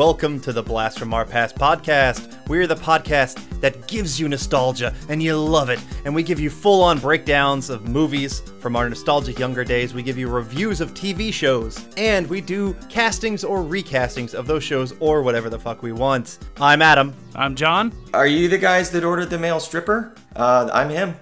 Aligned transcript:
welcome 0.00 0.40
to 0.40 0.50
the 0.50 0.62
Blast 0.62 0.98
from 0.98 1.12
Our 1.12 1.26
Past 1.26 1.56
podcast. 1.56 2.48
We're 2.48 2.66
the 2.66 2.74
podcast 2.74 3.60
that 3.60 3.86
gives 3.86 4.18
you 4.18 4.30
nostalgia 4.30 4.94
and 5.10 5.22
you 5.22 5.36
love 5.36 5.68
it. 5.68 5.78
And 6.06 6.14
we 6.14 6.22
give 6.22 6.40
you 6.40 6.48
full 6.48 6.82
on 6.82 6.98
breakdowns 6.98 7.68
of 7.68 7.86
movies 7.86 8.40
from 8.60 8.76
our 8.76 8.88
nostalgic 8.88 9.38
younger 9.38 9.62
days. 9.62 9.92
We 9.92 10.02
give 10.02 10.16
you 10.16 10.30
reviews 10.30 10.80
of 10.80 10.94
TV 10.94 11.30
shows. 11.30 11.84
And 11.98 12.26
we 12.30 12.40
do 12.40 12.72
castings 12.88 13.44
or 13.44 13.58
recastings 13.58 14.32
of 14.32 14.46
those 14.46 14.64
shows 14.64 14.94
or 15.00 15.20
whatever 15.20 15.50
the 15.50 15.58
fuck 15.58 15.82
we 15.82 15.92
want. 15.92 16.38
I'm 16.58 16.80
Adam. 16.80 17.14
I'm 17.34 17.54
John. 17.54 17.92
Are 18.14 18.26
you 18.26 18.48
the 18.48 18.56
guys 18.56 18.90
that 18.92 19.04
ordered 19.04 19.28
the 19.28 19.38
male 19.38 19.60
stripper? 19.60 20.14
Uh, 20.34 20.70
I'm 20.72 20.88
him. 20.88 21.14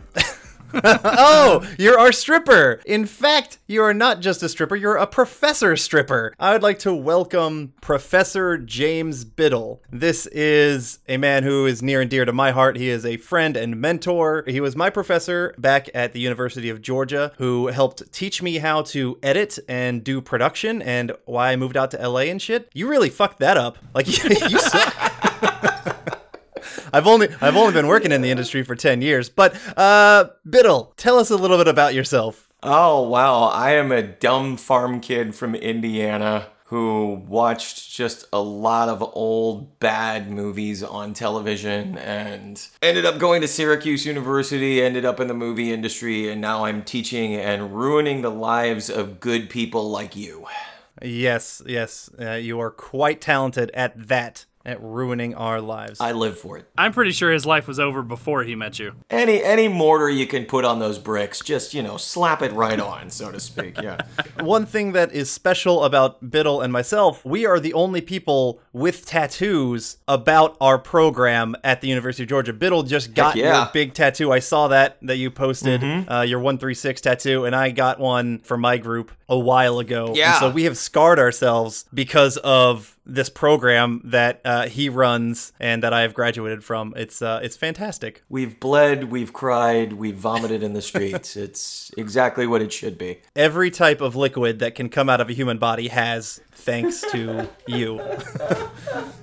oh, 0.85 1.67
you're 1.79 1.99
our 1.99 2.13
stripper. 2.13 2.81
In 2.85 3.07
fact, 3.07 3.59
you 3.67 3.83
are 3.83 3.95
not 3.95 4.21
just 4.21 4.43
a 4.43 4.49
stripper, 4.49 4.77
you're 4.77 4.97
a 4.97 5.07
professor 5.07 5.77
stripper. 5.77 6.35
I 6.39 6.53
would 6.53 6.63
like 6.63 6.79
to 6.81 6.95
welcome 6.95 7.73
Professor 7.81 8.59
James 8.59 9.25
Biddle. 9.25 9.83
This 9.91 10.27
is 10.27 10.99
a 11.09 11.17
man 11.17 11.43
who 11.43 11.67
is 11.67 11.83
near 11.83 12.01
and 12.01 12.11
dear 12.11 12.25
to 12.25 12.33
my 12.33 12.51
heart. 12.51 12.77
He 12.77 12.89
is 12.89 13.07
a 13.07 13.17
friend 13.17 13.57
and 13.57 13.81
mentor. 13.81 14.45
He 14.47 14.61
was 14.61 14.77
my 14.77 14.91
professor 14.91 15.55
back 15.59 15.89
at 15.95 16.13
the 16.13 16.21
University 16.21 16.69
of 16.69 16.83
Georgia 16.83 17.33
who 17.39 17.69
helped 17.69 18.13
teach 18.13 18.43
me 18.43 18.59
how 18.59 18.83
to 18.83 19.19
edit 19.23 19.59
and 19.69 20.05
do 20.05 20.21
production 20.21 20.83
and 20.83 21.13
why 21.25 21.53
I 21.53 21.57
moved 21.57 21.77
out 21.77 21.91
to 21.93 22.09
LA 22.09 22.21
and 22.21 22.41
shit. 22.41 22.69
You 22.75 22.89
really 22.89 23.11
fucked 23.11 23.39
that 23.39 23.57
up. 23.57 23.79
Like 23.95 24.07
you 24.51 24.59
suck. 24.59 26.15
I've 26.93 27.07
only 27.07 27.29
I've 27.41 27.57
only 27.57 27.73
been 27.73 27.87
working 27.87 28.13
in 28.13 28.23
the 28.23 28.31
industry 28.31 28.63
for 28.63 28.75
10 28.75 29.03
years. 29.03 29.29
But 29.29 29.57
uh 29.77 30.31
Biddle, 30.49 30.93
tell 30.97 31.19
us 31.19 31.31
a 31.31 31.37
little 31.37 31.59
bit 31.59 31.69
about 31.69 31.95
yourself. 31.95 32.49
Oh, 32.63 33.09
wow. 33.09 33.45
I 33.45 33.73
am 33.73 33.93
a 33.93 34.03
dumb 34.03 34.57
farm 34.57 35.01
kid 35.01 35.35
from 35.35 35.55
Indiana 35.55 36.49
who 36.65 37.23
watched 37.27 37.91
just 37.91 38.27
a 38.31 38.41
lot 38.41 38.91
of 38.91 39.03
old 39.15 39.79
bad 39.81 40.31
movies 40.31 40.83
on 40.83 41.15
television 41.15 41.97
and 41.97 42.69
ended 42.83 43.07
up 43.07 43.19
going 43.19 43.41
to 43.41 43.49
Syracuse 43.49 44.05
University, 44.05 44.83
ended 44.83 45.07
up 45.07 45.19
in 45.19 45.29
the 45.29 45.35
movie 45.35 45.73
industry, 45.73 46.31
and 46.31 46.43
now 46.43 46.67
I'm 46.67 46.83
teaching 46.83 47.35
and 47.35 47.75
ruining 47.75 48.21
the 48.21 48.31
lives 48.31 48.91
of 48.91 49.19
good 49.19 49.49
people 49.49 49.89
like 49.89 50.15
you. 50.15 50.47
Yes, 51.01 51.63
yes, 51.65 52.11
uh, 52.21 52.33
you 52.33 52.61
are 52.61 52.71
quite 52.71 53.23
talented 53.23 53.71
at 53.73 54.09
that 54.09 54.45
at 54.69 54.83
ruining 54.83 55.35
our 55.35 55.61
lives. 55.63 55.99
I 55.99 56.13
live 56.13 56.39
for 56.39 56.59
it. 56.59 56.69
I'm 56.77 56.93
pretty 56.93 57.13
sure 57.13 57.33
his 57.33 57.47
life 57.47 57.67
was 57.67 57.81
over 57.81 58.03
before 58.03 58.45
he 58.45 58.55
met 58.55 58.79
you. 58.79 58.93
Any 59.09 59.43
any 59.43 59.67
mortar 59.67 60.11
you 60.11 60.27
can 60.27 60.45
put 60.45 60.65
on 60.65 60.79
those 60.79 60.99
bricks, 60.99 61.41
just 61.41 61.73
you 61.73 61.83
know, 61.83 61.97
slap 61.97 62.43
it 62.43 62.53
right 62.53 62.79
on, 62.79 63.09
so 63.09 63.33
to 63.33 63.41
speak. 63.41 63.81
Yeah. 63.81 64.03
One 64.41 64.67
thing 64.67 64.93
that 64.93 65.11
is 65.13 65.31
special 65.31 65.85
about 65.85 66.31
Biddle 66.31 66.61
and 66.61 66.71
myself, 66.71 67.25
we 67.25 67.47
are 67.47 67.59
the 67.59 67.73
only 67.73 68.03
people 68.03 68.61
with 68.75 69.07
tattoos 69.07 69.97
about 70.07 70.57
our 70.61 70.79
program 70.79 71.57
at 71.65 71.81
the 71.81 71.89
University 71.89 72.25
of 72.25 72.29
Georgia. 72.29 72.53
Biddle 72.53 72.83
just 72.83 73.15
got 73.15 73.37
yeah. 73.37 73.63
your 73.63 73.71
big 73.73 73.95
tattoo. 73.95 74.31
I 74.31 74.41
saw 74.41 74.69
that 74.69 74.99
that 75.01 75.17
you 75.17 75.31
posted 75.31 75.83
uh, 75.83 76.21
your 76.21 76.41
one 76.41 76.59
three 76.59 76.75
six 76.75 77.01
tattoo, 77.01 77.47
and 77.47 77.57
I 77.57 77.71
got 77.71 77.99
one 77.99 78.41
for 78.41 78.59
my 78.59 78.77
group 78.77 79.13
a 79.31 79.39
while 79.39 79.79
ago. 79.79 80.13
Yeah. 80.15 80.33
And 80.33 80.41
so 80.41 80.51
we 80.51 80.65
have 80.65 80.77
scarred 80.77 81.19
ourselves 81.19 81.87
because 81.95 82.37
of 82.39 82.98
this 83.09 83.31
program 83.31 84.03
that 84.05 84.41
uh, 84.45 84.69
he 84.69 84.89
runs 84.89 85.53
and 85.59 85.83
that 85.83 85.93
I 85.93 86.03
have 86.03 86.15
graduated 86.15 86.63
from. 86.63 86.93
It's 86.97 87.23
uh, 87.23 87.41
it's 87.43 87.57
fantastic. 87.57 88.23
We've 88.29 88.61
bled, 88.61 89.05
we've 89.05 89.33
cried, 89.33 89.95
we've 89.95 90.17
vomited 90.17 90.63
in 90.63 90.75
the 90.75 90.83
streets. 90.83 91.37
it's 91.49 91.91
exactly 91.97 92.47
what 92.47 92.63
it 92.63 92.73
should 92.73 92.99
be. 92.99 93.21
Every 93.35 93.71
type 93.71 94.01
of 94.01 94.15
liquid 94.15 94.59
that 94.59 94.75
can 94.75 94.89
come 94.89 95.09
out 95.09 95.21
of 95.21 95.31
a 95.31 95.33
human 95.33 95.59
body 95.59 95.89
has, 95.89 96.41
thanks 96.69 97.01
to 97.13 97.49
you. 97.67 98.01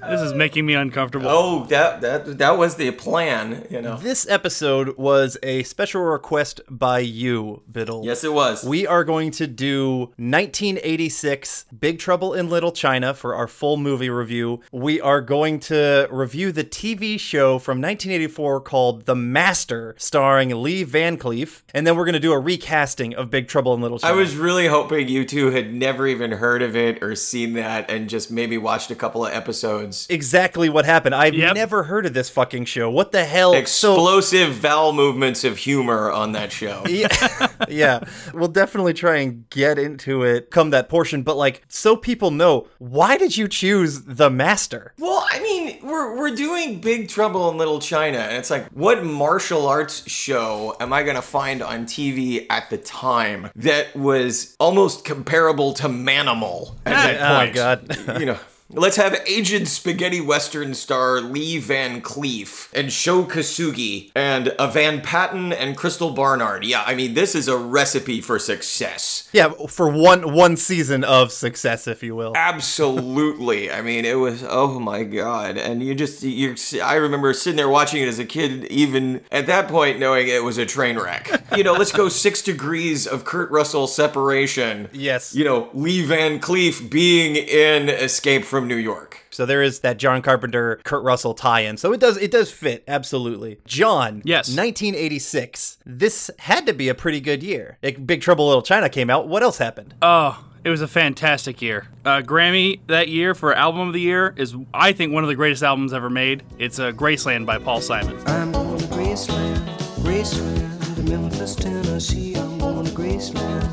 This 0.07 0.21
is 0.21 0.33
making 0.35 0.67
me 0.67 0.75
uncomfortable. 0.75 1.27
Oh, 1.27 1.65
that 1.65 2.01
that 2.01 2.37
that 2.37 2.59
was 2.59 2.75
the 2.75 2.91
plan, 2.91 3.65
you 3.71 3.81
know. 3.81 3.97
This 3.97 4.29
episode 4.29 4.95
was 4.97 5.35
a 5.41 5.63
special 5.63 6.03
request 6.03 6.61
by 6.69 6.99
you, 6.99 7.63
Biddle. 7.71 8.05
Yes, 8.05 8.23
it 8.23 8.31
was. 8.31 8.63
We 8.63 8.85
are 8.85 9.03
going 9.03 9.31
to 9.31 9.47
do 9.47 10.11
1986 10.17 11.65
Big 11.79 11.97
Trouble 11.97 12.35
in 12.35 12.49
Little 12.49 12.71
China 12.71 13.15
for 13.15 13.33
our 13.33 13.47
full 13.47 13.77
movie 13.77 14.11
review. 14.11 14.61
We 14.71 15.01
are 15.01 15.21
going 15.21 15.59
to 15.61 16.07
review 16.11 16.51
the 16.51 16.63
TV 16.63 17.19
show 17.19 17.57
from 17.57 17.81
1984 17.81 18.61
called 18.61 19.07
The 19.07 19.15
Master, 19.15 19.95
starring 19.97 20.49
Lee 20.61 20.83
Van 20.83 21.17
Cleef, 21.17 21.63
and 21.73 21.87
then 21.87 21.95
we're 21.95 22.05
going 22.05 22.13
to 22.13 22.19
do 22.19 22.31
a 22.31 22.39
recasting 22.39 23.15
of 23.15 23.31
Big 23.31 23.47
Trouble 23.47 23.73
in 23.73 23.81
Little 23.81 23.97
China. 23.97 24.13
I 24.13 24.17
was 24.17 24.35
really 24.35 24.67
hoping 24.67 25.07
you 25.07 25.25
two 25.25 25.49
had 25.49 25.73
never 25.73 26.05
even 26.05 26.33
heard 26.33 26.61
of 26.61 26.75
it 26.75 27.01
or 27.01 27.15
seen 27.15 27.34
that 27.43 27.91
and 27.91 28.07
just 28.09 28.31
maybe 28.31 28.57
watched 28.57 28.89
a 28.91 28.95
couple 28.95 29.25
of 29.25 29.33
episodes. 29.33 30.07
exactly 30.09 30.69
what 30.69 30.85
happened. 30.85 31.13
I've 31.13 31.33
Yep. 31.33 31.55
never 31.55 31.83
heard 31.83 32.05
of 32.05 32.13
this 32.13 32.29
fucking 32.29 32.63
show. 32.65 32.89
What 32.89 33.11
the 33.11 33.25
hell? 33.25 33.51
So 33.51 33.57
Explosive 33.59 34.53
vowel 34.53 34.93
movements 34.93 35.43
of 35.43 35.57
humor 35.57 36.09
on 36.11 36.31
that 36.31 36.51
show. 36.53 36.83
yeah, 36.87 37.07
yeah. 37.69 38.03
We'll 38.33 38.47
definitely 38.47 38.93
try 38.93 39.17
and 39.17 39.49
get 39.49 39.77
into 39.77 40.23
it 40.23 40.51
come 40.51 40.69
that 40.71 40.89
portion, 40.89 41.23
but 41.23 41.37
like, 41.37 41.63
so 41.67 41.95
people 41.95 42.31
know, 42.31 42.67
why 42.77 43.17
did 43.17 43.37
you 43.37 43.47
choose 43.47 44.01
the 44.03 44.29
master? 44.29 44.93
Well, 44.99 45.25
I 45.31 45.39
mean, 45.39 45.79
we're 45.83 46.17
we're 46.17 46.35
doing 46.35 46.81
Big 46.81 47.09
Trouble 47.09 47.49
in 47.49 47.57
Little 47.57 47.79
China, 47.79 48.19
and 48.19 48.37
it's 48.37 48.49
like, 48.49 48.67
what 48.69 49.03
martial 49.03 49.67
arts 49.67 50.09
show 50.09 50.75
am 50.79 50.93
I 50.93 51.03
gonna 51.03 51.21
find 51.21 51.61
on 51.61 51.85
TV 51.85 52.45
at 52.49 52.69
the 52.69 52.77
time 52.77 53.49
that 53.55 53.95
was 53.95 54.55
almost 54.59 55.05
comparable 55.05 55.73
to 55.73 55.87
Manimal 55.87 56.75
at 56.85 57.17
that 57.17 57.53
point? 57.53 57.57
Oh, 57.57 57.85
point? 57.85 58.07
God. 58.07 58.19
you 58.19 58.25
know. 58.25 58.39
Let's 58.71 58.97
have 58.97 59.21
aged 59.27 59.67
spaghetti 59.67 60.19
western 60.19 60.73
star 60.73 61.21
Lee 61.21 61.59
Van 61.59 62.01
Cleef 62.01 62.73
and 62.73 62.91
Sho 62.91 63.23
Kosugi 63.23 64.09
and 64.15 64.55
a 64.57 64.67
Van 64.67 65.01
Patten 65.01 65.53
and 65.53 65.77
Crystal 65.77 66.09
Bernard. 66.09 66.65
Yeah, 66.65 66.83
I 66.83 66.95
mean 66.95 67.13
this 67.13 67.35
is 67.35 67.47
a 67.47 67.57
recipe 67.57 68.21
for 68.21 68.39
success. 68.39 69.29
Yeah, 69.31 69.49
for 69.69 69.87
one 69.87 70.33
one 70.33 70.57
season 70.57 71.03
of 71.03 71.31
success, 71.31 71.87
if 71.87 72.01
you 72.01 72.15
will. 72.15 72.33
Absolutely. 72.35 73.71
I 73.71 73.83
mean, 73.83 74.03
it 74.03 74.15
was 74.15 74.43
oh 74.49 74.79
my 74.79 75.03
god, 75.03 75.57
and 75.57 75.83
you 75.83 75.93
just 75.93 76.23
you. 76.23 76.55
I 76.83 76.95
remember 76.95 77.33
sitting 77.33 77.57
there 77.57 77.69
watching 77.69 78.01
it 78.01 78.07
as 78.07 78.17
a 78.17 78.25
kid, 78.25 78.65
even 78.65 79.21
at 79.31 79.45
that 79.45 79.67
point, 79.67 79.99
knowing 79.99 80.27
it 80.27 80.43
was 80.43 80.57
a 80.57 80.65
train 80.65 80.97
wreck. 80.97 81.29
You 81.55 81.63
know, 81.63 81.73
let's 81.73 81.91
go 81.91 82.09
six 82.09 82.41
degrees 82.41 83.05
of 83.05 83.25
Kurt 83.25 83.51
Russell 83.51 83.85
separation. 83.85 84.89
Yes. 84.91 85.35
You 85.35 85.43
know, 85.43 85.69
Lee 85.73 86.03
Van 86.03 86.39
Cleef 86.39 86.89
being 86.89 87.35
in 87.35 87.89
Escape 87.89 88.43
from 88.43 88.54
New 88.61 88.75
York. 88.77 89.19
So 89.29 89.45
there 89.45 89.61
is 89.61 89.81
that 89.81 89.97
John 89.97 90.21
Carpenter, 90.21 90.79
Kurt 90.83 91.03
Russell 91.03 91.33
tie-in. 91.33 91.77
So 91.77 91.91
it 91.93 91.99
does 91.99 92.17
it 92.17 92.31
does 92.31 92.51
fit 92.51 92.83
absolutely. 92.87 93.59
John, 93.65 94.21
Yes. 94.23 94.47
1986. 94.55 95.77
This 95.85 96.31
had 96.39 96.65
to 96.67 96.73
be 96.73 96.87
a 96.89 96.95
pretty 96.95 97.19
good 97.19 97.43
year. 97.43 97.77
Like, 97.83 98.05
Big 98.05 98.21
Trouble 98.21 98.47
Little 98.47 98.61
China 98.61 98.89
came 98.89 99.09
out. 99.09 99.27
What 99.27 99.43
else 99.43 99.57
happened? 99.57 99.93
Oh, 100.01 100.43
it 100.63 100.69
was 100.69 100.81
a 100.81 100.87
fantastic 100.87 101.61
year. 101.61 101.87
Uh, 102.03 102.21
Grammy 102.21 102.79
that 102.87 103.07
year 103.07 103.35
for 103.35 103.53
Album 103.53 103.87
of 103.87 103.93
the 103.93 104.01
Year 104.01 104.33
is, 104.37 104.55
I 104.73 104.93
think, 104.93 105.13
one 105.13 105.23
of 105.23 105.27
the 105.27 105.35
greatest 105.35 105.61
albums 105.63 105.93
ever 105.93 106.09
made. 106.09 106.43
It's 106.57 106.79
uh, 106.79 106.91
Graceland 106.91 107.45
by 107.45 107.57
Paul 107.59 107.81
Simon. 107.81 108.17
I'm 108.27 108.51
going 108.51 108.79
to 108.79 108.85
Graceland, 108.87 109.57
Graceland, 110.01 111.07
Memphis, 111.09 111.55
Tennessee. 111.55 112.35
I'm 112.35 112.57
going 112.57 112.85
to 112.85 112.91
Graceland. 112.91 113.64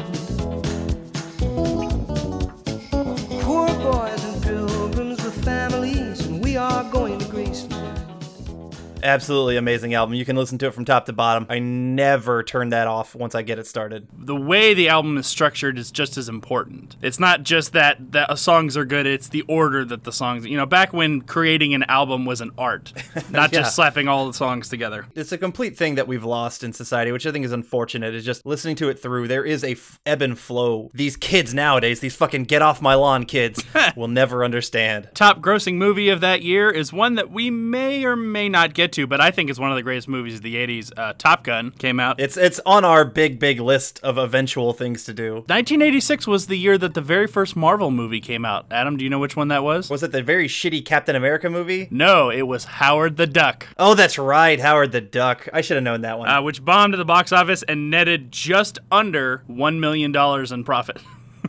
Absolutely 9.02 9.56
amazing 9.56 9.94
album. 9.94 10.14
You 10.14 10.24
can 10.24 10.36
listen 10.36 10.58
to 10.58 10.66
it 10.66 10.74
from 10.74 10.84
top 10.84 11.06
to 11.06 11.12
bottom. 11.12 11.46
I 11.48 11.58
never 11.58 12.42
turn 12.42 12.68
that 12.70 12.86
off 12.86 13.14
once 13.14 13.34
I 13.34 13.42
get 13.42 13.58
it 13.58 13.66
started. 13.66 14.06
The 14.16 14.36
way 14.36 14.74
the 14.74 14.88
album 14.88 15.16
is 15.18 15.26
structured 15.26 15.78
is 15.78 15.90
just 15.90 16.16
as 16.16 16.28
important. 16.28 16.96
It's 17.02 17.18
not 17.18 17.42
just 17.42 17.72
that 17.72 18.12
that 18.12 18.38
songs 18.38 18.76
are 18.76 18.84
good; 18.84 19.06
it's 19.06 19.28
the 19.28 19.42
order 19.42 19.84
that 19.84 20.04
the 20.04 20.12
songs. 20.12 20.46
You 20.46 20.56
know, 20.56 20.66
back 20.66 20.92
when 20.92 21.22
creating 21.22 21.74
an 21.74 21.82
album 21.84 22.24
was 22.24 22.40
an 22.40 22.50
art, 22.56 22.92
not 23.30 23.52
Yeah. 23.52 23.60
just 23.60 23.74
slapping 23.74 24.08
all 24.08 24.26
the 24.26 24.34
songs 24.34 24.68
together. 24.68 25.06
It's 25.14 25.32
a 25.32 25.38
complete 25.38 25.76
thing 25.76 25.96
that 25.96 26.06
we've 26.06 26.24
lost 26.24 26.62
in 26.62 26.72
society, 26.72 27.10
which 27.12 27.26
I 27.26 27.32
think 27.32 27.44
is 27.44 27.52
unfortunate. 27.52 28.14
Is 28.14 28.24
just 28.24 28.46
listening 28.46 28.76
to 28.76 28.88
it 28.88 29.00
through. 29.00 29.26
There 29.28 29.44
is 29.44 29.64
a 29.64 29.72
f- 29.72 29.98
ebb 30.06 30.22
and 30.22 30.38
flow. 30.38 30.90
These 30.94 31.16
kids 31.16 31.52
nowadays, 31.52 32.00
these 32.00 32.14
fucking 32.16 32.44
get 32.44 32.62
off 32.62 32.80
my 32.80 32.94
lawn 32.94 33.24
kids, 33.24 33.64
will 33.96 34.08
never 34.08 34.44
understand. 34.44 35.08
Top 35.14 35.40
grossing 35.40 35.74
movie 35.74 36.08
of 36.08 36.20
that 36.20 36.42
year 36.42 36.70
is 36.70 36.92
one 36.92 37.16
that 37.16 37.30
we 37.30 37.50
may 37.50 38.04
or 38.04 38.14
may 38.14 38.48
not 38.48 38.74
get 38.74 38.91
to, 38.92 39.06
but 39.06 39.20
I 39.20 39.30
think 39.30 39.50
it's 39.50 39.58
one 39.58 39.70
of 39.70 39.76
the 39.76 39.82
greatest 39.82 40.08
movies 40.08 40.36
of 40.36 40.42
the 40.42 40.54
80s. 40.56 40.92
Uh, 40.96 41.12
Top 41.16 41.44
Gun 41.44 41.70
came 41.72 41.98
out. 42.00 42.20
It's 42.20 42.36
it's 42.36 42.60
on 42.66 42.84
our 42.84 43.04
big 43.04 43.38
big 43.38 43.60
list 43.60 43.98
of 44.02 44.18
eventual 44.18 44.72
things 44.72 45.04
to 45.04 45.12
do. 45.14 45.34
1986 45.46 46.26
was 46.26 46.46
the 46.46 46.56
year 46.58 46.76
that 46.78 46.94
the 46.94 47.00
very 47.00 47.26
first 47.26 47.56
Marvel 47.56 47.90
movie 47.90 48.20
came 48.20 48.44
out. 48.44 48.66
Adam, 48.70 48.96
do 48.96 49.04
you 49.04 49.10
know 49.10 49.18
which 49.18 49.36
one 49.36 49.48
that 49.48 49.62
was? 49.64 49.90
Was 49.90 50.02
it 50.02 50.12
the 50.12 50.22
very 50.22 50.48
shitty 50.48 50.84
Captain 50.84 51.16
America 51.16 51.48
movie? 51.50 51.88
No, 51.90 52.30
it 52.30 52.42
was 52.42 52.64
Howard 52.64 53.16
the 53.16 53.26
Duck, 53.26 53.66
Oh, 53.78 53.94
that's 53.94 54.18
right, 54.18 54.58
Howard 54.60 54.92
the 54.92 55.00
Duck. 55.00 55.48
I 55.52 55.60
should 55.60 55.76
have 55.76 55.84
known 55.84 56.02
that 56.02 56.18
one. 56.18 56.28
uh, 56.28 56.42
which 56.42 56.64
bombed 56.64 56.94
at 56.94 56.98
the 56.98 57.04
box 57.04 57.32
office 57.32 57.62
and 57.64 57.90
netted 57.90 58.30
just 58.32 58.78
under 58.90 59.42
$1 59.48 59.78
million 59.78 60.14
in 60.52 60.64
profit. 60.64 60.98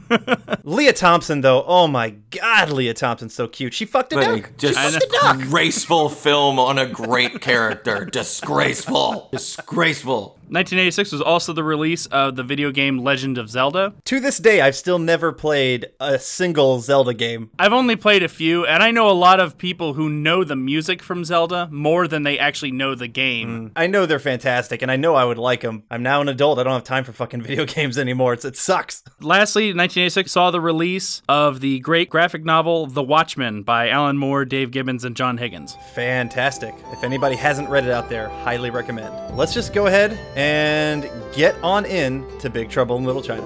Lea 0.64 0.92
Thompson, 0.92 1.42
though, 1.42 1.64
oh 1.66 1.88
my 1.88 2.12
god, 2.32 2.72
Lea 2.72 2.94
Thompson's 2.94 3.34
so 3.34 3.48
cute. 3.48 3.74
She 3.74 3.86
fucked 3.86 4.14
a 4.14 4.16
duck. 4.18 4.52
Just 4.58 4.80
she 4.80 5.00
fucked 5.00 5.04
a 5.04 5.10
duck. 5.10 5.38
graceful 5.50 6.10
film 6.10 6.60
on 6.60 6.78
a 6.78 6.86
great 6.86 7.42
character. 7.42 8.06
Disgraceful. 8.06 9.30
Disgraceful. 9.32 10.40
1986 10.50 11.12
was 11.12 11.22
also 11.22 11.54
the 11.54 11.64
release 11.64 12.06
of 12.08 12.36
the 12.36 12.44
video 12.44 12.72
game 12.72 13.00
Legend 13.00 13.38
of 13.38 13.50
Zelda. 13.50 13.94
To 14.06 14.20
this 14.20 14.38
day, 14.38 14.62
I've 14.62 14.76
still 14.76 15.00
never 15.00 15.32
played 15.32 15.88
a 16.00 16.20
single 16.20 16.80
Zelda 16.80 17.14
game. 17.14 17.50
I've 17.58 17.74
only 17.74 17.96
played 17.96 18.24
a 18.24 18.28
few, 18.28 18.66
and 18.66 18.84
I 18.84 18.92
know 18.92 19.10
a 19.10 19.14
lot 19.14 19.40
of 19.40 19.58
people 19.58 19.94
who 19.94 20.10
know 20.10 20.44
the 20.44 20.56
music 20.56 21.02
from 21.02 21.26
Zelda 21.26 21.68
more 21.72 22.08
than 22.08 22.24
they 22.24 22.38
actually 22.38 22.72
know 22.72 22.94
the 22.94 23.08
game. 23.08 23.70
Mm. 23.70 23.72
I 23.76 23.88
know 23.88 24.06
they're 24.06 24.20
fantastic, 24.20 24.82
and 24.82 24.92
I 24.92 24.96
know 24.96 25.16
I 25.16 25.26
would 25.26 25.38
like 25.38 25.62
them. 25.62 25.84
I'm 25.90 26.04
now 26.04 26.22
an 26.22 26.30
adult. 26.30 26.60
I 26.60 26.64
don't 26.64 26.74
have 26.74 26.84
time 26.84 27.04
for 27.04 27.14
fucking 27.14 27.42
video 27.44 27.66
games 27.66 27.98
anymore. 27.98 28.34
It's, 28.34 28.46
it 28.46 28.58
sucks. 28.58 29.04
Lastly, 29.22 29.66
1986 29.66 30.32
saw 30.32 30.52
the 30.52 30.62
release 30.62 31.22
of 31.28 31.62
the 31.62 31.80
great 31.80 32.10
graphic 32.10 32.44
novel 32.44 32.86
The 32.86 33.04
Watchmen 33.04 33.64
by 33.64 33.90
Alan 33.90 34.18
Moore, 34.18 34.46
Dave 34.46 34.72
Gibbons, 34.72 35.04
and 35.04 35.16
John 35.16 35.38
Higgins. 35.38 35.78
Fantastic. 35.94 36.76
If 36.92 37.04
anybody 37.04 37.36
hasn't 37.36 37.70
read 37.70 37.86
it 37.86 37.92
out 37.92 38.10
there, 38.10 38.30
highly 38.30 38.70
recommend. 38.70 39.36
Let's 39.36 39.54
just 39.54 39.74
go 39.74 39.88
ahead 39.88 40.20
and 40.36 41.10
get 41.34 41.56
on 41.64 41.86
in 41.86 42.26
to 42.40 42.50
Big 42.50 42.70
Trouble 42.70 42.98
in 42.98 43.04
Little 43.04 43.22
China. 43.22 43.44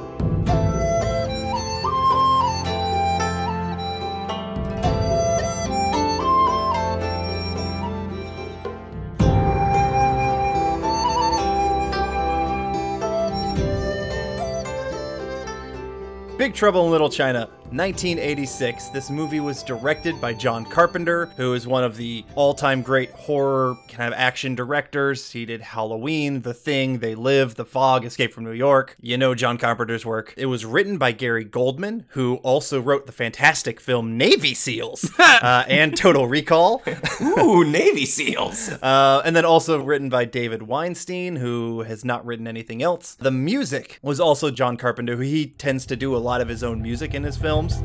Big 16.37 16.53
Trouble 16.53 16.85
in 16.85 16.91
Little 16.91 17.09
China, 17.09 17.49
1986. 17.71 18.89
This 18.89 19.09
movie 19.09 19.41
was 19.41 19.61
directed 19.61 20.21
by 20.21 20.33
John 20.33 20.63
Carpenter, 20.63 21.25
who 21.35 21.53
is 21.53 21.67
one 21.67 21.83
of 21.83 21.97
the 21.97 22.23
all 22.35 22.53
time 22.53 22.81
great 22.81 23.11
horror 23.11 23.75
kind 23.89 24.13
of 24.13 24.17
action 24.17 24.55
directors. 24.55 25.31
He 25.31 25.45
did 25.45 25.59
Halloween, 25.61 26.41
The 26.43 26.53
Thing, 26.53 26.99
They 26.99 27.13
Live, 27.13 27.55
The 27.55 27.65
Fog, 27.65 28.05
Escape 28.05 28.33
from 28.33 28.45
New 28.45 28.53
York. 28.53 28.95
You 29.01 29.17
know 29.17 29.35
John 29.35 29.57
Carpenter's 29.57 30.05
work. 30.05 30.33
It 30.37 30.45
was 30.45 30.65
written 30.65 30.97
by 30.97 31.11
Gary 31.11 31.43
Goldman, 31.43 32.05
who 32.09 32.35
also 32.37 32.79
wrote 32.79 33.05
the 33.05 33.11
fantastic 33.11 33.81
film 33.81 34.17
Navy 34.17 34.53
SEALs 34.53 35.11
uh, 35.19 35.65
and 35.67 35.97
Total 35.97 36.25
Recall. 36.25 36.81
Ooh, 37.21 37.63
Navy 37.63 38.05
SEALs. 38.05 38.71
Uh, 38.87 39.21
and 39.25 39.35
then 39.35 39.43
also 39.43 39.81
written 39.81 40.07
by 40.07 40.23
David 40.23 40.63
Weinstein, 40.63 41.35
who 41.37 41.81
has 41.81 42.05
not 42.05 42.25
written 42.25 42.47
anything 42.47 42.81
else. 42.81 43.15
The 43.15 43.31
music 43.31 43.99
was 44.01 44.19
also 44.19 44.49
John 44.49 44.77
Carpenter, 44.77 45.17
who 45.17 45.23
he 45.23 45.47
tends 45.47 45.85
to 45.87 45.95
do 45.95 46.15
a 46.15 46.17
lot 46.17 46.39
of 46.39 46.47
his 46.47 46.63
own 46.63 46.81
music 46.81 47.13
in 47.13 47.23
his 47.23 47.35
films. 47.57 47.81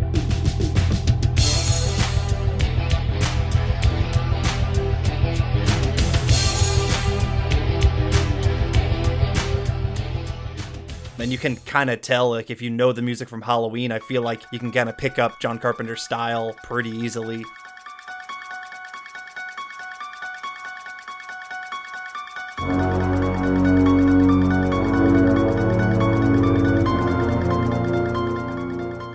And 11.19 11.30
you 11.30 11.38
can 11.38 11.54
kind 11.56 11.88
of 11.88 12.00
tell, 12.00 12.30
like, 12.30 12.50
if 12.50 12.60
you 12.60 12.69
know 12.69 12.92
the 12.92 13.00
music 13.00 13.28
from 13.28 13.42
Halloween, 13.42 13.92
I 13.92 14.00
feel 14.00 14.22
like 14.22 14.42
you 14.52 14.58
can 14.58 14.72
kind 14.72 14.88
of 14.88 14.98
pick 14.98 15.20
up 15.20 15.38
John 15.40 15.56
Carpenter's 15.56 16.02
style 16.02 16.52
pretty 16.64 16.90
easily. 16.90 17.44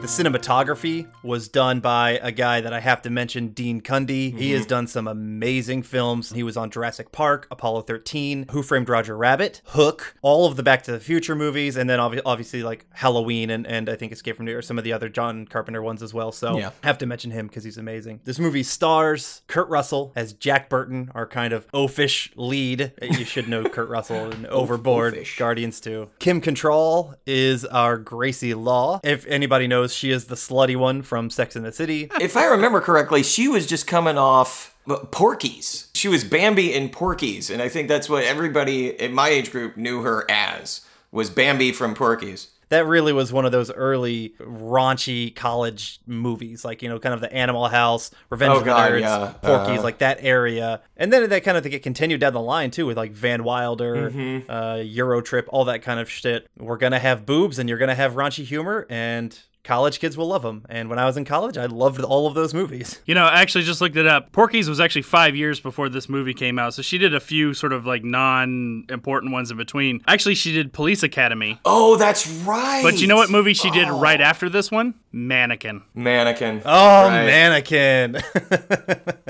The 0.07 0.23
cinematography 0.23 1.05
was 1.21 1.49
done 1.49 1.81
by 1.81 2.11
a 2.23 2.31
guy 2.31 2.61
that 2.61 2.71
I 2.71 2.79
have 2.79 3.01
to 3.01 3.09
mention, 3.09 3.49
Dean 3.49 3.81
Cundey. 3.81 4.31
He 4.31 4.31
mm-hmm. 4.31 4.55
has 4.55 4.65
done 4.65 4.87
some 4.87 5.05
amazing 5.05 5.83
films. 5.83 6.31
He 6.31 6.43
was 6.43 6.55
on 6.55 6.71
Jurassic 6.71 7.11
Park, 7.11 7.45
Apollo 7.51 7.81
13, 7.81 8.45
Who 8.51 8.63
Framed 8.63 8.87
Roger 8.87 9.17
Rabbit, 9.17 9.61
Hook, 9.65 10.15
all 10.21 10.45
of 10.45 10.55
the 10.55 10.63
Back 10.63 10.83
to 10.83 10.93
the 10.93 11.01
Future 11.01 11.35
movies, 11.35 11.75
and 11.75 11.89
then 11.89 11.99
obvi- 11.99 12.21
obviously 12.25 12.63
like 12.63 12.85
Halloween 12.93 13.49
and, 13.49 13.67
and 13.67 13.89
I 13.89 13.97
think 13.97 14.13
Escape 14.13 14.37
from 14.37 14.45
New 14.45 14.53
York, 14.53 14.63
some 14.63 14.77
of 14.77 14.85
the 14.85 14.93
other 14.93 15.09
John 15.09 15.45
Carpenter 15.45 15.81
ones 15.81 16.01
as 16.01 16.13
well. 16.13 16.31
So 16.31 16.57
Yeah. 16.57 16.71
I 16.81 16.87
have 16.87 16.99
to 16.99 17.05
mention 17.05 17.31
him 17.31 17.47
because 17.47 17.65
he's 17.65 17.77
amazing. 17.77 18.21
This 18.23 18.39
movie 18.39 18.63
stars 18.63 19.41
Kurt 19.47 19.67
Russell 19.67 20.13
as 20.15 20.31
Jack 20.31 20.69
Burton, 20.69 21.11
our 21.15 21.27
kind 21.27 21.51
of 21.51 21.69
oafish 21.73 22.31
lead. 22.37 22.93
You 23.01 23.25
should 23.25 23.49
know 23.49 23.65
Kurt 23.65 23.89
Russell 23.89 24.31
and 24.31 24.45
Overboard, 24.47 25.15
oafish. 25.15 25.37
Guardians 25.37 25.81
2. 25.81 26.11
Kim 26.19 26.39
Cattrall 26.39 27.15
is 27.25 27.65
our 27.65 27.97
Gracie 27.97 28.53
Law. 28.53 29.01
If 29.03 29.27
anybody 29.27 29.67
knows, 29.67 29.96
she 29.97 30.11
is 30.11 30.25
the 30.25 30.35
slutty 30.35 30.75
one 30.77 31.01
from 31.01 31.29
Sex 31.29 31.55
and 31.55 31.65
the 31.65 31.71
City. 31.71 32.09
If 32.21 32.37
I 32.37 32.45
remember 32.45 32.79
correctly, 32.81 33.23
she 33.23 33.47
was 33.47 33.65
just 33.67 33.87
coming 33.87 34.17
off 34.17 34.75
uh, 34.89 34.97
Porky's. 35.11 35.89
She 35.93 36.07
was 36.07 36.23
Bambi 36.23 36.73
in 36.73 36.89
Porky's, 36.89 37.49
and 37.49 37.61
I 37.61 37.67
think 37.69 37.87
that's 37.89 38.09
what 38.09 38.23
everybody 38.23 38.89
in 38.89 39.13
my 39.13 39.29
age 39.29 39.51
group 39.51 39.75
knew 39.77 40.01
her 40.03 40.25
as 40.29 40.81
was 41.11 41.29
Bambi 41.29 41.71
from 41.71 41.93
Porky's. 41.95 42.47
That 42.69 42.85
really 42.85 43.13
was 43.13 43.31
one 43.31 43.45
of 43.45 43.53
those 43.53 43.71
early 43.71 44.33
raunchy 44.41 45.33
college 45.33 45.99
movies, 46.05 46.65
like 46.65 46.81
you 46.81 46.89
know, 46.89 46.99
kind 46.99 47.13
of 47.15 47.21
the 47.21 47.31
Animal 47.31 47.69
House, 47.69 48.11
Revenge 48.29 48.51
Oh, 48.51 48.57
of 48.57 48.63
the 48.65 48.69
God, 48.71 48.91
Nerds, 48.91 48.99
yeah. 49.01 49.33
Porky's, 49.41 49.69
Uh-huh. 49.75 49.83
like 49.83 49.99
that 49.99 50.17
area. 50.21 50.81
And 50.97 51.11
then 51.13 51.29
that 51.29 51.43
kind 51.45 51.57
of 51.57 51.63
get 51.63 51.81
continued 51.81 52.19
down 52.19 52.33
the 52.33 52.41
line 52.41 52.71
too, 52.71 52.85
with 52.85 52.97
like 52.97 53.11
Van 53.13 53.45
Wilder, 53.45 54.11
Mm-hmm. 54.11 54.51
uh, 54.51 54.75
Euro 54.77 55.21
Trip, 55.21 55.47
all 55.49 55.63
that 55.65 55.81
kind 55.81 55.99
of 55.99 56.09
shit. 56.09 56.47
We're 56.57 56.75
gonna 56.77 56.99
have 56.99 57.25
boobs, 57.25 57.57
and 57.57 57.69
you're 57.69 57.77
gonna 57.77 57.95
have 57.95 58.13
raunchy 58.13 58.43
humor, 58.43 58.85
and 58.89 59.37
college 59.67 59.99
kids 59.99 60.15
will 60.15 60.27
love 60.27 60.43
them. 60.43 60.65
And 60.69 60.89
when 60.89 60.97
I 60.97 61.05
was 61.05 61.17
in 61.17 61.25
college, 61.25 61.57
I 61.57 61.65
loved 61.65 62.01
all 62.01 62.25
of 62.25 62.33
those 62.33 62.53
movies. 62.53 63.01
You 63.05 63.13
know, 63.15 63.25
I 63.25 63.41
actually 63.41 63.65
just 63.65 63.81
looked 63.81 63.97
it 63.97 64.07
up. 64.07 64.31
Porky's 64.31 64.69
was 64.69 64.79
actually 64.79 65.01
five 65.01 65.35
years 65.35 65.59
before 65.59 65.89
this 65.89 66.07
movie 66.07 66.33
came 66.33 66.57
out, 66.57 66.73
so 66.73 66.81
she 66.81 66.97
did 66.97 67.13
a 67.13 67.19
few 67.19 67.53
sort 67.53 67.73
of 67.73 67.85
like 67.85 68.03
non-important 68.03 69.33
ones 69.33 69.51
in 69.51 69.57
between. 69.57 70.01
Actually, 70.07 70.35
she 70.35 70.53
did 70.53 70.71
Police 70.71 71.03
Academy, 71.03 71.59
Oh, 71.65 71.97
that's 71.97 72.27
right. 72.27 72.81
but 72.81 73.01
you 73.01 73.07
know 73.07 73.17
what 73.17 73.29
movie 73.29 73.53
she 73.53 73.69
did 73.71 73.89
oh. 73.89 73.99
right 73.99 74.21
after 74.21 74.49
this 74.49 74.71
one? 74.71 74.93
Mannequin. 75.17 75.81
Mannequin. 75.95 76.61
Oh, 76.63 77.07
Right. 77.07 77.25
mannequin! 77.25 78.17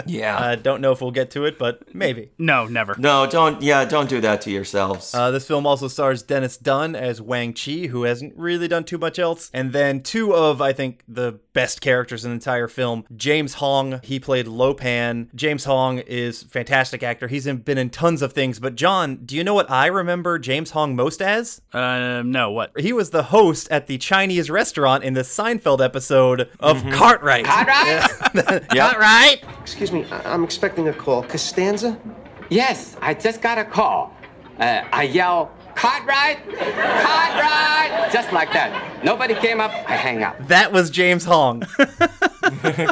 Yeah. 0.06 0.40
I 0.40 0.56
don't 0.56 0.80
know 0.80 0.94
if 0.94 1.02
we'll 1.02 1.12
get 1.12 1.32
to 1.32 1.44
it, 1.44 1.60
but 1.60 1.94
maybe. 1.94 2.30
No, 2.38 2.66
never. 2.66 2.96
no, 2.98 3.26
don't. 3.28 3.62
Yeah, 3.62 3.84
don't 3.84 4.08
do 4.08 4.22
that 4.22 4.40
to 4.42 4.52
yourselves. 4.52 5.14
Uh, 5.14 5.32
this 5.32 5.46
film 5.46 5.68
also 5.68 5.90
stars 5.90 6.24
Dennis 6.24 6.56
Dun 6.56 6.96
as 6.96 7.22
Wang 7.22 7.52
Chi, 7.54 7.88
who 7.88 8.04
hasn't 8.04 8.34
really 8.38 8.70
done 8.70 8.86
too 8.86 8.98
much 8.98 9.20
else. 9.20 9.52
And 9.54 9.74
then 9.74 10.02
two 10.02 10.34
of, 10.34 10.62
I 10.62 10.72
think, 10.72 11.04
the 11.10 11.40
best 11.58 11.82
characters 11.82 12.24
in 12.24 12.30
the 12.30 12.36
entire 12.36 12.68
film. 12.68 13.04
James 13.16 13.56
Hong, 13.56 14.00
he 14.04 14.20
played 14.20 14.46
Lopan. 14.46 15.28
James 15.34 15.64
Hong 15.64 15.98
is 15.98 16.44
fantastic 16.44 17.02
actor. 17.02 17.28
He's 17.28 17.48
in, 17.48 17.58
been 17.58 17.80
in 17.80 17.90
tons 17.90 18.22
of 18.22 18.32
things. 18.32 18.60
But 18.60 18.76
John, 18.76 19.16
do 19.26 19.36
you 19.36 19.44
know 19.44 19.56
what 19.56 19.68
I 19.72 19.88
remember 19.88 20.38
James 20.38 20.70
Hong 20.70 20.96
most 20.96 21.20
as? 21.20 21.60
Uh, 21.74 22.22
no, 22.24 22.52
what? 22.52 22.80
He 22.80 22.94
was 22.94 23.10
the 23.10 23.24
host 23.24 23.68
at 23.72 23.88
the 23.88 23.98
Chinese 23.98 24.52
restaurant 24.52 25.04
in 25.04 25.16
the 25.16 25.22
Seinfeld 25.22 25.84
episode 25.84 26.48
of 26.60 26.84
Cartwright. 26.92 27.46
Cartwright? 27.46 28.70
Cartwright! 28.70 29.44
Excuse 29.60 29.92
me, 29.92 30.06
I- 30.12 30.32
I'm 30.32 30.44
expecting 30.44 30.90
a 30.90 30.94
call. 30.94 31.24
Costanza? 31.24 32.00
Yes, 32.52 32.96
I 33.02 33.16
just 33.16 33.42
got 33.42 33.58
a 33.58 33.66
call. 33.66 34.16
Uh, 34.60 34.84
I 34.94 35.04
yell, 35.04 35.52
Cartwright! 35.78 36.40
Cartwright! 36.58 38.12
Just 38.12 38.34
like 38.34 38.52
that. 38.52 39.04
Nobody 39.04 39.36
came 39.36 39.62
up, 39.62 39.72
I 39.88 39.96
hang 39.96 40.24
up. 40.24 40.48
That 40.48 40.72
was 40.72 40.90
James 40.90 41.24
Hong. 41.26 41.62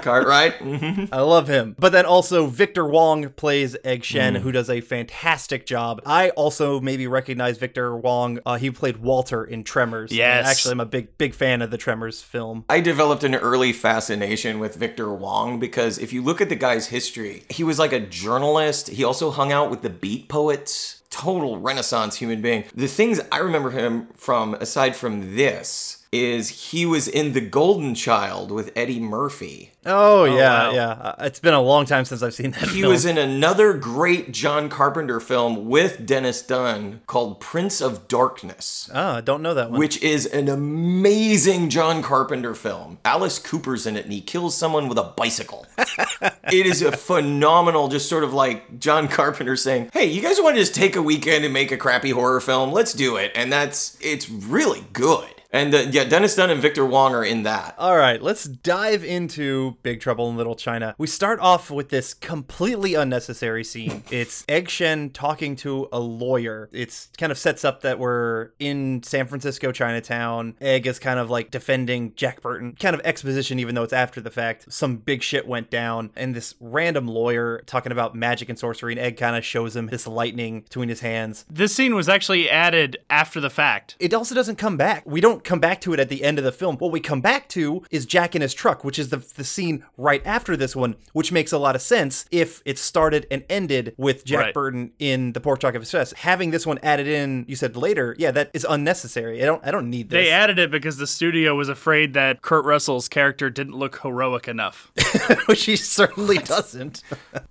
Cartwright. 0.01 0.55
I 1.11 1.21
love 1.21 1.47
him. 1.47 1.75
But 1.79 1.93
then 1.93 2.05
also 2.05 2.45
Victor 2.45 2.85
Wong 2.85 3.29
plays 3.29 3.75
Egg 3.83 4.03
Shen, 4.03 4.35
who 4.35 4.51
does 4.51 4.69
a 4.69 4.81
fantastic 4.81 5.65
job. 5.65 5.99
I 6.05 6.29
also 6.31 6.79
maybe 6.79 7.07
recognize 7.07 7.57
Victor 7.57 7.97
Wong. 7.97 8.39
Uh, 8.45 8.57
he 8.57 8.69
played 8.69 8.97
Walter 8.97 9.43
in 9.43 9.63
Tremors. 9.63 10.11
Yes. 10.11 10.37
And 10.37 10.47
actually, 10.47 10.71
I'm 10.73 10.79
a 10.79 10.85
big 10.85 11.17
big 11.17 11.33
fan 11.33 11.63
of 11.63 11.71
the 11.71 11.77
Tremors 11.77 12.21
film. 12.21 12.65
I 12.69 12.81
developed 12.81 13.23
an 13.23 13.33
early 13.33 13.73
fascination 13.73 14.59
with 14.59 14.75
Victor 14.75 15.11
Wong 15.11 15.59
because 15.59 15.97
if 15.97 16.13
you 16.13 16.21
look 16.21 16.39
at 16.39 16.49
the 16.49 16.55
guy's 16.55 16.87
history, 16.87 17.45
he 17.49 17.63
was 17.63 17.79
like 17.79 17.93
a 17.93 17.99
journalist. 17.99 18.89
He 18.89 19.03
also 19.03 19.31
hung 19.31 19.51
out 19.51 19.71
with 19.71 19.81
the 19.81 19.89
beat 19.89 20.29
poets. 20.29 21.01
Total 21.15 21.57
renaissance 21.57 22.17
human 22.17 22.41
being. 22.41 22.65
The 22.75 22.89
things 22.89 23.21
I 23.31 23.37
remember 23.37 23.69
him 23.69 24.07
from, 24.17 24.53
aside 24.55 24.97
from 24.97 25.37
this, 25.37 25.94
is 26.11 26.71
he 26.71 26.85
was 26.85 27.07
in 27.07 27.33
The 27.33 27.41
Golden 27.41 27.93
Child 27.93 28.51
with 28.51 28.71
Eddie 28.75 28.99
Murphy. 28.99 29.71
Oh, 29.85 30.23
yeah, 30.23 30.67
wow. 30.69 30.71
yeah. 30.73 30.89
Uh, 30.89 31.15
it's 31.19 31.39
been 31.39 31.53
a 31.53 31.61
long 31.61 31.85
time 31.85 32.05
since 32.05 32.23
I've 32.23 32.33
seen 32.33 32.51
that 32.51 32.69
He 32.69 32.81
film. 32.81 32.91
was 32.91 33.05
in 33.05 33.17
another 33.17 33.73
great 33.73 34.31
John 34.31 34.69
Carpenter 34.69 35.19
film 35.19 35.67
with 35.69 36.05
Dennis 36.07 36.41
Dun 36.41 37.01
called 37.05 37.39
Prince 37.39 37.81
of 37.81 38.07
Darkness. 38.07 38.89
Oh, 38.93 39.11
I 39.17 39.21
don't 39.21 39.41
know 39.41 39.53
that 39.53 39.69
one. 39.71 39.79
which 39.79 40.01
is 40.01 40.25
an 40.25 40.47
amazing 40.49 41.69
John 41.69 42.01
Carpenter 42.01 42.55
film. 42.55 42.97
Alice 43.05 43.37
Cooper's 43.37 43.85
in 43.85 43.95
it 43.97 44.05
and 44.05 44.13
he 44.13 44.21
kills 44.21 44.55
someone 44.57 44.87
with 44.87 44.97
a 44.97 45.03
bicycle. 45.17 45.67
it 45.77 46.65
is 46.65 46.81
a 46.81 46.91
phenomenal, 46.93 47.87
just 47.89 48.09
sort 48.09 48.23
of 48.23 48.33
like 48.33 48.79
John 48.79 49.07
Carpenter 49.07 49.55
saying, 49.55 49.89
Hey, 49.93 50.05
you 50.05 50.21
guys 50.21 50.39
want 50.39 50.55
to 50.55 50.61
just 50.61 50.73
take 50.75 50.95
a 50.95 51.01
weekend 51.01 51.43
and 51.43 51.53
make 51.53 51.71
a 51.71 51.77
crappy 51.77 52.11
horror 52.11 52.39
film? 52.41 52.71
Let's 52.71 52.93
do 52.93 53.17
it. 53.17 53.31
And 53.35 53.51
that's, 53.51 53.97
it's 54.01 54.29
really 54.29 54.85
good. 54.93 55.27
And 55.55 55.73
uh, 55.73 55.85
yeah, 55.89 56.03
Dennis 56.03 56.35
Dun 56.35 56.49
and 56.49 56.61
Victor 56.61 56.85
Wong 56.85 57.15
are 57.15 57.23
in 57.23 57.43
that. 57.43 57.75
All 57.77 57.95
right, 57.95 58.21
let's 58.21 58.43
dive 58.43 59.05
into 59.05 59.77
Big 59.83 60.01
Trouble 60.01 60.29
in 60.29 60.35
Little 60.35 60.55
China. 60.55 60.93
We 60.97 61.07
start 61.07 61.39
off 61.39 61.71
with 61.71 61.87
this 61.87 62.13
completely 62.13 62.93
unnecessary 62.93 63.63
scene. 63.63 64.03
It's 64.15 64.45
Egg 64.47 64.69
Shen 64.69 65.09
talking 65.09 65.55
to 65.57 65.89
a 65.91 65.99
lawyer. 65.99 66.69
It's 66.71 67.09
kind 67.17 67.31
of 67.31 67.37
sets 67.37 67.65
up 67.65 67.81
that 67.81 67.99
we're 67.99 68.51
in 68.59 69.03
San 69.03 69.27
Francisco, 69.27 69.71
Chinatown. 69.71 70.55
Egg 70.61 70.87
is 70.87 70.99
kind 70.99 71.19
of 71.19 71.29
like 71.29 71.51
defending 71.51 72.13
Jack 72.15 72.41
Burton, 72.41 72.75
kind 72.79 72.93
of 72.93 73.01
exposition, 73.03 73.59
even 73.59 73.75
though 73.75 73.83
it's 73.83 73.93
after 73.93 74.21
the 74.21 74.31
fact. 74.31 74.71
Some 74.71 74.97
big 74.97 75.21
shit 75.21 75.47
went 75.47 75.69
down, 75.69 76.11
and 76.15 76.33
this 76.33 76.55
random 76.59 77.07
lawyer 77.07 77.61
talking 77.65 77.91
about 77.91 78.15
magic 78.15 78.49
and 78.49 78.57
sorcery, 78.57 78.93
and 78.93 78.99
Egg 78.99 79.17
kind 79.17 79.35
of 79.35 79.45
shows 79.45 79.75
him 79.75 79.87
this 79.87 80.07
lightning 80.07 80.61
between 80.61 80.89
his 80.89 81.01
hands. 81.01 81.45
This 81.49 81.75
scene 81.75 81.95
was 81.95 82.09
actually 82.09 82.49
added 82.49 82.97
after 83.09 83.39
the 83.39 83.49
fact. 83.49 83.95
It 83.99 84.13
also 84.13 84.33
doesn't 84.35 84.57
come 84.57 84.77
back. 84.77 85.03
We 85.05 85.21
don't 85.21 85.44
come 85.45 85.59
back 85.59 85.79
to 85.81 85.93
it 85.93 85.99
at 85.99 86.09
the 86.09 86.23
end 86.23 86.37
of 86.37 86.43
the 86.43 86.51
film. 86.51 86.77
What 86.77 86.91
we 86.91 86.99
come 86.99 87.21
back 87.21 87.47
to 87.49 87.83
is 87.91 88.05
Jack 88.05 88.35
in 88.35 88.41
his 88.41 88.53
truck, 88.53 88.83
which 88.83 88.99
is 88.99 89.09
the, 89.09 89.17
the 89.17 89.43
scene 89.43 89.85
right 89.97 90.21
after 90.25 90.57
this 90.57 90.75
one, 90.75 90.95
which 91.13 91.31
makes 91.31 91.51
a 91.51 91.57
lot 91.57 91.75
of 91.75 91.81
sense 91.81 92.25
if 92.31 92.61
it 92.65 92.77
started 92.77 93.27
and 93.31 93.43
ended 93.49 93.93
with 93.97 94.25
Jack 94.25 94.35
Right. 94.35 94.53
Burton 94.53 94.91
in 94.99 95.31
the 95.33 95.39
Pork 95.39 95.61
Chop 95.61 95.75
Express. 95.75 96.11
Having 96.13 96.51
this 96.51 96.65
one 96.65 96.79
added 96.83 97.07
in, 97.07 97.45
you 97.47 97.55
said 97.55 97.77
later, 97.77 98.15
yeah, 98.17 98.31
that 98.31 98.51
is 98.53 98.65
unnecessary. 98.67 99.41
I 99.41 99.45
don't 99.45 99.65
I 99.65 99.71
don't 99.71 99.89
need 99.89 100.09
this. 100.09 100.25
They 100.25 100.29
added 100.29 100.59
it 100.59 100.71
because 100.71 100.97
the 100.97 101.07
studio 101.07 101.55
was 101.55 101.69
afraid 101.69 102.13
that 102.15 102.41
Kurt 102.41 102.65
Russell's 102.65 103.07
character 103.07 103.49
didn't 103.49 103.75
look 103.75 104.01
heroic 104.01 104.47
enough. 104.47 104.91
which 105.45 105.65
he 105.65 105.75
certainly 105.75 106.37
doesn't. 106.37 107.01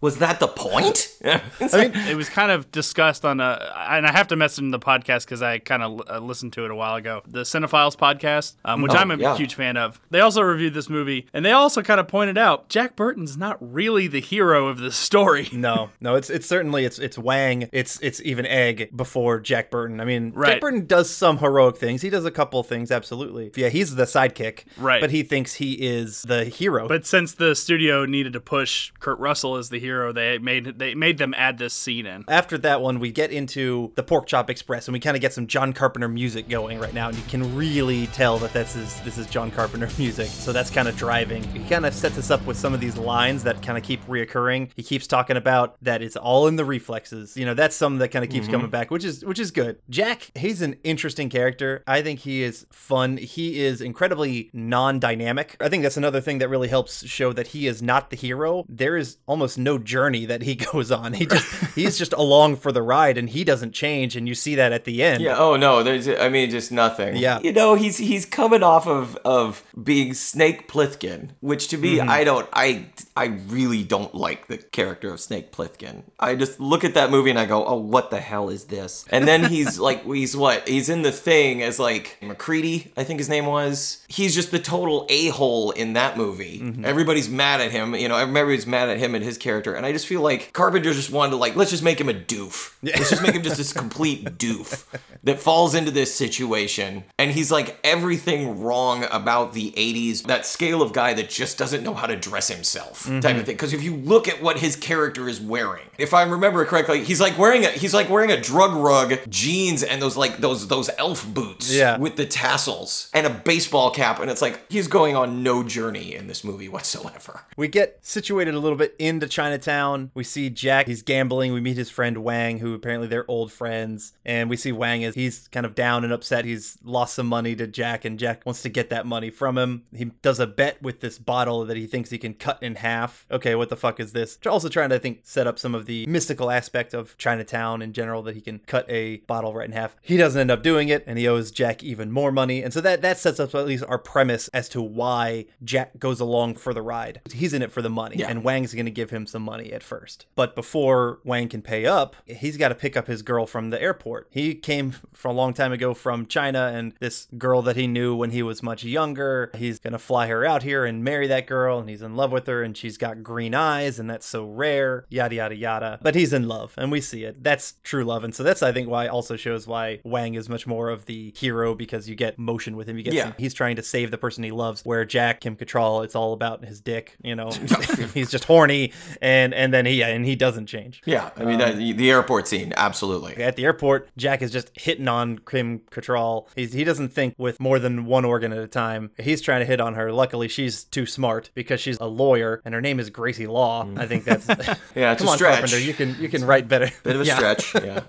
Was 0.01 0.19
that 0.19 0.41
the 0.41 0.49
point? 0.49 1.17
I 1.25 1.41
mean, 1.73 1.93
it 2.09 2.17
was 2.17 2.29
kind 2.29 2.51
of 2.51 2.71
discussed 2.71 3.25
on 3.25 3.41
a, 3.41 3.73
and 3.89 4.07
I 4.07 4.13
have 4.13 4.29
to 4.29 4.37
mention 4.37 4.71
the 4.71 4.79
podcast 4.79 5.25
because 5.25 5.43
I 5.43 5.59
kind 5.59 5.83
of 5.83 6.03
uh, 6.09 6.19
listened 6.19 6.53
to 6.55 6.65
it 6.65 6.71
a 6.71 6.75
while 6.75 6.97
ago, 6.97 7.23
the 7.27 7.45
Cinephiles 7.75 7.97
podcast, 7.97 8.55
um, 8.65 8.83
which 8.83 8.93
Oh, 8.93 8.97
I'm 8.97 9.11
a 9.11 9.17
yeah. 9.17 9.37
huge 9.37 9.55
fan 9.55 9.77
of. 9.77 10.01
They 10.11 10.21
also 10.21 10.43
reviewed 10.43 10.75
this 10.75 10.89
movie, 10.89 11.27
and 11.33 11.45
they 11.45 11.51
also 11.53 11.83
kind 11.83 11.99
of 12.01 12.07
pointed 12.09 12.39
out 12.39 12.69
Jack 12.69 12.97
Burton's 12.97 13.37
not 13.37 13.57
really 13.61 14.07
the 14.07 14.21
hero 14.21 14.69
of 14.69 14.79
the 14.79 14.93
story. 14.93 15.49
No, 15.65 15.91
no, 16.01 16.15
it's 16.15 16.29
it's 16.31 16.47
certainly 16.47 16.85
it's 16.85 16.99
it's 16.99 17.17
Wang, 17.17 17.69
it's 17.73 17.99
it's 18.03 18.21
even 18.23 18.45
Egg 18.45 18.91
before 18.95 19.41
Jack 19.41 19.71
Burton. 19.71 19.99
I 20.01 20.05
mean, 20.05 20.31
Jack 20.33 20.37
Right. 20.39 20.61
Burton 20.61 20.85
does 20.87 21.09
some 21.09 21.39
heroic 21.39 21.79
things. 21.79 22.03
He 22.03 22.11
does 22.11 22.25
a 22.27 22.31
couple 22.31 22.63
things, 22.63 22.91
absolutely. 22.91 23.51
Yeah, 23.57 23.69
he's 23.71 23.95
the 23.95 24.05
sidekick, 24.05 24.65
Right. 24.77 25.01
But 25.01 25.11
he 25.11 25.23
thinks 25.23 25.55
he 25.55 25.73
is 25.75 26.23
the 26.23 26.45
hero. 26.45 26.87
But 26.87 27.07
since 27.07 27.35
the 27.35 27.55
studio 27.55 28.05
needed 28.05 28.35
to 28.35 28.41
push 28.41 28.93
Kurt 29.01 29.19
Russell 29.19 29.57
as 29.57 29.71
the 29.71 29.79
hero, 29.81 30.13
they 30.13 30.39
made 30.39 30.79
they 30.79 30.95
made 30.95 31.17
them 31.19 31.33
add 31.35 31.57
this 31.59 31.73
scene 31.73 32.05
in. 32.05 32.25
after 32.29 32.59
that 32.59 32.83
one, 32.83 33.01
we 33.01 33.11
get 33.11 33.31
into 33.31 33.93
the 33.95 34.03
Pork 34.03 34.27
Chop 34.27 34.51
Express, 34.51 34.87
and 34.87 34.93
we 34.93 35.01
kind 35.01 35.17
of 35.17 35.21
get 35.23 35.33
some 35.33 35.47
John 35.47 35.73
Carpenter 35.73 36.09
music 36.09 36.49
going 36.49 36.79
right 36.79 36.93
now, 36.95 37.09
and 37.09 37.17
you 37.17 37.25
can 37.29 37.57
really 37.57 37.64
tell 38.13 38.39
that 38.39 38.53
this 38.53 38.77
is 38.77 39.01
this 39.01 39.17
is 39.17 39.27
John 39.27 39.51
Carpenter 39.51 39.89
music. 39.99 40.27
So 40.27 40.53
that's 40.53 40.71
kind 40.71 40.87
of 40.87 40.97
driving. 40.97 41.43
He 41.43 41.69
kind 41.69 41.87
of 41.87 41.95
sets 41.95 42.19
us 42.19 42.31
up 42.31 42.45
with 42.47 42.57
some 42.57 42.75
of 42.75 42.81
these 42.81 42.97
lines 42.97 43.43
that 43.45 43.63
kind 43.63 43.79
of 43.79 43.85
keep 43.85 44.05
reoccurring. 44.07 44.71
He 44.77 44.83
keeps 44.83 45.07
talking 45.07 45.37
about 45.37 45.77
that 45.83 46.03
it's 46.03 46.15
all 46.15 46.47
in 46.47 46.57
the 46.57 46.65
reflexes. 46.65 47.37
You 47.37 47.47
know, 47.47 47.55
that's 47.55 47.75
something 47.75 47.99
that 48.01 48.09
kind 48.09 48.25
of 48.25 48.31
keeps 48.31 48.47
coming 48.47 48.67
mm-hmm. 48.67 48.71
back, 48.71 48.91
which 48.91 49.05
is 49.05 49.25
which 49.25 49.39
is 49.39 49.51
good. 49.51 49.79
Jack, 49.89 50.31
he's 50.35 50.63
an 50.63 50.77
interesting 50.85 51.31
character. 51.31 51.83
I 51.87 52.03
think 52.03 52.21
he 52.21 52.43
is 52.43 52.67
fun. 52.71 53.17
He 53.17 53.61
is 53.61 53.81
incredibly 53.81 54.51
non-dynamic. 54.53 55.57
I 55.61 55.69
think 55.69 55.83
that's 55.83 55.97
another 55.97 56.21
thing 56.21 56.39
that 56.39 56.49
really 56.49 56.69
helps 56.69 57.07
show 57.07 57.33
that 57.33 57.49
he 57.49 57.67
is 57.67 57.83
not 57.83 58.11
the 58.11 58.17
hero. 58.17 58.67
There 58.69 58.97
is 58.97 59.17
almost 59.27 59.57
no 59.59 59.79
journey 59.79 60.27
that 60.27 60.43
he 60.43 60.55
goes 60.73 60.93
on. 60.93 61.15
He 61.15 61.27
just 61.27 61.47
he's 61.75 61.99
just 61.99 62.13
along 62.13 62.57
for 62.57 62.73
the 62.73 62.83
ride 62.83 63.17
and 63.17 63.31
he 63.31 63.43
doesn't 63.43 63.73
change 63.73 64.17
and 64.17 64.29
you 64.29 64.35
see 64.35 64.55
that 64.55 64.73
at 64.73 64.85
the 64.85 65.03
end. 65.03 65.23
Yeah. 65.23 65.39
Oh 65.39 65.57
no. 65.57 65.83
There's. 65.83 66.09
I 66.09 66.29
mean, 66.29 66.51
just 66.51 66.71
nothing. 66.71 67.17
Yeah. 67.17 67.41
Know, 67.55 67.75
he's 67.77 67.99
he's 67.99 68.27
coming 68.27 68.63
off 68.63 68.87
of 68.87 69.17
of 69.25 69.63
being 69.81 70.13
Snake 70.13 70.69
Plissken, 70.69 71.31
which 71.41 71.69
to 71.69 71.79
me, 71.79 71.99
mm-hmm. 71.99 72.11
I 72.11 72.25
don't. 72.25 72.49
I 72.53 72.87
I 73.17 73.27
really 73.27 73.85
don't 73.85 74.13
like 74.13 74.49
the 74.49 74.59
character 74.59 75.13
of 75.13 75.21
Snake 75.21 75.53
Plissken. 75.53 76.03
I 76.19 76.35
just 76.35 76.59
look 76.59 76.83
at 76.83 76.95
that 76.95 77.11
movie 77.11 77.31
and 77.31 77.39
I 77.39 77.47
go, 77.47 77.65
oh, 77.65 77.77
what 77.77 78.11
the 78.11 78.19
hell 78.19 78.49
is 78.49 78.65
this? 78.65 79.05
And 79.09 79.29
then 79.29 79.45
he's 79.51 79.79
like, 79.79 80.05
he's 80.05 80.37
what? 80.37 80.69
He's 80.69 80.89
in 80.89 81.03
the 81.03 81.13
thing 81.13 81.63
as 81.63 81.79
like 81.79 82.19
MacReady, 82.21 82.91
I 82.97 83.05
think 83.05 83.21
his 83.21 83.29
name 83.29 83.47
was. 83.47 84.05
He's 84.09 84.35
just 84.35 84.51
the 84.51 84.59
total 84.59 85.07
a 85.09 85.29
hole 85.29 85.71
in 85.71 85.93
that 85.93 86.17
movie. 86.17 86.59
Mm-hmm. 86.59 86.85
Everybody's 86.85 87.29
mad 87.29 87.61
at 87.61 87.71
him. 87.71 87.95
You 87.95 88.09
know, 88.09 88.17
everybody's 88.17 88.67
mad 88.67 88.89
at 88.89 88.99
him 88.99 89.15
and 89.15 89.25
his 89.25 89.39
character. 89.39 89.75
And 89.75 89.87
I 89.87 89.93
just 89.93 90.09
feel 90.09 90.21
like 90.21 90.53
Carpenter 90.53 90.93
just 90.93 91.11
wanted 91.11 91.31
to 91.33 91.37
like, 91.37 91.55
let's 91.55 91.71
just 91.71 91.85
make 91.85 92.01
him 92.01 92.09
a 92.09 92.15
doof. 92.15 92.75
Let's 92.83 93.11
just 93.11 93.23
make 93.23 93.35
him 93.35 93.43
just 93.43 93.59
this 93.59 93.73
complete 93.85 94.25
doof 94.25 94.85
that 95.23 95.39
falls 95.39 95.77
into 95.77 95.93
this 95.93 96.13
situation. 96.13 97.05
And 97.17 97.31
he's 97.31 97.44
like 97.51 97.79
everything 97.85 98.61
wrong 98.61 99.05
about 99.11 99.53
the 99.53 99.73
80s, 99.73 100.23
that 100.25 100.47
scale 100.47 100.83
of 100.83 100.93
guy 100.93 101.15
that 101.15 101.31
just 101.31 101.59
doesn't 101.59 101.83
know 101.83 101.95
how 101.95 102.07
to 102.07 102.17
dress 102.17 102.49
himself 102.49 103.05
type 103.05 103.07
of 103.07 103.23
mm-hmm. 103.23 103.37
thing. 103.45 103.45
Because 103.47 103.73
if 103.73 103.83
you 103.83 103.97
look 103.97 104.29
at 104.29 104.43
what 104.43 104.59
his 104.59 104.77
character 104.77 105.29
is 105.29 105.41
wearing, 105.41 105.85
if 105.99 106.15
I 106.15 106.23
remember 106.23 106.65
correctly, 106.65 107.05
he's 107.05 107.21
like 107.21 107.39
wearing 107.39 107.65
a 107.65 107.71
he's 107.71 107.95
like 107.95 108.09
wearing 108.09 108.31
a 108.31 108.41
drug 108.41 108.73
rug, 108.75 109.15
jeans, 109.29 109.83
and 109.83 110.01
those 110.01 110.17
like 110.17 110.39
those 110.39 110.69
those 110.69 110.91
elf 110.99 111.27
boots 111.27 111.73
Yeah. 111.73 111.99
with 111.99 112.17
the 112.17 112.27
tassels 112.27 113.11
and 113.13 113.27
a 113.27 113.31
baseball 113.31 113.91
cap. 113.91 114.21
And 114.21 114.31
it's 114.31 114.43
like 114.43 114.61
he's 114.71 114.89
going 114.89 115.17
on 115.17 115.43
no 115.43 115.63
journey 115.63 116.15
in 116.15 116.27
this 116.27 116.45
movie 116.45 116.69
whatsoever. 116.69 117.43
We 117.57 117.69
get 117.69 117.99
situated 118.03 118.55
a 118.55 118.59
little 118.59 118.79
bit 118.79 118.95
into 118.99 119.27
Chinatown. 119.29 120.11
We 120.15 120.25
see 120.25 120.51
Jack, 120.51 120.87
he's 120.87 121.03
gambling. 121.03 121.53
We 121.53 121.61
meet 121.61 121.77
his 121.77 121.91
friend 121.91 122.19
Wang, 122.19 122.59
who 122.59 122.75
apparently 122.75 123.09
they're 123.09 123.29
old 123.31 123.53
friends. 123.53 124.13
And 124.25 124.51
we 124.51 124.57
see 124.57 124.73
Wang 124.73 125.05
as 125.05 125.15
he's 125.15 125.49
kind 125.49 125.67
of 125.67 125.75
down 125.75 126.05
and 126.05 126.13
upset. 126.13 126.45
He's 126.45 126.79
lost 126.85 127.15
some 127.15 127.27
money 127.35 127.57
to 127.57 127.67
Jack, 127.67 128.05
and 128.05 128.17
Jack 128.17 128.47
wants 128.47 128.63
to 128.63 128.69
get 128.69 128.91
that 128.91 129.07
money 129.07 129.29
from 129.29 129.59
him. 129.59 129.83
He 129.93 130.05
does 130.23 130.39
a 130.39 130.47
bet 130.47 130.81
with 130.81 131.01
this 131.01 131.19
bottle 131.19 131.65
that 131.65 131.77
he 131.77 131.87
thinks 131.89 132.11
he 132.11 132.19
can 132.19 132.35
cut 132.35 132.63
in 132.63 132.77
half. 132.77 133.27
Okay, 133.29 133.57
what 133.57 133.71
the 133.71 133.77
fuck 133.77 133.99
is 133.99 134.13
this? 134.13 134.39
Also 134.47 134.69
trying 134.69 134.91
to, 134.91 134.95
I 134.95 134.99
think, 135.01 135.21
set 135.25 135.49
up 135.49 135.59
some 135.59 135.75
of 135.75 135.87
the 135.87 136.07
mystical 136.07 136.49
aspect 136.51 136.95
of 136.95 137.19
Chinatown 137.19 137.83
in 137.83 137.93
general 137.93 138.23
that 138.23 138.37
he 138.37 138.41
can 138.41 138.61
cut 138.61 138.89
a 138.89 139.17
bottle 139.27 139.53
right 139.53 139.67
in 139.67 139.73
half. 139.73 139.97
He 140.01 140.17
doesn't 140.17 140.41
end 140.41 140.53
up 140.53 140.63
doing 140.63 140.89
it, 140.91 141.03
and 141.09 141.19
he 141.19 141.27
owes 141.27 141.51
Jack 141.51 141.83
even 141.83 142.13
more 142.13 142.31
money. 142.31 142.63
And 142.63 142.73
so 142.73 142.81
that, 142.83 143.03
that 143.03 143.19
sets 143.19 143.41
up 143.41 143.53
at 143.55 143.67
least 143.67 143.83
our 143.89 143.99
premise 143.99 144.47
as 144.49 144.69
to 144.69 144.81
why 144.81 145.47
Jack 145.65 145.99
goes 145.99 146.21
along 146.21 146.55
for 146.55 146.73
the 146.73 146.83
ride. 146.83 147.21
He's 147.33 147.53
in 147.53 147.63
it 147.63 147.73
for 147.73 147.83
the 147.83 147.91
money, 147.91 148.17
Yeah. 148.19 148.29
and 148.31 148.45
Wang's 148.45 148.75
going 148.75 148.85
to 148.87 148.93
give 148.93 149.11
him 149.11 149.27
some 149.27 149.43
money 149.43 149.73
at 149.73 149.83
first. 149.83 150.27
But 150.37 150.55
before 150.55 151.19
Wang 151.25 151.49
can 151.49 151.63
pay 151.63 151.85
up, 151.87 152.15
he's 152.27 152.57
got 152.57 152.69
to 152.69 152.75
pick 152.77 152.97
up 152.97 153.09
his 153.09 153.23
girl 153.23 153.47
from 153.47 153.71
the 153.71 153.83
airport. 153.83 154.29
He 154.31 154.55
came 154.55 154.93
for 155.15 155.29
a 155.29 155.33
long 155.33 155.53
time 155.55 155.73
ago 155.73 155.95
from 155.95 156.27
China, 156.27 156.71
and 156.75 156.93
this 157.01 157.24
girl 157.39 157.63
that 157.63 157.77
he 157.77 157.87
knew 157.87 158.15
when 158.15 158.31
he 158.31 158.43
was 158.43 158.63
much 158.63 158.85
younger, 158.85 159.51
he's 159.55 159.79
going 159.79 159.93
to 159.93 159.99
fly 159.99 160.27
her 160.29 160.45
out 160.45 160.63
here 160.63 160.85
and 160.85 161.03
marry 161.05 161.27
that 161.29 161.47
girl, 161.47 161.79
and 161.79 161.89
he's 161.89 162.03
in 162.03 162.17
love 162.17 162.33
with 162.33 162.47
her, 162.47 162.63
and 162.63 162.77
she's 162.77 162.97
got 162.97 163.23
green 163.23 163.55
eyes, 163.55 163.99
and 163.99 164.09
that's 164.09 164.27
so 164.27 164.45
rare, 164.45 165.05
yada, 165.09 165.35
yada, 165.35 165.55
yada. 165.57 165.99
But 166.03 166.15
he's 166.15 166.33
in 166.33 166.49
love, 166.49 166.75
and 166.77 166.91
we 166.93 167.01
see 167.01 167.25
it. 167.25 167.43
That's 167.43 167.75
true 167.83 168.05
love. 168.05 168.25
And 168.25 168.35
so 168.35 168.43
that's, 168.43 168.63
I 168.63 168.73
think, 168.73 168.89
why 168.89 169.07
also 169.09 169.37
shows 169.37 169.67
why 169.67 170.01
Wang 170.05 170.35
is 170.35 170.49
much 170.49 170.67
more 170.67 170.91
of 170.91 171.07
the 171.07 171.33
hero 171.37 171.75
because 171.75 172.09
you 172.09 172.15
get 172.15 172.39
motion 172.39 172.77
with 172.77 172.89
him. 172.89 172.97
You 172.99 173.05
get 173.05 173.15
Yeah. 173.15 173.25
some- 173.25 173.35
he's 173.39 173.55
trying 173.55 173.77
to 173.77 173.83
save 173.83 174.11
the 174.11 174.19
person 174.19 174.45
he 174.45 174.51
loves, 174.51 174.83
where 174.85 175.05
Jack, 175.05 175.41
Kim 175.41 175.57
Cattrall, 175.57 176.05
it's 176.05 176.15
all 176.15 176.33
about 176.33 176.65
his 176.65 176.81
dick, 176.81 177.17
you 177.23 177.35
know. 177.35 177.51
he's 178.15 178.31
just 178.31 178.45
horny, 178.45 178.93
and 179.21 179.55
and 179.55 179.73
then 179.73 179.87
he 179.87 180.03
and 180.03 180.25
he 180.25 180.37
doesn't 180.37 180.67
change. 180.67 181.03
Yeah. 181.05 181.31
I 181.37 181.45
mean, 181.45 181.59
that, 181.59 181.75
um, 181.75 181.79
the 181.79 182.11
airport 182.11 182.49
scene, 182.49 182.73
absolutely. 182.77 183.37
At 183.37 183.57
the 183.57 183.65
airport, 183.65 184.09
Jack 184.17 184.43
is 184.43 184.51
just 184.51 184.71
hitting 184.75 185.09
on 185.09 185.39
Kim 185.39 185.81
Cattrall. 185.91 186.47
He's, 186.57 186.73
he 186.73 186.85
doesn't 186.85 187.13
think 187.15 187.35
with 187.39 187.61
more 187.61 187.79
than 187.79 188.05
one 188.07 188.25
organ 188.25 188.53
at 188.53 188.59
a 188.59 188.67
time. 188.67 189.11
He's 189.19 189.41
trying 189.41 189.61
to 189.61 189.67
hit 189.67 189.81
on 189.81 189.95
her. 189.95 190.13
Luckily, 190.13 190.49
she's 190.49 190.85
too 190.85 191.07
smart 191.07 191.51
because 191.55 191.81
she's 191.81 191.99
a 192.01 192.07
lawyer 192.07 192.61
and 192.65 192.75
her 192.75 192.81
name 192.81 192.99
is 193.01 193.11
Gracie 193.11 193.47
Law. 193.47 193.89
I 193.97 194.07
think 194.07 194.25
that's 194.25 194.47
Yeah, 194.95 195.13
it's 195.13 195.21
Come 195.21 195.29
a 195.29 195.31
on, 195.33 195.37
stretch. 195.37 195.59
Carpenter. 195.61 195.79
You 195.81 195.95
can 195.95 196.17
you 196.21 196.29
can 196.29 196.45
write 196.45 196.69
better. 196.69 196.91
Bit 197.03 197.17
of 197.17 197.23
a 197.23 197.25
Yeah. 197.27 197.37
stretch. 197.37 197.75
Yeah. 197.77 198.01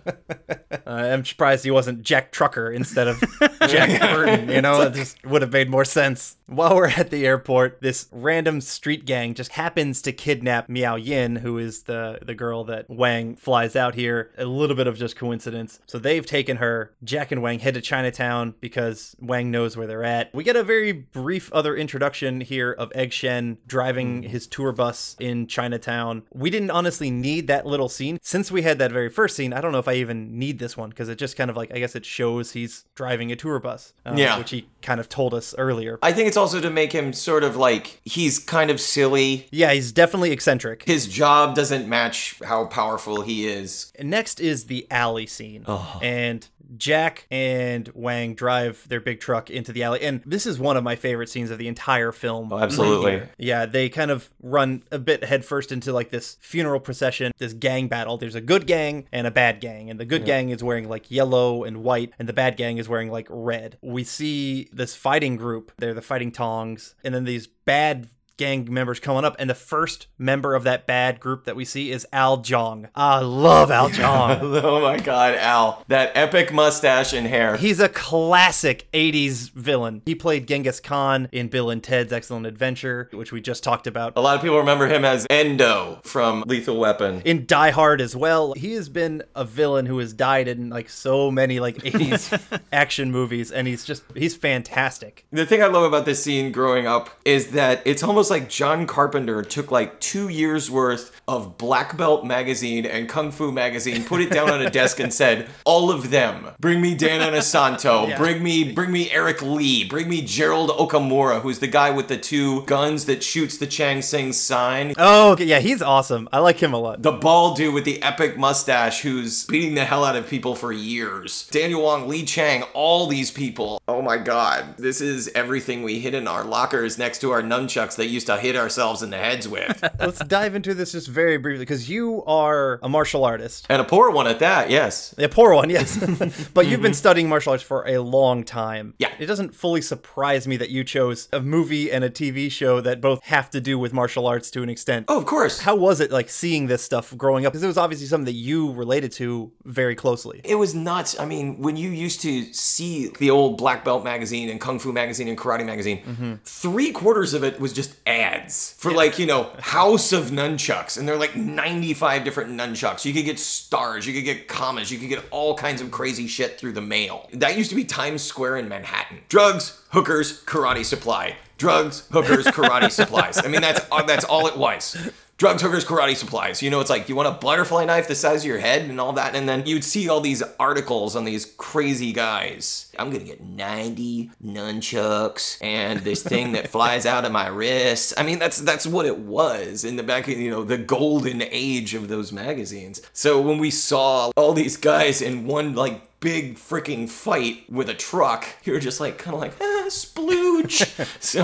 Uh, 0.72 0.78
I'm 0.86 1.26
surprised 1.26 1.64
he 1.64 1.72
wasn't 1.72 2.02
Jack 2.02 2.32
Trucker 2.32 2.72
instead 2.72 3.08
of 3.08 3.24
Jack 3.68 4.00
Burton. 4.02 4.50
You 4.50 4.62
know, 4.62 4.82
it 4.82 4.94
just 4.94 5.24
would 5.26 5.42
have 5.42 5.52
made 5.52 5.70
more 5.70 5.86
sense. 5.86 6.36
While 6.48 6.76
we're 6.76 6.90
at 6.90 7.10
the 7.10 7.26
airport, 7.26 7.82
this 7.82 8.08
random 8.12 8.62
street 8.62 9.06
gang 9.06 9.34
just 9.34 9.54
happens 9.54 10.02
to 10.04 10.12
kidnap 10.12 10.70
Miao 10.70 10.96
Yin, 10.96 11.38
who 11.38 11.58
is 11.58 11.84
the 11.84 12.20
the 12.22 12.36
girl 12.36 12.64
that 12.66 12.88
Wang 12.90 13.36
flies 13.36 13.76
out 13.76 13.96
here. 13.96 14.32
A 14.38 14.46
little 14.46 14.76
bit 14.76 14.86
of 14.86 14.96
just 14.98 15.16
coincidence. 15.16 15.80
So 15.88 15.98
they've 15.98 16.26
taken 16.26 16.58
her. 16.58 16.92
Jack 17.04 17.32
and 17.32 17.42
Wang 17.42 17.60
head 17.60 17.74
to 17.74 17.82
Chinatown 17.82 18.54
because 18.60 19.16
Wang 19.20 19.50
knows 19.50 19.76
where 19.76 19.88
they're 19.88 20.04
at. 20.04 20.34
We 20.36 20.44
get 20.44 20.56
a 20.56 20.64
very 20.64 20.92
brief 20.92 21.52
other 21.52 21.76
introduction 21.76 22.42
here 22.42 22.72
of 22.72 22.92
Egg 22.94 23.12
Shen 23.12 23.58
driving 23.66 24.24
his 24.24 24.46
tour 24.46 24.72
bus 24.72 25.16
in 25.20 25.48
Chinatown. 25.48 26.24
We 26.34 26.50
didn't 26.52 26.72
honestly 26.72 27.10
need 27.10 27.48
that 27.48 27.66
little 27.66 27.90
scene. 27.90 28.20
Since 28.22 28.52
we 28.52 28.62
had 28.62 28.78
that 28.80 28.92
very 28.92 29.10
first 29.10 29.36
scene, 29.36 29.52
I 29.52 29.62
don't 29.62 29.72
know 29.72 29.80
if 29.80 29.88
I 29.88 29.94
even 29.96 30.38
need 30.38 30.60
this 30.60 30.78
one 30.78 30.90
because 30.90 31.10
it 31.10 31.18
just 31.18 31.38
kind 31.38 31.50
of 31.50 31.58
like, 31.58 31.74
I 31.74 31.80
guess 31.80 31.96
it 31.96 32.06
shows 32.06 32.52
he's 32.52 32.86
driving 32.94 33.32
a 33.32 33.36
tour 33.36 33.60
bus, 33.60 33.94
uh, 34.06 34.14
Yeah. 34.16 34.38
which 34.38 34.52
he 34.52 34.68
kind 34.84 35.00
of 35.00 35.10
told 35.10 35.34
us 35.34 35.56
earlier. 35.58 35.98
I 36.04 36.12
think 36.14 36.28
it's 36.28 36.35
also 36.38 36.60
to 36.62 36.70
make 36.70 36.92
him 36.92 37.14
sort 37.14 37.44
of 37.44 37.56
like 37.56 38.00
he's 38.04 38.40
kind 38.40 38.70
of 38.70 38.80
silly. 38.80 39.48
Yeah, 39.52 39.74
he's 39.74 39.92
definitely 39.92 40.32
eccentric. 40.32 40.84
His 40.84 41.08
job 41.08 41.56
doesn't 41.56 41.88
match 41.88 42.40
how 42.44 42.66
powerful 42.66 43.22
he 43.22 43.48
is. 43.48 43.92
Next 44.02 44.40
is 44.40 44.66
the 44.66 44.88
alley 44.90 45.26
scene. 45.26 45.66
And 46.02 46.48
Jack 46.78 47.28
and 47.32 47.90
Wang 47.94 48.36
drive 48.36 48.88
their 48.88 49.00
big 49.00 49.20
truck 49.20 49.50
into 49.50 49.72
the 49.72 49.84
alley, 49.84 50.02
and 50.02 50.22
this 50.26 50.46
is 50.46 50.60
one 50.60 50.78
of 50.78 50.84
my 50.84 50.96
favorite 50.96 51.30
scenes 51.30 51.52
of 51.52 51.58
the 51.58 51.68
entire 51.68 52.12
film. 52.12 52.52
Oh, 52.52 52.58
absolutely. 52.58 53.24
Yeah, 53.38 53.66
they 53.66 53.90
kind 53.90 54.12
of 54.12 54.30
run 54.42 54.84
a 54.92 55.00
bit 55.00 55.24
headfirst 55.24 55.72
into 55.72 55.94
like 55.94 56.10
this 56.10 56.38
funeral 56.42 56.80
procession, 56.80 57.32
this 57.38 57.54
gang 57.54 57.88
battle. 57.88 58.18
There's 58.18 58.36
a 58.36 58.42
good 58.42 58.68
gang 58.68 59.08
and 59.12 59.28
a 59.28 59.32
bad 59.32 59.60
gang, 59.60 59.90
and 59.90 60.00
the 60.00 60.06
good 60.06 60.26
gang 60.26 60.50
is 60.50 60.64
wearing 60.64 60.90
like 60.90 61.12
yellow 61.12 61.64
and 61.64 61.84
white, 61.84 62.14
and 62.20 62.30
the 62.30 62.34
bad 62.34 62.58
gang 62.58 62.78
is 62.78 62.90
wearing 62.90 63.12
like 63.12 63.28
red. 63.30 63.78
We 63.82 64.04
see 64.04 64.70
this 64.72 64.96
fighting 64.96 65.36
group, 65.36 65.72
they're 65.78 65.94
the 65.94 66.02
fighting 66.02 66.32
tongs, 66.32 66.96
and 67.04 67.14
then 67.14 67.24
these 67.24 67.48
bad 67.48 68.08
gang 68.38 68.72
members 68.72 69.00
coming 69.00 69.24
up, 69.26 69.36
and 69.40 69.50
the 69.50 69.56
first 69.56 70.08
member 70.18 70.56
of 70.56 70.64
that 70.64 70.86
bad 70.86 71.20
group 71.20 71.46
that 71.46 71.56
we 71.56 71.66
see 71.66 71.92
is 71.92 72.06
Al 72.12 72.38
Leong. 72.40 72.90
I 72.96 73.20
love 73.20 73.72
Al 73.72 73.90
Jong. 73.96 74.40
oh 74.42 74.82
my 74.82 74.98
god, 74.98 75.36
Al. 75.36 75.84
That 75.88 76.12
epic 76.16 76.54
mustache 76.54 77.14
and 77.14 77.28
hair. 77.28 77.58
He's 77.58 77.80
a 77.80 77.90
classic 77.90 78.88
80s 78.94 79.52
villain. 79.52 80.02
He 80.06 80.16
played 80.16 80.48
Genghis 80.48 80.80
Khan 80.80 81.30
in 81.32 81.48
Bill 81.48 81.70
and 81.70 81.84
Ted's 81.84 82.12
Excellent 82.12 82.46
Adventure, 82.46 83.10
which 83.14 83.32
we 83.32 83.42
just 83.42 83.64
talked 83.64 83.88
about. 83.88 84.14
A 84.16 84.22
lot 84.22 84.36
of 84.36 84.42
people 84.42 84.58
remember 84.58 84.88
him 84.88 85.06
as 85.06 85.26
Endo 85.30 86.00
from 86.04 86.44
Lethal 86.48 86.78
Weapon. 86.78 87.22
in 87.26 87.46
Die 87.46 87.72
Hard 87.72 88.02
as 88.02 88.16
well. 88.16 88.54
He 88.54 88.74
has 88.74 88.90
been 88.90 89.24
a 89.36 89.46
villain 89.46 89.86
who 89.86 89.98
has 90.00 90.14
died 90.14 90.48
in 90.48 90.70
like 90.70 90.90
so 90.90 91.32
many 91.32 91.60
like 91.60 91.78
80s 91.78 92.62
action 92.74 93.12
movies 93.12 93.52
and 93.52 93.68
he's 93.68 93.84
just 93.86 94.04
he's 94.16 94.36
fantastic. 94.36 95.26
The 95.32 95.46
thing 95.46 95.62
I 95.64 95.68
love 95.68 95.84
about 95.84 96.06
this 96.06 96.24
scene 96.24 96.52
growing 96.52 96.88
up 96.88 97.10
is 97.26 97.52
that 97.52 97.82
it's 97.86 98.04
almost 98.04 98.25
like 98.30 98.50
John 98.50 98.88
Carpenter 98.88 99.42
took 99.42 99.72
like 99.72 100.00
two 100.00 100.30
years 100.30 100.70
worth 100.70 101.20
of 101.28 101.58
Black 101.58 101.98
Belt 101.98 102.26
magazine 102.26 102.86
and 102.86 103.10
Kung 103.10 103.32
Fu 103.32 103.52
magazine, 103.52 104.04
put 104.04 104.22
it 104.22 104.30
down 104.30 104.50
on 104.50 104.62
a 104.62 104.70
desk 104.70 105.00
and 105.00 105.14
said, 105.14 105.50
all 105.66 105.92
of 105.92 106.12
them. 106.12 106.48
Bring 106.60 106.82
me 106.82 106.96
Dan 106.96 107.22
Inosanto. 107.22 108.16
Bring 108.18 108.44
me 108.44 108.72
bring 108.72 108.92
me 108.92 109.12
Eric 109.12 109.42
Lee. 109.42 109.84
Bring 109.84 110.10
me 110.10 110.22
Gerald 110.22 110.70
Okamura, 110.72 111.42
who's 111.42 111.60
the 111.60 111.68
guy 111.68 111.90
with 111.90 112.08
the 112.08 112.18
two 112.18 112.64
guns 112.64 113.06
that 113.06 113.24
shoots 113.24 113.58
the 113.58 113.68
Chang 113.68 114.02
Sing 114.02 114.34
sign. 114.34 114.94
Oh, 114.98 115.36
yeah, 115.38 115.60
he's 115.60 115.82
awesome. 115.82 116.30
I 116.32 116.40
like 116.40 116.62
him 116.62 116.74
a 116.74 116.78
lot. 116.78 117.02
The 117.02 117.12
bald 117.12 117.58
dude 117.58 117.74
with 117.74 117.86
the 117.86 118.02
epic 118.02 118.38
mustache 118.38 119.02
who's 119.02 119.46
beating 119.46 119.76
the 119.76 119.86
hell 119.86 120.04
out 120.04 120.16
of 120.16 120.28
people 120.30 120.56
for 120.56 120.72
years. 120.72 121.48
Daniel 121.48 121.82
Wong, 121.84 122.08
Lee 122.08 122.24
Chang, 122.24 122.64
all 122.74 123.08
these 123.08 123.32
people. 123.32 123.82
Oh 123.88 124.02
my 124.02 124.18
god. 124.18 124.78
This 124.78 125.02
is 125.02 125.30
everything 125.36 125.84
we 125.84 126.00
hid 126.00 126.14
in 126.14 126.28
our 126.28 126.44
lockers 126.44 126.98
next 126.98 127.20
to 127.20 127.32
our 127.32 127.42
nunchucks 127.42 127.96
that 127.98 128.08
used 128.16 128.28
to 128.28 128.38
hit 128.38 128.56
ourselves 128.56 129.04
in 129.04 129.12
the 129.12 129.18
heads 129.18 129.48
with. 129.48 129.84
Let's 130.00 130.20
dive 130.26 130.56
into 130.56 130.74
this 130.74 130.94
just 130.94 131.08
very 131.08 131.38
briefly 131.38 131.60
because 131.60 131.90
you 131.90 132.24
are 132.26 132.80
a 132.82 132.90
martial 132.90 133.24
artist. 133.24 133.68
and 133.70 133.82
a 133.82 133.86
poor 133.86 134.10
one 134.10 134.26
at 134.26 134.40
that, 134.40 134.70
yes. 134.70 135.14
A 135.18 135.30
poor 135.30 135.54
one, 135.54 135.70
yes. 135.70 135.98
but 136.54 136.66
you've 136.66 136.82
been 136.82 136.92
mm-hmm. 136.92 136.94
studying 136.94 137.30
martial 137.30 137.52
arts 137.52 137.64
for 137.64 137.88
a 137.88 138.00
long 138.00 138.44
time. 138.44 138.96
Yeah. 138.98 139.14
It 139.20 139.28
doesn't 139.28 139.54
fully 139.56 139.82
surprise 139.82 140.48
me 140.48 140.58
that 140.58 140.70
you 140.70 140.84
chose 140.84 141.30
a 141.32 141.42
movie 141.42 141.92
and 141.92 142.04
a 142.04 142.10
TV 142.10 142.52
show 142.52 142.82
that 142.82 143.02
both 143.02 143.24
have 143.24 143.50
to 143.52 143.62
do 143.62 143.78
with 143.78 143.94
martial 143.94 144.26
arts 144.26 144.50
to 144.52 144.64
an 144.64 144.70
extent. 144.70 145.06
Oh, 145.08 145.18
of 145.18 145.26
course. 145.26 145.60
How 145.60 145.76
was 145.76 146.00
it 146.00 146.12
like 146.12 146.30
seeing 146.30 146.68
this 146.68 146.82
stuff 146.82 147.16
growing 147.16 147.46
up? 147.46 147.54
Because 147.54 147.64
it 147.64 147.68
was 147.68 147.78
obviously 147.78 148.08
something 148.08 148.26
that 148.26 148.32
you 148.34 148.72
related 148.74 149.12
to 149.14 149.52
very 149.66 149.96
closely. 149.96 150.42
It 150.44 150.56
was 150.56 150.74
nuts. 150.74 151.20
I 151.20 151.26
mean, 151.26 151.62
when 151.62 151.78
you 151.78 151.90
used 151.90 152.22
to 152.22 152.52
see 152.54 153.10
the 153.20 153.30
old 153.30 153.58
Black 153.58 153.84
Belt 153.84 154.04
magazine 154.04 154.50
and 154.50 154.60
Kung 154.60 154.80
Fu 154.80 154.94
magazine 154.94 155.28
and 155.28 155.38
Karate 155.38 155.66
magazine, 155.66 156.04
mm-hmm. 156.04 156.34
three 156.44 156.92
quarters 156.92 157.34
of 157.34 157.44
it 157.44 157.60
was 157.60 157.74
just 157.74 157.96
ads 158.06 158.74
for 158.74 158.92
like, 158.92 159.18
you 159.18 159.26
know, 159.26 159.52
House 159.60 160.12
of 160.12 160.26
Nunchucks. 160.26 160.98
And 160.98 161.08
they're 161.08 161.18
like 161.18 161.36
95 161.36 162.24
different 162.24 162.52
nunchucks. 162.52 163.06
You 163.06 163.14
could 163.14 163.26
get 163.26 163.40
stars, 163.40 164.06
you 164.06 164.14
could 164.14 164.24
get 164.24 164.48
commas, 164.48 164.92
you 164.92 165.00
could 165.00 165.10
get 165.10 165.24
all 165.32 165.56
kinds 165.56 165.82
of 165.82 165.92
crazy 165.92 166.28
shit 166.28 166.60
through 166.60 166.74
the 166.74 166.82
mail. 166.82 167.28
That 167.34 167.58
used 167.58 167.70
to 167.70 167.76
be 167.76 167.84
Times 167.84 168.22
Square 168.22 168.58
in 168.58 168.70
Manhattan. 168.70 169.20
Drugs, 169.30 169.84
hookers, 169.90 170.44
karate 170.46 170.86
supply. 170.86 171.36
Drugs, 171.58 172.08
hookers, 172.12 172.46
karate 172.48 172.92
supplies. 172.92 173.38
I 173.38 173.48
mean, 173.48 173.62
that's 173.62 173.86
uh, 173.90 174.04
that's 174.04 174.26
all 174.26 174.46
it 174.48 174.58
was. 174.58 174.98
Drugs, 175.38 175.62
hookers, 175.62 175.84
karate 175.84 176.16
supplies. 176.16 176.64
You 176.64 176.70
know, 176.70 176.80
it's 176.80 176.90
like 176.90 177.10
you 177.10 177.16
want 177.16 177.28
a 177.28 177.32
butterfly 177.32 177.84
knife 177.84 178.08
the 178.08 178.16
size 178.16 178.44
of 178.44 178.48
your 178.48 178.60
head 178.60 178.84
and 178.90 179.02
all 179.02 179.12
that, 179.14 179.36
and 179.36 179.50
then 179.50 179.66
you'd 179.66 179.84
see 179.84 180.08
all 180.08 180.22
these 180.22 180.42
articles 180.58 181.14
on 181.14 181.26
these 181.26 181.54
crazy 181.58 182.14
guys. 182.14 182.90
I'm 182.98 183.12
gonna 183.12 183.26
get 183.26 183.42
90 183.42 184.32
nunchucks 184.42 185.62
and 185.62 186.00
this 186.00 186.24
thing 186.24 186.54
that 186.54 186.70
flies 186.70 187.06
out 187.06 187.26
of 187.26 187.34
my 187.34 187.48
wrist. 187.48 188.14
I 188.18 188.24
mean, 188.24 188.40
that's 188.40 188.60
that's 188.62 188.88
what 188.88 189.06
it 189.06 189.18
was 189.18 189.84
in 189.84 189.98
the 189.98 190.04
back, 190.04 190.30
of, 190.30 190.38
you 190.38 190.50
know, 190.50 190.64
the 190.64 190.78
golden 190.78 191.42
age 191.42 191.96
of 191.96 192.08
those 192.08 192.32
magazines. 192.32 193.02
So 193.12 193.42
when 193.42 193.58
we 193.58 193.72
saw 193.72 194.32
all 194.38 194.54
these 194.54 194.78
guys 194.78 195.22
in 195.22 195.48
one 195.48 195.76
like 195.76 196.15
big 196.26 196.56
freaking 196.56 197.08
fight 197.08 197.72
with 197.72 197.88
a 197.88 197.94
truck, 197.94 198.48
you're 198.64 198.80
just 198.80 199.00
like 199.00 199.20
kind 199.20 199.36
of 199.36 199.40
like 199.40 199.54
ah, 199.62 199.86
splooge. 199.90 200.82
so 201.22 201.44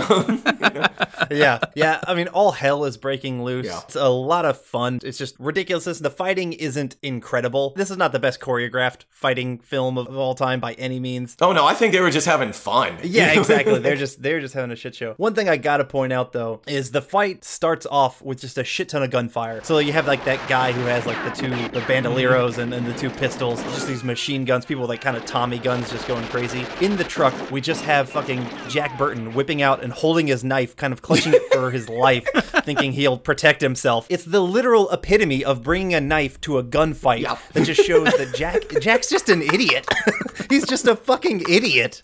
yeah, 1.35 1.59
yeah. 1.75 2.01
I 2.07 2.15
mean, 2.15 2.27
all 2.29 2.51
hell 2.51 2.83
is 2.85 2.97
breaking 2.97 3.43
loose. 3.43 3.67
Yeah. 3.67 3.81
It's 3.83 3.95
a 3.95 4.09
lot 4.09 4.43
of 4.43 4.59
fun. 4.59 4.99
It's 5.03 5.19
just 5.19 5.35
ridiculousness. 5.37 5.99
The 5.99 6.09
fighting 6.09 6.53
isn't 6.53 6.95
incredible. 7.03 7.73
This 7.75 7.91
is 7.91 7.97
not 7.97 8.11
the 8.11 8.17
best 8.17 8.39
choreographed 8.39 9.03
fighting 9.11 9.59
film 9.59 9.99
of 9.99 10.17
all 10.17 10.33
time 10.33 10.59
by 10.59 10.73
any 10.73 10.99
means. 10.99 11.37
Oh 11.41 11.53
no, 11.53 11.63
I 11.63 11.75
think 11.75 11.93
they 11.93 12.01
were 12.01 12.09
just 12.09 12.25
having 12.25 12.51
fun. 12.51 12.97
Yeah, 13.11 13.33
exactly. 13.37 13.77
they're 13.79 13.97
just 13.97 14.21
they're 14.21 14.39
just 14.39 14.53
having 14.53 14.71
a 14.71 14.75
shit 14.75 14.95
show. 14.95 15.15
One 15.17 15.35
thing 15.35 15.49
I 15.49 15.57
gotta 15.57 15.83
point 15.83 16.13
out 16.13 16.31
though 16.31 16.61
is 16.65 16.91
the 16.91 17.01
fight 17.01 17.43
starts 17.43 17.85
off 17.85 18.21
with 18.21 18.39
just 18.39 18.57
a 18.57 18.63
shit 18.63 18.87
ton 18.89 19.03
of 19.03 19.11
gunfire. 19.11 19.61
So 19.63 19.79
you 19.79 19.91
have 19.91 20.07
like 20.07 20.23
that 20.25 20.47
guy 20.47 20.71
who 20.71 20.81
has 20.85 21.05
like 21.05 21.21
the 21.25 21.29
two 21.31 21.49
the 21.49 21.81
bandoleros 21.81 22.57
and, 22.57 22.73
and 22.73 22.87
the 22.87 22.93
two 22.93 23.09
pistols, 23.09 23.61
just 23.63 23.87
these 23.87 24.03
machine 24.03 24.45
guns, 24.45 24.65
people 24.71 24.87
like 24.87 25.01
kind 25.01 25.17
of 25.17 25.25
Tommy 25.25 25.59
guns 25.59 25.89
just 25.91 26.07
going 26.07 26.25
crazy. 26.27 26.65
In 26.79 26.95
the 26.95 27.03
truck, 27.03 27.33
we 27.51 27.59
just 27.59 27.83
have 27.83 28.09
fucking 28.09 28.47
Jack 28.69 28.97
Burton 28.97 29.33
whipping 29.33 29.61
out 29.61 29.83
and 29.83 29.91
holding 29.91 30.27
his 30.27 30.45
knife, 30.45 30.77
kind 30.77 30.93
of 30.93 31.01
clutching 31.01 31.33
it 31.33 31.41
for 31.51 31.71
his 31.71 31.89
life, 31.89 32.25
thinking 32.63 32.93
he'll 32.93 33.17
protect 33.17 33.59
himself. 33.59 34.07
It's 34.09 34.23
the 34.23 34.39
literal 34.39 34.89
epitome 34.89 35.43
of 35.43 35.61
bringing 35.61 35.93
a 35.93 35.99
knife 35.99 36.39
to 36.41 36.57
a 36.57 36.63
gunfight 36.63 37.37
that 37.51 37.65
just 37.65 37.81
shows 37.85 38.05
that 38.13 38.33
Jack 38.33 38.61
Jack's 38.81 39.09
just 39.09 39.27
an 39.27 39.41
idiot. 39.41 39.85
He's 40.49 40.65
just 40.65 40.87
a 40.87 40.95
fucking 40.95 41.43
idiot. 41.49 42.01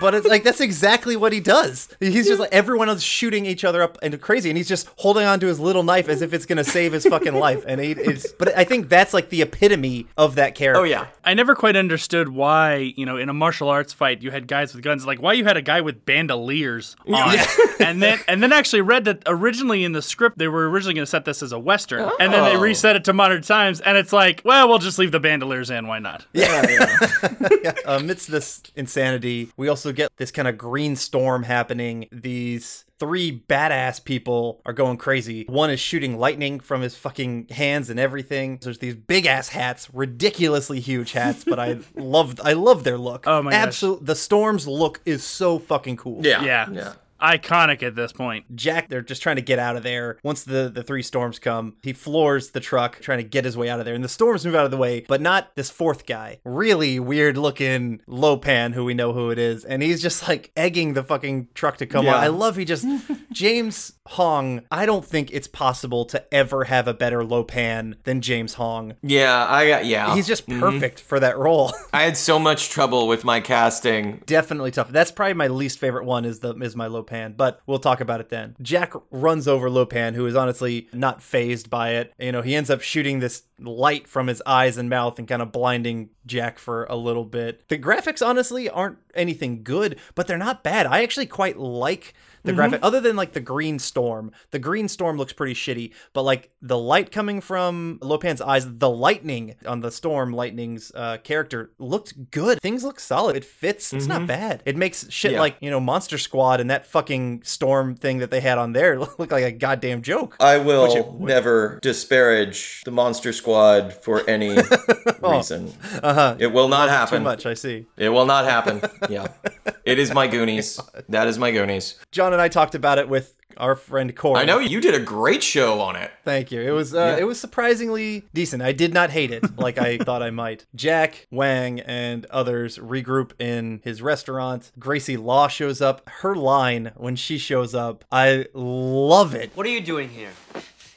But 0.00 0.14
it's 0.14 0.26
like 0.26 0.44
that's 0.44 0.60
exactly 0.60 1.16
what 1.16 1.32
he 1.32 1.40
does. 1.40 1.88
He's 2.00 2.26
just 2.26 2.40
like 2.40 2.52
everyone 2.52 2.88
else 2.88 3.02
shooting 3.02 3.44
each 3.44 3.64
other 3.64 3.82
up 3.82 3.98
and 4.00 4.18
crazy, 4.20 4.48
and 4.48 4.56
he's 4.56 4.68
just 4.68 4.88
holding 4.96 5.26
on 5.26 5.40
to 5.40 5.46
his 5.46 5.60
little 5.60 5.82
knife 5.82 6.08
as 6.08 6.22
if 6.22 6.32
it's 6.32 6.46
gonna 6.46 6.64
save 6.64 6.92
his 6.92 7.04
fucking 7.04 7.34
life. 7.34 7.64
And 7.66 7.80
he, 7.80 7.92
it's, 7.92 8.32
but 8.32 8.56
I 8.56 8.64
think 8.64 8.88
that's 8.88 9.12
like 9.12 9.28
the 9.28 9.42
epitome 9.42 10.06
of 10.16 10.36
that 10.36 10.54
character. 10.54 10.80
Oh 10.80 10.84
yeah. 10.84 11.08
I 11.22 11.34
never 11.34 11.54
quite 11.54 11.69
understood 11.76 12.28
why, 12.28 12.92
you 12.96 13.06
know, 13.06 13.16
in 13.16 13.28
a 13.28 13.32
martial 13.34 13.68
arts 13.68 13.92
fight 13.92 14.22
you 14.22 14.30
had 14.30 14.46
guys 14.46 14.74
with 14.74 14.82
guns, 14.84 15.06
like 15.06 15.20
why 15.20 15.32
you 15.34 15.44
had 15.44 15.56
a 15.56 15.62
guy 15.62 15.80
with 15.80 16.04
bandoliers 16.04 16.96
on. 17.12 17.36
and 17.80 18.02
then 18.02 18.18
and 18.28 18.42
then 18.42 18.52
actually 18.52 18.80
read 18.82 19.04
that 19.04 19.22
originally 19.26 19.84
in 19.84 19.92
the 19.92 20.02
script 20.02 20.38
they 20.38 20.48
were 20.48 20.68
originally 20.70 20.94
going 20.94 21.02
to 21.04 21.10
set 21.10 21.24
this 21.24 21.42
as 21.42 21.52
a 21.52 21.58
western, 21.58 22.10
and 22.20 22.32
then 22.32 22.44
they 22.44 22.56
Oh. 22.56 22.60
reset 22.60 22.96
it 22.96 23.04
to 23.04 23.12
modern 23.12 23.42
times, 23.42 23.80
and 23.80 23.96
it's 23.96 24.12
like, 24.12 24.42
well, 24.44 24.68
we'll 24.68 24.78
just 24.78 24.98
leave 24.98 25.12
the 25.12 25.20
bandoliers 25.20 25.70
in, 25.70 25.86
why 25.86 25.98
not? 25.98 26.26
Yeah, 26.32 26.66
yeah. 26.68 27.72
amidst 27.86 28.30
this 28.30 28.62
insanity, 28.76 29.50
we 29.56 29.68
also 29.68 29.92
get 29.92 30.10
this 30.16 30.30
kind 30.30 30.48
of 30.48 30.58
green 30.58 30.96
storm 30.96 31.42
happening. 31.44 32.08
These 32.12 32.84
three 33.00 33.42
badass 33.48 34.04
people 34.04 34.60
are 34.64 34.72
going 34.72 34.98
crazy. 34.98 35.46
One 35.48 35.70
is 35.70 35.80
shooting 35.80 36.18
lightning 36.18 36.60
from 36.60 36.82
his 36.82 36.94
fucking 36.94 37.48
hands 37.48 37.90
and 37.90 37.98
everything. 37.98 38.60
There's 38.62 38.78
these 38.78 38.94
big 38.94 39.26
ass 39.26 39.48
hats, 39.48 39.88
ridiculously 39.92 40.78
huge 40.78 41.12
hats, 41.12 41.42
but 41.42 41.58
I 41.58 41.78
love 41.96 42.38
I 42.44 42.52
love 42.52 42.84
their 42.84 42.98
look. 42.98 43.26
Oh 43.26 43.42
my 43.42 43.50
gosh. 43.50 43.66
Absolute 43.66 44.06
the 44.06 44.14
storm's 44.14 44.68
look 44.68 45.00
is 45.04 45.24
so 45.24 45.58
fucking 45.58 45.96
cool. 45.96 46.24
Yeah. 46.24 46.44
Yeah. 46.44 46.70
Yeah. 46.70 46.92
Iconic 47.20 47.82
at 47.82 47.94
this 47.94 48.12
point. 48.12 48.54
Jack, 48.56 48.88
they're 48.88 49.02
just 49.02 49.22
trying 49.22 49.36
to 49.36 49.42
get 49.42 49.58
out 49.58 49.76
of 49.76 49.82
there. 49.82 50.18
Once 50.22 50.44
the, 50.44 50.70
the 50.72 50.82
three 50.82 51.02
storms 51.02 51.38
come, 51.38 51.76
he 51.82 51.92
floors 51.92 52.50
the 52.50 52.60
truck, 52.60 53.00
trying 53.00 53.18
to 53.18 53.24
get 53.24 53.44
his 53.44 53.56
way 53.56 53.68
out 53.68 53.78
of 53.78 53.84
there. 53.84 53.94
And 53.94 54.04
the 54.04 54.08
storms 54.08 54.44
move 54.44 54.54
out 54.54 54.64
of 54.64 54.70
the 54.70 54.76
way, 54.76 55.04
but 55.08 55.20
not 55.20 55.54
this 55.56 55.70
fourth 55.70 56.06
guy. 56.06 56.40
Really 56.44 56.98
weird 57.00 57.36
looking 57.36 58.00
Lopan, 58.08 58.72
who 58.74 58.84
we 58.84 58.94
know 58.94 59.12
who 59.12 59.30
it 59.30 59.38
is. 59.38 59.64
And 59.64 59.82
he's 59.82 60.02
just 60.02 60.26
like 60.28 60.50
egging 60.56 60.94
the 60.94 61.02
fucking 61.02 61.48
truck 61.54 61.76
to 61.78 61.86
come 61.86 62.04
Yeah. 62.04 62.16
on. 62.16 62.24
I 62.24 62.28
love 62.28 62.56
he 62.56 62.64
just, 62.64 62.86
James 63.32 63.92
Hong, 64.10 64.62
I 64.70 64.86
don't 64.86 65.04
think 65.04 65.30
it's 65.32 65.46
possible 65.46 66.04
to 66.06 66.34
ever 66.34 66.64
have 66.64 66.88
a 66.88 66.94
better 66.94 67.22
Lopan 67.22 67.94
than 68.04 68.20
James 68.20 68.54
Hong. 68.54 68.94
Yeah, 69.02 69.46
I 69.48 69.68
got 69.68 69.86
yeah. 69.86 70.14
He's 70.14 70.26
just 70.26 70.48
mm-hmm. 70.48 70.60
perfect 70.60 71.00
for 71.00 71.20
that 71.20 71.38
role. 71.38 71.72
I 71.92 72.02
had 72.02 72.16
so 72.16 72.38
much 72.38 72.70
trouble 72.70 73.06
with 73.06 73.24
my 73.24 73.40
casting. 73.40 74.22
definitely 74.26 74.72
tough. 74.72 74.90
That's 74.90 75.12
probably 75.12 75.34
my 75.34 75.48
least 75.48 75.78
favorite 75.78 76.04
one 76.04 76.24
is 76.24 76.40
the 76.40 76.54
is 76.56 76.74
my 76.74 76.88
Lopan, 76.88 77.36
but 77.36 77.60
we'll 77.66 77.78
talk 77.78 78.00
about 78.00 78.20
it 78.20 78.30
then. 78.30 78.56
Jack 78.60 78.94
runs 79.10 79.46
over 79.46 79.70
Lopan, 79.70 80.14
who 80.14 80.26
is 80.26 80.34
honestly 80.34 80.88
not 80.92 81.22
phased 81.22 81.70
by 81.70 81.90
it. 81.90 82.12
You 82.18 82.32
know, 82.32 82.42
he 82.42 82.56
ends 82.56 82.70
up 82.70 82.80
shooting 82.80 83.20
this 83.20 83.44
light 83.60 84.08
from 84.08 84.26
his 84.26 84.42
eyes 84.46 84.76
and 84.76 84.88
mouth 84.88 85.18
and 85.18 85.28
kind 85.28 85.42
of 85.42 85.52
blinding 85.52 86.10
Jack 86.26 86.58
for 86.58 86.84
a 86.84 86.96
little 86.96 87.24
bit. 87.24 87.68
The 87.68 87.78
graphics 87.78 88.26
honestly 88.26 88.68
aren't 88.68 88.98
anything 89.14 89.62
good, 89.62 89.98
but 90.14 90.26
they're 90.26 90.38
not 90.38 90.64
bad. 90.64 90.86
I 90.86 91.02
actually 91.02 91.26
quite 91.26 91.58
like 91.58 92.14
the 92.44 92.52
graphic 92.52 92.80
other 92.82 93.00
than 93.00 93.16
like 93.16 93.32
the 93.32 93.40
green 93.40 93.78
storm. 93.78 94.32
The 94.50 94.58
green 94.58 94.88
storm 94.88 95.16
looks 95.16 95.32
pretty 95.32 95.54
shitty, 95.54 95.92
but 96.12 96.22
like 96.22 96.50
the 96.62 96.78
light 96.78 97.10
coming 97.12 97.40
from 97.40 97.98
Lopan's 98.02 98.40
eyes, 98.40 98.66
the 98.78 98.90
lightning 98.90 99.54
on 99.66 99.80
the 99.80 99.90
storm 99.90 100.32
lightning's 100.32 100.92
uh, 100.94 101.18
character 101.24 101.72
looked 101.78 102.30
good. 102.30 102.60
Things 102.60 102.84
look 102.84 103.00
solid. 103.00 103.36
It 103.36 103.44
fits. 103.44 103.92
It's 103.92 104.06
not 104.06 104.26
bad. 104.26 104.62
It 104.64 104.76
makes 104.76 105.10
shit 105.10 105.32
Yeah. 105.32 105.40
like, 105.40 105.56
you 105.60 105.70
know, 105.70 105.80
Monster 105.80 106.18
Squad 106.18 106.60
and 106.60 106.70
that 106.70 106.86
fucking 106.86 107.42
storm 107.44 107.94
thing 107.94 108.18
that 108.18 108.30
they 108.30 108.40
had 108.40 108.58
on 108.58 108.72
there 108.72 108.98
look 109.18 109.30
like 109.30 109.44
a 109.44 109.52
goddamn 109.52 110.02
joke. 110.02 110.36
I 110.40 110.58
will 110.58 110.94
it- 110.96 111.20
never 111.20 111.78
disparage 111.82 112.82
the 112.84 112.90
Monster 112.90 113.32
Squad 113.32 113.92
for 113.92 114.28
any 114.28 114.50
reason. 115.22 115.72
Uh-huh. 116.02 116.36
It 116.38 116.48
will 116.48 116.68
not 116.68 116.86
Too 116.86 116.90
happen. 116.92 117.22
much, 117.22 117.46
I 117.46 117.54
see. 117.54 117.86
It 117.96 118.08
will 118.10 118.26
not 118.26 118.44
happen. 118.44 118.80
Yeah. 119.08 119.28
It 119.82 119.98
is 119.98 120.12
my 120.12 120.28
Goonies. 120.28 120.78
That 121.08 121.26
is 121.26 121.38
my 121.38 121.50
Goonies. 121.50 121.98
John 122.12 122.29
and 122.32 122.42
I 122.42 122.48
talked 122.48 122.74
about 122.74 122.98
it 122.98 123.08
with 123.08 123.34
our 123.56 123.76
friend 123.76 124.14
Corey. 124.16 124.40
I 124.40 124.44
know 124.44 124.58
you 124.58 124.80
did 124.80 124.94
a 124.94 125.00
great 125.00 125.42
show 125.42 125.80
on 125.80 125.96
it. 125.96 126.10
Thank 126.24 126.50
you. 126.50 126.60
It 126.60 126.70
was 126.70 126.94
uh, 126.94 127.16
it 127.18 127.24
was 127.24 127.38
surprisingly 127.40 128.24
decent. 128.32 128.62
I 128.62 128.72
did 128.72 128.94
not 128.94 129.10
hate 129.10 129.30
it 129.30 129.58
like 129.58 129.78
I 129.78 129.98
thought 130.06 130.22
I 130.22 130.30
might. 130.30 130.66
Jack, 130.74 131.26
Wang, 131.30 131.80
and 131.80 132.26
others 132.26 132.78
regroup 132.78 133.32
in 133.40 133.80
his 133.84 134.02
restaurant. 134.02 134.72
Gracie 134.78 135.16
Law 135.16 135.48
shows 135.48 135.80
up. 135.80 136.08
Her 136.08 136.34
line 136.34 136.92
when 136.96 137.16
she 137.16 137.38
shows 137.38 137.74
up, 137.74 138.04
I 138.10 138.46
love 138.54 139.34
it. 139.34 139.50
What 139.54 139.66
are 139.66 139.70
you 139.70 139.80
doing 139.80 140.08
here? 140.08 140.30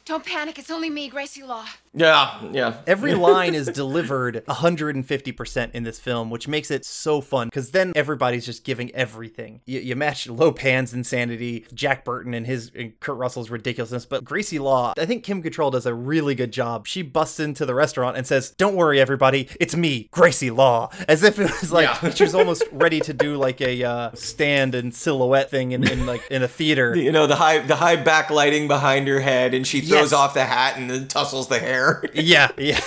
Don't 0.06 0.26
panic, 0.26 0.60
it's 0.60 0.69
only 0.72 0.89
me, 0.89 1.08
Gracie 1.08 1.43
Law. 1.43 1.65
Yeah, 1.95 2.39
yeah. 2.51 2.77
Every 2.88 3.13
line 3.13 3.53
is 3.53 3.67
delivered 3.67 4.43
150% 4.47 5.71
in 5.73 5.84
this 5.84 5.99
film, 5.99 6.29
which 6.29 6.47
makes 6.47 6.71
it 6.71 6.86
so 6.86 7.21
fun 7.21 7.47
because 7.47 7.71
then 7.71 7.91
everybody's 7.95 8.45
just 8.45 8.63
giving 8.63 8.93
everything. 8.95 9.62
You, 9.65 9.79
you 9.79 9.95
match 9.95 10.27
Lopan's 10.27 10.93
insanity, 10.93 11.65
Jack 11.73 12.03
Burton 12.03 12.34
and 12.34 12.45
his 12.47 12.71
and 12.75 12.99
Kurt 12.99 13.17
Russell's 13.17 13.49
ridiculousness, 13.49 14.06
but 14.06 14.23
Gracie 14.23 14.60
Law, 14.60 14.93
I 14.97 15.06
think 15.06 15.23
Kim 15.23 15.43
Cattrall 15.43 15.71
does 15.71 15.86
a 15.86 15.93
really 15.93 16.36
good 16.36 16.51
job. 16.51 16.88
She 16.88 17.01
busts 17.01 17.39
into 17.39 17.65
the 17.65 17.75
restaurant 17.75 18.17
and 18.17 18.25
says, 18.25 18.51
"Don't 18.58 18.75
worry, 18.75 18.99
everybody, 18.99 19.47
it's 19.60 19.75
me, 19.75 20.08
Gracie 20.12 20.51
Law," 20.51 20.89
as 21.08 21.23
if 21.23 21.39
it 21.39 21.49
was 21.62 21.71
like 21.71 21.84
Yeah. 22.01 22.10
she 22.12 22.23
was 22.23 22.34
almost 22.36 22.63
ready 22.71 22.99
to 23.01 23.13
do 23.13 23.38
like 23.38 23.62
a 23.62 23.84
uh, 23.84 24.12
stand 24.13 24.73
and 24.75 24.93
silhouette 24.95 25.49
thing 25.51 25.71
in, 25.73 25.88
in 25.88 26.06
like 26.06 26.25
in 26.32 26.41
a 26.43 26.47
theater. 26.47 26.95
You 26.95 27.12
know 27.12 27.27
the 27.27 27.36
high 27.36 27.60
the 27.60 27.75
high 27.75 27.97
backlighting 27.97 28.67
behind 28.67 29.08
her 29.08 29.19
head, 29.19 29.53
and 29.53 29.65
she 29.67 29.82
throws 29.82 30.12
Yes. 30.12 30.13
off 30.13 30.34
the 30.34 30.45
hat 30.45 30.77
and 30.77 30.89
then 30.89 31.08
tussles 31.08 31.47
the 31.49 31.60
hair. 31.60 31.83
yeah, 32.13 32.50
yeah. 32.58 32.80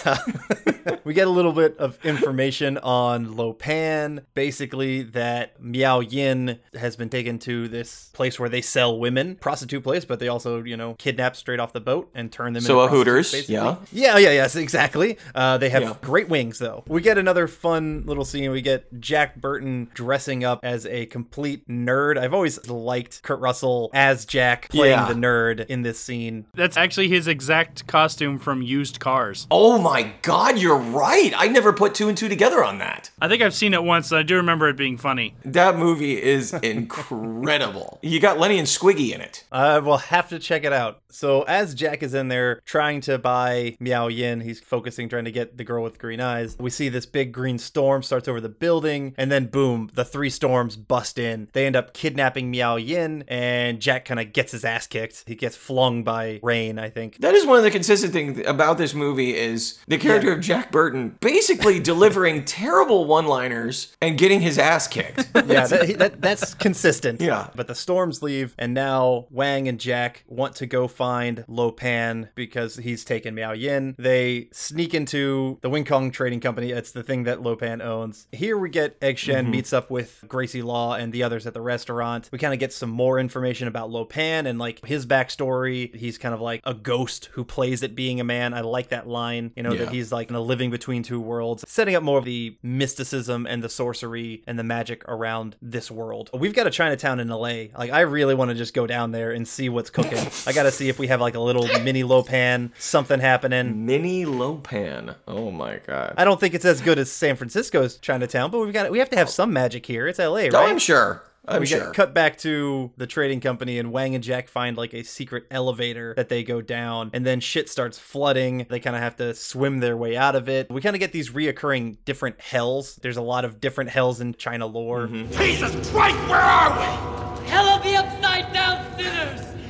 we 1.05 1.15
get 1.15 1.27
a 1.27 1.31
little 1.31 1.53
bit 1.53 1.77
of 1.79 1.99
information 2.05 2.79
on 2.79 3.27
Lopan, 3.35 4.25
basically 4.35 5.03
that 5.03 5.61
Miao 5.63 6.01
Yin 6.01 6.59
has 6.75 6.97
been 6.97 7.09
taken 7.09 7.39
to 7.41 7.69
this 7.69 8.11
place 8.13 8.39
where 8.39 8.49
they 8.49 8.61
sell 8.63 8.99
women, 8.99 9.37
prostitute 9.37 9.83
place, 9.83 10.05
but 10.05 10.19
they 10.21 10.29
also, 10.29 10.63
you 10.63 10.77
know, 10.77 10.95
kidnap 10.95 11.37
straight 11.37 11.61
off 11.61 11.73
the 11.73 11.81
boat 11.81 12.11
and 12.15 12.31
turn 12.33 12.53
them 12.53 12.63
So 12.63 12.81
into 12.83 12.93
a 12.95 12.97
Hooters, 12.97 13.31
prostitutes, 13.31 13.49
yeah. 13.51 13.77
Yeah, 13.93 14.19
yeah, 14.19 14.31
yes, 14.31 14.57
exactly. 14.57 15.19
Uh, 15.35 15.59
they 15.59 15.69
have 15.71 15.83
Yeah. 15.83 15.95
great 16.03 16.29
wings 16.29 16.59
though. 16.59 16.85
We 16.89 17.01
get 17.01 17.19
another 17.19 17.47
fun 17.49 18.05
little 18.07 18.25
scene. 18.25 18.51
We 18.51 18.63
get 18.63 19.01
Jack 19.01 19.37
Burton 19.37 19.89
dressing 19.95 20.45
up 20.45 20.61
as 20.63 20.87
a 20.87 21.07
complete 21.07 21.67
nerd. 21.69 22.19
I've 22.19 22.35
always 22.35 22.69
liked 22.69 23.23
Kurt 23.23 23.41
Russell 23.41 23.91
as 23.93 24.25
Jack 24.25 24.69
playing 24.71 24.93
Yeah. 24.99 25.09
the 25.09 25.15
nerd 25.15 25.67
in 25.67 25.83
this 25.83 25.99
scene. 25.99 26.47
That's 26.55 26.77
actually 26.77 27.09
his 27.09 27.27
exact 27.29 27.87
costume 27.87 28.39
from 28.39 28.63
Used 28.87 29.01
Cars. 29.01 29.49
Oh 29.51 29.79
my 29.79 30.13
god, 30.23 30.59
you're 30.59 30.77
right. 30.79 31.33
I 31.37 31.49
never 31.49 31.73
put 31.73 31.93
two 31.93 32.09
and 32.09 32.17
two 32.17 32.29
together 32.29 32.63
on 32.63 32.79
that. 32.79 33.11
I 33.21 33.27
think 33.27 33.43
I've 33.43 33.53
seen 33.53 33.75
it 33.75 33.83
once. 33.83 34.13
and 34.13 34.21
I 34.21 34.23
do 34.23 34.37
remember 34.37 34.69
it 34.69 34.77
being 34.77 34.97
funny. 34.97 35.35
That 35.45 35.77
movie 35.77 36.23
is 36.23 36.53
incredible. 36.63 37.99
you 38.01 38.21
got 38.21 38.39
Lenny 38.39 38.59
and 38.59 38.69
Squiggy 38.69 39.13
in 39.13 39.21
it. 39.21 39.45
Uh, 39.51 39.57
I 39.57 39.79
will 39.81 39.97
have 39.99 40.29
to 40.29 40.39
check 40.39 40.63
it 40.65 40.73
out. 40.73 41.01
So 41.11 41.43
as 41.43 41.75
Jack 41.75 42.05
is 42.05 42.15
in 42.15 42.29
there 42.29 42.61
trying 42.65 43.01
to 43.03 43.19
buy 43.19 43.77
Miao 43.81 44.07
Yin, 44.07 44.41
he's 44.43 44.61
focusing 44.61 45.09
trying 45.09 45.25
to 45.25 45.33
get 45.33 45.57
the 45.57 45.65
girl 45.65 45.83
with 45.83 45.99
green 45.99 46.21
eyes. 46.21 46.57
We 46.61 46.71
see 46.71 46.89
this 46.89 47.07
big 47.07 47.33
green 47.33 47.59
storm 47.59 48.05
starts 48.05 48.29
over 48.29 48.41
the 48.41 48.49
building, 48.51 49.15
and 49.19 49.33
then 49.33 49.47
boom, 49.47 49.91
the 49.95 50.05
three 50.05 50.31
storms 50.31 50.77
bust 50.77 51.19
in. 51.19 51.49
They 51.55 51.67
end 51.67 51.75
up 51.75 51.93
kidnapping 51.93 52.51
Miao 52.53 52.77
Yin, 52.77 53.25
and 53.27 53.81
Jack 53.81 54.05
kind 54.05 54.21
of 54.21 54.33
gets 54.33 54.53
his 54.53 54.65
ass 54.65 54.87
kicked. 54.87 55.25
He 55.27 55.35
gets 55.35 55.57
flung 55.57 56.05
by 56.05 56.39
rain, 56.43 56.79
I 56.79 56.91
think. 56.91 57.19
That 57.19 57.35
is 57.35 57.45
one 57.47 57.57
of 57.59 57.65
the 57.65 57.71
consistent 57.73 58.13
things 58.13 58.41
about 58.47 58.76
this 58.79 58.95
movie 58.95 59.37
is 59.37 59.79
the 59.87 59.99
character 59.99 60.33
of 60.33 60.41
Jack 60.41 60.71
Burton 60.73 61.17
basically 61.21 61.81
delivering 61.93 62.45
terrible 62.45 63.05
one-liners 63.05 63.97
and 64.01 64.19
getting 64.19 64.41
his 64.41 64.59
ass 64.59 64.89
kicked. 64.89 65.29
yeah, 65.35 65.67
that, 65.67 65.97
that 65.99 66.21
that's 66.21 66.55
consistent. 66.67 67.21
Yeah. 67.21 67.49
But 67.55 67.69
the 67.69 67.75
storms 67.75 68.23
leave, 68.23 68.55
and 68.59 68.75
now 68.75 69.27
Wang 69.31 69.69
and 69.69 69.79
Jack 69.79 70.25
want 70.27 70.57
to 70.57 70.67
go 70.67 70.89
find 70.89 71.45
Lopan 71.49 72.29
because 72.35 72.77
he's 72.77 73.05
taken 73.05 73.35
Miao 73.35 73.53
Yin. 73.53 73.95
They 73.99 74.49
sneak 74.53 74.95
into 74.95 75.59
the 75.63 75.71
Wing 75.71 75.85
Kong 75.85 76.11
Trading 76.11 76.41
Company. 76.41 76.71
It's 76.71 76.93
the 76.93 77.03
thing 77.03 77.25
that 77.25 77.39
Lopan 77.39 77.83
owns. 77.83 78.27
Here 78.33 78.57
we 78.57 78.71
get 78.71 78.97
Egg 79.01 79.19
Shen 79.19 79.45
mm-hmm. 79.45 79.51
meets 79.53 79.73
up 79.73 79.91
with 79.91 80.25
Gracie 80.27 80.63
Law 80.63 80.95
and 80.95 81.13
the 81.13 81.23
others 81.23 81.47
at 81.47 81.55
the 81.55 81.61
restaurant. 81.61 82.29
We 82.33 82.39
kind 82.39 82.55
of 82.55 82.61
get 82.61 82.73
some 82.73 82.91
more 82.91 83.19
information 83.19 83.69
about 83.69 83.91
Lopan 83.91 84.47
and 84.47 84.59
like 84.59 84.85
his 84.85 85.07
backstory. 85.07 85.95
He's 85.95 86.19
kind 86.19 86.35
of 86.35 86.41
like 86.41 86.61
a 86.65 86.75
ghost 86.75 87.27
who 87.33 87.45
plays 87.45 87.83
at 87.83 87.95
being 87.95 88.21
a 88.21 88.25
man. 88.25 88.55
I 88.55 88.61
like 88.67 88.89
that 88.89 89.09
line, 89.09 89.53
you 89.57 89.63
know, 89.63 89.73
Yeah. 89.73 89.85
that 89.85 89.89
he's 89.91 90.13
like 90.13 90.31
in 90.31 90.37
a 90.37 90.41
living 90.41 90.71
between 90.71 91.03
two 91.03 91.21
worlds, 91.21 91.65
setting 91.67 91.95
up 91.95 92.03
more 92.03 92.19
of 92.19 92.25
the 92.25 92.57
mysticism 92.63 93.47
and 93.47 93.63
the 93.63 93.69
sorcery 93.69 94.43
and 94.47 94.59
the 94.59 94.65
magic 94.65 95.05
around 95.09 95.57
this 95.61 95.91
world. 95.91 96.31
We've 96.33 96.55
got 96.55 96.67
a 96.67 96.71
Chinatown 96.71 97.21
in 97.21 97.29
LA. 97.29 97.69
Like, 97.77 97.91
I 97.91 98.01
really 98.01 98.35
want 98.35 98.51
to 98.51 98.55
just 98.55 98.75
go 98.75 98.87
down 98.87 99.13
there 99.13 99.31
and 99.33 99.47
see 99.47 99.69
what's 99.69 99.91
cooking. 99.91 100.27
I 100.47 100.53
got 100.53 100.65
to 100.65 100.71
see 100.71 100.89
if 100.89 100.99
we 100.99 101.07
have 101.09 101.21
like 101.21 101.35
a 101.35 101.41
little 101.41 101.67
mini 101.83 102.03
Lopan, 102.03 102.71
something 102.79 103.21
happening. 103.21 103.87
Minnie 103.87 104.25
Lopan. 104.25 105.15
Oh 105.27 105.51
my 105.51 105.79
god. 105.87 106.15
I 106.17 106.25
don't 106.25 106.41
think 106.41 106.55
it's 106.55 106.65
as 106.65 106.81
good 106.81 106.99
as 106.99 107.11
San 107.11 107.37
Francisco's 107.37 107.97
Chinatown, 107.99 108.51
but 108.51 108.61
we've 108.61 108.73
got 108.73 108.91
we 108.91 108.99
have 108.99 109.11
to 109.11 109.17
have 109.17 109.29
oh. 109.29 109.31
some 109.31 109.53
magic 109.53 109.87
here. 109.87 110.07
It's 110.07 110.19
LA, 110.19 110.25
oh, 110.25 110.29
right? 110.29 110.55
Oh, 110.55 110.59
I'm 110.67 110.79
sure. 110.79 111.23
I'm 111.49 111.61
we 111.61 111.67
sure. 111.67 111.87
get 111.87 111.95
cut 111.95 112.15
back 112.15 112.39
to 112.39 112.93
the 112.97 113.07
trading 113.07 113.41
company, 113.41 113.79
and 113.79 113.93
Wang 113.93 114.15
and 114.15 114.23
Jack 114.23 114.49
find 114.49 114.77
like 114.77 114.95
a 114.95 115.03
secret 115.03 115.45
elevator 115.51 116.15
that 116.17 116.29
they 116.29 116.43
go 116.43 116.61
down, 116.61 117.11
and 117.13 117.25
then 117.25 117.41
shit 117.41 117.69
starts 117.69 117.99
flooding. 117.99 118.67
They 118.69 118.81
kind 118.81 118.97
of 118.97 119.03
have 119.03 119.17
to 119.17 119.35
swim 119.35 119.79
their 119.79 119.97
way 119.97 120.17
out 120.17 120.35
of 120.35 120.49
it. 120.49 120.71
We 120.71 120.81
kind 120.81 120.97
of 120.97 121.01
get 121.01 121.13
these 121.13 121.31
reoccurring 121.31 121.99
different 122.05 122.41
hells. 122.41 122.97
There's 122.97 123.17
a 123.17 123.23
lot 123.23 123.45
of 123.45 123.61
different 123.61 123.91
hells 123.91 124.21
in 124.21 124.35
China 124.35 124.67
lore. 124.67 125.07
Mm-hmm. 125.07 125.33
Jesus 125.33 125.91
Christ, 125.91 126.17
where 126.29 126.41
are 126.41 126.71
we? 126.79 127.47
Hell 127.49 127.67
of 127.67 127.83
the 127.83 127.97
upside 127.97 128.17
down 128.23 128.26
sinners! 128.26 128.26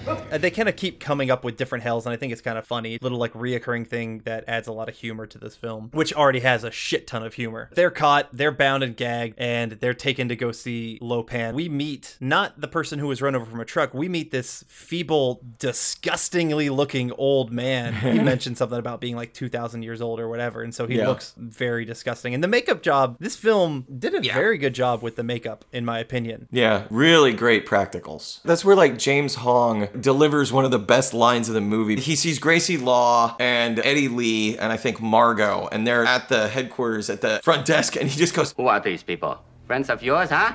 Uh, 0.07 0.39
they 0.39 0.51
kind 0.51 0.69
of 0.69 0.77
keep 0.77 1.01
coming 1.01 1.31
up 1.31 1.45
with 1.45 1.57
different 1.57 1.83
hells, 1.83 2.07
and 2.07 2.13
I 2.13 2.17
think 2.17 2.33
it's 2.33 2.41
kind 2.43 2.59
of 2.59 2.67
funny. 2.67 2.99
Little 3.01 3.19
like 3.19 3.33
reoccurring 3.33 3.87
thing 3.89 4.21
that 4.25 4.45
adds 4.47 4.69
a 4.69 4.73
lot 4.73 4.89
of 4.89 4.95
humor 4.95 5.27
to 5.27 5.39
this 5.39 5.57
film, 5.57 5.91
which 5.93 6.13
already 6.13 6.41
has 6.41 6.65
a 6.65 6.71
shit 6.71 7.07
ton 7.07 7.23
of 7.25 7.35
humor. 7.35 7.71
They're 7.75 7.91
caught, 7.91 8.29
they're 8.33 8.53
bound 8.53 8.83
and 8.83 8.97
gagged, 8.97 9.35
and 9.39 9.73
they're 9.73 9.95
taken 9.95 10.29
to 10.29 10.37
go 10.37 10.53
see 10.53 10.99
Lopan. 11.03 11.55
We 11.55 11.69
meet 11.69 12.17
not 12.21 12.61
the 12.61 12.69
person 12.69 12.99
who 12.99 13.07
was 13.09 13.21
run 13.23 13.35
over 13.35 13.45
from 13.47 13.61
a 13.61 13.65
truck. 13.65 13.95
We 13.95 14.09
meet 14.09 14.31
this 14.31 14.65
feeble, 14.69 15.41
disgustingly 15.59 16.69
looking 16.71 17.13
old 17.13 17.51
man. 17.53 17.95
He 18.17 18.21
mentioned 18.23 18.57
something 18.57 18.79
about 18.79 19.01
being 19.01 19.17
like 19.17 19.35
2,000 19.35 19.83
years 19.83 20.01
old 20.01 20.21
or 20.21 20.29
whatever, 20.29 20.63
and 20.63 20.75
so 20.75 20.87
he 20.87 20.97
Yeah. 20.99 21.09
looks 21.09 21.35
very 21.37 21.85
disgusting. 21.85 22.33
And 22.35 22.43
the 22.43 22.49
makeup 22.49 22.83
job, 22.83 23.17
this 23.19 23.37
film 23.37 23.85
did 23.99 24.15
a 24.15 24.21
very 24.21 24.57
good 24.59 24.75
job 24.75 25.03
with 25.03 25.17
the 25.17 25.23
makeup, 25.25 25.65
in 25.73 25.85
my 25.85 25.99
opinion. 25.99 26.49
Yeah, 26.51 26.85
really 26.91 27.33
great 27.33 27.67
practicals. 27.67 28.41
That's 28.45 28.65
where 28.65 28.77
like 28.77 28.97
James 28.99 29.37
Hong 29.37 29.89
delivers 30.01 30.53
one 30.53 30.65
of 30.65 30.71
the 30.71 30.79
best 30.79 31.15
lines 31.15 31.49
of 31.49 31.55
the 31.55 31.61
movie. 31.61 31.97
He 31.97 32.17
sees 32.17 32.39
Gracie 32.39 32.77
Law 32.77 33.37
and 33.39 33.79
Eddie 33.79 34.09
Lee 34.09 34.59
and 34.59 34.73
I 34.73 34.77
think 34.77 35.01
Margo, 35.01 35.69
and 35.73 35.87
they're 35.87 36.05
at 36.05 36.29
the 36.29 36.49
headquarters 36.49 37.11
at 37.11 37.21
the 37.21 37.41
front 37.43 37.67
desk, 37.67 37.97
and 37.97 38.09
he 38.09 38.19
just 38.19 38.35
goes, 38.35 38.53
Who 38.57 38.67
are 38.67 38.81
these 38.81 39.03
people? 39.03 39.39
Friends 39.67 39.91
of 39.91 40.03
yours, 40.03 40.31
huh? 40.31 40.55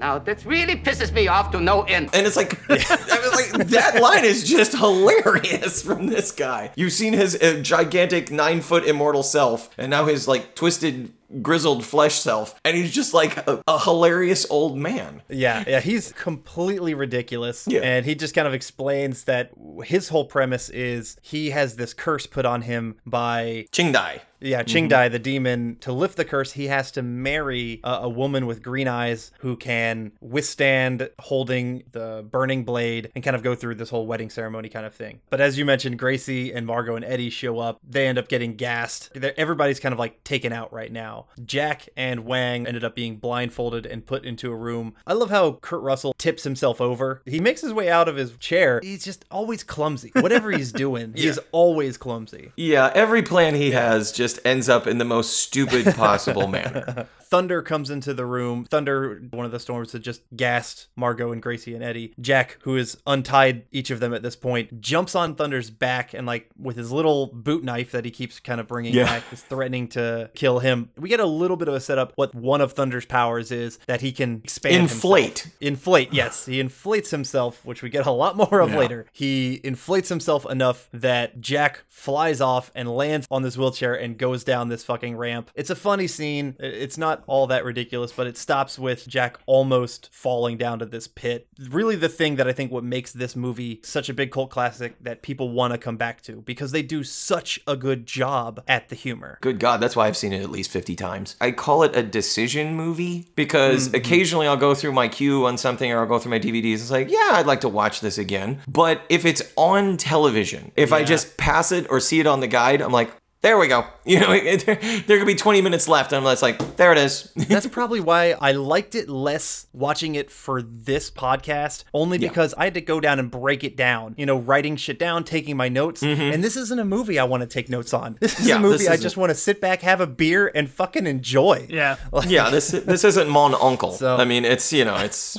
Now, 0.00 0.18
this 0.18 0.46
really 0.46 0.76
pisses 0.76 1.12
me 1.12 1.26
off 1.26 1.50
to 1.50 1.60
no 1.60 1.82
end. 1.82 2.10
and 2.12 2.24
it's 2.26 2.36
like, 2.36 2.58
I 2.70 2.76
was 2.76 3.32
like 3.34 3.66
that 3.68 4.00
line 4.00 4.24
is 4.24 4.48
just 4.48 4.76
hilarious 4.76 5.82
from 5.82 6.06
this 6.06 6.30
guy. 6.30 6.70
You've 6.76 6.92
seen 6.92 7.14
his 7.14 7.34
uh, 7.34 7.60
gigantic 7.62 8.30
nine 8.30 8.60
foot 8.60 8.84
immortal 8.86 9.24
self, 9.24 9.70
and 9.76 9.90
now 9.90 10.04
his 10.06 10.28
like 10.28 10.54
twisted 10.54 11.12
grizzled 11.42 11.84
flesh 11.84 12.14
self, 12.14 12.58
and 12.64 12.76
he's 12.76 12.92
just 12.92 13.14
like 13.14 13.36
a, 13.48 13.62
a 13.66 13.78
hilarious 13.78 14.46
old 14.50 14.76
man. 14.78 15.22
Yeah, 15.28 15.64
yeah, 15.66 15.80
he's 15.80 16.12
completely 16.12 16.94
ridiculous. 16.94 17.66
Yeah. 17.68 17.80
And 17.80 18.06
he 18.06 18.14
just 18.14 18.34
kind 18.34 18.48
of 18.48 18.54
explains 18.54 19.24
that 19.24 19.50
his 19.84 20.08
whole 20.08 20.24
premise 20.24 20.68
is 20.70 21.16
he 21.22 21.50
has 21.50 21.76
this 21.76 21.94
curse 21.94 22.26
put 22.26 22.46
on 22.46 22.62
him 22.62 22.96
by 23.04 23.66
Chingdai. 23.72 24.20
yeah, 24.40 24.62
mm-hmm. 24.62 24.92
Chingdai, 24.92 25.10
the 25.10 25.18
demon. 25.18 25.76
To 25.80 25.92
lift 25.92 26.16
the 26.16 26.24
curse, 26.24 26.52
he 26.52 26.68
has 26.68 26.90
to 26.92 27.02
marry 27.02 27.80
a, 27.84 27.90
a 27.90 28.08
woman 28.08 28.46
with 28.46 28.62
green 28.62 28.88
eyes 28.88 29.30
who 29.40 29.56
can 29.56 30.12
withstand 30.20 31.10
holding 31.18 31.84
the 31.92 32.26
burning 32.30 32.64
blade 32.64 33.10
and 33.14 33.22
kind 33.22 33.36
of 33.36 33.42
go 33.42 33.54
through 33.54 33.74
this 33.76 33.90
whole 33.90 34.06
wedding 34.06 34.30
ceremony 34.30 34.68
kind 34.68 34.86
of 34.86 34.94
thing. 34.94 35.20
But 35.30 35.40
as 35.40 35.58
you 35.58 35.64
mentioned, 35.64 35.98
Gracie 35.98 36.52
and 36.52 36.66
Margo 36.66 36.96
and 36.96 37.04
Eddie 37.04 37.30
show 37.30 37.58
up. 37.58 37.80
They 37.86 38.06
end 38.06 38.18
up 38.18 38.28
getting 38.28 38.56
gassed. 38.56 39.10
They're, 39.14 39.38
everybody's 39.38 39.80
kind 39.80 39.92
of 39.92 39.98
like 39.98 40.24
taken 40.24 40.52
out 40.52 40.72
right 40.72 40.92
now. 40.92 41.17
Now. 41.18 41.44
Jack 41.44 41.88
and 41.96 42.24
Wang 42.24 42.66
ended 42.66 42.84
up 42.84 42.94
being 42.94 43.16
blindfolded 43.16 43.86
and 43.86 44.06
put 44.06 44.24
into 44.24 44.50
a 44.50 44.56
room. 44.56 44.94
I 45.06 45.12
love 45.12 45.30
how 45.30 45.52
Kurt 45.60 45.82
Russell 45.82 46.14
tips 46.18 46.44
himself 46.44 46.80
over. 46.80 47.22
He 47.26 47.40
makes 47.40 47.60
his 47.60 47.72
way 47.72 47.88
out 47.90 48.08
of 48.08 48.16
his 48.16 48.36
chair. 48.38 48.80
He's 48.82 49.04
just 49.04 49.24
always 49.30 49.62
clumsy. 49.62 50.10
Whatever 50.14 50.50
he's 50.50 50.72
doing, 50.78 51.12
he 51.14 51.26
is 51.26 51.40
always 51.52 51.96
clumsy. 51.96 52.52
Yeah, 52.56 52.90
every 52.94 53.22
plan 53.22 53.54
he 53.54 53.72
has 53.72 54.12
just 54.12 54.38
ends 54.44 54.68
up 54.68 54.86
in 54.86 54.98
the 54.98 55.04
most 55.04 55.36
stupid 55.36 55.94
possible 55.94 56.48
manner. 56.48 57.08
Thunder 57.30 57.62
comes 57.62 57.90
into 57.90 58.14
the 58.14 58.24
room. 58.26 58.64
Thunder, 58.70 59.22
one 59.30 59.44
of 59.44 59.52
the 59.52 59.60
storms 59.60 59.92
that 59.92 60.00
just 60.00 60.22
gassed 60.34 60.88
Margo 60.96 61.32
and 61.32 61.42
Gracie 61.42 61.74
and 61.74 61.84
Eddie. 61.84 62.14
Jack, 62.20 62.58
who 62.62 62.76
is 62.76 62.96
untied 63.06 63.64
each 63.70 63.90
of 63.90 64.00
them 64.00 64.14
at 64.14 64.22
this 64.22 64.36
point, 64.36 64.80
jumps 64.80 65.14
on 65.14 65.34
Thunder's 65.34 65.70
back 65.70 66.14
and, 66.14 66.26
like, 66.26 66.48
with 66.58 66.76
his 66.76 66.90
little 66.90 67.26
boot 67.26 67.62
knife 67.64 67.92
that 67.92 68.04
he 68.04 68.10
keeps 68.10 68.40
kind 68.40 68.60
of 68.60 68.66
bringing 68.66 68.94
Yeah. 68.94 69.04
back, 69.04 69.22
is 69.32 69.42
threatening 69.42 69.88
to 69.88 70.30
kill 70.34 70.58
him. 70.60 70.90
We 70.96 71.08
get 71.08 71.20
a 71.20 71.26
little 71.26 71.56
bit 71.56 71.68
of 71.68 71.74
a 71.74 71.80
setup. 71.80 72.12
What 72.16 72.34
one 72.34 72.60
of 72.60 72.72
Thunder's 72.72 73.04
powers 73.06 73.50
is 73.52 73.78
that 73.86 74.00
he 74.00 74.12
can 74.12 74.40
expand 74.44 74.76
Inflate. 74.76 75.38
himself. 75.40 75.54
Inflate, 75.60 76.12
yes. 76.12 76.46
He 76.46 76.60
inflates 76.60 77.10
himself, 77.10 77.64
which 77.64 77.82
we 77.82 77.90
get 77.90 78.06
a 78.06 78.10
lot 78.10 78.36
more 78.36 78.60
of 78.60 78.70
Yeah. 78.70 78.78
later. 78.78 79.06
He 79.12 79.54
inflates 79.64 80.08
himself 80.08 80.46
enough 80.50 80.88
that 80.92 81.40
Jack 81.40 81.84
flies 81.88 82.40
off 82.40 82.70
and 82.74 82.88
lands 82.88 83.26
on 83.30 83.42
this 83.42 83.56
wheelchair 83.58 83.94
and 83.94 84.16
goes 84.16 84.44
down 84.44 84.68
this 84.68 84.84
fucking 84.84 85.16
ramp. 85.16 85.50
It's 85.54 85.70
a 85.70 85.76
funny 85.76 86.06
scene. 86.06 86.56
It's 86.58 86.96
not 86.98 87.17
all 87.26 87.46
that 87.48 87.64
ridiculous, 87.64 88.12
but 88.12 88.26
it 88.26 88.36
stops 88.36 88.78
with 88.78 89.06
Jack 89.06 89.38
almost 89.46 90.08
falling 90.12 90.56
down 90.56 90.78
to 90.78 90.86
this 90.86 91.08
pit. 91.08 91.48
Really, 91.70 91.96
the 91.96 92.08
thing 92.08 92.36
that 92.36 92.48
I 92.48 92.52
think 92.52 92.70
what 92.70 92.84
makes 92.84 93.12
this 93.12 93.36
movie 93.36 93.80
such 93.82 94.08
a 94.08 94.14
big 94.14 94.30
cult 94.30 94.50
classic 94.50 94.96
that 95.02 95.22
people 95.22 95.50
want 95.50 95.72
to 95.72 95.78
come 95.78 95.96
back 95.96 96.20
to 96.22 96.42
because 96.42 96.72
they 96.72 96.82
do 96.82 97.04
such 97.04 97.60
a 97.66 97.76
good 97.76 98.06
job 98.06 98.62
at 98.68 98.88
the 98.88 98.94
humor. 98.94 99.38
Good 99.40 99.58
God, 99.58 99.80
that's 99.80 99.96
why 99.96 100.06
I've 100.06 100.16
seen 100.16 100.32
it 100.32 100.42
at 100.42 100.50
least 100.50 100.70
50 100.70 100.94
times. 100.96 101.36
I 101.40 101.52
call 101.52 101.82
it 101.82 101.96
a 101.96 102.02
decision 102.02 102.74
movie 102.74 103.28
because 103.36 103.88
mm-hmm. 103.88 103.96
occasionally 103.96 104.46
I'll 104.46 104.56
go 104.56 104.74
through 104.74 104.92
my 104.92 105.08
queue 105.08 105.46
on 105.46 105.58
something 105.58 105.90
or 105.90 106.00
I'll 106.00 106.06
go 106.06 106.18
through 106.18 106.30
my 106.30 106.40
DVDs. 106.40 106.74
It's 106.74 106.90
like, 106.90 107.10
yeah, 107.10 107.30
I'd 107.32 107.46
like 107.46 107.60
to 107.62 107.68
watch 107.68 108.00
this 108.00 108.18
again. 108.18 108.60
But 108.68 109.02
if 109.08 109.24
it's 109.24 109.42
on 109.56 109.96
television, 109.96 110.72
if 110.76 110.92
I 110.92 111.04
just 111.04 111.36
pass 111.36 111.72
it 111.72 111.86
or 111.90 112.00
see 112.00 112.20
it 112.20 112.26
on 112.26 112.40
the 112.40 112.46
guide, 112.46 112.80
I'm 112.80 112.92
like, 112.92 113.10
there 113.42 113.58
we 113.58 113.68
go. 113.68 113.84
You 114.08 114.20
know, 114.20 114.28
there, 114.40 114.56
there 115.06 115.18
could 115.18 115.26
be 115.26 115.34
20 115.34 115.60
minutes 115.60 115.86
left. 115.86 116.12
And 116.14 116.26
I'm 116.26 116.32
just 116.32 116.40
like, 116.42 116.76
there 116.78 116.92
it 116.92 116.96
is. 116.98 117.30
That's 117.36 117.66
probably 117.66 118.00
why 118.00 118.34
I 118.40 118.52
liked 118.52 118.94
it 118.94 119.06
less 119.06 119.66
watching 119.74 120.14
it 120.14 120.30
for 120.30 120.62
this 120.62 121.10
podcast, 121.10 121.84
only 121.92 122.16
because 122.16 122.54
I 122.56 122.64
had 122.64 122.72
to 122.72 122.80
go 122.80 123.00
down 123.00 123.18
and 123.18 123.30
break 123.30 123.64
it 123.64 123.76
down, 123.76 124.14
you 124.16 124.24
know, 124.24 124.38
writing 124.38 124.76
shit 124.76 124.98
down, 124.98 125.24
taking 125.24 125.58
my 125.58 125.68
notes. 125.68 126.00
And 126.02 126.42
this 126.42 126.56
isn't 126.56 126.78
a 126.78 126.86
movie 126.86 127.18
I 127.18 127.24
want 127.24 127.42
to 127.42 127.46
take 127.46 127.68
notes 127.68 127.92
on. 127.92 128.16
This 128.18 128.32
is 128.32 128.38
Mm-hmm. 128.38 128.48
Yeah, 128.48 128.56
a 128.56 128.60
movie 128.60 128.88
I 128.88 128.96
just 128.96 129.18
want 129.18 129.28
to 129.28 129.34
sit 129.34 129.60
back, 129.60 129.82
have 129.82 130.00
a 130.00 130.06
beer, 130.06 130.50
and 130.54 130.70
fucking 130.70 131.06
enjoy. 131.06 131.66
Yeah. 131.68 131.96
yeah, 132.26 132.48
this 132.48 132.70
this 132.70 133.04
isn't 133.04 133.28
Mon 133.28 133.54
Oncle. 133.54 133.92
So- 133.92 134.16
I 134.16 134.24
mean, 134.24 134.46
it's, 134.46 134.72
you 134.72 134.86
know, 134.86 134.96
it's 134.96 135.36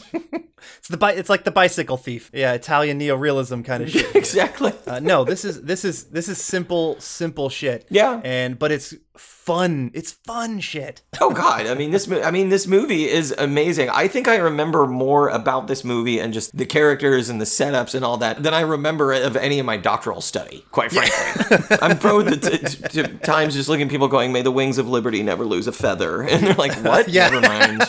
It's 0.78 0.90
the 0.90 0.98
bi- 0.98 1.14
it's 1.14 1.30
like 1.30 1.44
the 1.44 1.52
bicycle 1.52 1.98
thief. 1.98 2.30
Yeah, 2.34 2.54
Italian 2.54 3.00
neorealism 3.00 3.66
kind 3.66 3.84
of 3.84 3.90
shit. 3.90 4.16
exactly. 4.16 4.74
Uh, 4.88 5.00
no, 5.00 5.24
this 5.26 5.44
is 5.44 5.62
this 5.64 5.84
is 5.84 6.06
this 6.06 6.30
is 6.30 6.40
simple 6.42 7.00
simple 7.00 7.50
shit. 7.50 7.86
Yeah. 7.90 8.22
And 8.24 8.58
but 8.60 8.72
it's 8.72 8.94
fun. 9.18 9.92
It's 9.94 10.12
fun 10.12 10.60
shit. 10.60 11.02
Oh 11.20 11.32
God! 11.32 11.66
I 11.66 11.74
mean 11.74 11.92
this. 11.92 12.08
mo- 12.08 12.22
I 12.22 12.32
mean 12.32 12.50
this 12.50 12.68
movie 12.68 13.10
is 13.10 13.34
amazing. 13.38 13.90
I 13.90 14.08
think 14.08 14.28
I 14.28 14.36
remember 14.38 14.86
more 14.88 15.30
about 15.30 15.68
this 15.68 15.84
movie 15.84 16.20
and 16.20 16.34
just 16.34 16.56
the 16.56 16.66
characters 16.66 17.30
and 17.30 17.42
the 17.42 17.46
setups 17.46 17.96
and 17.96 18.06
all 18.06 18.18
that 18.18 18.44
than 18.44 18.54
I 18.54 18.62
remember 18.62 19.12
of 19.14 19.36
any 19.36 19.60
of 19.60 19.66
my 19.66 19.78
doctoral 19.78 20.22
study. 20.22 20.66
Quite 20.72 20.92
frankly, 20.92 21.78
I'm 21.82 21.98
prone 21.98 22.26
to 22.28 23.18
times 23.24 23.56
just 23.56 23.70
looking 23.70 23.86
at 23.88 23.92
people 23.92 24.08
going, 24.08 24.32
"May 24.32 24.44
the 24.44 24.52
wings 24.52 24.78
of 24.78 24.88
liberty 24.88 25.24
never 25.24 25.44
lose 25.46 25.68
a 25.68 25.72
feather," 25.72 26.22
and 26.30 26.44
they're 26.46 26.54
like, 26.54 26.76
"What? 26.84 27.10
Yeah. 27.20 27.30
Never 27.30 27.42
mind." 27.42 27.82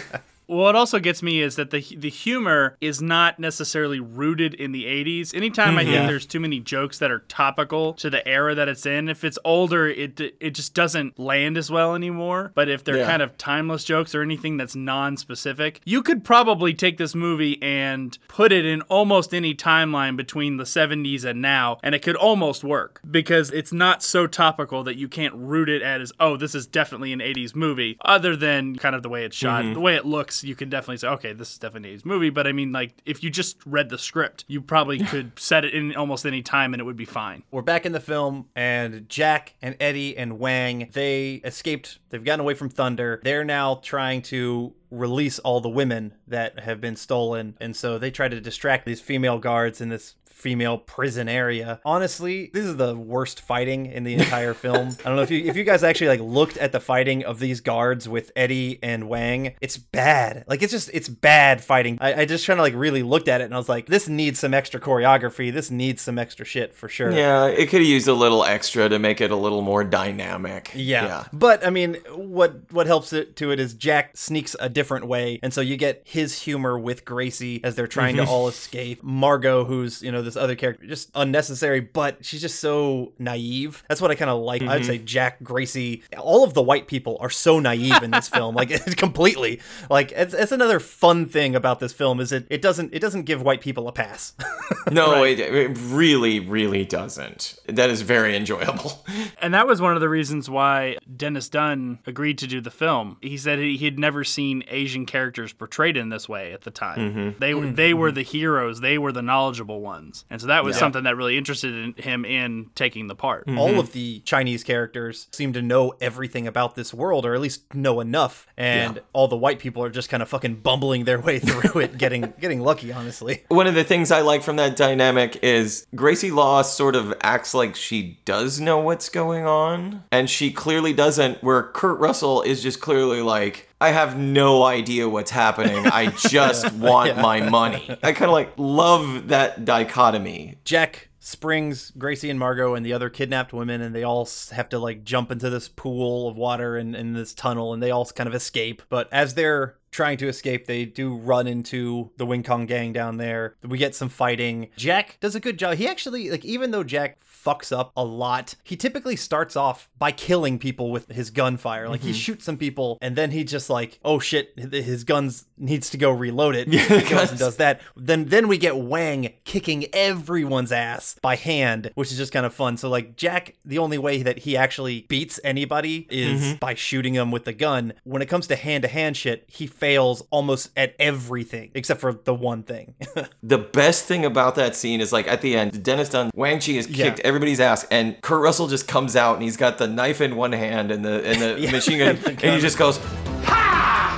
What 0.46 0.76
also 0.76 0.98
gets 0.98 1.22
me 1.22 1.40
is 1.40 1.56
that 1.56 1.70
the 1.70 1.84
the 1.96 2.10
humor 2.10 2.76
is 2.80 3.02
not 3.02 3.38
necessarily 3.38 4.00
rooted 4.00 4.54
in 4.54 4.72
the 4.72 4.84
80s. 4.84 5.34
Anytime 5.34 5.76
I 5.76 5.84
think 5.84 5.96
mm-hmm. 5.96 6.06
there's 6.06 6.26
too 6.26 6.40
many 6.40 6.60
jokes 6.60 6.98
that 6.98 7.10
are 7.10 7.20
topical 7.20 7.94
to 7.94 8.10
the 8.10 8.26
era 8.26 8.54
that 8.54 8.68
it's 8.68 8.86
in, 8.86 9.08
if 9.08 9.24
it's 9.24 9.38
older, 9.44 9.88
it 9.88 10.20
it 10.20 10.50
just 10.50 10.74
doesn't 10.74 11.18
land 11.18 11.58
as 11.58 11.70
well 11.70 11.94
anymore. 11.94 12.52
But 12.54 12.68
if 12.68 12.84
they're 12.84 12.98
Yeah. 12.98 13.06
kind 13.06 13.22
of 13.22 13.36
timeless 13.38 13.84
jokes 13.84 14.14
or 14.14 14.22
anything 14.22 14.56
that's 14.56 14.76
non-specific, 14.76 15.80
you 15.84 16.02
could 16.02 16.24
probably 16.24 16.74
take 16.74 16.98
this 16.98 17.14
movie 17.14 17.60
and 17.62 18.16
put 18.28 18.52
it 18.52 18.64
in 18.64 18.82
almost 18.82 19.34
any 19.34 19.54
timeline 19.54 20.16
between 20.16 20.56
the 20.56 20.64
70s 20.64 21.24
and 21.24 21.42
now, 21.42 21.78
and 21.82 21.94
it 21.94 22.02
could 22.02 22.16
almost 22.16 22.62
work 22.62 23.00
because 23.10 23.50
it's 23.50 23.72
not 23.72 24.02
so 24.02 24.26
topical 24.26 24.82
that 24.84 24.96
you 24.96 25.08
can't 25.08 25.34
root 25.34 25.68
it 25.68 25.82
as 25.82 26.12
oh, 26.20 26.36
this 26.36 26.54
is 26.54 26.66
definitely 26.66 27.12
an 27.12 27.20
80s 27.20 27.54
movie. 27.54 27.96
Other 28.04 28.36
than 28.36 28.76
kind 28.76 28.94
of 28.94 29.02
the 29.02 29.08
way 29.08 29.24
it's 29.24 29.36
shot, 29.36 29.64
mm-hmm. 29.64 29.74
the 29.74 29.80
way 29.80 29.94
it 29.96 30.04
looks, 30.04 30.35
you 30.44 30.54
can 30.54 30.68
definitely 30.68 30.98
say 30.98 31.08
okay, 31.08 31.32
this 31.32 31.52
is 31.52 31.58
definitely 31.58 31.96
80s 31.96 32.04
movie. 32.04 32.30
But 32.30 32.46
I 32.46 32.52
mean, 32.52 32.72
like 32.72 32.94
if 33.04 33.22
you 33.22 33.30
just 33.30 33.58
read 33.66 33.88
the 33.88 33.98
script, 33.98 34.44
you 34.48 34.60
probably 34.60 34.98
could 35.04 35.38
set 35.38 35.64
it 35.64 35.74
in 35.74 35.94
almost 35.94 36.26
any 36.26 36.42
time 36.42 36.74
and 36.74 36.80
it 36.80 36.84
would 36.84 36.96
be 36.96 37.04
fine. 37.04 37.42
We're 37.50 37.62
back 37.62 37.86
in 37.86 37.92
the 37.92 38.00
film, 38.00 38.46
and 38.54 39.08
Jack 39.08 39.54
and 39.62 39.76
Eddie 39.80 40.16
and 40.16 40.38
Wang, 40.38 40.88
they 40.92 41.34
escaped. 41.44 41.98
They've 42.10 42.24
gotten 42.24 42.40
away 42.40 42.54
from 42.54 42.68
Thunder. 42.68 43.20
They're 43.24 43.44
now 43.44 43.76
trying 43.82 44.22
to 44.22 44.74
release 44.90 45.38
all 45.40 45.60
the 45.60 45.68
women 45.68 46.14
that 46.26 46.60
have 46.60 46.80
been 46.80 46.96
stolen. 46.96 47.56
And 47.60 47.74
so 47.74 47.98
they 47.98 48.10
try 48.10 48.28
to 48.28 48.40
distract 48.40 48.86
these 48.86 49.00
female 49.00 49.38
guards 49.38 49.80
in 49.80 49.88
this 49.88 50.14
female 50.36 50.76
prison 50.76 51.30
area. 51.30 51.80
Honestly, 51.82 52.50
this 52.52 52.66
is 52.66 52.76
the 52.76 52.94
worst 52.94 53.40
fighting 53.40 53.86
in 53.86 54.04
the 54.04 54.12
entire 54.12 54.52
film. 54.64 54.88
I 55.00 55.08
don't 55.08 55.16
know 55.16 55.22
if 55.22 55.30
you 55.30 55.42
if 55.42 55.56
you 55.56 55.64
guys 55.64 55.82
actually 55.82 56.08
like 56.08 56.20
looked 56.20 56.58
at 56.58 56.72
the 56.72 56.78
fighting 56.78 57.24
of 57.24 57.38
these 57.38 57.62
guards 57.62 58.06
with 58.06 58.32
Eddie 58.36 58.78
and 58.82 59.08
Wang. 59.08 59.54
It's 59.62 59.78
bad. 59.78 60.44
Like 60.46 60.62
it's 60.62 60.72
just 60.72 60.90
it's 60.92 61.08
bad 61.08 61.64
fighting. 61.64 61.96
I, 62.02 62.20
I 62.20 62.24
just 62.26 62.46
kind 62.46 62.60
of 62.60 62.64
like 62.64 62.74
really 62.74 63.02
looked 63.02 63.28
at 63.28 63.40
it 63.40 63.44
and 63.44 63.54
I 63.54 63.56
was 63.56 63.68
like, 63.68 63.86
this 63.86 64.08
needs 64.08 64.38
some 64.38 64.52
extra 64.52 64.78
choreography. 64.78 65.50
This 65.50 65.70
needs 65.70 66.02
some 66.02 66.18
extra 66.18 66.44
shit 66.44 66.74
for 66.74 66.88
sure. 66.88 67.10
yeah, 67.10 67.46
it 67.46 67.70
could 67.70 67.80
have 67.80 67.88
used 67.88 68.06
a 68.06 68.14
little 68.14 68.44
extra 68.44 68.90
to 68.90 68.98
make 68.98 69.22
it 69.22 69.30
a 69.30 69.36
little 69.36 69.62
more 69.62 69.84
dynamic. 69.84 70.70
Yeah. 70.74 71.24
But 71.32 71.66
I 71.66 71.70
mean, 71.70 71.94
what 72.14 72.70
what 72.72 72.86
helps 72.86 73.14
it 73.14 73.36
to 73.36 73.52
it 73.52 73.58
is 73.58 73.72
Jack 73.72 74.18
sneaks 74.18 74.54
a 74.60 74.68
different 74.68 75.06
way, 75.06 75.40
and 75.42 75.54
so 75.54 75.62
you 75.62 75.78
get 75.78 76.02
his 76.04 76.42
humor 76.42 76.78
with 76.78 77.06
Gracie 77.06 77.64
as 77.64 77.74
they're 77.74 77.86
trying 77.86 78.16
to 78.16 78.22
mm-hmm. 78.22 78.30
all 78.30 78.48
escape. 78.48 79.02
Margo, 79.02 79.64
who's 79.64 80.02
you 80.02 80.12
know 80.12 80.25
this 80.26 80.36
other 80.36 80.54
character, 80.54 80.86
just 80.86 81.10
unnecessary, 81.14 81.80
but 81.80 82.24
she's 82.24 82.42
just 82.42 82.60
so 82.60 83.12
naive. 83.18 83.82
That's 83.88 84.00
what 84.00 84.10
I 84.10 84.14
kind 84.14 84.30
of 84.30 84.40
like. 84.42 84.62
I'd 84.62 84.82
mm-hmm. 84.82 84.84
say 84.84 84.98
Jack, 84.98 85.42
Gracie, 85.42 86.02
all 86.18 86.44
of 86.44 86.52
the 86.52 86.62
white 86.62 86.86
people 86.86 87.16
are 87.20 87.30
so 87.30 87.58
naive 87.58 88.02
in 88.02 88.10
this 88.10 88.28
film, 88.28 88.54
like 88.54 88.70
it's 88.70 88.94
completely. 89.06 89.60
Like 89.88 90.12
it's, 90.12 90.34
it's 90.34 90.52
another 90.52 90.80
fun 90.80 91.26
thing 91.26 91.54
about 91.54 91.80
this 91.80 91.92
film 91.92 92.20
is 92.20 92.32
it 92.32 92.46
it 92.50 92.60
doesn't 92.60 92.92
it 92.92 93.00
doesn't 93.00 93.22
give 93.22 93.42
white 93.42 93.60
people 93.60 93.88
a 93.88 93.92
pass. 93.92 94.34
No, 94.90 95.24
it, 95.24 95.40
it 95.40 95.76
really, 95.82 96.38
really 96.38 96.84
doesn't. 96.84 97.58
That 97.66 97.90
is 97.90 98.02
very 98.02 98.36
enjoyable. 98.36 99.02
And 99.42 99.52
that 99.54 99.66
was 99.66 99.80
one 99.80 99.94
of 99.94 100.00
the 100.00 100.08
reasons 100.08 100.48
why 100.48 100.96
Dennis 101.14 101.48
Dun 101.48 101.98
agreed 102.06 102.38
to 102.38 102.46
do 102.46 102.60
the 102.60 102.70
film. 102.70 103.16
He 103.20 103.36
said 103.36 103.58
he 103.58 103.76
had 103.78 103.98
never 103.98 104.24
seen 104.24 104.64
Asian 104.68 105.04
characters 105.04 105.52
portrayed 105.52 105.96
in 105.96 106.08
this 106.08 106.28
way 106.28 106.52
at 106.52 106.62
the 106.62 106.70
time. 106.70 106.98
Mm-hmm. 106.98 107.38
They 107.38 107.54
were 107.54 107.66
they 107.66 107.94
were 107.94 108.10
the 108.10 108.22
heroes, 108.22 108.80
they 108.80 108.98
were 108.98 109.12
the 109.12 109.22
knowledgeable 109.22 109.80
ones. 109.80 110.15
And 110.30 110.40
so 110.40 110.46
that 110.48 110.64
was 110.64 110.76
something 110.76 111.04
that 111.04 111.16
really 111.16 111.36
interested 111.36 111.74
in 111.74 111.94
him 111.94 112.24
in 112.24 112.70
taking 112.74 113.06
the 113.06 113.14
part. 113.14 113.44
all 113.48 113.68
mm-hmm. 113.68 113.78
of 113.78 113.92
the 113.92 114.20
Chinese 114.20 114.64
characters 114.64 115.28
seem 115.32 115.52
to 115.52 115.62
know 115.62 115.94
everything 116.00 116.46
about 116.46 116.74
this 116.74 116.94
world, 116.94 117.26
or 117.26 117.34
at 117.34 117.40
least 117.40 117.74
know 117.74 118.00
enough, 118.00 118.46
and 118.56 119.00
all 119.12 119.28
the 119.28 119.36
white 119.36 119.58
people 119.58 119.82
are 119.82 119.90
just 119.90 120.08
kind 120.08 120.22
of 120.22 120.28
fucking 120.28 120.56
bumbling 120.56 121.04
their 121.04 121.20
way 121.20 121.38
through 121.40 121.80
it, 121.80 121.98
getting 121.98 122.32
getting 122.40 122.60
lucky, 122.60 122.92
honestly. 122.92 123.44
One 123.48 123.66
of 123.66 123.74
the 123.74 123.84
things 123.84 124.10
I 124.10 124.20
like 124.20 124.42
from 124.42 124.56
that 124.56 124.76
dynamic 124.76 125.38
is 125.42 125.86
Gracie 125.94 126.30
Law 126.30 126.62
sort 126.62 126.96
of 126.96 127.14
acts 127.22 127.54
like 127.54 127.76
she 127.76 128.20
does 128.24 128.60
know 128.60 128.78
what's 128.78 129.08
going 129.08 129.46
on, 129.46 130.04
and 130.10 130.28
she 130.30 130.50
clearly 130.50 130.92
doesn't, 130.92 131.42
where 131.42 131.62
Kurt 131.62 131.98
Russell 131.98 132.42
is 132.42 132.62
just 132.62 132.80
clearly 132.80 133.22
like, 133.22 133.68
I 133.80 133.90
have 133.90 134.18
no 134.18 134.62
idea 134.62 135.08
what's 135.08 135.30
happening. 135.30 135.86
I 135.86 136.06
just 136.16 136.72
want 136.72 137.18
my 137.18 137.48
money. 137.48 137.96
I 138.02 138.12
kind 138.12 138.30
of 138.30 138.32
like 138.32 138.52
love 138.56 139.28
that 139.28 139.64
dichotomy. 139.64 140.56
Jack 140.64 141.10
springs 141.18 141.90
Gracie 141.98 142.30
and 142.30 142.38
Margo 142.38 142.74
and 142.74 142.86
the 142.86 142.92
other 142.92 143.10
kidnapped 143.10 143.52
women, 143.52 143.82
and 143.82 143.94
they 143.94 144.02
all 144.02 144.28
have 144.52 144.68
to 144.70 144.78
like 144.78 145.04
jump 145.04 145.30
into 145.30 145.50
this 145.50 145.68
pool 145.68 146.28
of 146.28 146.36
water 146.36 146.76
and 146.76 146.96
in 146.96 147.12
this 147.12 147.34
tunnel, 147.34 147.74
and 147.74 147.82
they 147.82 147.90
all 147.90 148.06
kind 148.06 148.28
of 148.28 148.34
escape. 148.34 148.82
But 148.88 149.12
as 149.12 149.34
they're 149.34 149.76
trying 149.96 150.18
to 150.18 150.28
escape. 150.28 150.66
They 150.66 150.84
do 150.84 151.16
run 151.16 151.46
into 151.46 152.10
the 152.18 152.26
Wing 152.26 152.42
Kong 152.42 152.66
gang 152.66 152.92
down 152.92 153.16
there. 153.16 153.56
We 153.62 153.78
get 153.78 153.94
some 153.94 154.10
fighting. 154.10 154.68
Jack 154.76 155.16
does 155.20 155.34
a 155.34 155.40
good 155.40 155.58
job. 155.58 155.78
He 155.78 155.88
actually, 155.88 156.30
like, 156.30 156.44
even 156.44 156.70
though 156.70 156.84
Jack 156.84 157.18
fucks 157.24 157.76
up 157.76 157.92
a 157.96 158.04
lot, 158.04 158.56
he 158.62 158.76
typically 158.76 159.16
starts 159.16 159.56
off 159.56 159.88
by 159.98 160.12
killing 160.12 160.58
people 160.58 160.90
with 160.90 161.10
his 161.10 161.30
gunfire. 161.30 161.88
Like, 161.88 162.02
he 162.02 162.10
mm-hmm. 162.10 162.16
shoots 162.16 162.44
some 162.44 162.58
people 162.58 162.98
and 163.00 163.16
then 163.16 163.30
he 163.30 163.42
just, 163.42 163.70
like, 163.70 163.98
oh 164.04 164.18
shit, 164.18 164.52
his 164.58 165.04
guns 165.04 165.46
needs 165.56 165.88
to 165.90 165.96
go 165.96 166.10
reload 166.10 166.54
it. 166.56 166.68
he 166.68 167.08
goes 167.08 167.30
and 167.30 167.38
does 167.38 167.56
that. 167.56 167.80
Then, 167.96 168.26
then 168.26 168.48
we 168.48 168.58
get 168.58 168.76
Wang 168.76 169.32
kicking 169.44 169.86
everyone's 169.94 170.72
ass 170.72 171.16
by 171.22 171.36
hand, 171.36 171.90
which 171.94 172.12
is 172.12 172.18
just 172.18 172.32
kind 172.32 172.44
of 172.44 172.52
fun. 172.52 172.76
So, 172.76 172.90
like, 172.90 173.16
Jack, 173.16 173.54
the 173.64 173.78
only 173.78 173.96
way 173.96 174.22
that 174.22 174.40
he 174.40 174.58
actually 174.58 175.06
beats 175.08 175.40
anybody 175.42 176.06
is 176.10 176.42
mm-hmm. 176.42 176.56
by 176.56 176.74
shooting 176.74 177.14
them 177.14 177.30
with 177.30 177.46
the 177.46 177.54
gun. 177.54 177.94
When 178.04 178.20
it 178.20 178.26
comes 178.26 178.46
to 178.48 178.56
hand 178.56 178.82
to 178.82 178.88
hand 178.88 179.16
shit, 179.16 179.44
he 179.46 179.66
fails 179.66 179.85
almost 180.30 180.70
at 180.76 180.94
everything 180.98 181.70
except 181.74 182.00
for 182.00 182.12
the 182.12 182.34
one 182.34 182.62
thing. 182.62 182.94
The 183.42 183.58
best 183.58 184.06
thing 184.06 184.24
about 184.24 184.56
that 184.56 184.74
scene 184.74 185.00
is 185.00 185.12
like 185.12 185.28
at 185.28 185.40
the 185.40 185.56
end, 185.56 185.82
Dennis 185.84 186.08
Dun, 186.08 186.30
Wang 186.34 186.58
Chi 186.60 186.72
has 186.72 186.86
kicked 186.86 187.18
Yeah. 187.18 187.24
everybody's 187.26 187.60
ass, 187.60 187.86
and 187.90 188.20
Kurt 188.22 188.42
Russell 188.42 188.66
just 188.66 188.88
comes 188.88 189.14
out 189.14 189.34
and 189.34 189.42
he's 189.44 189.56
got 189.56 189.78
the 189.78 189.86
knife 189.86 190.20
in 190.20 190.34
one 190.36 190.52
hand 190.52 190.90
and 190.90 191.04
the 191.04 191.24
and 191.24 191.40
the 191.40 191.70
machine 191.72 191.98
gun, 191.98 192.08
and 192.16 192.26
and 192.26 192.54
he 192.54 192.60
just 192.60 192.76
goes. 192.78 192.98
"Ha!" 193.44 193.65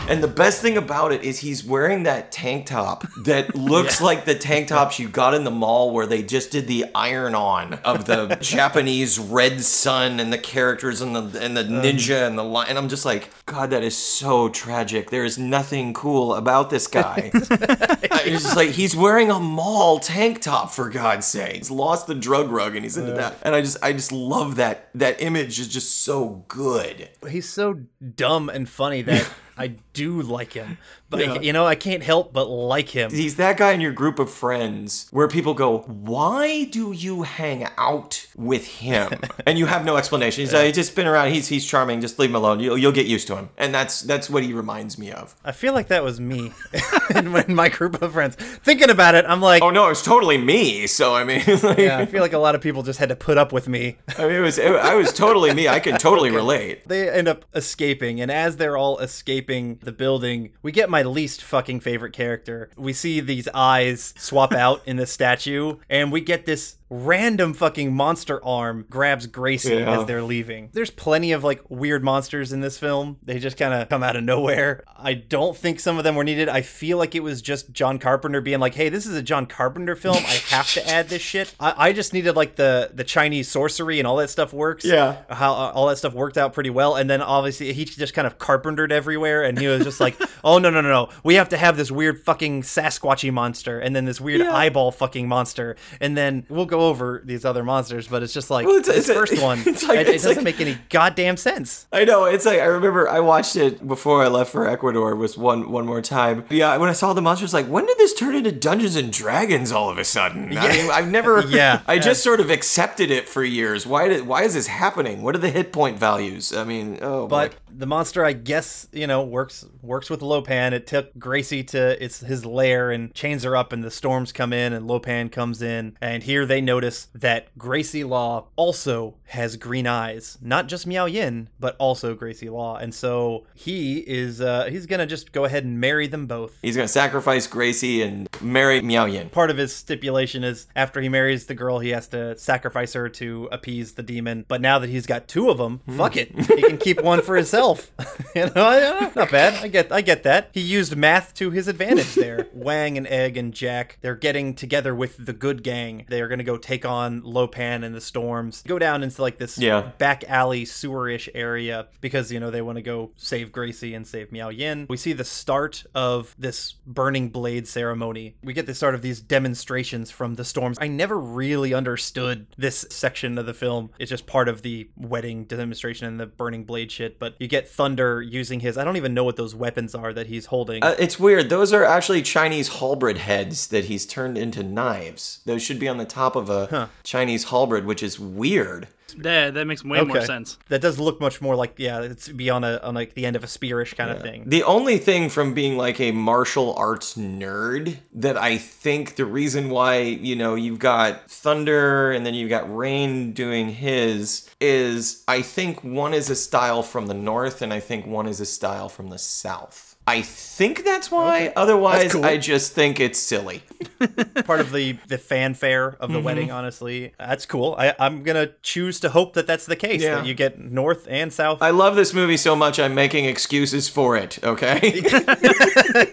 And 0.09 0.23
the 0.23 0.29
best 0.29 0.63
thing 0.63 0.79
about 0.79 1.13
it 1.13 1.23
is 1.23 1.41
he's 1.41 1.63
wearing 1.63 2.05
that 2.05 2.33
tank 2.33 2.67
top 2.67 3.07
that 3.25 3.55
looks 3.55 4.01
like 4.01 4.25
the 4.25 4.35
tank 4.35 4.69
tops 4.69 4.99
you 4.99 5.07
got 5.07 5.35
in 5.35 5.45
the 5.45 5.51
mall 5.51 5.93
where 5.93 6.07
they 6.07 6.23
just 6.23 6.51
did 6.51 6.67
the 6.67 6.87
iron 6.95 7.35
on 7.35 7.75
of 7.85 8.07
the 8.07 8.37
Japanese 8.41 9.19
red 9.19 9.61
sun 9.61 10.19
and 10.19 10.33
the 10.33 10.39
characters 10.39 11.03
and 11.03 11.15
the 11.15 11.41
and 11.43 11.57
the 11.57 11.61
um, 11.61 11.83
ninja 11.83 12.27
and 12.27 12.39
the 12.39 12.45
line. 12.45 12.69
And 12.71 12.79
I'm 12.79 12.89
just 12.89 13.05
like, 13.05 13.31
God, 13.45 13.71
that 13.71 13.83
is 13.83 13.97
so 13.97 14.49
tragic. 14.49 15.11
There 15.11 15.25
is 15.25 15.39
nothing 15.39 15.93
cool 15.93 16.35
about 16.35 16.71
this 16.71 16.87
guy. 16.87 17.31
It's 17.35 18.43
just 18.43 18.57
like 18.57 18.71
he's 18.71 18.97
wearing 18.97 19.31
a 19.31 19.39
mall 19.39 19.99
tank 19.99 20.41
top 20.41 20.71
for 20.71 20.89
God's 20.89 21.27
sake. 21.27 21.57
He's 21.57 21.71
lost 21.71 22.07
the 22.07 22.15
drug 22.15 22.51
rug 22.51 22.75
and 22.75 22.85
he's 22.85 22.97
into 22.97 23.13
uh. 23.13 23.17
that. 23.17 23.37
And 23.43 23.55
I 23.55 23.61
just 23.61 23.77
I 23.83 23.93
just 23.93 24.13
love 24.13 24.57
that 24.57 24.89
that 24.95 25.21
image 25.21 25.61
is 25.61 25.69
just 25.69 26.03
so 26.03 26.45
good. 26.49 27.11
He's 27.29 27.49
so 27.49 27.81
dumb 28.17 28.49
and 28.49 28.67
funny 28.67 29.03
that 29.03 29.29
I 29.59 29.75
do 29.99 30.23
like 30.23 30.53
him. 30.53 30.79
But 31.11 31.21
Yeah. 31.21 31.41
you 31.41 31.53
know, 31.55 31.67
I 31.67 31.75
can't 31.75 32.03
help 32.03 32.33
but 32.33 32.45
like 32.49 32.91
him. 32.91 33.11
He's 33.11 33.37
that 33.37 33.57
guy 33.57 33.73
in 33.73 33.81
your 33.81 33.93
group 33.93 34.19
of 34.19 34.29
friends 34.31 35.09
where 35.11 35.27
people 35.27 35.55
go, 35.55 35.79
"Why 36.13 36.65
do 36.65 36.93
you 36.93 37.23
hang 37.23 37.67
out 37.79 38.27
with 38.37 38.67
him?" 38.85 39.09
and 39.47 39.59
you 39.59 39.67
have 39.67 39.85
no 39.85 39.97
explanation. 39.97 40.43
He's 40.43 40.53
uh, 40.53 40.59
like, 40.59 40.67
"He's 40.67 40.75
just 40.77 40.95
been 40.95 41.07
around. 41.07 41.33
He's 41.33 41.49
he's 41.49 41.65
charming. 41.67 42.01
Just 42.03 42.19
leave 42.19 42.31
him 42.31 42.37
alone. 42.37 42.61
You'll 42.61 42.77
you'll 42.79 42.93
get 42.93 43.07
used 43.07 43.27
to 43.29 43.37
him." 43.37 43.49
And 43.57 43.75
that's 43.75 44.03
that's 44.03 44.29
what 44.29 44.43
he 44.43 44.53
reminds 44.53 44.99
me 44.99 45.11
of. 45.11 45.35
I 45.45 45.53
feel 45.53 45.73
like 45.73 45.89
that 45.89 46.05
was 46.05 46.21
me 46.21 46.53
in 47.15 47.29
my- 47.29 47.45
in 47.49 47.55
my 47.55 47.69
group 47.71 48.03
of 48.03 48.13
friends. 48.13 48.35
Thinking 48.37 48.91
about 48.91 49.15
it, 49.15 49.25
I'm 49.27 49.41
like, 49.41 49.63
Oh 49.63 49.71
no, 49.71 49.89
it's 49.89 50.03
totally 50.05 50.37
me. 50.39 50.87
So 50.87 51.15
I 51.15 51.25
mean, 51.25 51.43
like, 51.63 51.79
yeah, 51.79 51.99
I 51.99 52.05
feel 52.07 52.21
like 52.21 52.35
a 52.35 52.39
lot 52.47 52.55
of 52.55 52.61
people 52.61 52.83
just 52.83 52.99
had 52.99 53.09
to 53.09 53.17
put 53.17 53.39
up 53.39 53.51
with 53.53 53.67
me. 53.69 53.97
I 54.19 54.23
mean, 54.27 54.33
it 54.37 54.41
was 54.41 54.59
it, 54.59 54.73
I 54.73 54.95
was 54.95 55.13
totally 55.15 55.55
me. 55.55 55.69
I 55.69 55.81
can 55.81 55.97
totally 55.99 56.31
relate. 56.31 56.87
They 56.87 57.09
end 57.09 57.29
up 57.29 57.45
escaping, 57.55 58.21
and 58.21 58.31
as 58.31 58.59
they're 58.59 58.77
all 58.77 58.99
escaping 58.99 59.79
the 59.89 59.93
building, 59.93 60.51
we 60.63 60.71
get 60.71 60.91
my 60.91 61.03
least 61.03 61.43
fucking 61.43 61.81
favorite 61.81 62.13
character. 62.13 62.69
We 62.77 62.93
see 62.93 63.21
these 63.21 63.49
eyes 63.55 64.13
swap 64.19 64.53
out 64.53 64.83
in 64.87 64.97
the 64.97 65.07
statue, 65.07 65.77
and 65.89 66.13
we 66.13 66.21
get 66.21 66.45
this 66.45 66.77
random 66.91 67.53
fucking 67.55 67.93
monster 67.95 68.43
arm 68.45 68.87
grabs 68.89 69.27
Gracie 69.27 69.75
Yeah. 69.77 70.01
as 70.01 70.07
they're 70.07 70.23
leaving. 70.23 70.71
There's 70.73 70.91
plenty 70.91 71.33
of 71.33 71.45
like 71.45 71.61
weird 71.69 72.03
monsters 72.03 72.53
in 72.53 72.61
this 72.61 72.79
film. 72.79 73.19
They 73.23 73.39
just 73.39 73.57
kind 73.57 73.75
of 73.75 73.89
come 73.89 74.03
out 74.03 74.17
of 74.17 74.25
nowhere. 74.25 74.85
I 74.97 75.15
don't 75.15 75.57
think 75.57 75.81
some 75.81 75.99
of 75.99 76.05
them 76.05 76.15
were 76.15 76.25
needed. 76.25 76.49
I 76.49 76.63
feel 76.63 76.97
like 76.99 77.15
it 77.15 77.23
was 77.23 77.43
just 77.43 77.73
John 77.73 77.99
Carpenter 77.99 78.41
being 78.41 78.59
like, 78.61 78.75
"Hey, 78.75 78.89
this 78.89 79.07
is 79.07 79.15
a 79.17 79.23
John 79.23 79.47
Carpenter 79.47 79.95
film. 79.97 80.17
I 80.17 80.41
have 80.51 80.73
to 80.75 80.89
add 80.89 81.09
this 81.09 81.23
shit." 81.23 81.55
I, 81.61 81.89
I 81.89 81.93
just 81.93 82.13
needed 82.13 82.37
like 82.37 82.57
the 82.57 82.91
the 82.95 83.05
Chinese 83.05 83.49
sorcery 83.49 83.99
and 83.99 84.07
all 84.07 84.17
that 84.17 84.31
stuff 84.31 84.53
works 84.53 84.85
Yeah. 84.85 85.17
how 85.29 85.53
uh, 85.53 85.73
all 85.75 85.87
that 85.89 85.99
stuff 85.99 86.15
worked 86.15 86.39
out 86.39 86.53
pretty 86.55 86.71
well. 86.71 86.97
And 86.97 87.09
then 87.11 87.21
obviously 87.23 87.73
he 87.73 87.85
just 87.85 88.15
kind 88.15 88.27
of 88.27 88.39
carpentered 88.39 88.93
everywhere, 88.93 89.43
and 89.43 89.59
he 89.59 89.67
was 89.67 89.85
just 89.85 90.01
like, 90.01 90.17
"Oh 90.45 90.59
no 90.59 90.71
no 90.71 90.81
no 90.81 90.89
no, 90.89 91.09
we 91.23 91.35
have 91.35 91.51
to 91.51 91.57
have 91.59 91.77
this 91.77 91.91
weird 91.91 92.21
fucking 92.25 92.63
Sasquatchy 92.63 93.33
monster, 93.33 93.79
and 93.79 93.95
then 93.95 94.05
this 94.07 94.21
weird 94.21 94.41
eyeball 94.43 94.91
fucking 94.91 95.29
monster, 95.29 95.77
and 96.01 96.17
then 96.17 96.47
we'll 96.49 96.67
go 96.67 96.78
over 96.81 97.23
these 97.25 97.45
other 97.45 97.63
monsters." 97.65 98.09
But 98.09 98.23
it's 98.23 98.33
just 98.33 98.51
like 98.51 98.67
Well, 98.67 98.77
it's- 98.77 98.95
this 98.95 99.09
it's 99.09 99.19
first 99.19 99.43
one, 99.43 99.63
it's 99.67 99.87
like- 99.87 99.99
it, 100.01 100.09
it 100.09 100.13
doesn't 100.13 100.37
like- 100.37 100.45
make 100.45 100.61
any 100.61 100.79
goddamn 100.91 101.37
sense. 101.37 101.87
I 101.93 102.05
know. 102.05 102.25
It's 102.25 102.45
like 102.47 102.61
I 102.61 102.65
remember 102.67 103.09
I 103.09 103.21
watched 103.21 103.57
it 103.57 103.87
before 103.87 104.23
I 104.23 104.29
left 104.29 104.53
for 104.53 104.67
Ecuador. 104.67 105.15
Was 105.17 105.37
one 105.39 105.71
one 105.71 105.87
more 105.87 106.01
time. 106.03 106.45
Yeah, 106.51 106.77
when 106.77 106.89
I 106.89 106.93
saw 106.93 107.13
the 107.13 107.23
monsters, 107.23 107.53
like 107.55 107.67
when 107.67 107.87
did 107.87 107.99
this 107.99 108.15
turn 108.15 108.35
into 108.35 108.53
Dungeons 108.53 108.97
and 108.97 109.13
Dragons 109.13 109.73
all 109.73 109.91
of 109.91 109.99
a 109.99 110.05
sudden? 110.05 110.57
I 110.57 110.69
mean, 110.69 110.91
I've 110.91 111.09
never. 111.09 111.43
Yeah. 111.49 111.81
I 111.89 111.99
just 111.99 112.23
sort 112.23 112.41
of 112.41 112.51
accepted 112.51 113.11
it 113.11 113.29
for 113.29 113.43
years. 113.43 113.87
Why 113.87 114.09
did? 114.09 114.27
Why 114.27 114.43
is 114.45 114.55
this 114.55 114.67
happening? 114.67 115.23
What 115.23 115.35
are 115.35 115.39
the 115.39 115.51
hit 115.51 115.73
point 115.73 115.99
values? 115.99 116.53
I 116.55 116.65
mean, 116.65 116.99
oh. 117.03 117.27
But 117.27 117.53
boy. 117.53 117.57
The 117.79 117.87
monster, 117.87 118.25
I 118.25 118.33
guess, 118.33 118.89
you 118.93 119.07
know, 119.07 119.23
works 119.23 119.65
works 119.83 120.11
with 120.11 120.21
Lopan. 120.21 120.73
It 120.73 120.87
took 120.87 121.17
Gracie 121.17 121.63
to 121.65 122.03
its 122.03 122.21
his 122.21 122.45
lair 122.45 122.91
and 122.91 123.15
chains 123.15 123.45
her 123.45 123.57
up, 123.57 123.73
and 123.73 123.85
the 123.85 123.91
storms 123.91 124.33
come 124.33 124.53
in, 124.53 124.73
and 124.73 124.89
Lopan 124.89 125.31
comes 125.31 125.63
in, 125.63 125.97
and 126.01 126.25
here 126.25 126.45
they 126.45 126.61
notice 126.61 127.07
that 127.15 127.57
Gracie 127.57 128.03
Law 128.03 128.49
also 128.57 129.15
has 129.27 129.57
green 129.57 129.87
eyes, 129.87 130.39
not 130.43 130.67
just 130.67 130.87
Miao 130.87 131.07
Yin, 131.07 131.49
but 131.61 131.77
also 131.79 132.15
Gracie 132.15 132.49
Law, 132.49 132.77
and 132.77 132.93
so 132.93 133.47
he 133.55 133.99
is 133.99 134.41
uh, 134.41 134.65
he's 134.65 134.87
gonna 134.87 135.07
just 135.07 135.31
go 135.31 135.45
ahead 135.45 135.65
and 135.65 135.81
marry 135.81 136.09
them 136.09 136.27
both. 136.27 136.57
He's 136.61 136.75
gonna 136.75 136.89
sacrifice 136.89 137.47
Gracie 137.47 138.03
and 138.03 138.29
marry 138.41 138.81
Miao 138.81 139.05
Yin. 139.07 139.31
Part 139.31 139.51
of 139.51 139.57
his 139.57 139.75
stipulation 139.75 140.43
is 140.43 140.67
after 140.75 141.01
he 141.01 141.09
marries 141.09 141.47
the 141.47 141.55
girl, 141.55 141.79
he 141.79 141.91
has 141.91 142.09
to 142.09 142.37
sacrifice 142.37 142.95
her 142.95 143.09
to 143.11 143.49
appease 143.53 143.93
the 143.95 144.03
demon. 144.03 144.45
But 144.49 144.61
now 144.61 144.81
that 144.81 144.91
he's 144.91 145.07
got 145.07 145.29
two 145.29 145.49
of 145.49 145.59
them, 145.59 145.81
fuck 145.97 146.17
it, 146.17 146.37
he 146.37 146.63
can 146.63 146.79
keep 146.79 147.01
one 147.03 147.23
for 147.23 147.37
himself. 147.37 147.68
you 148.35 148.47
know, 148.55 149.11
not 149.17 149.31
bad. 149.31 149.63
I 149.65 149.69
get, 149.69 149.93
I 149.93 150.01
get 150.01 150.23
that. 150.23 150.51
He 150.53 150.61
used 150.61 150.97
math 150.97 151.35
to 151.35 151.51
his 151.51 151.69
advantage 151.69 152.15
there. 152.15 152.47
Wang 152.53 152.97
and 152.97 153.07
Egg 153.07 153.37
and 153.37 153.53
Jack, 153.53 153.99
they're 154.01 154.15
getting 154.15 154.55
together 154.55 154.95
with 154.95 155.25
the 155.25 155.33
good 155.33 155.63
gang. 155.63 156.05
They 156.09 156.21
are 156.21 156.29
gonna 156.29 156.45
go 156.45 156.57
take 156.57 156.85
on 156.85 157.23
Lopan 157.23 157.85
and 157.85 157.95
the 157.95 158.01
Storms. 158.01 158.63
Go 158.67 158.79
down 158.79 159.03
into 159.03 159.21
like 159.23 159.39
this 159.39 159.59
Yeah. 159.59 159.91
back 159.99 160.25
alley 160.29 160.65
sewerish 160.65 161.29
area 161.35 161.89
because 162.01 162.31
you 162.33 162.41
know 162.41 162.51
they 162.51 162.63
want 162.63 162.77
to 162.77 162.83
go 162.83 163.11
save 163.17 163.53
Gracie 163.53 163.95
and 163.95 164.07
save 164.07 164.31
Miao 164.33 164.49
Yin. 164.51 164.87
We 164.89 164.97
see 164.97 165.13
the 165.13 165.25
start 165.25 165.85
of 165.95 166.35
this 166.39 166.75
burning 166.87 167.29
blade 167.31 167.67
ceremony. 167.67 168.37
We 168.43 168.53
get 168.53 168.67
the 168.67 168.75
start 168.75 168.95
of 168.95 169.03
these 169.03 169.21
demonstrations 169.21 170.11
from 170.11 170.35
the 170.35 170.45
storms. 170.45 170.79
I 170.81 170.89
never 170.89 171.19
really 171.19 171.75
understood 171.75 172.47
this 172.57 172.87
section 172.91 173.39
of 173.39 173.47
the 173.47 173.55
film. 173.55 173.91
It's 173.99 174.11
just 174.11 174.27
part 174.27 174.49
of 174.49 174.63
the 174.63 174.89
wedding 174.97 175.45
demonstration 175.45 176.07
and 176.07 176.21
the 176.21 176.27
burning 176.27 176.65
blade 176.65 176.93
shit. 176.93 177.19
But 177.19 177.35
you 177.39 177.49
get 177.49 177.58
Thunder 177.67 178.21
using 178.21 178.61
his 178.61 178.77
I 178.77 178.85
don't 178.85 178.99
even 178.99 179.15
know 179.15 179.25
what 179.25 179.37
those 179.37 179.55
weapons 179.55 179.95
are 179.95 180.13
that 180.13 180.27
he's 180.27 180.47
holding. 180.47 180.85
Uh, 180.85 180.95
it's 180.99 181.19
weird. 181.19 181.49
Those 181.49 181.73
are 181.73 181.83
actually 181.83 182.21
Chinese 182.23 182.79
halberd 182.79 183.17
heads 183.19 183.69
that 183.69 183.87
he's 183.87 184.05
turned 184.05 184.37
into 184.37 184.63
knives. 184.63 185.41
Those 185.47 185.63
should 185.63 185.79
be 185.79 185.89
on 185.89 185.97
the 185.97 186.05
top 186.05 186.37
of 186.37 186.51
a 186.51 186.91
Chinese 187.03 187.45
halberd, 187.45 187.87
which 187.87 188.03
is 188.03 188.21
weird. 188.21 188.89
Yeah, 189.17 189.51
that 189.51 189.67
makes 189.67 189.85
way 189.85 190.03
more 190.03 190.21
sense. 190.23 190.59
That 190.69 190.81
does 190.81 190.99
look 190.99 191.21
much 191.21 191.41
more 191.41 191.57
like 191.57 191.75
yeah, 191.79 192.01
it's 192.03 192.29
be 192.29 192.51
on 192.51 192.65
a 192.65 192.79
on 192.83 192.95
like 192.95 193.15
the 193.15 193.27
end 193.27 193.37
of 193.37 193.45
a 193.45 193.47
spearish 193.47 193.97
kind 193.97 194.11
of 194.11 194.23
thing. 194.23 194.45
The 194.47 194.63
only 194.63 194.99
thing 194.99 195.29
from 195.29 195.55
being 195.55 195.77
like 195.77 196.01
a 196.01 196.13
martial 196.13 196.75
arts 196.75 197.17
nerd 197.17 197.99
that 198.15 198.37
I 198.37 198.59
think 198.59 199.17
the 199.17 199.25
reason 199.25 199.71
why, 199.71 199.99
you 199.99 200.37
know, 200.37 200.55
you've 200.55 200.79
got 200.79 201.31
Thunder 201.31 202.13
and 202.13 202.25
then 202.27 202.35
you've 202.35 202.51
got 202.51 202.75
Rain 202.75 203.33
doing 203.33 203.71
his 203.71 204.49
is 204.61 205.25
I 205.29 205.43
think 205.43 205.83
one 205.85 206.15
is 206.15 206.31
a 206.31 206.37
style 206.37 206.83
from 206.83 207.07
the 207.07 207.15
north 207.15 207.63
and 207.63 207.73
I 207.73 207.81
think 207.81 208.07
one 208.07 208.27
is 208.27 208.41
a 208.41 208.47
style 208.47 208.89
from 208.89 209.11
the 209.11 209.19
south. 209.19 209.88
I 210.09 210.23
think 210.23 210.85
that's 210.85 211.11
why. 211.11 211.53
Otherwise, 211.55 212.13
cool. 212.13 212.25
I 212.25 212.39
just 212.39 212.73
think 212.73 212.99
it's 212.99 213.19
silly. 213.19 213.63
part 214.45 214.61
of 214.61 214.73
the 214.73 214.93
the 215.07 215.19
fanfare 215.19 215.89
of 215.89 215.95
Mm-hmm. 216.09 216.13
the 216.15 216.21
wedding 216.21 216.51
honestly 216.51 217.13
that's 217.19 217.47
cool 217.47 217.75
I, 217.79 217.95
i'm 217.99 218.23
gonna 218.23 218.49
choose 218.63 218.99
to 219.01 219.09
hope 219.11 219.35
that 219.35 219.47
that's 219.47 219.67
the 219.67 219.77
case 219.77 220.03
Yeah. 220.03 220.17
that 220.17 220.27
you 220.27 220.35
get 220.35 220.59
north 220.59 221.07
and 221.09 221.33
south 221.33 221.63
I 221.63 221.71
love 221.71 221.95
this 221.97 222.13
movie 222.15 222.37
so 222.37 222.57
much 222.57 222.79
I'm 222.81 222.95
making 222.95 223.25
excuses 223.27 223.89
for 223.89 224.17
it, 224.17 224.39
okay? 224.43 225.01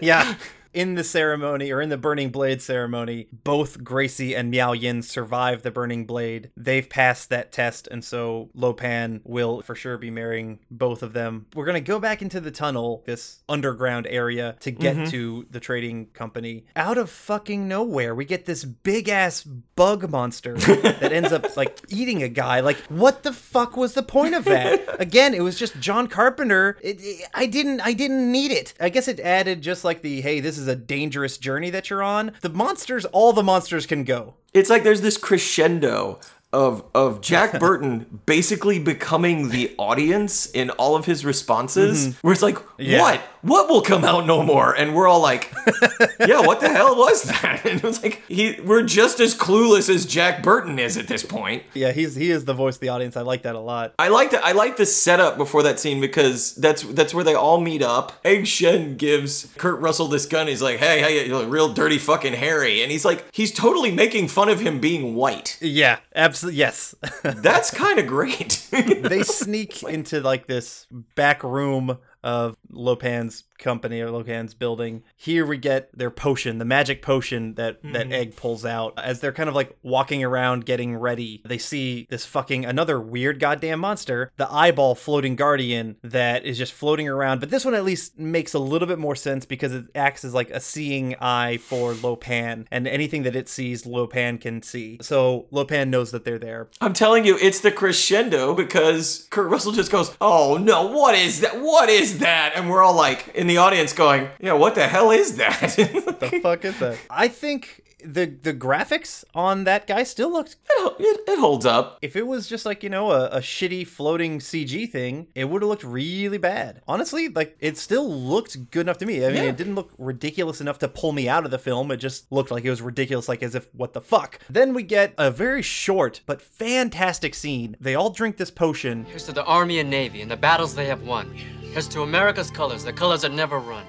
yeah 0.00 0.34
in 0.76 0.94
the 0.94 1.02
ceremony 1.02 1.72
or 1.72 1.80
in 1.80 1.88
the 1.88 1.96
burning 1.96 2.28
blade 2.28 2.60
ceremony, 2.60 3.28
both 3.32 3.82
Gracie 3.82 4.36
and 4.36 4.50
Miao 4.50 4.72
Yin 4.72 5.00
survive 5.00 5.62
the 5.62 5.70
burning 5.70 6.04
blade. 6.04 6.50
They've 6.54 6.88
passed 6.88 7.30
that 7.30 7.50
test, 7.50 7.88
and 7.90 8.04
so 8.04 8.50
Lopan 8.54 9.22
will 9.24 9.62
for 9.62 9.74
sure 9.74 9.96
be 9.96 10.10
marrying 10.10 10.58
both 10.70 11.02
of 11.02 11.14
them. 11.14 11.46
We're 11.54 11.64
gonna 11.64 11.80
go 11.80 11.98
back 11.98 12.20
into 12.20 12.40
the 12.40 12.50
tunnel, 12.50 13.02
this 13.06 13.42
underground 13.48 14.06
area, 14.06 14.56
to 14.60 14.70
get 14.70 14.96
mm-hmm. 14.96 15.10
to 15.10 15.46
the 15.50 15.60
trading 15.60 16.08
company. 16.08 16.66
Out 16.76 16.98
of 16.98 17.08
fucking 17.08 17.66
nowhere, 17.66 18.14
we 18.14 18.26
get 18.26 18.44
this 18.44 18.66
big 18.66 19.08
ass 19.08 19.44
bug 19.44 20.10
monster 20.10 20.54
that 20.58 21.10
ends 21.10 21.32
up 21.32 21.56
like 21.56 21.80
eating 21.88 22.22
a 22.22 22.28
guy. 22.28 22.60
Like, 22.60 22.76
what 22.88 23.22
the 23.22 23.32
fuck 23.32 23.78
was 23.78 23.94
the 23.94 24.02
point 24.02 24.34
of 24.34 24.44
that? 24.44 25.00
Again, 25.00 25.32
it 25.32 25.40
was 25.40 25.58
just 25.58 25.80
John 25.80 26.06
Carpenter. 26.06 26.76
It, 26.82 26.98
it- 27.00 27.28
I 27.32 27.46
didn't, 27.46 27.80
I 27.80 27.94
didn't 27.94 28.30
need 28.30 28.50
it. 28.50 28.74
I 28.78 28.90
guess 28.90 29.08
it 29.08 29.20
added 29.20 29.62
just 29.62 29.82
like 29.82 30.02
the 30.02 30.20
hey, 30.20 30.40
this 30.40 30.58
is 30.58 30.65
a 30.68 30.76
dangerous 30.76 31.38
journey 31.38 31.70
that 31.70 31.90
you're 31.90 32.02
on. 32.02 32.32
The 32.40 32.48
monsters, 32.48 33.04
all 33.06 33.32
the 33.32 33.42
monsters 33.42 33.86
can 33.86 34.04
go. 34.04 34.34
It's 34.52 34.70
like 34.70 34.84
there's 34.84 35.02
this 35.02 35.18
crescendo 35.18 36.18
of 36.52 36.84
of 36.94 37.20
Jack 37.20 37.58
Burton 37.60 38.20
basically 38.26 38.78
becoming 38.78 39.50
the 39.50 39.74
audience 39.78 40.46
in 40.46 40.70
all 40.70 40.96
of 40.96 41.04
his 41.04 41.24
responses, 41.24 42.08
mm-hmm. 42.08 42.26
where 42.26 42.32
it's 42.32 42.42
like, 42.42 42.58
Yeah. 42.78 43.00
what? 43.00 43.20
What 43.42 43.68
will 43.68 43.82
come 43.82 44.04
out 44.04 44.26
no 44.26 44.42
more? 44.42 44.74
And 44.74 44.92
we're 44.94 45.06
all 45.06 45.20
like, 45.20 45.52
yeah, 46.20 46.40
what 46.40 46.60
the 46.60 46.68
hell 46.68 46.96
was 46.96 47.22
that? 47.24 47.64
And 47.66 47.78
it 47.78 47.82
was 47.82 48.02
like, 48.02 48.22
he, 48.28 48.60
we're 48.60 48.82
just 48.82 49.18
as 49.20 49.34
clueless 49.34 49.88
as 49.88 50.04
Jack 50.06 50.42
Burton 50.42 50.78
is 50.78 50.96
at 50.96 51.08
this 51.08 51.24
point. 51.24 51.64
Yeah, 51.74 51.92
he's 51.92 52.14
he 52.14 52.30
is 52.30 52.44
the 52.44 52.54
voice 52.54 52.76
of 52.76 52.80
the 52.80 52.88
audience. 52.88 53.16
I 53.16 53.22
like 53.22 53.42
that 53.42 53.54
a 53.54 53.60
lot. 53.60 53.94
I 53.98 54.08
like 54.08 54.30
the 54.30 54.44
I 54.44 54.52
like 54.52 54.76
the 54.76 54.86
setup 54.86 55.36
before 55.36 55.62
that 55.64 55.78
scene 55.80 56.00
because 56.00 56.54
that's 56.54 56.82
that's 56.82 57.12
where 57.12 57.24
they 57.24 57.34
all 57.34 57.60
meet 57.60 57.82
up. 57.82 58.12
Egg 58.24 58.46
Shen 58.46 58.96
gives 58.96 59.52
Kurt 59.58 59.80
Russell 59.80 60.08
this 60.08 60.26
gun. 60.26 60.46
He's 60.46 60.62
like, 60.62 60.78
"Hey, 60.78 61.00
hey, 61.00 61.26
you're 61.26 61.44
real 61.46 61.72
dirty 61.72 61.98
fucking 61.98 62.34
Harry," 62.34 62.82
and 62.82 62.90
he's 62.92 63.04
like, 63.04 63.24
he's 63.32 63.52
totally 63.52 63.90
making 63.90 64.28
fun 64.28 64.48
of 64.48 64.60
him 64.60 64.80
being 64.80 65.14
white. 65.14 65.58
Yeah, 65.60 65.98
absolutely. 66.14 66.35
Yes. 66.44 66.94
That's 67.22 67.70
kind 67.70 67.98
of 67.98 68.06
great. 68.06 68.66
they 68.70 69.22
sneak 69.24 69.82
into 69.82 70.20
like 70.20 70.46
this 70.46 70.86
back 71.14 71.42
room 71.42 71.98
of 72.22 72.56
Lopan's 72.70 73.44
company 73.58 74.00
or 74.00 74.08
Lopan's 74.08 74.54
building. 74.54 75.02
Here 75.16 75.46
we 75.46 75.58
get 75.58 75.96
their 75.96 76.10
potion, 76.10 76.58
the 76.58 76.64
magic 76.64 77.02
potion 77.02 77.54
that 77.54 77.82
that 77.82 78.04
mm-hmm. 78.04 78.12
Egg 78.12 78.36
pulls 78.36 78.64
out. 78.64 78.94
As 78.98 79.20
they're 79.20 79.32
kind 79.32 79.48
of 79.48 79.54
like 79.54 79.76
walking 79.82 80.22
around 80.24 80.64
getting 80.64 80.96
ready, 80.96 81.42
they 81.44 81.58
see 81.58 82.06
this 82.10 82.24
fucking 82.24 82.64
another 82.64 83.00
weird 83.00 83.40
goddamn 83.40 83.80
monster, 83.80 84.32
the 84.36 84.50
eyeball 84.52 84.94
floating 84.94 85.36
guardian 85.36 85.96
that 86.02 86.44
is 86.44 86.58
just 86.58 86.72
floating 86.72 87.08
around. 87.08 87.40
But 87.40 87.50
this 87.50 87.64
one 87.64 87.74
at 87.74 87.84
least 87.84 88.18
makes 88.18 88.54
a 88.54 88.58
little 88.58 88.88
bit 88.88 88.98
more 88.98 89.16
sense 89.16 89.44
because 89.44 89.72
it 89.72 89.86
acts 89.94 90.24
as 90.24 90.34
like 90.34 90.50
a 90.50 90.60
seeing 90.60 91.14
eye 91.20 91.56
for 91.58 91.92
Lopan, 91.92 92.66
and 92.70 92.86
anything 92.86 93.22
that 93.24 93.36
it 93.36 93.48
sees, 93.48 93.84
Lopan 93.84 94.40
can 94.40 94.62
see. 94.62 94.98
So 95.00 95.46
Lopan 95.52 95.88
knows 95.88 96.10
that 96.12 96.24
they're 96.24 96.38
there. 96.38 96.68
I'm 96.80 96.92
telling 96.92 97.24
you, 97.24 97.38
it's 97.40 97.60
the 97.60 97.72
crescendo 97.72 98.54
because 98.54 99.26
Kurt 99.30 99.50
Russell 99.50 99.72
just 99.72 99.90
goes, 99.90 100.16
"Oh 100.20 100.56
no, 100.56 100.86
what 100.86 101.14
is 101.14 101.40
that? 101.40 101.60
What 101.60 101.88
is 101.88 102.18
that?" 102.18 102.52
And 102.54 102.70
we're 102.70 102.82
all 102.82 102.96
like 102.96 103.30
in 103.48 103.54
the 103.54 103.58
audience 103.58 103.92
going, 103.92 104.28
"Yeah, 104.40 104.54
what 104.54 104.74
the 104.74 104.88
hell 104.88 105.12
is 105.12 105.36
that?" 105.36 105.76
What 106.04 106.18
the 106.18 106.40
fuck 106.40 106.64
is 106.64 106.78
that? 106.80 106.98
I 107.08 107.28
think 107.28 107.82
the 108.12 108.26
the 108.26 108.54
graphics 108.54 109.24
on 109.34 109.64
that 109.64 109.86
guy 109.86 110.02
still 110.04 110.30
looked. 110.32 110.56
it, 110.68 111.20
it 111.28 111.38
holds 111.38 111.66
up. 111.66 111.98
If 112.02 112.16
it 112.16 112.26
was 112.26 112.46
just 112.48 112.64
like 112.66 112.82
you 112.82 112.88
know 112.90 113.10
a, 113.10 113.26
a 113.28 113.38
shitty 113.40 113.86
floating 113.86 114.38
CG 114.38 114.90
thing, 114.90 115.26
it 115.34 115.46
would 115.46 115.62
have 115.62 115.68
looked 115.68 115.84
really 115.84 116.38
bad. 116.38 116.82
Honestly, 116.86 117.28
like 117.28 117.56
it 117.60 117.76
still 117.78 118.08
looked 118.10 118.70
good 118.70 118.82
enough 118.86 118.98
to 118.98 119.06
me. 119.06 119.24
I 119.24 119.28
mean, 119.28 119.36
Yeah. 119.36 119.42
it 119.50 119.56
didn't 119.56 119.74
look 119.74 119.90
ridiculous 119.98 120.60
enough 120.60 120.78
to 120.80 120.88
pull 120.88 121.12
me 121.12 121.28
out 121.28 121.44
of 121.44 121.50
the 121.50 121.58
film. 121.58 121.90
It 121.90 121.98
just 121.98 122.30
looked 122.30 122.50
like 122.50 122.64
it 122.64 122.70
was 122.70 122.82
ridiculous, 122.82 123.28
like 123.28 123.42
as 123.42 123.54
if 123.54 123.68
what 123.74 123.92
the 123.92 124.00
fuck. 124.00 124.38
Then 124.48 124.74
we 124.74 124.82
get 124.82 125.12
a 125.18 125.30
very 125.30 125.62
short 125.62 126.20
but 126.26 126.40
fantastic 126.40 127.34
scene. 127.34 127.76
They 127.80 127.94
all 127.94 128.10
drink 128.10 128.36
this 128.36 128.50
potion. 128.50 129.04
Here's 129.06 129.24
to 129.24 129.32
the 129.32 129.44
Army 129.44 129.78
and 129.80 129.90
Navy 129.90 130.20
and 130.22 130.30
the 130.30 130.36
battles 130.36 130.74
they 130.74 130.86
have 130.86 131.02
won. 131.02 131.34
Here's 131.34 131.88
to 131.88 132.02
America's 132.02 132.50
colors, 132.50 132.84
the 132.84 132.92
colors 132.92 133.22
that 133.22 133.32
never 133.32 133.58
run. 133.58 133.84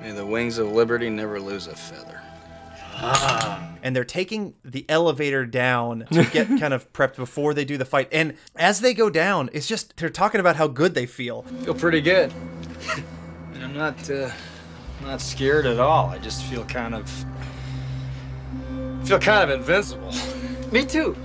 May 0.00 0.12
the 0.12 0.24
wings 0.24 0.58
of 0.58 0.70
liberty 0.72 1.10
never 1.10 1.40
lose 1.40 1.66
a 1.66 1.74
feather. 1.74 2.22
And 3.02 3.94
they're 3.94 4.04
taking 4.04 4.54
the 4.64 4.84
elevator 4.88 5.46
down 5.46 6.06
to 6.12 6.24
get 6.24 6.46
kind 6.60 6.74
of 6.74 6.92
prepped 6.92 7.16
before 7.16 7.54
they 7.54 7.64
do 7.64 7.76
the 7.76 7.84
fight. 7.84 8.08
And 8.12 8.34
as 8.56 8.80
they 8.80 8.94
go 8.94 9.10
down, 9.10 9.50
it's 9.52 9.66
just 9.66 9.96
they're 9.96 10.10
talking 10.10 10.40
about 10.40 10.56
how 10.56 10.66
good 10.66 10.94
they 10.94 11.06
feel. 11.06 11.42
Feel 11.42 11.74
pretty 11.74 12.00
good. 12.00 12.32
and 13.54 13.64
I'm 13.64 13.74
not, 13.74 14.10
uh, 14.10 14.30
not 15.02 15.20
scared 15.20 15.66
at 15.66 15.78
all. 15.78 16.06
I 16.06 16.18
just 16.18 16.42
feel 16.44 16.64
kind 16.64 16.94
of, 16.94 17.08
feel 19.04 19.18
kind 19.18 19.50
of 19.50 19.58
invincible. 19.58 20.12
Me 20.72 20.84
too. 20.84 21.16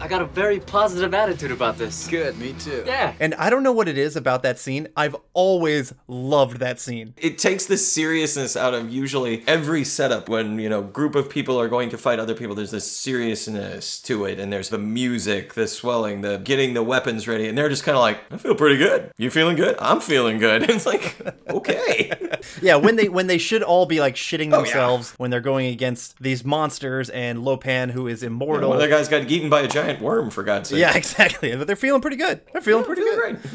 I 0.00 0.08
got 0.08 0.22
a 0.22 0.26
very 0.26 0.60
positive 0.60 1.12
attitude 1.12 1.50
about 1.50 1.76
this. 1.76 2.08
Good, 2.08 2.38
me 2.38 2.54
too. 2.54 2.82
Yeah. 2.86 3.12
And 3.20 3.34
I 3.34 3.50
don't 3.50 3.62
know 3.62 3.72
what 3.72 3.86
it 3.86 3.98
is 3.98 4.16
about 4.16 4.42
that 4.44 4.58
scene. 4.58 4.88
I've 4.96 5.14
always 5.34 5.92
loved 6.08 6.58
that 6.60 6.80
scene. 6.80 7.12
it 7.18 7.38
takes 7.38 7.66
the 7.66 7.76
seriousness 7.76 8.56
out 8.56 8.72
of 8.74 8.90
usually 8.90 9.44
every 9.46 9.84
setup 9.84 10.28
when 10.28 10.58
you 10.58 10.68
know 10.68 10.82
group 10.82 11.14
of 11.14 11.28
people 11.28 11.60
are 11.60 11.68
going 11.68 11.88
to 11.90 11.98
fight 11.98 12.18
other 12.18 12.34
people 12.34 12.54
there's 12.54 12.70
this 12.70 12.90
seriousness 12.90 14.00
to 14.02 14.24
it 14.24 14.38
and 14.40 14.52
there's 14.52 14.68
the 14.70 14.78
music 14.78 15.54
the 15.54 15.66
swelling 15.66 16.20
the 16.22 16.38
getting 16.38 16.74
the 16.74 16.82
weapons 16.82 17.28
ready 17.28 17.46
and 17.48 17.56
they're 17.56 17.68
just 17.68 17.84
kind 17.84 17.96
of 17.96 18.00
like 18.00 18.18
i 18.32 18.36
feel 18.36 18.54
pretty 18.54 18.76
good 18.76 19.10
you 19.18 19.30
feeling 19.30 19.56
good 19.56 19.76
i'm 19.78 20.00
feeling 20.00 20.38
good 20.38 20.62
it's 20.70 20.86
like 20.86 21.16
okay 21.48 22.10
Yeah, 22.62 22.76
when 22.76 22.96
they 22.96 23.08
when 23.08 23.26
they 23.26 23.36
should 23.38 23.62
all 23.62 23.84
be 23.86 24.00
like 24.00 24.14
shitting 24.14 24.50
Oh, 24.52 24.58
yeah. 24.58 24.62
themselves 24.62 25.12
when 25.18 25.30
they're 25.30 25.40
going 25.42 25.66
against 25.66 26.18
these 26.22 26.42
monsters 26.44 27.10
and 27.10 27.40
Lopan 27.40 27.90
who 27.90 28.06
is 28.06 28.22
immortal. 28.22 28.70
one 28.70 28.78
of 28.78 28.82
the 28.82 28.88
guys 28.88 29.08
got 29.08 29.30
eaten 29.30 29.50
by 29.50 29.60
a 29.62 29.68
giant 29.68 29.89
worm 29.98 30.30
for 30.30 30.42
god's 30.42 30.68
sake 30.68 30.78
Yeah, 30.80 30.94
exactly. 30.96 31.56
But 31.56 31.66
they're 31.66 31.76
feeling 31.76 32.02
pretty 32.02 32.16
good. 32.18 32.42
They're 32.52 32.60
feeling 32.62 32.84
Yeah, 32.88 32.94
pretty 32.94 33.02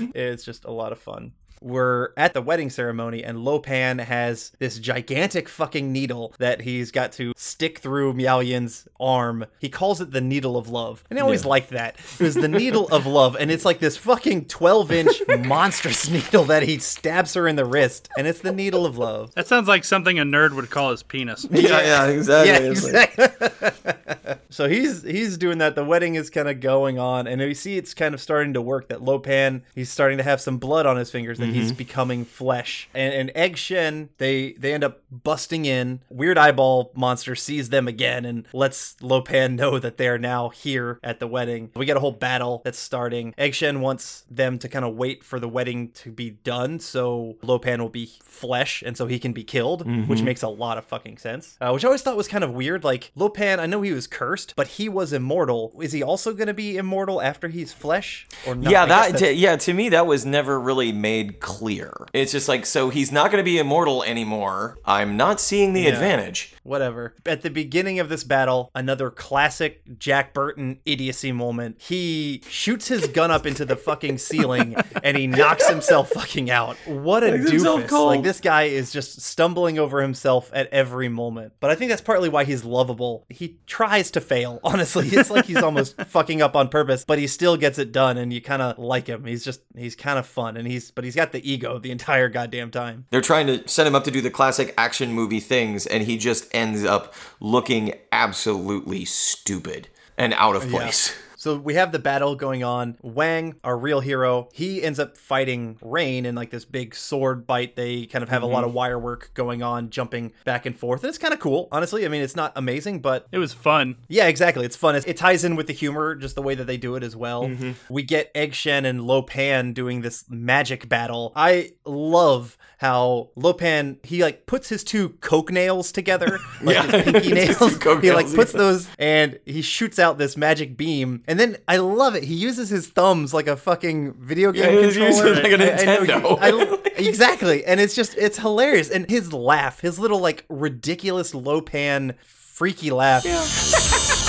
good. 0.05 0.15
It's 0.15 0.43
just 0.43 0.65
a 0.65 0.71
lot 0.71 0.91
of 0.91 0.99
fun. 0.99 1.33
We're 1.65 2.09
at 2.15 2.35
the 2.35 2.43
wedding 2.43 2.69
ceremony, 2.69 3.23
and 3.23 3.39
Lopan 3.39 3.99
has 3.99 4.51
this 4.59 4.77
gigantic 4.77 5.49
fucking 5.49 5.91
needle 5.91 6.35
that 6.37 6.61
he's 6.61 6.91
got 6.91 7.11
to 7.13 7.33
stick 7.35 7.79
through 7.79 8.13
Miao 8.13 8.39
Yin's 8.39 8.87
arm. 8.99 9.45
He 9.57 9.67
calls 9.67 9.99
it 9.99 10.11
the 10.11 10.21
needle 10.21 10.57
of 10.57 10.69
love. 10.69 11.03
And 11.09 11.17
I 11.17 11.23
always 11.23 11.43
liked 11.43 11.71
that. 11.71 11.95
It 12.19 12.23
was 12.23 12.35
the 12.35 12.47
needle 12.47 12.87
of 12.89 13.07
love, 13.07 13.35
and 13.39 13.49
it's 13.49 13.65
like 13.65 13.79
this 13.79 13.97
fucking 13.97 14.45
12 14.45 14.91
inch 14.91 15.21
monstrous 15.39 16.07
needle 16.07 16.43
that 16.43 16.61
he 16.61 16.77
stabs 16.77 17.33
her 17.33 17.47
in 17.47 17.55
the 17.55 17.65
wrist, 17.65 18.09
and 18.15 18.27
it's 18.27 18.41
the 18.41 18.53
needle 18.53 18.85
of 18.85 18.99
love. 18.99 19.33
That 19.33 19.47
sounds 19.47 19.67
like 19.67 19.85
something 19.85 20.19
a 20.19 20.23
nerd 20.23 20.53
would 20.53 20.69
call 20.69 20.91
his 20.91 21.01
penis. 21.01 21.47
yeah 21.51 21.81
yeah 21.81 22.05
exactly 22.05 22.51
Yeah, 22.51 22.59
exactly. 22.69 24.35
so 24.51 24.69
he's 24.69 25.01
he's 25.01 25.35
doing 25.37 25.57
that. 25.57 25.73
The 25.73 25.83
wedding 25.83 26.13
is 26.13 26.29
kind 26.29 26.47
of 26.47 26.59
going 26.59 26.99
on, 26.99 27.25
and 27.25 27.41
we 27.41 27.55
see 27.55 27.75
it's 27.77 27.95
kind 27.95 28.13
of 28.13 28.21
starting 28.21 28.53
to 28.53 28.61
work. 28.61 28.89
That 28.89 28.99
Lopan, 28.99 29.63
he's 29.73 29.89
starting 29.89 30.19
to 30.19 30.23
have 30.23 30.39
some 30.39 30.59
blood 30.59 30.85
on 30.85 30.97
his 30.97 31.09
fingers, 31.09 31.39
and 31.39 31.54
he's 31.55 31.71
becoming 31.71 32.25
flesh. 32.25 32.89
And, 32.93 33.13
and 33.13 33.31
Egg 33.35 33.57
Shen, 33.57 34.09
they 34.17 34.53
they 34.53 34.73
end 34.73 34.83
up 34.83 35.01
busting 35.11 35.65
in. 35.65 36.01
Weird 36.09 36.37
eyeball 36.37 36.91
monster 36.95 37.35
sees 37.35 37.69
them 37.69 37.87
again 37.87 38.25
and 38.25 38.47
lets 38.53 38.95
Lopan 39.01 39.55
know 39.55 39.79
that 39.79 39.97
they're 39.97 40.17
now 40.17 40.49
here 40.49 40.99
at 41.03 41.19
the 41.19 41.27
wedding. 41.27 41.71
We 41.75 41.85
get 41.85 41.97
a 41.97 41.99
whole 41.99 42.11
battle 42.11 42.61
that's 42.63 42.79
starting. 42.79 43.33
Egg 43.37 43.53
Shen 43.55 43.81
wants 43.81 44.23
them 44.29 44.59
to 44.59 44.69
kind 44.69 44.85
of 44.85 44.95
wait 44.95 45.23
for 45.23 45.39
the 45.39 45.47
wedding 45.49 45.89
to 45.91 46.11
be 46.11 46.31
done, 46.31 46.79
so 46.79 47.37
Lopan 47.43 47.79
will 47.79 47.89
be 47.89 48.09
flesh, 48.23 48.83
and 48.85 48.97
so 48.97 49.07
he 49.07 49.19
can 49.19 49.33
be 49.33 49.43
killed, 49.43 49.85
which 50.07 50.21
makes 50.21 50.41
a 50.43 50.47
lot 50.49 50.77
of 50.77 50.85
fucking 50.85 51.17
sense. 51.17 51.57
Uh, 51.61 51.71
which 51.71 51.83
I 51.83 51.87
always 51.87 52.01
thought 52.01 52.17
was 52.17 52.27
kind 52.27 52.43
of 52.43 52.51
weird. 52.51 52.83
Like 52.83 53.11
Lopan, 53.17 53.59
I 53.59 53.65
know 53.65 53.81
he 53.81 53.91
was 53.91 54.07
cursed, 54.07 54.53
but 54.55 54.67
he 54.67 54.89
was 54.89 55.13
immortal. 55.13 55.73
Is 55.81 55.91
he 55.91 56.03
also 56.03 56.33
going 56.33 56.47
to 56.47 56.53
be 56.53 56.77
immortal 56.77 57.21
after 57.21 57.47
he's 57.47 57.71
flesh, 57.73 58.27
or 58.45 58.55
not? 58.55 58.71
yeah, 58.71 58.85
that 58.85 59.17
to, 59.17 59.33
yeah 59.33 59.55
to 59.55 59.73
me 59.73 59.89
that 59.89 60.05
was 60.05 60.25
never 60.25 60.59
really 60.59 60.91
made 60.91 61.34
clear. 61.39 61.93
It's 62.13 62.31
just 62.31 62.47
like 62.47 62.65
so 62.65 62.89
he's 62.89 63.11
not 63.11 63.31
going 63.31 63.41
to 63.41 63.45
be 63.45 63.59
immortal 63.59 64.03
anymore. 64.03 64.77
I'm 64.85 65.17
not 65.17 65.39
seeing 65.39 65.73
the 65.73 65.87
advantage. 65.87 66.54
Whatever. 66.65 67.15
At 67.25 67.41
the 67.41 67.49
beginning 67.49 67.99
of 67.99 68.09
this 68.09 68.23
battle, 68.23 68.71
another 68.75 69.09
classic 69.09 69.97
Jack 69.99 70.33
Burton 70.33 70.79
idiocy 70.85 71.31
moment. 71.31 71.77
He 71.79 72.41
shoots 72.49 72.87
his 72.87 73.07
gun 73.07 73.31
up 73.31 73.45
into 73.45 73.65
the 73.65 73.75
fucking 73.75 74.17
ceiling 74.17 74.75
and 75.03 75.15
he 75.15 75.27
knocks 75.27 75.67
himself 75.69 76.09
fucking 76.09 76.49
out. 76.49 76.75
What 76.85 77.23
a 77.23 77.31
Makes 77.37 77.51
doofus. 77.51 78.05
Like 78.05 78.23
this 78.23 78.41
guy 78.41 78.63
is 78.63 78.91
just 78.91 79.21
stumbling 79.21 79.79
over 79.79 80.01
himself 80.01 80.49
at 80.53 80.67
every 80.73 81.09
moment. 81.09 81.53
But 81.59 81.69
I 81.69 81.75
think 81.75 81.89
that's 81.89 82.01
partly 82.01 82.29
why 82.29 82.43
he's 82.43 82.65
lovable. 82.65 83.25
He 83.29 83.59
tries 83.67 84.11
to 84.11 84.21
fail, 84.21 84.59
honestly. 84.63 85.07
It's 85.07 85.29
like 85.29 85.45
he's 85.45 85.61
almost 85.61 86.01
fucking 86.07 86.41
up 86.41 86.55
on 86.55 86.69
purpose, 86.69 87.05
but 87.05 87.19
he 87.19 87.27
still 87.27 87.57
gets 87.57 87.77
it 87.77 87.91
done 87.91 88.17
and 88.17 88.33
you 88.33 88.41
kind 88.41 88.61
of 88.61 88.79
like 88.79 89.07
him. 89.07 89.25
He's 89.25 89.45
just 89.45 89.61
he's 89.75 89.95
kind 89.95 90.17
of 90.17 90.25
fun 90.25 90.57
and 90.57 90.67
he's 90.67 90.91
but 90.91 91.03
he's 91.03 91.15
got 91.15 91.31
the 91.31 91.49
ego 91.49 91.77
the 91.79 91.91
entire 91.91 92.29
goddamn 92.29 92.71
time. 92.71 93.05
They're 93.11 93.21
trying 93.21 93.47
to 93.47 93.67
set 93.67 93.85
him 93.85 93.95
up 93.95 94.03
to 94.05 94.11
do 94.11 94.21
the 94.21 94.31
classic 94.31 94.73
action 94.77 95.11
movie 95.11 95.39
things, 95.39 95.85
and 95.85 96.03
he 96.03 96.17
just 96.17 96.53
ends 96.55 96.83
up 96.83 97.13
looking 97.39 97.93
absolutely 98.11 99.05
stupid 99.05 99.89
and 100.17 100.33
out 100.33 100.55
of 100.55 100.67
place. 100.69 101.15
So 101.45 101.57
we 101.57 101.75
have 101.75 101.91
the 101.91 101.99
battle 101.99 102.35
going 102.35 102.63
on. 102.63 102.97
Wang, 103.03 103.53
our 103.63 103.77
real 103.77 103.99
hero, 103.99 104.49
he 104.51 104.81
ends 104.81 104.97
up 104.97 105.15
fighting 105.15 105.77
Rain 105.79 106.25
in 106.25 106.33
like 106.33 106.49
this 106.49 106.65
big 106.65 106.95
sword 106.95 107.45
bite. 107.45 107.75
They 107.75 108.07
kind 108.07 108.23
of 108.23 108.29
have 108.29 108.41
a 108.41 108.47
lot 108.47 108.61
mm-hmm. 108.61 108.69
of 108.69 108.73
wire 108.73 108.97
work 108.97 109.29
going 109.35 109.61
on, 109.61 109.91
jumping 109.91 110.33
back 110.43 110.65
and 110.65 110.75
forth. 110.75 111.03
And 111.03 111.09
it's 111.09 111.19
kind 111.19 111.35
of 111.35 111.39
cool, 111.39 111.67
honestly. 111.71 112.03
I 112.03 112.07
mean, 112.07 112.23
it's 112.23 112.35
not 112.35 112.51
amazing, 112.55 113.01
but 113.01 113.27
It 113.31 113.37
was 113.37 113.53
fun. 113.53 113.97
yeah, 114.07 114.25
exactly. 114.25 114.65
It's 114.65 114.75
fun. 114.75 114.95
It, 114.95 115.07
it 115.07 115.17
ties 115.17 115.43
in 115.43 115.55
with 115.55 115.67
the 115.67 115.73
humor, 115.73 116.15
just 116.15 116.33
the 116.33 116.41
way 116.41 116.55
that 116.55 116.65
they 116.65 116.77
do 116.77 116.95
it 116.95 117.03
as 117.03 117.15
well. 117.15 117.43
Mm-hmm. 117.43 117.93
We 117.93 118.01
get 118.01 118.31
Egg 118.33 118.55
Shen 118.55 118.83
and 118.83 119.01
Lo 119.05 119.21
Pan 119.21 119.73
doing 119.73 120.01
this 120.01 120.25
magic 120.27 120.89
battle. 120.89 121.31
I 121.35 121.73
love 121.85 122.57
how 122.77 123.29
Lo 123.35 123.53
Pan 123.53 123.97
he 124.03 124.21
like 124.23 124.45
puts 124.45 124.69
his 124.69 124.83
two 124.83 125.09
coke 125.21 125.51
nails 125.51 125.91
together, 125.91 126.39
like 126.61 126.75
Yeah. 126.75 126.83
his 126.91 127.03
pinky 127.13 127.33
nails. 127.33 127.57
two 127.57 127.79
coke 127.79 128.03
he 128.03 128.11
like 128.11 128.25
nails, 128.25 128.35
puts 128.35 128.53
yeah. 128.53 128.57
those 128.59 128.87
and 128.99 129.39
he 129.45 129.61
shoots 129.61 129.97
out 129.99 130.17
this 130.17 130.35
magic 130.37 130.75
beam. 130.77 131.23
And 131.27 131.39
then 131.39 131.57
I 131.67 131.77
love 131.77 132.15
it. 132.15 132.23
He 132.23 132.35
uses 132.35 132.69
his 132.69 132.87
thumbs 132.87 133.33
like 133.33 133.47
a 133.47 133.55
fucking 133.57 134.13
video 134.15 134.51
game 134.51 134.71
he 134.77 134.81
uses 134.99 135.21
controller. 135.21 135.39
it 135.39 135.43
like 135.43 135.59
a 135.59 135.89
I- 135.89 135.93
I 135.93 136.05
know, 136.05 136.35
Nintendo. 136.35 136.37
I- 136.41 137.01
exactly. 137.01 137.65
And 137.65 137.79
it's 137.79 137.95
just 137.95 138.15
it's 138.17 138.37
hilarious. 138.39 138.89
And 138.89 139.09
his 139.09 139.31
laugh, 139.33 139.79
his 139.79 139.97
little 139.99 140.19
like 140.19 140.45
ridiculous 140.49 141.33
Lo 141.33 141.61
Pan 141.61 142.15
freaky 142.23 142.91
laugh. 142.91 143.23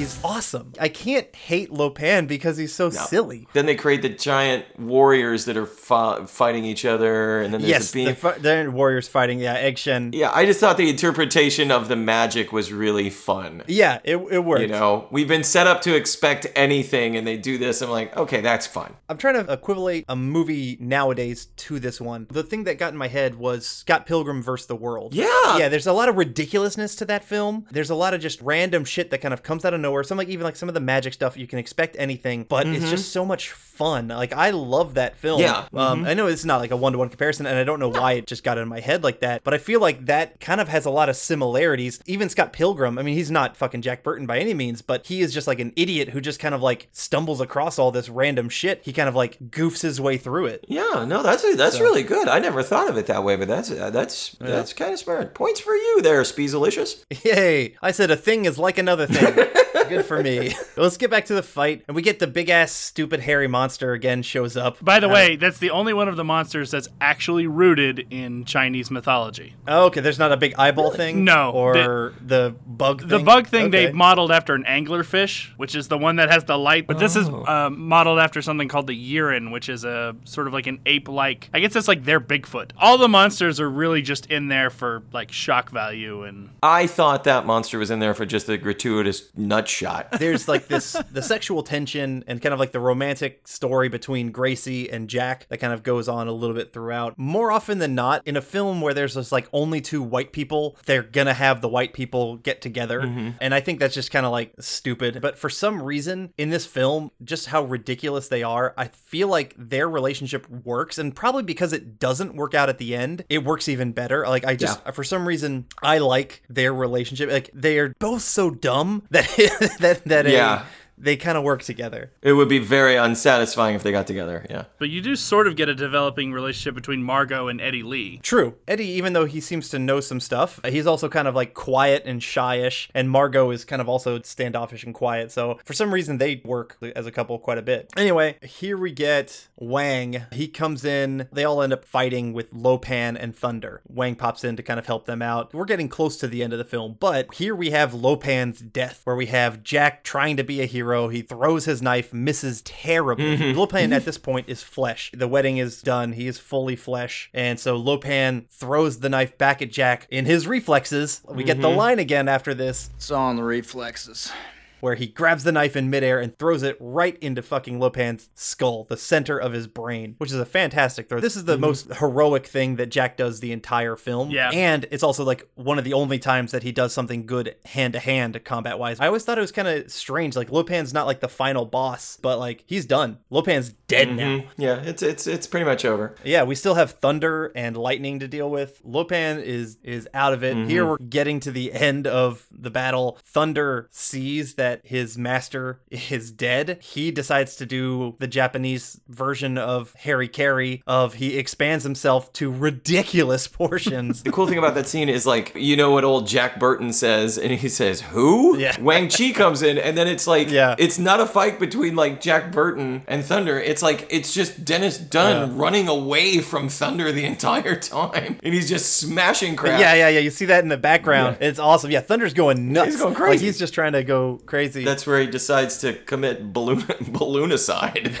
He's 0.00 0.18
awesome. 0.24 0.72
I 0.80 0.88
can't 0.88 1.36
hate 1.36 1.70
Lopan 1.70 2.26
because 2.26 2.56
he's 2.56 2.72
so 2.74 2.88
silly. 2.88 3.46
Then 3.52 3.66
they 3.66 3.74
create 3.74 4.00
the 4.00 4.08
giant 4.08 4.64
warriors 4.80 5.44
that 5.44 5.58
are 5.58 5.66
fi- 5.66 6.24
fighting 6.24 6.64
each 6.64 6.86
other, 6.86 7.42
and 7.42 7.52
then 7.52 7.60
there's 7.60 7.70
Yes, 7.70 7.90
a 7.90 7.92
beam. 7.92 8.04
the, 8.06 8.14
fi- 8.14 8.66
warriors 8.68 9.08
fighting. 9.08 9.40
Yeah, 9.40 9.52
Egg 9.56 9.76
Shen. 9.76 10.12
yeah, 10.14 10.30
I 10.32 10.46
just 10.46 10.58
thought 10.58 10.78
the 10.78 10.88
interpretation 10.88 11.70
of 11.70 11.88
the 11.88 11.96
magic 11.96 12.50
was 12.50 12.72
really 12.72 13.10
fun. 13.10 13.62
Yeah, 13.66 13.98
it, 14.02 14.16
it 14.16 14.38
works. 14.42 14.62
You 14.62 14.68
know, 14.68 15.06
we've 15.10 15.28
been 15.28 15.44
set 15.44 15.66
up 15.66 15.82
to 15.82 15.94
expect 15.94 16.46
anything, 16.56 17.14
and 17.14 17.26
they 17.26 17.36
do 17.36 17.58
this. 17.58 17.82
I'm 17.82 17.90
like, 17.90 18.16
okay, 18.16 18.40
that's 18.40 18.66
fun. 18.66 18.94
I'm 19.10 19.18
trying 19.18 19.44
to 19.44 19.52
equivalate 19.52 20.06
a 20.08 20.16
movie 20.16 20.78
nowadays 20.80 21.44
to 21.56 21.78
this 21.78 22.00
one. 22.00 22.26
The 22.30 22.42
thing 22.42 22.64
that 22.64 22.78
got 22.78 22.94
in 22.94 22.98
my 22.98 23.08
head 23.08 23.34
was 23.34 23.66
Scott 23.66 24.06
Pilgrim 24.06 24.42
vs. 24.42 24.66
the 24.66 24.76
World. 24.76 25.12
Yeah. 25.12 25.58
Yeah, 25.58 25.68
there's 25.68 25.86
a 25.86 25.92
lot 25.92 26.08
of 26.08 26.16
ridiculousness 26.16 26.96
to 26.96 27.04
that 27.04 27.22
film. 27.22 27.66
There's 27.70 27.90
a 27.90 27.94
lot 27.94 28.14
of 28.14 28.22
just 28.22 28.40
random 28.40 28.86
shit 28.86 29.10
that 29.10 29.18
kind 29.18 29.34
of 29.34 29.42
comes 29.42 29.66
out 29.66 29.74
of 29.74 29.80
nowhere. 29.80 29.89
Or 29.92 30.04
some 30.04 30.18
like 30.18 30.28
even 30.28 30.44
like 30.44 30.56
some 30.56 30.68
of 30.68 30.74
the 30.74 30.80
magic 30.80 31.12
stuff, 31.12 31.36
you 31.36 31.46
can 31.46 31.58
expect 31.58 31.96
anything, 31.98 32.44
but 32.44 32.66
it's 32.66 32.78
mm-hmm. 32.78 32.90
just 32.90 33.12
so 33.12 33.24
much 33.24 33.50
fun. 33.80 34.08
Like 34.08 34.34
I 34.34 34.50
love 34.50 34.94
that 34.94 35.16
film. 35.16 35.40
Yeah. 35.40 35.66
Um, 35.72 36.04
I 36.04 36.12
know 36.12 36.26
it's 36.26 36.44
not 36.44 36.60
like 36.60 36.70
a 36.70 36.76
one 36.76 36.92
to 36.92 36.98
one 36.98 37.08
comparison, 37.08 37.46
and 37.46 37.58
I 37.58 37.64
don't 37.64 37.80
know 37.80 37.88
why 37.88 38.12
it 38.12 38.26
just 38.26 38.44
got 38.44 38.58
in 38.58 38.68
my 38.68 38.80
head 38.80 39.02
like 39.02 39.20
that, 39.20 39.42
but 39.42 39.54
I 39.54 39.58
feel 39.58 39.80
like 39.80 40.04
that 40.04 40.38
kind 40.38 40.60
of 40.60 40.68
has 40.68 40.84
a 40.84 40.90
lot 40.90 41.08
of 41.08 41.16
similarities. 41.16 41.98
Even 42.04 42.28
Scott 42.28 42.52
Pilgrim, 42.52 42.98
I 42.98 43.02
mean, 43.02 43.14
he's 43.14 43.30
not 43.30 43.56
fucking 43.56 43.80
Jack 43.80 44.02
Burton 44.02 44.26
by 44.26 44.38
any 44.38 44.52
means, 44.52 44.82
but 44.82 45.06
he 45.06 45.22
is 45.22 45.32
just 45.32 45.46
like 45.46 45.60
an 45.60 45.72
idiot 45.76 46.10
who 46.10 46.20
just 46.20 46.38
kind 46.38 46.54
of 46.54 46.60
like 46.60 46.88
stumbles 46.92 47.40
across 47.40 47.78
all 47.78 47.90
this 47.90 48.10
random 48.10 48.50
shit. 48.50 48.82
He 48.84 48.92
kind 48.92 49.08
of 49.08 49.14
like 49.14 49.38
goofs 49.48 49.80
his 49.80 49.98
way 49.98 50.18
through 50.18 50.46
it. 50.46 50.66
Yeah, 50.68 51.06
no, 51.08 51.22
that's 51.22 51.42
that's 51.56 51.80
really 51.80 52.02
good. 52.02 52.28
I 52.28 52.38
never 52.38 52.62
thought 52.62 52.90
of 52.90 52.98
it 52.98 53.06
that 53.06 53.24
way, 53.24 53.36
but 53.36 53.48
that's 53.48 53.70
uh, 53.70 53.88
that's 53.88 54.36
that's 54.40 54.74
kind 54.74 54.92
of 54.92 54.98
smart. 54.98 55.34
Points 55.34 55.60
for 55.60 55.74
you 55.74 56.02
there, 56.02 56.20
Speezelicious. 56.20 57.04
Yay! 57.24 57.76
I 57.80 57.92
said 57.92 58.10
a 58.10 58.16
thing 58.16 58.44
is 58.44 58.58
like 58.58 58.76
another 58.76 59.06
thing. 59.06 59.46
Good 59.88 60.04
for 60.04 60.22
me. 60.22 60.54
Let's 60.76 60.96
get 60.96 61.10
back 61.10 61.24
to 61.26 61.34
the 61.34 61.42
fight, 61.42 61.84
and 61.88 61.94
we 61.96 62.02
get 62.02 62.18
the 62.18 62.26
big 62.26 62.48
ass 62.48 62.70
stupid 62.72 63.20
hairy 63.20 63.48
monster 63.48 63.69
again 63.78 64.22
shows 64.22 64.56
up. 64.56 64.82
By 64.84 65.00
the 65.00 65.08
Uh, 65.08 65.12
way, 65.14 65.36
that's 65.36 65.58
the 65.58 65.70
only 65.70 65.92
one 65.92 66.08
of 66.08 66.16
the 66.16 66.24
monsters 66.24 66.70
that's 66.70 66.88
actually 67.00 67.46
rooted 67.46 68.06
in 68.10 68.44
Chinese 68.44 68.90
mythology. 68.90 69.54
oh, 69.68 69.86
okay, 69.86 70.00
there's 70.00 70.18
not 70.18 70.32
a 70.32 70.36
big 70.36 70.54
eyeball 70.58 70.90
thing. 70.90 71.24
No, 71.24 71.50
or 71.50 72.12
the, 72.20 72.54
bug. 72.66 73.00
Thing? 73.00 73.08
The 73.08 73.18
bug 73.20 73.46
thing 73.46 73.70
they 73.70 73.86
Okay. 73.88 73.92
modeled 73.96 74.32
after 74.32 74.54
an 74.54 74.64
anglerfish, 74.64 75.50
which 75.56 75.74
is 75.74 75.88
the 75.88 75.98
one 75.98 76.16
that 76.16 76.30
has 76.30 76.44
the 76.44 76.58
light. 76.58 76.86
But 76.86 76.98
this 76.98 77.16
is 77.16 77.28
Oh. 77.28 77.44
uh, 77.46 77.70
modeled 77.70 78.18
after 78.18 78.42
something 78.42 78.68
called 78.68 78.86
the 78.86 78.94
Yiren, 79.14 79.50
which 79.52 79.68
is 79.68 79.84
a 79.84 80.14
sort 80.24 80.46
of 80.46 80.52
like 80.52 80.66
an 80.66 80.80
ape-like. 80.86 81.48
I 81.54 81.60
guess 81.60 81.76
it's 81.76 81.88
like 81.88 82.04
their 82.04 82.20
Bigfoot. 82.20 82.70
All 82.78 82.98
the 82.98 83.08
monsters 83.08 83.60
are 83.60 83.70
really 83.70 84.02
just 84.02 84.26
in 84.26 84.48
there 84.48 84.70
for 84.70 85.02
like 85.12 85.32
shock 85.32 85.70
value 85.70 86.22
and. 86.24 86.50
I 86.62 86.86
thought 86.86 87.24
that 87.24 87.46
monster 87.46 87.78
was 87.78 87.90
in 87.90 87.98
there 88.00 88.14
for 88.14 88.26
just 88.26 88.48
a 88.48 88.56
gratuitous 88.58 89.30
nut 89.36 89.68
shot. 89.68 90.08
there's 90.18 90.48
like 90.48 90.68
this 90.68 90.92
the 91.12 91.22
sexual 91.22 91.62
tension 91.62 92.24
and 92.26 92.40
kind 92.42 92.52
of 92.52 92.58
like 92.60 92.72
the 92.72 92.80
romantic 92.80 93.40
story 93.60 93.90
between 93.90 94.32
Gracie 94.32 94.90
and 94.90 95.06
Jack 95.06 95.46
that 95.50 95.58
kind 95.58 95.74
of 95.74 95.82
goes 95.82 96.08
on 96.08 96.28
a 96.28 96.32
little 96.32 96.56
bit 96.56 96.72
throughout. 96.72 97.18
More 97.18 97.52
often 97.52 97.78
than 97.78 97.94
not, 97.94 98.22
in 98.26 98.34
a 98.34 98.40
film 98.40 98.80
where 98.80 98.94
there's 98.94 99.12
just 99.12 99.32
like 99.32 99.48
only 99.52 99.82
two 99.82 100.02
white 100.02 100.32
people, 100.32 100.78
they're 100.86 101.02
gonna 101.02 101.34
have 101.34 101.60
the 101.60 101.68
white 101.68 101.92
people 101.92 102.38
get 102.38 102.62
together. 102.62 103.02
Mm-hmm. 103.02 103.30
And 103.38 103.54
I 103.54 103.60
think 103.60 103.78
that's 103.78 103.94
just 103.94 104.10
kind 104.10 104.24
of 104.24 104.32
like 104.32 104.54
stupid. 104.60 105.20
But 105.20 105.38
for 105.38 105.50
some 105.50 105.82
reason 105.82 106.32
in 106.38 106.48
this 106.48 106.64
film, 106.64 107.10
just 107.22 107.48
how 107.48 107.64
ridiculous 107.64 108.28
they 108.28 108.42
are, 108.42 108.72
I 108.78 108.88
feel 108.88 109.28
like 109.28 109.54
their 109.58 109.90
relationship 109.90 110.48
works. 110.48 110.96
And 110.96 111.14
probably 111.14 111.42
because 111.42 111.74
it 111.74 111.98
doesn't 111.98 112.34
work 112.34 112.54
out 112.54 112.70
at 112.70 112.78
the 112.78 112.96
end, 112.96 113.24
it 113.28 113.44
works 113.44 113.68
even 113.68 113.92
better. 113.92 114.26
Like 114.26 114.46
I 114.46 114.56
just 114.56 114.82
for 114.94 115.04
some 115.04 115.28
reason 115.28 115.66
I 115.82 115.98
like 115.98 116.42
their 116.48 116.72
relationship. 116.72 117.30
Like 117.30 117.50
they 117.52 117.78
are 117.78 117.94
both 117.98 118.22
so 118.22 118.50
dumb 118.50 119.02
that 119.10 119.28
that 119.80 120.02
that 120.06 120.24
a- 120.24 120.32
Yeah. 120.32 120.64
They 121.00 121.16
kind 121.16 121.38
of 121.38 121.44
work 121.44 121.62
together. 121.62 122.12
It 122.22 122.34
would 122.34 122.48
be 122.48 122.58
very 122.58 122.96
unsatisfying 122.96 123.74
if 123.74 123.82
they 123.82 123.90
got 123.90 124.06
together. 124.06 124.46
Yeah. 124.50 124.64
But 124.78 124.90
you 124.90 125.00
do 125.00 125.16
sort 125.16 125.46
of 125.46 125.56
get 125.56 125.68
a 125.68 125.74
developing 125.74 126.32
relationship 126.32 126.74
between 126.74 127.02
Margo 127.02 127.48
and 127.48 127.60
Eddie 127.60 127.82
Lee. 127.82 128.18
True. 128.22 128.56
Eddie, 128.68 128.88
even 128.88 129.14
though 129.14 129.24
he 129.24 129.40
seems 129.40 129.70
to 129.70 129.78
know 129.78 130.00
some 130.00 130.20
stuff, 130.20 130.60
uh, 130.62 130.70
he's 130.70 130.86
also 130.86 131.08
kind 131.08 131.26
of 131.26 131.34
like 131.34 131.54
quiet 131.54 132.02
and 132.04 132.20
shyish, 132.20 132.88
and 132.94 133.10
Margo 133.10 133.50
is 133.50 133.64
kind 133.64 133.80
of 133.80 133.88
also 133.88 134.20
standoffish 134.22 134.84
and 134.84 134.94
quiet. 134.94 135.32
So 135.32 135.58
for 135.64 135.72
some 135.72 135.94
reason, 135.94 136.18
they 136.18 136.42
work 136.44 136.76
as 136.94 137.06
a 137.06 137.12
couple 137.12 137.38
quite 137.38 137.58
a 137.58 137.62
bit. 137.62 137.90
Anyway, 137.96 138.36
here 138.42 138.76
we 138.76 138.92
get 138.92 139.48
Wang. 139.56 140.24
He 140.32 140.48
comes 140.48 140.84
in. 140.84 141.28
They 141.32 141.44
all 141.44 141.62
end 141.62 141.72
up 141.72 141.84
fighting 141.84 142.32
with 142.32 142.52
Lopan 142.52 143.16
and 143.18 143.34
Thunder. 143.34 143.80
Wang 143.88 144.16
pops 144.16 144.44
in 144.44 144.56
to 144.56 144.62
kind 144.62 144.78
of 144.78 144.86
help 144.86 145.06
them 145.06 145.22
out. 145.22 145.54
We're 145.54 145.64
getting 145.64 145.88
close 145.88 146.16
to 146.18 146.28
the 146.28 146.42
end 146.42 146.52
of 146.52 146.58
the 146.58 146.64
film, 146.64 146.96
but 147.00 147.34
here 147.34 147.54
we 147.54 147.70
have 147.70 147.92
Lopan's 147.92 148.60
death, 148.60 149.00
where 149.04 149.16
we 149.16 149.26
have 149.26 149.62
Jack 149.62 150.04
trying 150.04 150.36
to 150.36 150.44
be 150.44 150.60
a 150.60 150.66
hero. 150.66 150.89
He 151.08 151.22
throws 151.22 151.64
his 151.64 151.82
knife, 151.82 152.12
misses 152.12 152.62
terribly. 152.62 153.36
Mm-hmm. 153.36 153.58
Lopan 153.58 153.84
at 153.84 153.90
mm-hmm. 153.90 154.04
this 154.04 154.18
point 154.18 154.48
is 154.48 154.62
flesh. 154.62 155.10
The 155.14 155.28
wedding 155.28 155.58
is 155.58 155.82
done. 155.82 156.12
He 156.12 156.26
is 156.26 156.38
fully 156.38 156.76
flesh. 156.76 157.30
And 157.32 157.58
so 157.58 157.80
Lopan 157.80 158.48
throws 158.50 159.00
the 159.00 159.08
knife 159.08 159.38
back 159.38 159.62
at 159.62 159.70
Jack 159.70 160.06
in 160.10 160.24
his 160.26 160.46
reflexes. 160.46 161.22
We 161.28 161.44
get 161.44 161.60
the 161.60 161.68
mm-hmm. 161.68 161.78
line 161.78 161.98
again 161.98 162.28
after 162.28 162.54
this 162.54 162.90
It's 162.96 163.10
all 163.10 163.30
in 163.30 163.36
the 163.36 163.42
reflexes. 163.42 164.32
Where 164.80 164.94
he 164.94 165.06
grabs 165.06 165.44
the 165.44 165.52
knife 165.52 165.76
in 165.76 165.90
midair 165.90 166.20
and 166.20 166.36
throws 166.38 166.62
it 166.62 166.76
right 166.80 167.18
into 167.18 167.42
fucking 167.42 167.78
Lopan's 167.78 168.28
skull, 168.34 168.84
the 168.84 168.96
center 168.96 169.38
of 169.38 169.52
his 169.52 169.66
brain, 169.66 170.14
which 170.18 170.30
is 170.30 170.38
a 170.38 170.44
fantastic 170.44 171.08
throw. 171.08 171.20
This 171.20 171.36
is 171.36 171.44
the 171.44 171.56
mhm. 171.56 171.60
most 171.60 171.92
heroic 171.94 172.46
thing 172.46 172.76
that 172.76 172.90
Jack 172.90 173.16
does 173.16 173.40
the 173.40 173.52
entire 173.52 173.96
film. 173.96 174.30
Yeah. 174.30 174.50
And 174.50 174.86
it's 174.90 175.02
also 175.02 175.24
like 175.24 175.48
one 175.54 175.78
of 175.78 175.84
the 175.84 175.92
only 175.92 176.18
times 176.18 176.52
that 176.52 176.62
he 176.62 176.72
does 176.72 176.92
something 176.92 177.26
good 177.26 177.56
hand 177.64 177.94
to 177.94 177.98
hand 177.98 178.42
combat 178.44 178.78
wise. 178.78 179.00
I 179.00 179.06
always 179.06 179.24
thought 179.24 179.38
it 179.38 179.42
was 179.42 179.52
kind 179.52 179.68
of 179.68 179.90
strange. 179.90 180.36
Like 180.36 180.50
Lopan's 180.50 180.92
not 180.94 181.06
like 181.06 181.20
the 181.20 181.28
final 181.28 181.64
boss, 181.64 182.18
but 182.20 182.38
like 182.38 182.64
he's 182.66 182.86
done. 182.86 183.18
Lopan's 183.30 183.72
dead 183.88 184.08
mm-hmm. 184.08 184.16
now. 184.16 184.44
Yeah, 184.56 184.82
it's 184.82 185.02
it's 185.02 185.26
it's 185.26 185.46
pretty 185.46 185.66
much 185.66 185.84
over. 185.84 186.14
Yeah, 186.24 186.44
we 186.44 186.54
still 186.54 186.74
have 186.74 186.92
thunder 186.92 187.52
and 187.54 187.76
lightning 187.76 188.20
to 188.20 188.28
deal 188.28 188.50
with. 188.50 188.82
Lopan 188.84 189.42
is 189.42 189.78
is 189.82 190.08
out 190.14 190.32
of 190.32 190.42
it. 190.42 190.56
Mm-hmm. 190.56 190.68
Here 190.68 190.86
we're 190.86 190.98
getting 190.98 191.40
to 191.40 191.50
the 191.50 191.72
end 191.72 192.06
of 192.06 192.46
the 192.50 192.70
battle. 192.70 193.18
Thunder 193.24 193.88
sees 193.90 194.54
that 194.54 194.69
his 194.84 195.16
master 195.18 195.80
is 195.90 196.30
dead. 196.30 196.78
He 196.82 197.10
decides 197.10 197.56
to 197.56 197.66
do 197.66 198.16
the 198.18 198.26
Japanese 198.26 199.00
version 199.08 199.58
of 199.58 199.94
hara-kiri 199.98 200.82
of 200.86 201.14
he 201.14 201.36
expands 201.38 201.84
himself 201.84 202.32
to 202.34 202.50
ridiculous 202.52 203.46
portions. 203.60 204.22
The 204.22 204.32
cool 204.32 204.46
thing 204.46 204.58
about 204.58 204.74
that 204.74 204.86
scene 204.86 205.08
is 205.08 205.26
like 205.26 205.52
you 205.54 205.76
know 205.76 205.90
what 205.90 206.04
old 206.04 206.26
Jack 206.26 206.58
Burton 206.58 206.92
says, 206.92 207.38
and 207.38 207.52
he 207.52 207.68
says 207.68 208.00
who? 208.00 208.56
Yeah. 208.58 208.76
Wang 208.80 209.08
Chi 209.08 209.32
comes 209.32 209.62
in, 209.62 209.78
and 209.78 209.96
then 209.96 210.06
it's 210.08 210.26
like 210.26 210.50
Yeah. 210.50 210.74
it's 210.78 210.98
not 210.98 211.20
a 211.20 211.26
fight 211.26 211.58
between 211.58 211.96
like 211.96 212.20
Jack 212.20 212.52
Burton 212.52 213.02
and 213.06 213.24
Thunder. 213.24 213.58
It's 213.58 213.82
like 213.82 214.06
it's 214.10 214.32
just 214.34 214.64
Dennis 214.64 214.98
Dun 214.98 215.56
running 215.56 215.88
away 215.88 216.38
from 216.40 216.68
Thunder 216.68 217.12
the 217.12 217.24
entire 217.24 217.76
time, 217.76 218.38
and 218.42 218.54
he's 218.54 218.68
just 218.68 218.96
smashing 218.98 219.56
crap. 219.56 219.80
yeah, 219.80 219.94
yeah, 219.94 220.08
yeah. 220.08 220.20
You 220.20 220.30
see 220.30 220.46
that 220.46 220.62
in 220.62 220.68
the 220.68 220.76
background. 220.76 221.38
It's 221.40 221.58
awesome. 221.58 221.90
Yeah, 221.90 222.00
Thunder's 222.00 222.34
going 222.34 222.72
nuts. 222.72 222.92
He's 222.92 223.00
going 223.00 223.14
crazy. 223.14 223.20
Like 223.30 223.30
crazy. 223.38 223.46
he's 223.46 223.58
just 223.58 223.74
trying 223.74 223.92
to 223.92 224.04
go 224.04 224.40
crazy. 224.46 224.59
That's 224.68 225.06
where 225.06 225.20
he 225.20 225.26
decides 225.26 225.78
to 225.78 225.94
commit 225.94 226.52
balloon 226.52 226.80
balloonicide. 226.82 228.18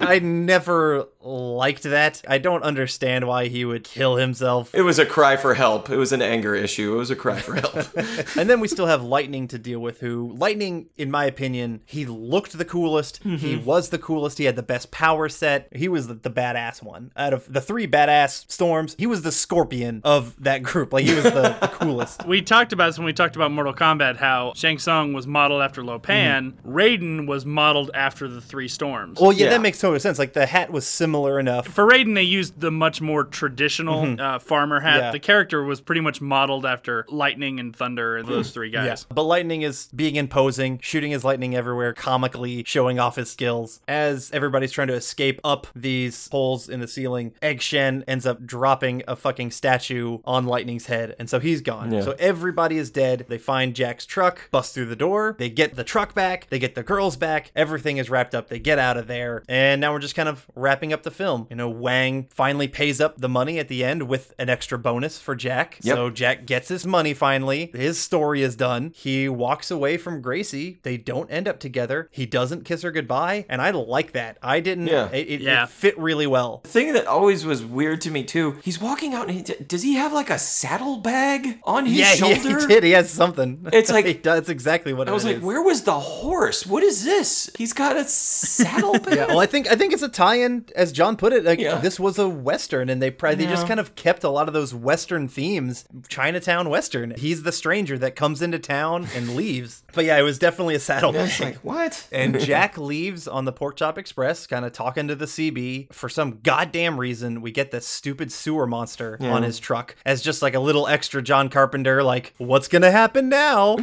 I 0.00 0.18
never 0.18 1.08
liked 1.26 1.82
that. 1.82 2.22
I 2.28 2.38
don't 2.38 2.62
understand 2.62 3.26
why 3.26 3.48
he 3.48 3.64
would 3.64 3.84
kill 3.84 4.16
himself. 4.16 4.74
It 4.74 4.82
was 4.82 4.98
a 4.98 5.06
cry 5.06 5.36
for 5.36 5.54
help. 5.54 5.90
It 5.90 5.96
was 5.96 6.12
an 6.12 6.22
anger 6.22 6.54
issue. 6.54 6.94
It 6.94 6.98
was 6.98 7.10
a 7.10 7.16
cry 7.16 7.40
for 7.40 7.54
help. 7.54 7.74
and 8.36 8.48
then 8.48 8.60
we 8.60 8.68
still 8.68 8.86
have 8.86 9.02
Lightning 9.02 9.48
to 9.48 9.58
deal 9.58 9.80
with, 9.80 10.00
who, 10.00 10.32
Lightning, 10.36 10.86
in 10.96 11.10
my 11.10 11.24
opinion, 11.24 11.82
he 11.84 12.06
looked 12.06 12.56
the 12.56 12.64
coolest. 12.64 13.22
Mm-hmm. 13.24 13.36
He 13.36 13.56
was 13.56 13.90
the 13.90 13.98
coolest. 13.98 14.38
He 14.38 14.44
had 14.44 14.56
the 14.56 14.62
best 14.62 14.90
power 14.90 15.28
set. 15.28 15.68
He 15.74 15.88
was 15.88 16.06
the, 16.06 16.14
the 16.14 16.30
badass 16.30 16.82
one. 16.82 17.12
Out 17.16 17.32
of 17.32 17.52
the 17.52 17.60
three 17.60 17.88
badass 17.88 18.50
storms, 18.50 18.94
he 18.98 19.06
was 19.06 19.22
the 19.22 19.32
scorpion 19.32 20.00
of 20.04 20.40
that 20.42 20.62
group. 20.62 20.92
Like, 20.92 21.04
he 21.04 21.14
was 21.14 21.24
the, 21.24 21.56
the 21.60 21.68
coolest. 21.72 22.24
We 22.26 22.42
talked 22.42 22.72
about 22.72 22.86
this 22.86 22.98
when 22.98 23.06
we 23.06 23.12
talked 23.12 23.36
about 23.36 23.50
Mortal 23.50 23.74
Kombat, 23.74 24.16
how 24.16 24.52
Shang 24.66 24.78
Tsung 24.78 25.12
was 25.12 25.28
modeled 25.28 25.62
after 25.62 25.84
Lo 25.84 25.94
mm-hmm. 25.94 26.02
Pan. 26.02 26.58
Raiden 26.66 27.28
was 27.28 27.46
modeled 27.46 27.92
after 27.94 28.26
the 28.26 28.40
Three 28.40 28.66
Storms. 28.66 29.20
Well, 29.20 29.32
yeah, 29.32 29.44
Yeah. 29.44 29.50
that 29.50 29.60
makes 29.60 29.78
total 29.78 30.00
sense. 30.00 30.18
Like, 30.18 30.32
the 30.32 30.46
hat 30.46 30.72
was 30.72 30.84
similar 30.84 31.38
enough. 31.38 31.68
For 31.68 31.86
Raiden, 31.86 32.16
they 32.16 32.24
used 32.24 32.60
the 32.60 32.72
much 32.72 33.00
more 33.00 33.22
traditional 33.22 34.02
mm-hmm. 34.02 34.20
uh, 34.20 34.38
farmer 34.40 34.80
hat. 34.80 34.96
Yeah. 34.96 35.10
The 35.12 35.20
character 35.20 35.62
was 35.62 35.80
pretty 35.80 36.00
much 36.00 36.20
modeled 36.20 36.66
after 36.66 37.06
Lightning 37.08 37.60
and 37.60 37.76
Thunder, 37.76 38.16
and 38.16 38.26
those 38.26 38.48
mm-hmm. 38.48 38.54
three 38.54 38.70
guys. 38.70 39.06
But 39.08 39.22
Lightning 39.22 39.62
is 39.62 39.88
being 39.94 40.16
imposing, 40.16 40.80
shooting 40.82 41.12
his 41.12 41.22
lightning 41.22 41.54
everywhere, 41.54 41.92
comically 41.92 42.64
showing 42.66 42.98
off 42.98 43.14
his 43.14 43.30
skills. 43.30 43.80
As 43.86 44.32
everybody's 44.32 44.72
trying 44.72 44.88
to 44.88 44.94
escape 44.94 45.40
up 45.44 45.68
these 45.76 46.28
holes 46.32 46.68
in 46.68 46.80
the 46.80 46.88
ceiling, 46.88 47.34
Egg 47.40 47.62
Shen 47.62 48.02
ends 48.08 48.26
up 48.26 48.44
dropping 48.44 49.04
a 49.06 49.14
fucking 49.14 49.52
statue 49.52 50.18
on 50.24 50.44
Lightning's 50.44 50.86
head, 50.86 51.14
and 51.20 51.30
so 51.30 51.38
he's 51.38 51.60
gone. 51.60 51.92
Yeah. 51.92 52.00
So 52.00 52.16
everybody 52.18 52.78
is 52.78 52.90
dead. 52.90 53.26
They 53.28 53.38
find 53.38 53.72
Jack's 53.76 54.06
truck, 54.06 54.48
bust 54.56 54.72
through 54.72 54.86
the 54.86 54.96
door, 54.96 55.36
they 55.38 55.50
get 55.50 55.74
the 55.76 55.84
truck 55.84 56.14
back, 56.14 56.48
they 56.48 56.58
get 56.58 56.74
the 56.74 56.82
girls 56.82 57.14
back, 57.14 57.52
everything 57.54 57.98
is 57.98 58.08
wrapped 58.08 58.34
up, 58.34 58.48
they 58.48 58.58
get 58.58 58.78
out 58.78 58.96
of 58.96 59.06
there, 59.06 59.42
and 59.50 59.82
now 59.82 59.92
we're 59.92 59.98
just 59.98 60.14
kind 60.14 60.30
of 60.30 60.46
wrapping 60.54 60.94
up 60.94 61.02
the 61.02 61.10
film. 61.10 61.46
You 61.50 61.56
know, 61.56 61.68
Wang 61.68 62.26
finally 62.30 62.66
pays 62.66 62.98
up 62.98 63.18
the 63.20 63.28
money 63.28 63.58
at 63.58 63.68
the 63.68 63.84
end 63.84 64.04
with 64.08 64.32
an 64.38 64.48
extra 64.48 64.78
bonus 64.78 65.20
for 65.20 65.34
Jack. 65.36 65.78
Yep. 65.82 65.94
So 65.94 66.08
Jack 66.08 66.46
gets 66.46 66.68
his 66.68 66.86
money 66.86 67.12
finally. 67.12 67.70
His 67.74 67.98
story 67.98 68.40
is 68.40 68.56
done. 68.56 68.92
He 68.96 69.28
walks 69.28 69.70
away 69.70 69.98
from 69.98 70.22
Gracie. 70.22 70.78
They 70.84 70.96
don't 70.96 71.30
end 71.30 71.46
up 71.46 71.60
together. 71.60 72.08
He 72.10 72.24
doesn't 72.24 72.64
kiss 72.64 72.80
her 72.80 72.90
goodbye, 72.90 73.44
and 73.50 73.60
I 73.60 73.70
like 73.72 74.12
that. 74.12 74.38
I 74.42 74.60
didn't. 74.60 74.86
Yeah. 74.86 75.10
It, 75.10 75.28
it, 75.28 75.40
Yeah. 75.42 75.64
it 75.64 75.68
fit 75.68 75.98
really 75.98 76.26
well. 76.26 76.60
The 76.62 76.70
thing 76.70 76.94
that 76.94 77.06
always 77.06 77.44
was 77.44 77.62
weird 77.62 78.00
to 78.02 78.10
me 78.10 78.24
too, 78.24 78.56
he's 78.64 78.80
walking 78.80 79.12
out 79.12 79.28
and 79.28 79.46
he, 79.46 79.54
does 79.64 79.82
he 79.82 79.96
have 79.96 80.14
like 80.14 80.30
a 80.30 80.38
saddlebag 80.38 81.58
on 81.64 81.84
his 81.86 81.98
yeah, 81.98 82.12
he- 82.12 82.16
shoulder? 82.40 82.60
he 82.60 82.66
did. 82.66 82.84
He 82.84 82.92
has 82.92 83.10
something. 83.10 83.66
It's 83.72 83.90
like- 83.96 84.06
he 84.06 84.14
does 84.14 84.45
that's 84.46 84.52
exactly 84.52 84.92
what 84.92 85.08
I 85.08 85.10
it 85.10 85.14
was 85.14 85.24
like, 85.24 85.36
is. 85.38 85.42
where 85.42 85.60
was 85.60 85.82
the 85.82 85.98
horse? 85.98 86.64
What 86.66 86.82
is 86.84 87.04
this? 87.04 87.50
He's 87.58 87.72
got 87.72 87.96
a 87.96 88.04
saddlebag. 88.04 89.06
Yeah, 89.16 89.26
well, 89.28 89.40
I 89.40 89.46
think 89.46 89.66
I 89.70 89.76
think 89.76 89.92
it's 89.94 90.02
a 90.02 90.08
tie-in, 90.08 90.66
as 90.76 90.92
John 90.92 91.16
put 91.16 91.32
it. 91.32 91.44
Like 91.44 91.58
Yeah. 91.58 91.78
this 91.78 91.98
was 91.98 92.18
a 92.18 92.28
western, 92.28 92.88
and 92.90 93.00
they 93.02 93.10
probably 93.10 93.44
they 93.44 93.50
just 93.50 93.66
kind 93.66 93.80
of 93.80 93.94
kept 93.94 94.24
a 94.24 94.28
lot 94.28 94.46
of 94.46 94.52
those 94.54 94.74
western 94.74 95.26
themes, 95.26 95.86
Chinatown 96.08 96.68
western. 96.68 97.14
He's 97.16 97.42
the 97.44 97.52
stranger 97.52 97.96
that 97.98 98.14
comes 98.14 98.42
into 98.42 98.58
town 98.58 99.08
and 99.14 99.34
leaves. 99.34 99.82
But 99.96 100.04
yeah, 100.04 100.18
it 100.18 100.22
was 100.22 100.38
definitely 100.38 100.74
a 100.74 100.78
saddlebag. 100.78 101.26
It's 101.28 101.40
like 101.40 101.56
what? 101.56 102.06
And 102.12 102.38
Jack 102.38 102.76
leaves 102.76 103.26
on 103.26 103.46
the 103.46 103.52
Pork 103.52 103.76
Chop 103.78 103.96
Express, 103.96 104.46
kind 104.46 104.66
of 104.66 104.72
talking 104.72 105.08
to 105.08 105.14
the 105.14 105.24
CB. 105.24 105.90
For 105.94 106.10
some 106.10 106.40
goddamn 106.42 107.00
reason, 107.00 107.40
we 107.40 107.50
get 107.50 107.70
this 107.70 107.86
stupid 107.86 108.30
sewer 108.30 108.66
monster 108.66 109.16
on 109.22 109.42
his 109.42 109.58
truck 109.58 109.96
as 110.04 110.20
just 110.20 110.42
like 110.42 110.54
a 110.54 110.60
little 110.60 110.86
extra 110.86 111.22
John 111.22 111.48
Carpenter, 111.48 112.02
like, 112.02 112.34
what's 112.36 112.68
gonna 112.68 112.90
happen 112.90 113.30
now? 113.30 113.76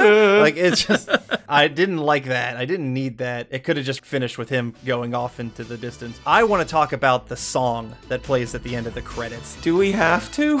like, 0.40 0.56
it's 0.56 0.84
just, 0.84 1.08
I 1.48 1.68
didn't 1.68 1.98
like 1.98 2.26
that. 2.26 2.56
I 2.56 2.64
didn't 2.64 2.92
need 2.92 3.18
that. 3.18 3.48
It 3.50 3.64
could 3.64 3.76
have 3.76 3.86
just 3.86 4.04
finished 4.04 4.38
with 4.38 4.48
him 4.48 4.74
going 4.84 5.14
off 5.14 5.40
into 5.40 5.64
the 5.64 5.76
distance. 5.76 6.20
I 6.26 6.44
want 6.44 6.66
to 6.66 6.70
talk 6.70 6.92
about 6.92 7.28
the 7.28 7.36
song 7.36 7.94
that 8.08 8.22
plays 8.22 8.54
at 8.54 8.62
the 8.62 8.74
end 8.76 8.86
of 8.86 8.94
the 8.94 9.02
credits. 9.02 9.56
Do 9.62 9.76
we 9.76 9.92
have 9.92 10.30
to? 10.32 10.58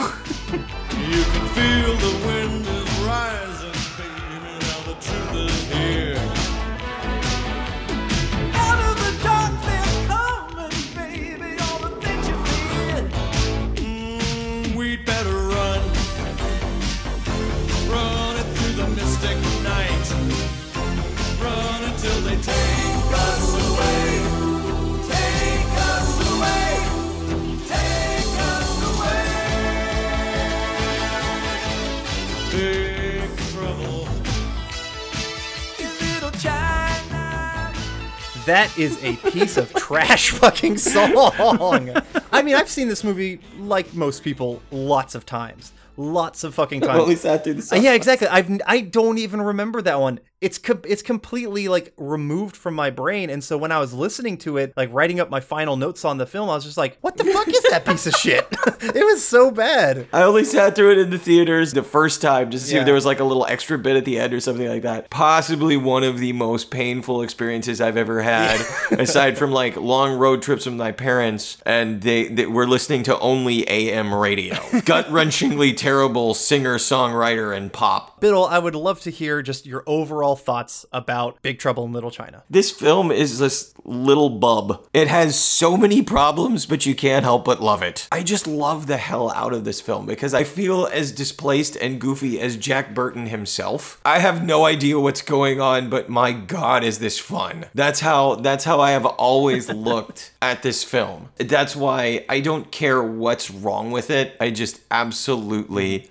That 38.50 38.76
is 38.76 39.00
a 39.04 39.14
piece 39.30 39.56
of 39.56 39.72
trash 39.74 40.30
fucking 40.40 40.76
song. 40.76 41.92
I 42.32 42.42
mean, 42.42 42.56
I've 42.56 42.68
seen 42.68 42.88
this 42.88 43.04
movie 43.04 43.40
like 43.60 43.94
most 43.94 44.24
people 44.24 44.60
lots 44.72 45.14
of 45.14 45.24
times. 45.24 45.72
Lots 45.96 46.42
of 46.42 46.52
fucking 46.52 46.80
times. 46.88 47.04
Through 47.22 47.54
the 47.54 47.68
Uh, 47.70 47.76
yeah, 47.76 47.92
exactly. 47.92 48.26
I've 48.26 48.50
I 48.66 48.80
don't 48.80 49.18
even 49.18 49.40
remember 49.40 49.80
that 49.82 50.00
one. 50.00 50.18
It's 50.40 50.58
it's 50.86 51.02
completely 51.02 51.68
like 51.68 51.92
removed 51.98 52.56
from 52.56 52.74
my 52.74 52.88
brain, 52.88 53.28
and 53.28 53.44
so 53.44 53.58
when 53.58 53.70
I 53.72 53.78
was 53.78 53.92
listening 53.92 54.38
to 54.38 54.56
it, 54.56 54.72
like 54.74 54.88
writing 54.90 55.20
up 55.20 55.28
my 55.28 55.40
final 55.40 55.76
notes 55.76 56.02
on 56.02 56.16
the 56.16 56.24
film, 56.24 56.48
I 56.48 56.54
was 56.54 56.64
just 56.64 56.78
like, 56.78 56.96
"What 57.02 57.18
the 57.18 57.24
fuck 57.24 57.46
is 57.48 57.62
that 57.70 57.84
piece 57.84 58.06
of 58.06 58.14
shit?" 58.14 58.46
it 58.80 59.04
was 59.04 59.22
so 59.22 59.50
bad. 59.50 60.06
I 60.14 60.22
only 60.22 60.44
sat 60.44 60.74
through 60.74 60.92
it 60.92 60.98
in 60.98 61.10
the 61.10 61.18
theaters 61.18 61.74
the 61.74 61.82
first 61.82 62.22
time 62.22 62.50
just 62.50 62.64
to 62.64 62.68
see 62.70 62.74
Yeah. 62.76 62.80
if 62.80 62.86
there 62.86 62.94
was 62.94 63.04
like 63.04 63.20
a 63.20 63.24
little 63.24 63.44
extra 63.46 63.76
bit 63.78 63.96
at 63.96 64.06
the 64.06 64.18
end 64.18 64.32
or 64.32 64.40
something 64.40 64.66
like 64.66 64.80
that. 64.80 65.10
Possibly 65.10 65.76
one 65.76 66.04
of 66.04 66.18
the 66.18 66.32
most 66.32 66.70
painful 66.70 67.20
experiences 67.20 67.78
I've 67.82 67.98
ever 67.98 68.22
had, 68.22 68.60
aside 68.92 69.36
from 69.36 69.50
like 69.52 69.76
long 69.76 70.16
road 70.18 70.40
trips 70.40 70.64
with 70.64 70.74
my 70.74 70.90
parents, 70.92 71.58
and 71.66 72.00
they, 72.00 72.28
they 72.28 72.46
were 72.46 72.66
listening 72.66 73.02
to 73.02 73.18
only 73.18 73.68
AM 73.68 74.14
radio. 74.14 74.54
Gut 74.86 75.06
wrenchingly 75.08 75.76
terrible 75.76 76.32
singer, 76.32 76.76
songwriter, 76.78 77.54
and 77.54 77.70
pop. 77.70 78.20
Biddle, 78.22 78.46
I 78.46 78.58
would 78.58 78.74
love 78.74 79.00
to 79.02 79.10
hear 79.10 79.42
just 79.42 79.66
your 79.66 79.82
overall 79.86 80.29
thoughts 80.36 80.86
about 80.92 81.40
Big 81.42 81.58
Trouble 81.58 81.84
in 81.84 81.92
Little 81.92 82.10
China. 82.10 82.42
This 82.50 82.70
film 82.70 83.10
is 83.10 83.38
this 83.38 83.74
little 83.84 84.30
bub. 84.30 84.86
It 84.92 85.08
has 85.08 85.38
so 85.38 85.76
many 85.76 86.02
problems, 86.02 86.66
but 86.66 86.86
you 86.86 86.94
can't 86.94 87.24
help 87.24 87.44
but 87.44 87.60
love 87.60 87.82
it. 87.82 88.08
I 88.12 88.22
just 88.22 88.46
love 88.46 88.86
the 88.86 88.96
hell 88.96 89.30
out 89.32 89.52
of 89.52 89.64
this 89.64 89.80
film 89.80 90.06
because 90.06 90.34
I 90.34 90.44
feel 90.44 90.86
as 90.86 91.12
displaced 91.12 91.76
and 91.76 92.00
goofy 92.00 92.40
as 92.40 92.56
Jack 92.56 92.94
Burton 92.94 93.26
himself. 93.26 94.00
I 94.04 94.18
have 94.18 94.44
no 94.44 94.64
idea 94.64 94.98
what's 94.98 95.22
going 95.22 95.60
on, 95.60 95.90
but 95.90 96.08
my 96.08 96.32
god 96.32 96.84
is 96.84 96.98
this 96.98 97.18
fun. 97.18 97.66
That's 97.74 98.00
how 98.00 98.36
that's 98.36 98.64
how 98.64 98.80
I 98.80 98.92
have 98.92 99.06
always 99.06 99.68
looked 99.72 100.32
at 100.40 100.62
this 100.62 100.84
film. 100.84 101.28
That's 101.38 101.74
why 101.76 102.24
I 102.28 102.40
don't 102.40 102.70
care 102.70 103.02
what's 103.02 103.50
wrong 103.50 103.90
with 103.90 104.10
it. 104.10 104.36
I 104.40 104.50
just 104.50 104.80
absolutely 104.90 106.10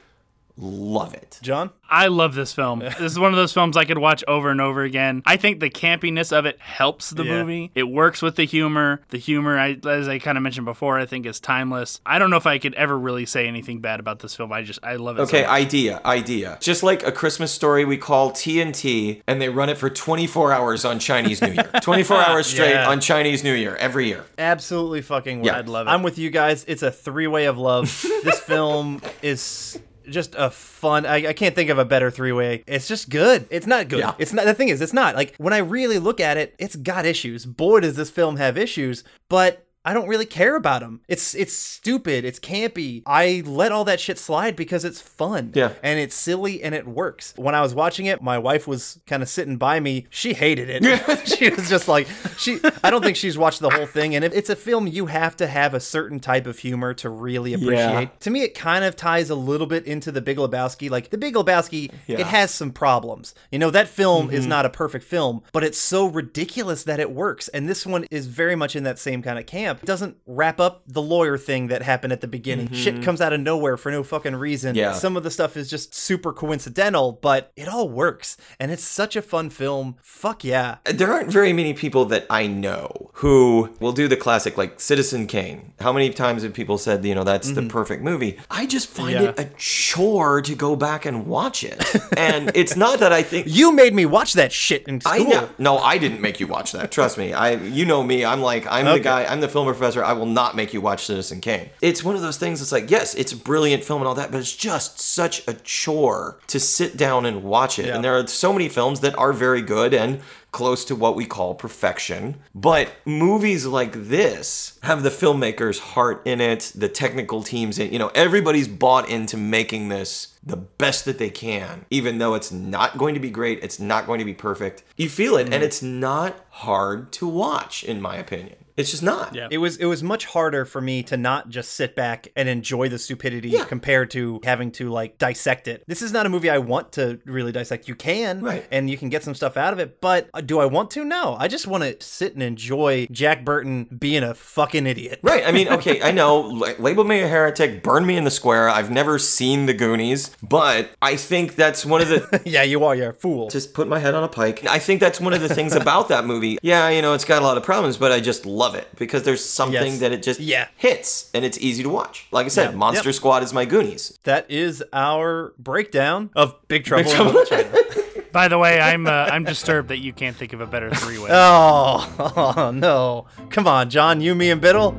love 0.61 1.13
it. 1.13 1.39
John? 1.41 1.71
I 1.89 2.07
love 2.07 2.35
this 2.35 2.53
film. 2.53 2.79
this 2.99 2.99
is 2.99 3.17
one 3.17 3.31
of 3.31 3.37
those 3.37 3.53
films 3.53 3.75
I 3.77 3.85
could 3.85 3.97
watch 3.97 4.23
over 4.27 4.49
and 4.51 4.59
over 4.61 4.83
again. 4.83 5.23
I 5.25 5.37
think 5.37 5.59
the 5.59 5.69
campiness 5.69 6.37
of 6.37 6.45
it 6.45 6.59
helps 6.59 7.09
the 7.09 7.23
Yeah. 7.23 7.39
movie. 7.43 7.71
It 7.75 7.83
works 7.83 8.21
with 8.21 8.35
the 8.35 8.43
humor. 8.45 9.01
The 9.09 9.17
humor, 9.17 9.57
I, 9.57 9.77
as 9.87 10.07
I 10.07 10.19
kind 10.19 10.37
of 10.37 10.43
mentioned 10.43 10.65
before, 10.65 10.99
I 10.99 11.05
think 11.05 11.25
is 11.25 11.39
timeless. 11.39 12.01
I 12.05 12.19
don't 12.19 12.29
know 12.29 12.37
if 12.37 12.45
I 12.45 12.57
could 12.59 12.73
ever 12.75 12.97
really 12.99 13.25
say 13.25 13.47
anything 13.47 13.79
bad 13.79 13.99
about 13.99 14.19
this 14.19 14.35
film. 14.35 14.51
I 14.51 14.61
just 14.61 14.79
I 14.83 14.97
love 14.97 15.17
it. 15.17 15.21
Okay, 15.23 15.43
so 15.43 15.49
idea, 15.49 16.01
idea. 16.05 16.57
Just 16.61 16.83
like 16.83 17.01
a 17.05 17.11
Christmas 17.11 17.51
story 17.51 17.85
we 17.85 17.97
call 17.97 18.31
TNT, 18.31 19.21
and 19.27 19.41
they 19.41 19.49
run 19.49 19.69
it 19.69 19.77
for 19.77 19.89
24 19.89 20.51
hours 20.53 20.85
on 20.85 20.99
Chinese 20.99 21.41
New 21.41 21.53
Year. 21.53 21.69
24 21.81 22.17
hours 22.17 22.47
straight 22.47 22.71
Yeah. 22.71 22.89
on 22.89 22.99
Chinese 22.99 23.43
New 23.43 23.53
Year 23.53 23.75
every 23.77 24.07
year. 24.07 24.25
Absolutely 24.37 25.01
fucking 25.01 25.39
would. 25.39 25.47
Yeah. 25.47 25.57
I'd 25.57 25.69
love 25.69 25.87
it. 25.87 25.89
I'm 25.91 26.03
with 26.03 26.17
you 26.17 26.29
guys. 26.29 26.65
It's 26.67 26.83
a 26.83 26.91
three 26.91 27.27
way 27.27 27.45
of 27.45 27.57
love. 27.57 27.85
this 28.23 28.39
film 28.39 29.01
is 29.21 29.79
just 30.11 30.35
a 30.37 30.49
fun. 30.49 31.05
I, 31.05 31.27
I 31.27 31.33
can't 31.33 31.55
think 31.55 31.69
of 31.69 31.77
a 31.77 31.85
better 31.85 32.11
three 32.11 32.31
way. 32.31 32.63
It's 32.67 32.87
just 32.87 33.09
good. 33.09 33.47
It's 33.49 33.67
not 33.67 33.87
good. 33.87 33.99
Yeah. 33.99 34.15
It's 34.17 34.33
not. 34.33 34.45
The 34.45 34.53
thing 34.53 34.69
is, 34.69 34.81
it's 34.81 34.93
not 34.93 35.15
like 35.15 35.35
when 35.37 35.53
I 35.53 35.59
really 35.59 35.99
look 35.99 36.19
at 36.19 36.37
it, 36.37 36.55
it's 36.59 36.75
got 36.75 37.05
issues. 37.05 37.45
Boy, 37.45 37.81
does 37.81 37.95
this 37.95 38.09
film 38.09 38.37
have 38.37 38.57
issues. 38.57 39.03
But 39.29 39.65
I 39.85 39.93
don't 39.93 40.09
really 40.09 40.25
care 40.25 40.55
about 40.55 40.81
them. 40.81 41.01
It's 41.07 41.33
it's 41.33 41.53
stupid. 41.53 42.25
It's 42.25 42.39
campy. 42.39 43.01
I 43.05 43.43
let 43.45 43.71
all 43.71 43.85
that 43.85 44.01
shit 44.01 44.19
slide 44.19 44.57
because 44.57 44.83
it's 44.83 44.99
fun. 44.99 45.53
Yeah. 45.55 45.73
And 45.81 45.99
it's 45.99 46.15
silly 46.15 46.61
and 46.61 46.75
it 46.75 46.85
works. 46.85 47.33
When 47.37 47.55
I 47.55 47.61
was 47.61 47.73
watching 47.73 48.05
it, 48.05 48.21
my 48.21 48.37
wife 48.37 48.67
was 48.67 48.99
kind 49.07 49.23
of 49.23 49.29
sitting 49.29 49.55
by 49.55 49.79
me. 49.79 50.07
She 50.09 50.33
hated 50.33 50.69
it. 50.69 51.27
she 51.27 51.49
was 51.49 51.69
just 51.69 51.87
like 51.87 52.07
she. 52.37 52.59
I 52.83 52.89
don't 52.89 53.03
think 53.03 53.15
she's 53.15 53.37
watched 53.37 53.61
the 53.61 53.69
whole 53.69 53.85
thing. 53.85 54.15
And 54.15 54.25
if 54.25 54.33
it's 54.33 54.49
a 54.49 54.55
film, 54.55 54.85
you 54.85 55.05
have 55.05 55.37
to 55.37 55.47
have 55.47 55.73
a 55.73 55.79
certain 55.79 56.19
type 56.19 56.45
of 56.45 56.59
humor 56.59 56.93
to 56.95 57.09
really 57.09 57.53
appreciate. 57.53 57.77
Yeah. 57.77 58.09
To 58.19 58.29
me, 58.29 58.43
it 58.43 58.55
kind 58.55 58.83
of 58.83 58.97
ties 58.97 59.29
a 59.29 59.35
little 59.35 59.67
bit 59.67 59.85
into 59.85 60.11
the 60.11 60.21
Big 60.21 60.37
Lebowski. 60.37 60.89
Like 60.89 61.09
the 61.09 61.17
Big 61.17 61.35
Lebowski, 61.35 61.91
Yeah. 62.05 62.19
it 62.19 62.27
has 62.27 62.51
some 62.51 62.71
problems. 62.71 63.33
You 63.49 63.59
know, 63.59 63.71
that 63.71 63.87
film 63.87 64.29
is 64.29 64.41
mm-hmm. 64.41 64.49
not 64.49 64.65
a 64.65 64.69
perfect 64.69 65.05
film, 65.05 65.41
but 65.53 65.63
it's 65.63 65.77
so 65.77 66.05
ridiculous 66.05 66.83
that 66.83 66.99
it 66.99 67.11
works. 67.11 67.47
And 67.47 67.69
this 67.69 67.85
one 67.85 68.05
is 68.11 68.27
very 68.27 68.55
much 68.57 68.75
in 68.75 68.83
that 68.83 68.99
same 68.99 69.21
kind 69.21 69.39
of 69.39 69.45
camp. 69.45 69.68
Camp. 69.69 69.83
It 69.83 69.85
doesn't 69.85 70.17
wrap 70.25 70.59
up 70.59 70.83
the 70.87 71.01
lawyer 71.01 71.37
thing 71.37 71.67
that 71.67 71.81
happened 71.81 72.13
at 72.13 72.21
the 72.21 72.27
beginning. 72.27 72.71
Shit 72.71 72.95
mm-hmm. 72.95 73.03
comes 73.03 73.21
out 73.21 73.33
of 73.33 73.39
nowhere 73.39 73.77
for 73.77 73.91
no 73.91 74.03
fucking 74.03 74.35
reason. 74.35 74.75
Yeah. 74.75 74.93
Some 74.93 75.15
of 75.17 75.23
the 75.23 75.31
stuff 75.31 75.55
is 75.57 75.69
just 75.69 75.93
super 75.93 76.33
coincidental, 76.33 77.13
but 77.13 77.51
it 77.55 77.67
all 77.67 77.89
works. 77.89 78.37
And 78.59 78.71
it's 78.71 78.83
such 78.83 79.15
a 79.15 79.21
fun 79.21 79.49
film. 79.49 79.95
Fuck 80.01 80.43
yeah. 80.43 80.77
There 80.85 81.11
aren't 81.11 81.31
very 81.31 81.53
many 81.53 81.73
people 81.73 82.05
that 82.05 82.25
I 82.29 82.47
know 82.47 83.11
who 83.13 83.75
will 83.79 83.91
do 83.91 84.07
the 84.07 84.17
classic 84.17 84.57
like 84.57 84.79
Citizen 84.79 85.27
Kane. 85.27 85.73
How 85.79 85.93
many 85.93 86.09
times 86.09 86.43
have 86.43 86.53
people 86.53 86.77
said, 86.77 87.05
you 87.05 87.15
know, 87.15 87.23
that's 87.23 87.51
the 87.51 87.61
mm-hmm. 87.61 87.69
perfect 87.69 88.03
movie? 88.03 88.39
I 88.49 88.65
just 88.65 88.89
find 88.89 89.11
Yeah. 89.11 89.21
it 89.29 89.39
a 89.39 89.49
chore 89.57 90.41
to 90.41 90.55
go 90.55 90.75
back 90.75 91.05
and 91.05 91.25
watch 91.25 91.63
it. 91.63 91.79
and 92.17 92.51
it's 92.55 92.75
not 92.75 92.99
that 92.99 93.13
I 93.13 93.23
think 93.23 93.47
You 93.59 93.71
made 93.71 93.93
me 93.93 94.05
watch 94.05 94.33
that 94.33 94.51
shit 94.51 94.87
in 94.87 95.01
school. 95.01 95.13
I 95.13 95.17
know. 95.19 95.49
No, 95.57 95.77
I 95.77 95.97
didn't 95.97 96.21
make 96.21 96.39
you 96.39 96.47
watch 96.47 96.71
that. 96.71 96.91
Trust 96.91 97.17
me. 97.17 97.33
I 97.33 97.51
you 97.53 97.85
know 97.85 98.03
me. 98.03 98.25
I'm 98.25 98.41
like 98.41 98.65
I'm 98.69 98.87
Okay. 98.87 98.97
the 98.97 99.03
guy. 99.03 99.25
I'm 99.25 99.41
the 99.41 99.47
film 99.47 99.58
professor. 99.65 100.03
I 100.03 100.13
will 100.13 100.25
not 100.25 100.55
make 100.55 100.73
you 100.73 100.81
watch 100.81 101.05
Citizen 101.05 101.41
Kane. 101.41 101.69
It's 101.81 102.03
one 102.03 102.15
of 102.15 102.21
those 102.21 102.37
things. 102.37 102.61
It's 102.61 102.71
like 102.71 102.89
yes, 102.89 103.15
it's 103.15 103.31
a 103.33 103.37
brilliant 103.37 103.83
film 103.83 104.01
and 104.01 104.07
all 104.07 104.15
that, 104.15 104.31
but 104.31 104.39
it's 104.39 104.55
just 104.55 104.99
such 104.99 105.47
a 105.47 105.53
chore 105.53 106.39
to 106.47 106.59
sit 106.59 106.97
down 106.97 107.25
and 107.25 107.43
watch 107.43 107.79
it. 107.79 107.85
Yeah. 107.87 107.95
And 107.95 108.03
there 108.03 108.17
are 108.17 108.27
so 108.27 108.53
many 108.53 108.69
films 108.69 108.99
that 109.01 109.17
are 109.17 109.33
very 109.33 109.61
good 109.61 109.93
and 109.93 110.21
close 110.51 110.83
to 110.83 110.95
what 110.95 111.15
we 111.15 111.25
call 111.27 111.53
perfection. 111.53 112.35
But 112.55 112.89
movies 113.05 113.67
like 113.67 113.91
this 113.93 114.79
have 114.81 115.03
the 115.03 115.11
filmmaker's 115.11 115.77
heart 115.79 116.23
in 116.25 116.41
it, 116.41 116.71
the 116.73 116.89
technical 116.89 117.43
teams 117.43 117.77
in, 117.77 117.93
you 117.93 117.99
know, 117.99 118.09
everybody's 118.15 118.67
bought 118.67 119.07
into 119.09 119.37
making 119.37 119.89
this 119.89 120.35
the 120.41 120.57
best 120.57 121.05
that 121.05 121.19
they 121.19 121.29
can, 121.29 121.85
even 121.91 122.17
though 122.17 122.33
it's 122.33 122.51
not 122.51 122.97
going 122.97 123.13
to 123.13 123.19
be 123.19 123.29
great, 123.29 123.63
it's 123.63 123.79
not 123.79 124.07
going 124.07 124.17
to 124.17 124.25
be 124.25 124.33
perfect. 124.33 124.83
You 124.97 125.07
feel 125.07 125.35
it, 125.37 125.43
Mm-hmm. 125.43 125.53
and 125.53 125.63
it's 125.63 125.83
not 125.83 126.43
hard 126.49 127.11
to 127.13 127.27
watch, 127.27 127.83
in 127.83 128.01
my 128.01 128.15
opinion. 128.15 128.55
It's 128.79 128.91
just 128.91 129.03
not. 129.03 129.35
Yeah. 129.35 129.47
It 129.51 129.57
was 129.59 129.77
it 129.77 129.85
was 129.85 130.01
much 130.01 130.25
harder 130.25 130.65
for 130.65 130.79
me 130.81 131.03
to 131.03 131.17
not 131.17 131.49
just 131.49 131.73
sit 131.73 131.95
back 131.95 132.29
and 132.35 132.47
enjoy 132.49 132.89
the 132.89 132.97
stupidity 132.97 133.49
Yeah. 133.49 133.65
compared 133.65 134.09
to 134.11 134.39
having 134.43 134.71
to 134.73 134.89
like 134.89 135.17
dissect 135.17 135.67
it. 135.67 135.83
This 135.87 136.01
is 136.01 136.11
not 136.13 136.25
a 136.25 136.29
movie 136.29 136.49
I 136.49 136.57
want 136.59 136.93
to 136.93 137.19
really 137.25 137.51
dissect. 137.51 137.87
You 137.87 137.95
can, 137.95 138.41
Right. 138.41 138.65
and 138.71 138.89
you 138.89 138.97
can 138.97 139.09
get 139.09 139.23
some 139.23 139.35
stuff 139.35 139.57
out 139.57 139.73
of 139.73 139.79
it, 139.79 139.99
but 140.01 140.29
uh, 140.33 140.41
do 140.41 140.59
I 140.59 140.65
want 140.65 140.91
to? 140.91 141.03
No. 141.03 141.35
I 141.39 141.47
just 141.47 141.67
want 141.67 141.83
to 141.83 141.97
sit 142.05 142.33
and 142.33 142.41
enjoy 142.41 143.07
Jack 143.11 143.43
Burton 143.43 143.85
being 143.99 144.23
a 144.23 144.33
fucking 144.33 144.87
idiot. 144.87 145.19
Right. 145.21 145.43
I 145.45 145.51
mean, 145.51 145.67
okay, 145.77 146.01
I 146.01 146.11
know, 146.11 146.41
label 146.79 147.03
me 147.03 147.19
a 147.21 147.27
heretic, 147.27 147.83
burn 147.83 148.05
me 148.05 148.15
in 148.17 148.23
the 148.23 148.31
square. 148.31 148.69
I've 148.69 148.89
never 148.91 149.19
seen 149.19 149.65
the 149.65 149.73
Goonies, 149.73 150.31
but 150.41 150.91
I 151.01 151.15
think 151.17 151.55
that's 151.55 151.85
one 151.85 152.01
of 152.01 152.07
the. 152.07 152.41
yeah, 152.45 152.63
you 152.63 152.83
are. 152.85 152.95
You're 152.95 153.09
a 153.09 153.13
fool. 153.13 153.49
just 153.49 153.73
put 153.73 153.87
my 153.87 153.99
head 153.99 154.15
on 154.15 154.23
a 154.23 154.27
pike. 154.27 154.65
I 154.65 154.79
think 154.79 154.99
that's 155.01 155.19
one 155.19 155.33
of 155.33 155.41
the 155.41 155.49
things 155.53 155.75
about 155.75 156.07
that 156.09 156.25
movie. 156.25 156.57
Yeah, 156.61 156.89
you 156.89 157.01
know, 157.01 157.13
it's 157.13 157.25
got 157.25 157.41
a 157.41 157.45
lot 157.45 157.57
of 157.57 157.63
problems, 157.63 157.97
but 157.97 158.11
I 158.11 158.19
just 158.21 158.45
love 158.45 158.68
it 158.75 158.87
because 158.97 159.23
there's 159.23 159.43
something 159.43 159.91
Yes. 159.93 159.99
that 159.99 160.11
it 160.11 160.23
just 160.23 160.39
Yeah. 160.39 160.67
hits 160.77 161.29
and 161.33 161.43
it's 161.45 161.57
easy 161.59 161.83
to 161.83 161.89
watch. 161.89 162.27
Like 162.31 162.45
I 162.45 162.49
said, 162.49 162.71
Yeah. 162.71 162.77
Monster 162.77 163.09
Yep. 163.09 163.15
Squad 163.15 163.43
is 163.43 163.53
my 163.53 163.65
Goonies. 163.65 164.17
That 164.23 164.45
is 164.49 164.83
our 164.93 165.53
breakdown 165.57 166.29
of 166.35 166.55
Big 166.67 166.83
Trouble, 166.85 167.09
in 167.09 167.15
Trouble. 167.15 167.31
Little 167.33 167.45
China. 167.57 167.69
By 168.31 168.47
the 168.47 168.57
way, 168.59 168.79
I'm 168.79 169.07
uh, 169.07 169.09
I'm 169.31 169.43
disturbed 169.43 169.89
that 169.89 169.97
you 169.97 170.13
can't 170.13 170.35
think 170.35 170.53
of 170.53 170.61
a 170.61 170.67
better 170.67 170.91
three 170.91 171.17
way. 171.17 171.29
Oh, 171.31 172.53
oh, 172.57 172.71
no. 172.71 173.25
Come 173.49 173.65
on, 173.67 173.89
John, 173.89 174.21
you, 174.21 174.35
me, 174.35 174.51
and 174.51 174.61
Biddle. 174.61 174.95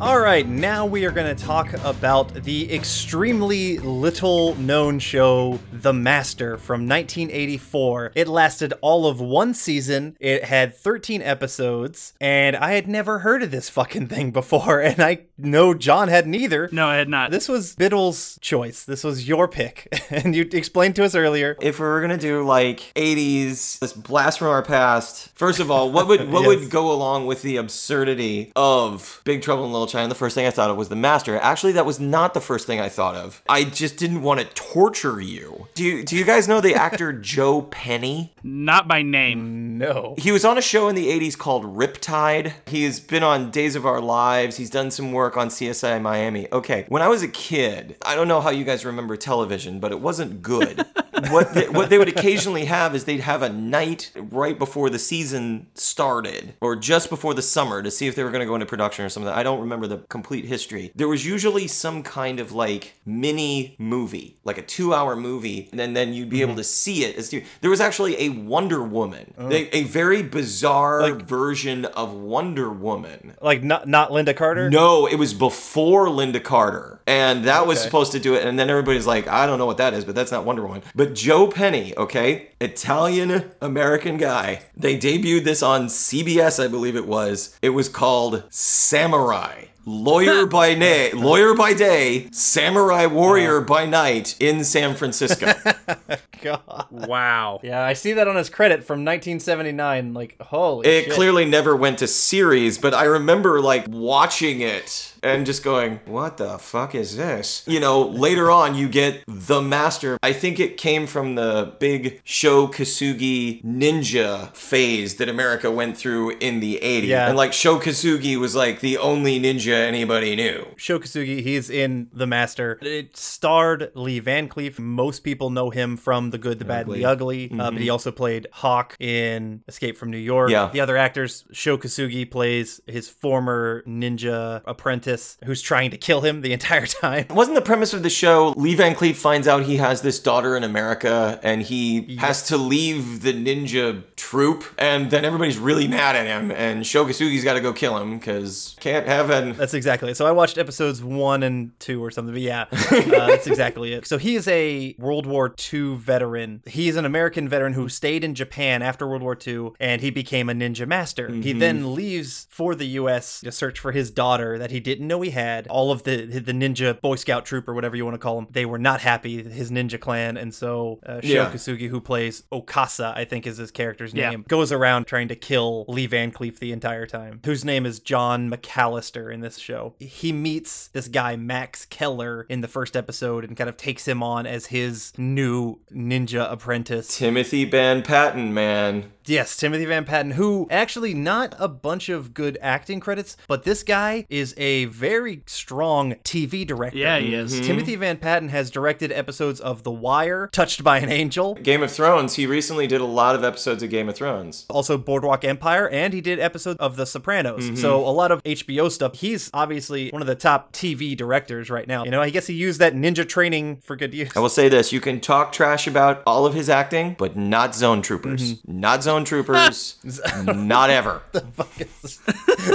All 0.00 0.20
right, 0.20 0.46
now 0.46 0.84
we 0.84 1.06
are 1.06 1.10
going 1.10 1.34
to 1.34 1.42
talk 1.44 1.72
about 1.82 2.34
the 2.34 2.70
extremely 2.74 3.78
little 3.78 4.54
known 4.56 4.98
show, 4.98 5.58
The 5.84 5.92
Master, 5.92 6.56
from 6.56 6.88
1984. 6.88 8.12
It 8.14 8.26
lasted 8.26 8.72
all 8.80 9.06
of 9.06 9.20
one 9.20 9.52
season, 9.52 10.16
it 10.18 10.44
had 10.44 10.74
13 10.74 11.20
episodes, 11.20 12.14
and 12.22 12.56
I 12.56 12.72
had 12.72 12.88
never 12.88 13.18
heard 13.18 13.42
of 13.42 13.50
this 13.50 13.68
fucking 13.68 14.08
thing 14.08 14.30
before, 14.30 14.80
and 14.82 14.98
I 15.00 15.24
know 15.36 15.74
John 15.74 16.08
hadn't 16.08 16.34
either. 16.34 16.70
no, 16.72 16.88
I 16.88 16.96
had 16.96 17.10
not. 17.10 17.30
This 17.30 17.50
was 17.50 17.74
Biddle's 17.74 18.38
choice. 18.40 18.84
This 18.84 19.04
was 19.04 19.28
your 19.28 19.46
pick. 19.46 19.88
and 20.10 20.34
you 20.34 20.48
explained 20.52 20.96
to 20.96 21.04
us 21.04 21.14
earlier. 21.14 21.56
If 21.60 21.78
we 21.78 21.84
were 21.84 22.00
gonna 22.00 22.16
do 22.16 22.42
like 22.44 22.90
80s, 22.96 23.78
this 23.80 23.92
blast 23.92 24.38
from 24.38 24.48
our 24.48 24.62
past, 24.62 25.30
first 25.34 25.60
of 25.60 25.70
all, 25.70 25.92
what 25.92 26.06
would 26.08 26.28
what 26.32 26.44
Yes. 26.44 26.60
would 26.60 26.70
go 26.70 26.90
along 26.92 27.26
with 27.26 27.42
the 27.42 27.58
absurdity 27.58 28.52
of 28.56 29.20
Big 29.24 29.42
Trouble 29.42 29.66
in 29.66 29.72
Little 29.72 29.86
China? 29.86 30.08
The 30.08 30.14
first 30.14 30.34
thing 30.34 30.46
I 30.46 30.50
thought 30.50 30.70
of 30.70 30.78
was 30.78 30.88
the 30.88 30.96
Master. 30.96 31.38
Actually, 31.38 31.72
that 31.72 31.84
was 31.84 32.00
not 32.00 32.32
the 32.32 32.40
first 32.40 32.66
thing 32.66 32.80
I 32.80 32.88
thought 32.88 33.14
of. 33.16 33.42
I 33.50 33.64
just 33.64 33.98
didn't 33.98 34.22
want 34.22 34.40
to 34.40 34.46
torture 34.54 35.20
you. 35.20 35.68
Do 35.74 35.82
you 35.82 36.04
do 36.04 36.14
you 36.14 36.24
guys 36.24 36.46
know 36.46 36.60
the 36.60 36.76
actor 36.76 37.12
Joe 37.32 37.62
Penny? 37.62 38.34
not 38.44 38.86
by 38.86 39.02
name. 39.02 39.78
No. 39.78 40.14
He 40.18 40.30
was 40.30 40.44
on 40.44 40.58
a 40.58 40.62
show 40.62 40.88
in 40.88 40.94
the 40.94 41.08
80s 41.08 41.36
called 41.36 41.64
Riptide. 41.64 42.52
He's 42.66 43.00
been 43.00 43.22
on 43.22 43.50
Days 43.50 43.74
of 43.74 43.86
Our 43.86 44.00
Lives. 44.00 44.58
He's 44.58 44.70
done 44.70 44.90
some 44.90 45.12
work 45.12 45.36
on 45.36 45.48
CSI 45.48 46.00
Miami. 46.00 46.46
Okay, 46.52 46.84
when 46.88 47.02
I 47.02 47.08
was 47.08 47.22
a 47.22 47.28
kid, 47.28 47.96
I 48.04 48.14
don't 48.14 48.28
know 48.28 48.42
how 48.42 48.50
you 48.50 48.64
guys 48.64 48.84
remember 48.84 49.16
television, 49.16 49.80
but 49.80 49.90
it 49.90 50.00
wasn't 50.00 50.42
good. 50.42 50.84
what 51.30 51.54
they, 51.54 51.68
what 51.68 51.90
they 51.90 51.96
would 51.96 52.08
occasionally 52.08 52.66
have 52.66 52.94
is 52.94 53.04
they'd 53.04 53.20
have 53.20 53.42
a 53.42 53.48
night 53.48 54.12
right 54.14 54.58
before 54.58 54.90
the 54.90 54.98
season 54.98 55.66
started 55.74 56.54
or 56.60 56.76
just 56.76 57.08
before 57.08 57.32
the 57.32 57.42
summer 57.42 57.82
to 57.82 57.90
see 57.90 58.06
if 58.06 58.14
they 58.14 58.22
were 58.24 58.30
going 58.30 58.40
to 58.40 58.46
go 58.46 58.54
into 58.54 58.66
production 58.66 59.04
or 59.04 59.08
something. 59.08 59.32
I 59.32 59.42
don't 59.42 59.60
remember 59.60 59.86
the 59.86 59.98
complete 59.98 60.44
history. 60.44 60.92
There 60.94 61.08
was 61.08 61.24
usually 61.24 61.66
some 61.66 62.02
kind 62.02 62.40
of 62.40 62.52
like 62.52 62.94
mini 63.06 63.74
movie, 63.78 64.36
like 64.44 64.58
a 64.58 64.62
2-hour 64.62 65.16
movie, 65.16 65.63
and 65.72 65.96
then, 65.96 66.12
you'd 66.12 66.28
be 66.28 66.42
able 66.42 66.52
mm-hmm. 66.52 66.58
to 66.58 66.64
see 66.64 67.04
it 67.04 67.16
as 67.16 67.30
there 67.60 67.70
was 67.70 67.80
actually 67.80 68.20
a 68.22 68.28
Wonder 68.28 68.82
Woman. 68.82 69.34
Oh. 69.36 69.48
They, 69.48 69.68
a 69.70 69.84
very 69.84 70.22
bizarre 70.22 71.14
version 71.14 71.84
of 71.84 72.12
Wonder 72.12 72.70
Woman. 72.70 73.34
Like 73.40 73.62
not 73.62 73.88
not 73.88 74.10
Lynda 74.10 74.36
Carter? 74.36 74.70
No, 74.70 75.06
it 75.06 75.16
was 75.16 75.34
before 75.34 76.06
Lynda 76.06 76.42
Carter. 76.42 76.93
And 77.06 77.44
that 77.44 77.66
was 77.66 77.80
supposed 77.80 78.12
to 78.12 78.18
do 78.18 78.34
it. 78.34 78.46
And 78.46 78.58
then 78.58 78.70
everybody's 78.70 79.06
like, 79.06 79.28
I 79.28 79.46
don't 79.46 79.58
know 79.58 79.66
what 79.66 79.76
that 79.76 79.92
is, 79.92 80.04
but 80.04 80.14
that's 80.14 80.32
not 80.32 80.44
Wonder 80.44 80.62
Woman. 80.62 80.82
But 80.94 81.14
Joe 81.14 81.46
Penny, 81.48 81.94
okay, 81.96 82.48
Italian 82.60 83.50
American 83.60 84.16
guy, 84.16 84.62
they 84.76 84.96
debuted 84.98 85.44
this 85.44 85.62
on 85.62 85.86
CBS, 85.86 86.62
I 86.62 86.68
believe 86.68 86.96
it 86.96 87.06
was. 87.06 87.58
It 87.60 87.70
was 87.70 87.88
called 87.88 88.44
Samurai. 88.50 89.64
Lawyer 89.86 90.46
by 90.46 90.72
day, 90.74 91.12
lawyer 91.14 91.52
by 91.54 91.74
day, 91.74 92.28
samurai 92.30 93.04
warrior 93.04 93.60
by 93.60 93.84
night 93.84 94.34
in 94.40 94.64
San 94.64 94.94
Francisco. 94.94 95.52
God. 96.40 96.86
Wow. 96.90 97.60
Yeah, 97.62 97.82
I 97.82 97.92
see 97.92 98.14
that 98.14 98.26
on 98.26 98.36
his 98.36 98.48
credit 98.48 98.84
from 98.84 99.04
1979. 99.04 100.14
Like, 100.14 100.40
holy 100.40 100.88
It 100.88 101.04
shit. 101.04 101.12
clearly 101.12 101.44
never 101.44 101.76
went 101.76 101.98
to 101.98 102.06
series, 102.06 102.78
but 102.78 102.94
I 102.94 103.04
remember 103.04 103.60
like 103.60 103.86
watching 103.88 104.60
it 104.62 105.12
and 105.22 105.44
just 105.44 105.62
going, 105.62 106.00
"What 106.06 106.36
the 106.38 106.58
fuck 106.58 106.93
is 106.94 107.16
this?" 107.16 107.62
You 107.66 107.80
know, 107.80 108.02
later 108.02 108.50
on 108.50 108.74
you 108.74 108.88
get 108.88 109.24
The 109.26 109.60
Master. 109.60 110.18
I 110.22 110.32
think 110.32 110.60
it 110.60 110.76
came 110.76 111.06
from 111.06 111.34
the 111.34 111.74
big 111.78 112.20
Sho 112.24 112.68
Kosugi 112.68 113.62
ninja 113.64 114.54
phase 114.54 115.16
that 115.16 115.28
America 115.28 115.70
went 115.70 115.96
through 115.96 116.30
in 116.38 116.60
the 116.60 116.80
80s. 116.82 117.06
Yeah. 117.06 117.28
And 117.28 117.36
like 117.36 117.52
Sho 117.52 117.78
Kosugi 117.78 118.36
was 118.38 118.54
like 118.54 118.80
the 118.80 118.98
only 118.98 119.40
ninja 119.40 119.74
anybody 119.74 120.36
knew. 120.36 120.66
Sho 120.76 120.98
Kosugi, 120.98 121.42
he's 121.42 121.70
in 121.70 122.08
The 122.12 122.26
Master. 122.26 122.78
It 122.82 123.16
starred 123.16 123.90
Lee 123.94 124.20
Van 124.20 124.48
Cleef. 124.48 124.78
Most 124.78 125.20
people 125.20 125.50
know 125.50 125.70
him 125.70 125.96
from 125.96 126.30
The 126.30 126.38
Good, 126.38 126.58
the 126.58 126.64
Bad, 126.64 126.86
and 126.86 126.94
the 126.96 127.04
Ugly. 127.04 127.52
Uh, 127.58 127.70
but 127.70 127.80
he 127.80 127.90
also 127.90 128.10
played 128.10 128.46
Hawk 128.52 128.96
in 129.00 129.62
Escape 129.68 129.96
from 129.96 130.10
New 130.10 130.18
York. 130.18 130.50
Mm-hmm. 130.50 130.66
Yeah. 130.66 130.70
The 130.72 130.80
other 130.80 130.96
actors, 130.96 131.44
Sho 131.52 131.78
Kosugi 131.78 132.30
plays 132.30 132.80
his 132.86 133.08
former 133.08 133.82
ninja 133.86 134.62
apprentice 134.66 135.38
who's 135.44 135.62
trying 135.62 135.90
to 135.90 135.96
kill 135.96 136.20
him 136.20 136.40
the 136.40 136.52
entire 136.52 136.83
time. 136.86 137.26
Wasn't 137.30 137.54
the 137.54 137.62
premise 137.62 137.92
of 137.94 138.02
the 138.02 138.10
show 138.10 138.54
Lee 138.56 138.74
Van 138.74 138.94
Cleef 138.94 139.16
finds 139.16 139.48
out 139.48 139.64
he 139.64 139.76
has 139.76 140.02
this 140.02 140.18
daughter 140.18 140.56
in 140.56 140.64
America 140.64 141.40
and 141.42 141.62
he 141.62 142.16
has 142.16 142.42
to 142.48 142.56
leave 142.56 143.22
the 143.22 143.32
ninja 143.32 144.02
troop 144.16 144.64
and 144.78 145.10
then 145.10 145.24
everybody's 145.24 145.58
really 145.58 145.88
mad 145.88 146.16
at 146.16 146.26
him 146.26 146.50
and 146.50 146.86
Sho 146.86 147.04
Kosugi's 147.04 147.44
got 147.44 147.54
to 147.54 147.60
go 147.60 147.72
kill 147.72 147.98
him 147.98 148.18
because 148.18 148.76
can't 148.80 149.06
have 149.06 149.30
an 149.30 149.54
That's 149.54 149.74
exactly 149.74 150.10
it. 150.10 150.16
So 150.16 150.26
I 150.26 150.32
watched 150.32 150.58
episodes 150.58 151.02
one 151.02 151.42
and 151.42 151.78
two 151.80 152.02
or 152.02 152.10
something, 152.10 152.34
but 152.34 152.42
yeah, 152.42 152.66
uh, 152.72 153.26
that's 153.26 153.46
exactly 153.46 153.92
it. 153.92 154.06
So 154.06 154.18
he 154.18 154.36
is 154.36 154.48
a 154.48 154.94
World 154.98 155.26
War 155.26 155.54
II 155.72 155.96
veteran. 155.96 156.62
He's 156.66 156.96
an 156.96 157.04
American 157.04 157.48
veteran 157.48 157.74
who 157.74 157.88
stayed 157.88 158.24
in 158.24 158.34
Japan 158.34 158.82
after 158.82 159.06
World 159.06 159.22
War 159.22 159.36
II 159.46 159.70
and 159.80 160.00
he 160.00 160.10
became 160.10 160.48
a 160.48 160.54
ninja 160.54 160.86
master. 160.86 161.28
He 161.30 161.52
then 161.52 161.94
leaves 161.94 162.46
for 162.50 162.74
the 162.74 162.86
US 162.86 163.40
to 163.40 163.52
search 163.52 163.78
for 163.78 163.92
his 163.92 164.10
daughter 164.10 164.58
that 164.58 164.70
he 164.70 164.80
didn't 164.80 165.06
know 165.06 165.20
he 165.20 165.30
had. 165.30 165.66
All 165.68 165.90
of 165.90 166.02
the 166.04 166.24
the 166.24 166.52
ninja 166.52 166.73
Boy 167.00 167.16
Scout 167.16 167.44
troop 167.46 167.66
or 167.68 167.74
whatever 167.74 167.96
you 167.96 168.04
want 168.04 168.14
to 168.14 168.18
call 168.18 168.36
them, 168.36 168.48
they 168.50 168.66
were 168.66 168.78
not 168.78 169.00
happy, 169.00 169.42
his 169.42 169.70
ninja 169.70 169.98
clan. 169.98 170.36
And 170.36 170.54
so 170.54 171.00
uh, 171.06 171.20
Yeah. 171.22 171.50
Sho 171.50 171.56
Kosugi, 171.76 171.88
who 171.88 172.00
plays 172.00 172.42
Okasa, 172.52 173.16
I 173.16 173.24
think 173.24 173.46
is 173.46 173.56
his 173.56 173.70
character's 173.70 174.12
Yeah. 174.12 174.30
name, 174.30 174.44
goes 174.46 174.70
around 174.72 175.06
trying 175.06 175.28
to 175.28 175.36
kill 175.36 175.86
Lee 175.88 176.06
Van 176.06 176.30
Cleef 176.30 176.58
the 176.58 176.72
entire 176.72 177.06
time, 177.06 177.40
whose 177.44 177.64
name 177.64 177.86
is 177.86 177.98
John 177.98 178.50
McAllister 178.50 179.32
in 179.32 179.40
this 179.40 179.54
this 179.54 179.62
show. 179.62 179.94
He 180.00 180.32
meets 180.32 180.88
this 180.88 181.06
guy, 181.06 181.36
Max 181.36 181.84
Keller, 181.84 182.46
in 182.48 182.60
the 182.60 182.66
first 182.66 182.96
episode 182.96 183.44
and 183.44 183.56
kind 183.56 183.68
of 183.68 183.76
takes 183.76 184.08
him 184.08 184.22
on 184.22 184.46
as 184.46 184.66
his 184.66 185.12
new 185.16 185.78
ninja 185.92 186.50
apprentice. 186.50 187.16
Timothy 187.16 187.64
Van 187.64 188.02
Patten, 188.02 188.52
man. 188.52 189.12
Yes, 189.26 189.56
Timothy 189.56 189.84
Van 189.86 190.04
Patten, 190.04 190.32
who 190.32 190.68
actually 190.70 191.14
not 191.14 191.54
a 191.58 191.68
bunch 191.68 192.08
of 192.08 192.34
good 192.34 192.58
acting 192.60 193.00
credits, 193.00 193.36
but 193.48 193.64
this 193.64 193.82
guy 193.82 194.26
is 194.28 194.54
a 194.56 194.84
very 194.86 195.42
strong 195.46 196.14
TV 196.24 196.66
director. 196.66 196.98
Yeah, 196.98 197.18
he 197.18 197.34
is. 197.34 197.52
Mm-hmm. 197.52 197.60
Mm-hmm. 197.60 197.66
Timothy 197.66 197.96
Van 197.96 198.16
Patten 198.18 198.48
has 198.50 198.70
directed 198.70 199.12
episodes 199.12 199.60
of 199.60 199.82
The 199.82 199.90
Wire, 199.90 200.48
Touched 200.52 200.84
by 200.84 200.98
an 200.98 201.10
Angel, 201.10 201.54
Game 201.54 201.82
of 201.82 201.90
Thrones. 201.90 202.34
He 202.34 202.46
recently 202.46 202.86
did 202.86 203.00
a 203.00 203.06
lot 203.06 203.34
of 203.34 203.44
episodes 203.44 203.82
of 203.82 203.90
Game 203.90 204.08
of 204.08 204.16
Thrones. 204.16 204.66
also 204.68 204.98
Boardwalk 204.98 205.44
Empire, 205.44 205.88
and 205.88 206.12
he 206.12 206.20
did 206.20 206.38
episodes 206.38 206.78
of 206.80 206.96
The 206.96 207.06
Sopranos. 207.06 207.64
Mm-hmm. 207.64 207.76
So 207.76 208.06
a 208.06 208.10
lot 208.10 208.30
of 208.30 208.42
HBO 208.42 208.90
stuff. 208.90 209.14
He's 209.16 209.50
obviously 209.54 210.10
one 210.10 210.22
of 210.22 210.28
the 210.28 210.34
top 210.34 210.72
TV 210.72 211.16
directors 211.16 211.70
right 211.70 211.86
now. 211.86 212.04
You 212.04 212.10
know, 212.10 212.20
I 212.20 212.30
guess 212.30 212.46
he 212.46 212.54
used 212.54 212.80
that 212.80 212.94
ninja 212.94 213.26
training 213.28 213.78
for 213.78 213.96
good 213.96 214.12
use. 214.12 214.36
I 214.36 214.40
will 214.40 214.48
say 214.48 214.68
this: 214.68 214.92
you 214.92 215.00
can 215.00 215.20
talk 215.20 215.52
trash 215.52 215.86
about 215.86 216.22
all 216.26 216.46
of 216.46 216.54
his 216.54 216.68
acting, 216.68 217.14
but 217.18 217.36
not 217.36 217.74
Zone 217.74 218.02
Troopers. 218.02 218.54
Mm-hmm. 218.54 218.80
Not 218.80 219.02
Zone 219.02 219.13
Troopers. 219.22 219.94
not 220.44 220.90
ever. 220.90 221.22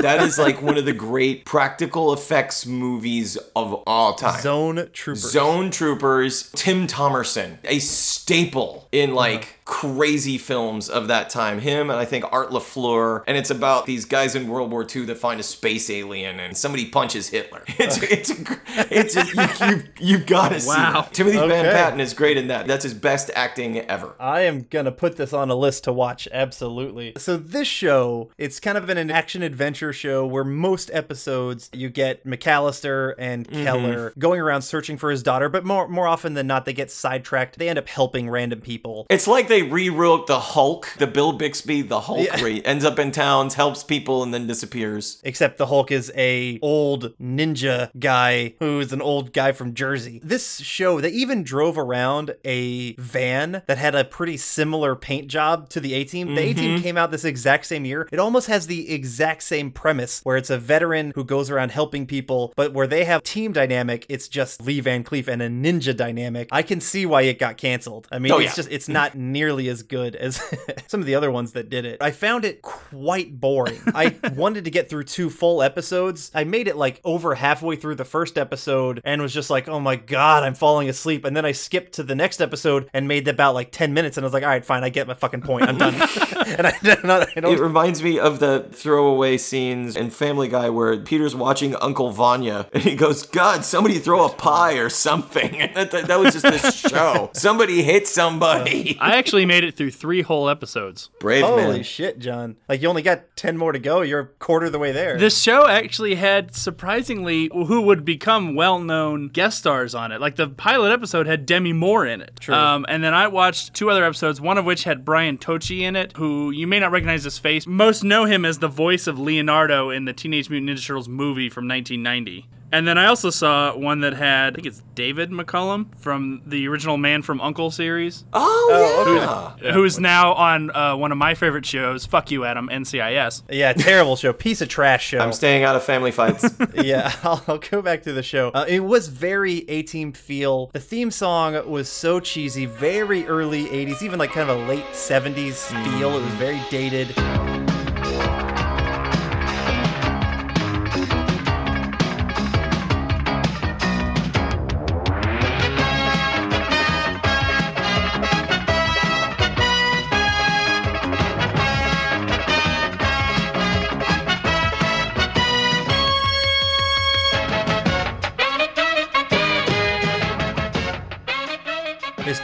that 0.01 0.19
is 0.21 0.39
like 0.39 0.61
one 0.61 0.77
of 0.77 0.85
the 0.85 0.93
great 0.93 1.43
practical 1.43 2.13
effects 2.13 2.65
movies 2.65 3.35
of 3.55 3.73
all 3.85 4.13
time. 4.13 4.39
Zone 4.41 4.89
Troopers. 4.93 5.31
Zone 5.31 5.71
Troopers, 5.71 6.51
Tim 6.55 6.87
Thomerson, 6.87 7.57
a 7.65 7.79
staple 7.79 8.87
in 8.93 9.13
like 9.13 9.59
crazy 9.70 10.39
films 10.39 10.89
of 10.89 11.07
that 11.09 11.30
time. 11.30 11.59
Him 11.59 11.91
and 11.91 11.99
I 11.99 12.03
think 12.03 12.26
Art 12.32 12.49
LaFleur, 12.49 13.24
and 13.28 13.38
it's 13.38 13.51
about 13.51 13.86
these 13.86 14.03
guys 14.03 14.34
in 14.34 14.47
World 14.47 14.72
War 14.72 14.84
II 14.84 15.05
that 15.05 15.20
find 15.20 15.39
a 15.39 15.43
space 15.43 15.91
alien 15.91 16.39
and 16.39 16.57
somebody 16.57 16.86
punches 16.88 17.30
Hitler. 17.30 17.63
It's 17.80 18.01
it's 18.03 18.30
a, 18.32 18.43
gr- 18.43 18.53
it's 18.89 19.15
a, 19.15 19.26
you, 19.26 19.67
you 19.78 19.84
you've 20.17 20.26
got 20.26 20.49
to 20.49 20.59
see 20.59 20.67
Wow. 20.70 21.05
it. 21.07 21.13
Timothy 21.13 21.38
Van 21.38 21.51
Okay. 21.67 21.72
Patten 21.72 21.99
is 21.99 22.13
great 22.15 22.36
in 22.38 22.47
that. 22.47 22.65
That's 22.67 22.84
his 22.84 22.93
best 22.95 23.30
acting 23.36 23.78
ever. 23.80 24.15
I 24.20 24.41
am 24.41 24.65
gonna 24.70 24.91
put 24.91 25.15
this 25.17 25.34
on 25.34 25.49
a 25.51 25.55
list 25.55 25.84
to 25.86 25.93
watch, 25.93 26.28
absolutely. 26.32 27.13
So 27.17 27.38
this 27.38 27.67
show, 27.67 28.32
it's 28.38 28.59
kind 28.59 28.78
of 28.78 28.89
an 28.89 29.11
action 29.11 29.43
adventure 29.43 29.93
show 29.93 30.26
where 30.26 30.43
most 30.43 30.89
episodes 30.93 31.70
you 31.74 31.89
get 31.89 32.26
McAllister 32.26 33.13
and 33.20 33.47
Mm-hmm. 33.49 33.63
Keller 33.63 34.13
going 34.20 34.39
around 34.41 34.61
searching 34.63 34.97
for 34.97 35.09
his 35.11 35.22
daughter, 35.24 35.47
but 35.47 35.63
more 35.65 35.88
more 35.88 36.07
often 36.07 36.34
than 36.34 36.47
not, 36.47 36.65
they 36.65 36.74
get 36.74 36.89
sidetracked. 36.91 37.57
They 37.59 37.70
end 37.70 37.80
up 37.80 37.88
helping 37.88 38.30
random 38.30 38.61
people. 38.61 39.05
It's 39.09 39.28
like 39.28 39.47
they 39.47 39.59
rewrote 39.64 40.28
the 40.28 40.39
Hulk, 40.39 40.93
the 40.97 41.07
Bill 41.07 41.32
Bixby, 41.34 41.82
the 41.82 42.01
Hulk, 42.01 42.26
Yeah. 42.26 42.38
he 42.38 42.64
ends 42.66 42.86
up 42.86 42.99
in 42.99 43.12
towns, 43.12 43.55
helps 43.55 43.84
people, 43.84 44.24
and 44.24 44.34
then 44.34 44.47
disappears. 44.47 45.22
Except 45.24 45.57
the 45.57 45.68
Hulk 45.68 45.91
is 45.91 46.12
a 46.16 46.60
old 46.62 47.18
ninja 47.20 47.89
guy 47.99 48.53
who's 48.60 48.93
an 48.93 49.01
old 49.01 49.34
guy 49.34 49.51
from 49.51 49.74
Jersey. 49.74 50.20
This 50.24 50.60
show, 50.60 50.99
they 51.01 51.10
even 51.10 51.43
drove 51.43 51.78
around 51.78 52.36
a 52.45 52.93
van 52.93 53.62
that 53.68 53.78
had 53.78 53.95
a 53.95 54.03
pretty 54.03 54.38
similar 54.38 54.95
paint 54.95 55.28
job 55.28 55.70
to 55.70 55.80
the 55.80 55.93
A 55.93 56.03
Team. 56.03 56.36
The 56.36 56.41
mm-hmm. 56.41 56.60
A 56.60 56.62
Team 56.62 56.82
came 56.82 56.97
out 56.97 57.12
this 57.12 57.24
exact 57.26 57.66
same 57.66 57.86
year. 57.86 58.07
It 58.12 58.20
almost 58.20 58.47
has 58.47 58.68
the 58.68 58.91
exact 58.91 59.43
same 59.43 59.72
premise 59.72 60.22
where 60.24 60.38
it's 60.38 60.49
a 60.49 60.57
veteran 60.57 61.12
who 61.16 61.24
goes 61.24 61.49
around 61.49 61.72
helping 61.72 62.05
people, 62.05 62.53
but 62.55 62.74
where 62.74 62.88
they 62.88 63.05
have 63.05 63.24
team 63.24 63.51
dynamic, 63.53 64.05
it's 64.10 64.28
just 64.28 64.62
Lee 64.62 64.80
Van 64.80 65.03
Cleef 65.03 65.28
and 65.28 65.41
a 65.41 65.49
ninja 65.49 65.95
dynamic. 65.95 66.47
I 66.51 66.62
can 66.62 66.82
see 66.82 67.05
why 67.05 67.24
it 67.24 67.39
got 67.39 67.57
canceled. 67.57 68.07
I 68.12 68.20
mean, 68.20 68.32
Oh, 68.32 68.38
it's 68.38 68.51
yeah. 68.51 68.55
just 68.55 68.72
it's 68.72 68.88
not 68.89 69.16
nearly 69.49 69.67
as 69.67 69.81
good 69.81 70.15
as 70.15 70.39
some 70.87 70.99
of 70.99 71.07
the 71.07 71.15
other 71.15 71.31
ones 71.31 71.53
that 71.53 71.69
did 71.71 71.83
it. 71.83 71.97
I 72.01 72.11
found 72.11 72.45
it 72.45 72.61
quite 72.61 73.39
boring. 73.39 73.81
I 73.95 74.15
wanted 74.35 74.65
to 74.65 74.69
get 74.71 74.89
through 74.91 75.05
two 75.05 75.31
full 75.31 75.63
episodes. 75.63 76.29
I 76.35 76.43
made 76.43 76.67
it 76.67 76.75
like 76.77 77.01
over 77.03 77.33
halfway 77.33 77.75
through 77.75 77.95
the 77.95 78.05
first 78.05 78.37
episode 78.37 79.01
and 79.03 79.23
was 79.23 79.33
just 79.33 79.49
like, 79.49 79.67
oh 79.67 79.79
my 79.79 79.95
god, 79.95 80.43
I'm 80.43 80.53
falling 80.53 80.87
asleep. 80.87 81.25
And 81.25 81.35
then 81.35 81.45
I 81.45 81.51
skipped 81.51 81.93
to 81.93 82.03
the 82.03 82.13
next 82.13 82.41
episode 82.41 82.91
and 82.93 83.07
made 83.07 83.27
about 83.27 83.55
like 83.55 83.71
10 83.71 83.91
minutes 83.91 84.17
and 84.17 84.23
I 84.23 84.27
was 84.27 84.33
like, 84.33 84.43
all 84.43 84.49
right, 84.49 84.63
fine, 84.63 84.83
I 84.83 84.89
get 84.89 85.07
my 85.07 85.15
fucking 85.15 85.41
point. 85.41 85.67
I'm 85.67 85.79
done. 85.79 85.95
and 86.47 86.67
I, 86.67 86.73
not, 87.03 87.21
I 87.29 87.31
It 87.35 87.41
don't. 87.41 87.59
reminds 87.59 88.03
me 88.03 88.19
of 88.19 88.39
the 88.39 88.69
throwaway 88.71 89.37
scenes 89.37 89.95
in 89.95 90.11
Family 90.11 90.47
Guy 90.47 90.69
where 90.69 90.95
Peter's 90.99 91.35
watching 91.35 91.75
Uncle 91.77 92.11
Vanya 92.11 92.67
and 92.71 92.83
he 92.83 92.95
goes, 92.95 93.25
God, 93.25 93.65
somebody 93.65 93.97
throw 93.97 94.27
a 94.27 94.29
pie 94.29 94.73
or 94.77 94.89
something. 94.89 95.57
That, 95.73 95.89
that, 95.89 96.07
that 96.07 96.19
was 96.19 96.33
just 96.33 96.43
this 96.45 96.75
show. 96.75 97.31
Somebody 97.33 97.81
hit 97.81 98.07
somebody. 98.07 98.97
I 98.99 99.15
actually 99.15 99.28
made 99.45 99.63
it 99.63 99.75
through 99.75 99.91
three 99.91 100.21
whole 100.21 100.49
episodes. 100.49 101.09
Brave 101.19 101.43
Holy 101.43 101.63
man. 101.63 101.84
shit, 101.84 102.19
John. 102.19 102.57
Like, 102.67 102.82
you 102.82 102.89
only 102.89 103.01
got 103.01 103.36
10 103.36 103.57
more 103.57 103.71
to 103.71 103.80
go. 103.80 104.01
You're 104.01 104.19
a 104.19 104.27
quarter 104.27 104.67
of 104.67 104.71
the 104.71 104.80
way 104.80 104.91
there. 104.91 105.17
This 105.17 105.41
show 105.41 105.67
actually 105.67 106.15
had 106.15 106.55
surprisingly 106.55 107.49
who 107.53 107.82
would 107.82 108.05
become 108.05 108.55
well-known 108.55 109.30
guest 109.30 109.59
stars 109.59 109.93
on 109.95 110.11
it. 110.11 110.19
Like 110.21 110.36
the 110.36 110.47
pilot 110.47 110.91
episode 110.91 111.27
had 111.27 111.45
Demi 111.45 111.73
Moore 111.73 112.05
in 112.05 112.21
it. 112.21 112.39
True. 112.39 112.55
Um, 112.55 112.86
and 112.89 113.03
then 113.03 113.13
I 113.13 113.27
watched 113.27 113.73
two 113.73 113.89
other 113.89 114.03
episodes, 114.03 114.41
one 114.41 114.57
of 114.57 114.65
which 114.65 114.84
had 114.84 115.05
Brian 115.05 115.38
Tochi 115.38 115.82
in 115.82 115.95
it, 115.95 116.13
who 116.17 116.51
you 116.51 116.67
may 116.67 116.80
not 116.80 116.91
recognize 116.91 117.23
his 117.23 117.38
face. 117.38 117.65
Most 117.67 118.03
know 118.03 118.25
him 118.25 118.45
as 118.45 118.59
the 118.59 118.67
voice 118.67 119.07
of 119.07 119.19
Leonardo 119.19 119.89
in 119.89 120.05
the 120.05 120.13
Teenage 120.13 120.49
Mutant 120.49 120.77
Ninja 120.77 120.86
Turtles 120.86 121.07
movie 121.09 121.49
from 121.49 121.67
1990. 121.67 122.47
And 122.72 122.88
then 122.88 122.97
I 122.99 123.07
also 123.07 123.32
saw 123.32 123.76
one 123.76 124.01
that 124.01 124.13
had, 124.13 124.53
I 124.53 124.55
think 124.55 124.67
it's 124.67 124.84
David 124.93 125.32
McCallum 125.32 125.88
from 125.97 126.41
the 126.45 126.67
original 126.67 126.97
Man 126.97 127.24
from 127.24 127.41
Uncle 127.41 127.72
series, 127.72 128.26
Oh, 128.32 129.55
yeah. 129.63 129.72
who 129.74 129.84
is 129.86 129.99
now 129.99 130.34
on 130.34 130.70
uh, 130.76 130.95
one 130.95 131.11
of 131.11 131.17
my 131.17 131.34
favorite 131.34 131.65
shows, 131.65 132.05
Fuck 132.05 132.30
You 132.30 132.45
Adam, 132.45 132.70
NCIS. 132.72 133.41
yeah, 133.49 133.74
terrible 133.74 134.15
show. 134.15 134.34
Piece 134.34 134.61
of 134.61 134.70
trash 134.70 135.03
show. 135.07 135.17
I'm 135.20 135.34
staying 135.34 135.63
out 135.63 135.76
of 135.76 135.84
family 135.84 136.11
fights. 136.11 136.45
yeah, 136.76 137.11
I'll, 137.24 137.43
I'll 137.47 137.57
go 137.57 137.82
back 137.82 138.03
to 138.03 138.13
the 138.13 138.22
show. 138.24 138.49
Uh, 138.49 138.65
it 138.67 138.82
was 138.82 139.07
very 139.07 139.67
A 139.70 139.82
Team 139.82 140.11
feel. 140.13 140.67
The 140.74 140.80
theme 140.80 141.09
song 141.09 141.67
was 141.67 141.89
so 141.89 142.20
cheesy, 142.20 142.67
very 142.67 143.26
early 143.26 143.65
80s, 143.65 144.03
even 144.03 144.20
like 144.20 144.32
kind 144.32 144.47
of 144.47 144.57
a 144.59 144.65
late 144.67 144.86
70s 144.91 145.65
feel. 145.97 146.11
It 146.17 146.22
was 146.22 146.34
very 146.36 146.61
dated. 146.70 147.15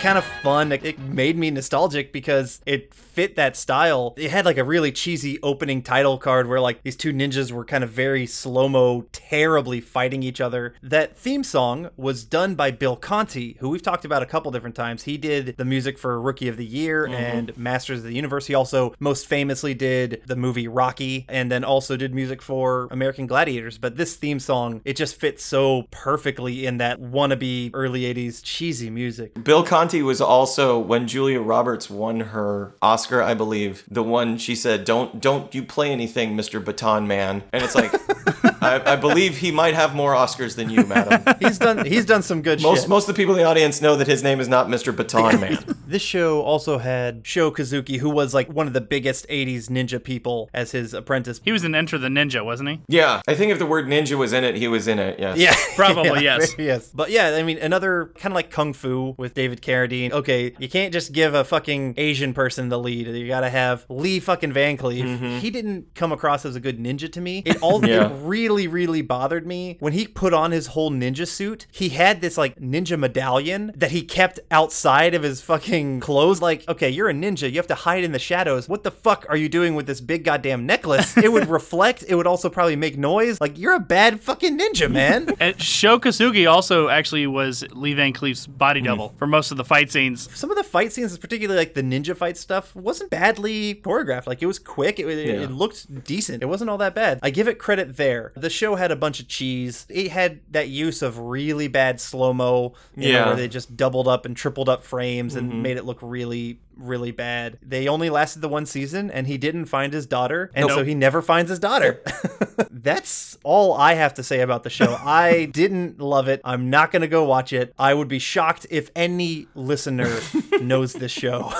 Kind 0.05 0.17
of 0.19 0.25
fun. 0.43 0.71
It- 0.71 0.99
made 0.99 1.37
me 1.37 1.49
nostalgic 1.49 2.11
because 2.11 2.61
it 2.65 2.93
fit 2.93 3.35
that 3.37 3.55
style. 3.55 4.13
It 4.17 4.29
had 4.29 4.45
like 4.45 4.57
a 4.57 4.63
really 4.63 4.91
cheesy 4.91 5.39
opening 5.41 5.81
title 5.81 6.17
card 6.17 6.47
where 6.47 6.59
like 6.59 6.83
these 6.83 6.97
two 6.97 7.13
ninjas 7.13 7.51
were 7.51 7.63
kind 7.63 7.83
of 7.83 7.89
very 7.89 8.27
slow 8.27 8.67
mo, 8.67 9.05
terribly 9.13 9.79
fighting 9.79 10.21
each 10.21 10.41
other. 10.41 10.75
That 10.83 11.17
theme 11.17 11.43
song 11.43 11.89
was 11.95 12.25
done 12.25 12.55
by 12.55 12.71
Bill 12.71 12.97
Conti, 12.97 13.55
who 13.59 13.69
we've 13.69 13.81
talked 13.81 14.03
about 14.03 14.21
a 14.21 14.25
couple 14.25 14.51
different 14.51 14.75
times. 14.75 15.03
He 15.03 15.17
did 15.17 15.55
the 15.57 15.65
music 15.65 15.97
for 15.97 16.19
Rookie 16.19 16.49
of 16.49 16.57
the 16.57 16.65
Year 16.65 17.05
mm-hmm. 17.05 17.13
and 17.13 17.57
Masters 17.57 17.99
of 17.99 18.05
the 18.05 18.13
Universe. 18.13 18.47
He 18.47 18.53
also 18.53 18.93
most 18.99 19.25
famously 19.25 19.73
did 19.73 20.21
the 20.27 20.35
movie 20.35 20.67
Rocky 20.67 21.25
and 21.29 21.49
then 21.49 21.63
also 21.63 21.95
did 21.95 22.13
music 22.13 22.41
for 22.41 22.89
American 22.91 23.25
Gladiators. 23.25 23.77
But 23.77 23.95
this 23.95 24.17
theme 24.17 24.39
song, 24.39 24.81
it 24.83 24.97
just 24.97 25.15
fits 25.15 25.43
so 25.43 25.87
perfectly 25.91 26.65
in 26.65 26.77
that 26.77 26.99
wannabe 26.99 27.71
early 27.73 28.01
80s 28.01 28.41
cheesy 28.43 28.89
music. 28.89 29.41
Bill 29.41 29.63
Conti 29.63 29.94
was 30.01 30.21
also 30.21 30.77
when 30.79 31.07
Julia 31.07 31.41
Roberts 31.41 31.89
won 31.89 32.19
her 32.21 32.73
Oscar, 32.81 33.21
I 33.21 33.33
believe. 33.33 33.83
The 33.89 34.03
one 34.03 34.37
she 34.37 34.55
said, 34.55 34.85
"Don't 34.85 35.21
don't 35.21 35.53
you 35.53 35.63
play 35.63 35.91
anything, 35.91 36.35
Mr. 36.35 36.63
Baton 36.63 37.07
Man," 37.07 37.43
and 37.53 37.63
it's 37.63 37.75
like, 37.75 37.93
I, 38.61 38.93
I 38.93 38.95
believe 38.95 39.37
he 39.37 39.51
might 39.51 39.73
have 39.73 39.93
more 39.95 40.13
Oscars 40.13 40.55
than 40.55 40.69
you, 40.69 40.85
madam. 40.85 41.23
He's 41.39 41.59
done 41.59 41.85
he's 41.85 42.05
done 42.05 42.21
some 42.23 42.41
good 42.41 42.61
Most 42.61 42.81
shit. 42.81 42.89
most 42.89 43.07
of 43.09 43.15
the 43.15 43.21
people 43.21 43.35
in 43.35 43.39
the 43.41 43.47
audience 43.47 43.81
know 43.81 43.95
that 43.95 44.07
his 44.07 44.23
name 44.23 44.39
is 44.39 44.47
not 44.47 44.67
Mr. 44.67 44.95
Baton 44.95 45.39
Man. 45.41 45.63
This 45.87 46.01
show 46.01 46.41
also 46.41 46.77
had 46.79 47.25
Sho 47.27 47.51
Kosugi, 47.51 47.97
who 47.99 48.09
was 48.09 48.33
like 48.33 48.47
one 48.51 48.65
of 48.67 48.73
the 48.73 48.81
biggest 48.81 49.27
80s 49.29 49.69
ninja 49.69 50.03
people 50.03 50.49
as 50.53 50.71
his 50.71 50.93
apprentice. 50.93 51.39
He 51.43 51.51
was 51.51 51.63
in 51.63 51.75
Enter 51.75 51.97
the 51.97 52.07
Ninja, 52.07 52.43
wasn't 52.43 52.69
he? 52.69 52.79
yeah, 52.87 53.21
I 53.27 53.35
think 53.35 53.51
if 53.51 53.59
the 53.59 53.65
word 53.65 53.85
ninja 53.85 54.17
was 54.17 54.33
in 54.33 54.43
it, 54.43 54.55
he 54.55 54.67
was 54.67 54.87
in 54.87 54.97
it. 54.97 55.19
Yes. 55.19 55.37
Yeah, 55.37 55.55
Probably, 55.75 56.23
Yeah, 56.23 56.37
yes. 56.39 56.55
yes. 56.57 56.91
But 56.93 57.11
yeah, 57.11 57.35
I 57.35 57.43
mean, 57.43 57.57
another 57.59 58.11
kind 58.15 58.31
of 58.31 58.35
like 58.35 58.49
Kung 58.49 58.73
Fu 58.73 59.13
with 59.17 59.33
David 59.35 59.61
Carradine. 59.61 59.84
Okay, 59.93 60.53
you 60.59 60.69
can't 60.69 60.93
just 60.93 61.11
give 61.11 61.33
a 61.33 61.43
fucking 61.43 61.95
Asian 61.97 62.33
person 62.33 62.69
the 62.69 62.79
lead. 62.79 63.07
You 63.07 63.27
gotta 63.27 63.49
have 63.49 63.85
Lee 63.89 64.19
fucking 64.19 64.53
Van 64.53 64.77
Cleef. 64.77 65.03
Mm-hmm. 65.03 65.37
He 65.39 65.49
didn't 65.49 65.93
come 65.95 66.11
across 66.11 66.45
as 66.45 66.55
a 66.55 66.59
good 66.59 66.79
ninja 66.79 67.11
to 67.11 67.21
me. 67.21 67.43
It 67.45 67.61
all 67.61 67.75
Yeah. 67.85 68.09
it 68.09 68.13
really, 68.23 68.67
really 68.67 69.01
bothered 69.01 69.45
me 69.45 69.77
when 69.79 69.93
he 69.93 70.07
put 70.07 70.33
on 70.33 70.51
his 70.51 70.67
whole 70.67 70.91
ninja 70.91 71.27
suit. 71.27 71.67
He 71.71 71.89
had 71.89 72.21
this 72.21 72.37
like 72.37 72.55
ninja 72.59 72.97
medallion 72.97 73.71
that 73.75 73.91
he 73.91 74.01
kept 74.01 74.39
outside 74.51 75.13
of 75.13 75.23
his 75.23 75.41
fucking 75.41 75.99
clothes. 75.99 76.41
Like, 76.41 76.67
okay, 76.67 76.89
you're 76.89 77.09
a 77.09 77.13
ninja. 77.13 77.49
You 77.49 77.57
have 77.57 77.67
to 77.67 77.75
hide 77.75 78.03
in 78.03 78.11
the 78.11 78.19
shadows. 78.19 78.67
What 78.69 78.83
the 78.83 78.91
fuck 78.91 79.25
are 79.29 79.37
you 79.37 79.49
doing 79.49 79.75
with 79.75 79.85
this 79.85 80.01
big 80.01 80.23
goddamn 80.23 80.65
necklace? 80.65 81.17
It 81.17 81.31
would 81.31 81.47
reflect. 81.49 82.03
It 82.07 82.15
would 82.15 82.27
also 82.27 82.49
probably 82.49 82.75
make 82.75 82.97
noise. 82.97 83.39
Like, 83.39 83.57
you're 83.57 83.75
a 83.75 83.79
bad 83.79 84.21
fucking 84.21 84.57
ninja, 84.57 84.89
man. 84.89 85.33
And 85.45 85.61
Sho 85.61 85.99
Kosugi 85.99 86.49
also 86.49 86.87
actually 86.87 87.27
was 87.27 87.63
Lee 87.73 87.93
Van 87.93 88.13
Cleef's 88.13 88.47
body 88.47 88.81
mm. 88.81 88.85
double 88.85 89.13
for 89.17 89.27
most 89.27 89.51
of 89.51 89.57
the 89.57 89.65
fight 89.65 89.74
scenes. 89.91 90.29
Some 90.37 90.51
of 90.51 90.57
the 90.57 90.63
fight 90.63 90.91
scenes, 90.91 91.17
particularly 91.17 91.59
like 91.59 91.73
the 91.73 91.83
ninja 91.83 92.15
fight 92.15 92.37
stuff, 92.37 92.75
wasn't 92.75 93.09
badly 93.09 93.75
choreographed. 93.75 94.27
Like, 94.27 94.41
it 94.41 94.45
was 94.45 94.59
quick. 94.59 94.99
It, 94.99 95.07
it, 95.07 95.29
it 95.29 95.51
looked 95.51 96.03
decent. 96.03 96.41
It 96.41 96.47
wasn't 96.47 96.69
all 96.69 96.77
that 96.79 96.95
bad. 96.95 97.19
I 97.21 97.29
give 97.29 97.47
it 97.47 97.59
credit 97.59 97.97
there. 97.97 98.31
The 98.35 98.49
show 98.49 98.75
had 98.75 98.91
a 98.91 98.95
bunch 98.95 99.19
of 99.19 99.27
cheese. 99.27 99.85
It 99.89 100.11
had 100.11 100.39
that 100.51 100.69
use 100.69 101.01
of 101.01 101.19
really 101.19 101.67
bad 101.67 101.99
slow 101.99 102.33
mo. 102.33 102.73
Yeah. 102.95 103.27
where 103.27 103.35
they 103.35 103.47
just 103.47 103.75
doubled 103.75 104.07
up 104.07 104.25
and 104.25 104.35
tripled 104.35 104.69
up 104.69 104.83
frames 104.83 105.35
and 105.35 105.51
mm-hmm. 105.51 105.61
made 105.61 105.77
it 105.77 105.85
look 105.85 105.99
really 106.01 106.59
really 106.77 107.11
bad. 107.11 107.57
They 107.61 107.87
only 107.87 108.09
lasted 108.09 108.41
the 108.41 108.49
one 108.49 108.65
season 108.65 109.09
and 109.11 109.27
he 109.27 109.37
didn't 109.37 109.65
find 109.65 109.93
his 109.93 110.05
daughter 110.05 110.51
and 110.53 110.69
so 110.69 110.83
he 110.83 110.95
never 110.95 111.21
finds 111.21 111.49
his 111.49 111.59
daughter. 111.59 112.01
That's 112.71 113.37
all 113.43 113.73
I 113.73 113.93
have 113.95 114.13
to 114.15 114.23
say 114.23 114.41
about 114.41 114.63
the 114.63 114.69
show. 114.69 114.97
I 115.03 115.45
didn't 115.45 115.99
love 115.99 116.27
it. 116.27 116.41
I'm 116.43 116.69
not 116.69 116.91
going 116.91 117.01
to 117.01 117.07
go 117.07 117.23
watch 117.23 117.53
it. 117.53 117.73
I 117.79 117.93
would 117.93 118.07
be 118.07 118.19
shocked 118.19 118.67
if 118.69 118.89
any 118.95 119.47
listener 119.55 120.19
knows 120.61 120.93
this 120.93 121.11
show. 121.11 121.51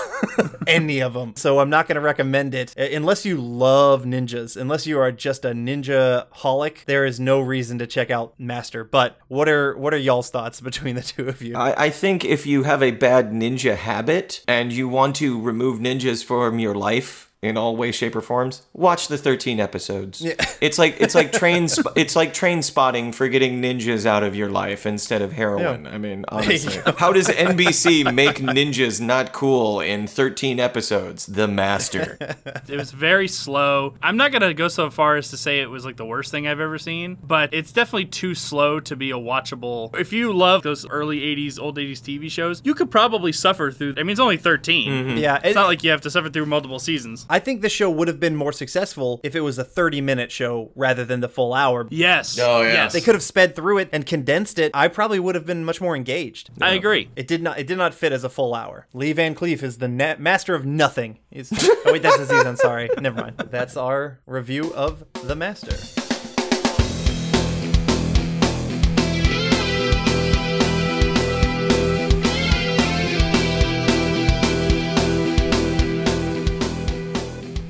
any 0.66 1.00
of 1.00 1.14
them. 1.14 1.34
So 1.36 1.58
I'm 1.58 1.70
not 1.70 1.88
going 1.88 1.96
to 1.96 2.00
recommend 2.00 2.54
it 2.54 2.74
Uh, 2.78 2.82
unless 2.94 3.24
you 3.24 3.36
love 3.36 4.04
ninjas. 4.04 4.56
Unless 4.56 4.86
you 4.86 4.98
are 4.98 5.10
just 5.12 5.44
a 5.44 5.50
ninja 5.50 6.26
holic, 6.38 6.84
there 6.86 7.04
is 7.04 7.18
no 7.18 7.40
reason 7.40 7.78
to 7.78 7.86
check 7.86 8.10
out 8.10 8.34
Master. 8.38 8.84
But 8.84 9.18
what 9.28 9.48
are 9.48 9.76
what 9.76 9.92
are 9.94 9.98
y'all's 9.98 10.30
thoughts 10.30 10.60
between 10.60 10.94
the 10.96 11.02
two 11.02 11.28
of 11.28 11.42
you? 11.42 11.56
I, 11.56 11.86
I 11.86 11.90
think 11.90 12.24
if 12.24 12.46
you 12.46 12.64
have 12.64 12.82
a 12.82 12.90
bad 12.90 13.30
ninja 13.32 13.76
habit 13.76 14.42
and 14.48 14.72
you 14.72 14.88
want 14.88 15.05
to 15.14 15.40
remove 15.40 15.80
ninjas 15.80 16.24
from 16.24 16.58
your 16.58 16.74
life 16.74 17.30
in 17.46 17.56
all 17.56 17.76
ways, 17.76 17.94
shape, 17.94 18.14
or 18.14 18.20
forms, 18.20 18.62
watch 18.72 19.08
the 19.08 19.16
13 19.18 19.60
episodes. 19.60 20.20
Yeah. 20.22 20.34
It's 20.58 20.78
like 20.78 20.96
it's 21.00 21.14
like 21.14 21.32
train 21.32 21.68
sp- 21.68 21.92
it's 21.96 22.16
like 22.16 22.32
train 22.32 22.62
spotting 22.62 23.12
for 23.12 23.28
getting 23.28 23.60
ninjas 23.60 24.06
out 24.06 24.22
of 24.22 24.34
your 24.34 24.48
life 24.48 24.86
instead 24.86 25.20
of 25.20 25.32
heroin. 25.32 25.86
I 25.86 25.98
mean, 25.98 26.24
honestly, 26.30 26.80
how 26.96 27.12
does 27.12 27.28
NBC 27.28 28.12
make 28.14 28.36
ninjas 28.36 28.98
not 28.98 29.32
cool 29.34 29.80
in 29.80 30.06
13 30.06 30.58
episodes? 30.58 31.26
The 31.26 31.46
Master. 31.46 32.18
It 32.68 32.76
was 32.76 32.90
very 32.90 33.28
slow. 33.28 33.94
I'm 34.02 34.16
not 34.16 34.32
gonna 34.32 34.54
go 34.54 34.68
so 34.68 34.90
far 34.90 35.16
as 35.16 35.30
to 35.30 35.36
say 35.36 35.60
it 35.60 35.70
was 35.70 35.84
like 35.84 35.96
the 35.96 36.06
worst 36.06 36.30
thing 36.30 36.48
I've 36.48 36.58
ever 36.58 36.78
seen, 36.78 37.16
but 37.22 37.52
it's 37.52 37.70
definitely 37.70 38.06
too 38.06 38.34
slow 38.34 38.80
to 38.80 38.96
be 38.96 39.10
a 39.10 39.16
watchable. 39.16 39.94
If 39.98 40.12
you 40.12 40.32
love 40.32 40.62
those 40.62 40.88
early 40.88 41.20
'80s, 41.20 41.60
old 41.60 41.76
'80s 41.76 42.00
TV 42.00 42.30
shows, 42.30 42.62
you 42.64 42.74
could 42.74 42.90
probably 42.90 43.30
suffer 43.32 43.70
through. 43.70 43.94
I 43.98 44.02
mean, 44.02 44.10
it's 44.10 44.20
only 44.20 44.36
13. 44.38 44.90
Mm-hmm. 44.90 45.16
Yeah, 45.18 45.38
it's 45.44 45.54
not 45.54 45.66
like 45.66 45.84
you 45.84 45.90
have 45.90 46.00
to 46.02 46.10
suffer 46.10 46.28
through 46.30 46.46
multiple 46.46 46.78
seasons. 46.78 47.26
I 47.28 47.35
think 47.38 47.62
the 47.62 47.68
show 47.68 47.90
would 47.90 48.08
have 48.08 48.20
been 48.20 48.36
more 48.36 48.52
successful 48.52 49.20
if 49.22 49.34
it 49.34 49.40
was 49.40 49.58
a 49.58 49.64
30 49.64 50.00
minute 50.00 50.30
show 50.32 50.70
rather 50.74 51.04
than 51.04 51.20
the 51.20 51.28
full 51.28 51.54
hour. 51.54 51.86
Yes. 51.90 52.38
Oh, 52.40 52.62
yeah. 52.62 52.72
Yes. 52.72 52.92
They 52.92 53.00
could 53.00 53.14
have 53.14 53.22
sped 53.22 53.56
through 53.56 53.78
it 53.78 53.88
and 53.92 54.06
condensed 54.06 54.58
it. 54.58 54.70
I 54.74 54.88
probably 54.88 55.18
would 55.18 55.34
have 55.34 55.46
been 55.46 55.64
much 55.64 55.80
more 55.80 55.96
engaged. 55.96 56.50
I 56.60 56.72
agree. 56.74 57.10
It 57.16 57.26
did 57.26 57.42
not. 57.42 57.58
It 57.58 57.66
did 57.66 57.78
not 57.78 57.94
fit 57.94 58.12
as 58.12 58.24
a 58.24 58.28
full 58.28 58.54
hour. 58.54 58.86
Lee 58.92 59.12
Van 59.12 59.34
Cleef 59.34 59.62
is 59.62 59.78
the 59.78 59.88
na- 59.88 60.16
master 60.18 60.54
of 60.54 60.64
nothing. 60.64 61.18
He's, 61.30 61.52
oh 61.52 61.92
wait, 61.92 62.02
that's 62.02 62.18
Aziz 62.18 62.60
sorry. 62.60 62.88
Never 63.00 63.20
mind. 63.20 63.36
That's 63.50 63.76
our 63.76 64.20
review 64.26 64.72
of 64.74 65.04
The 65.24 65.36
Master. 65.36 66.05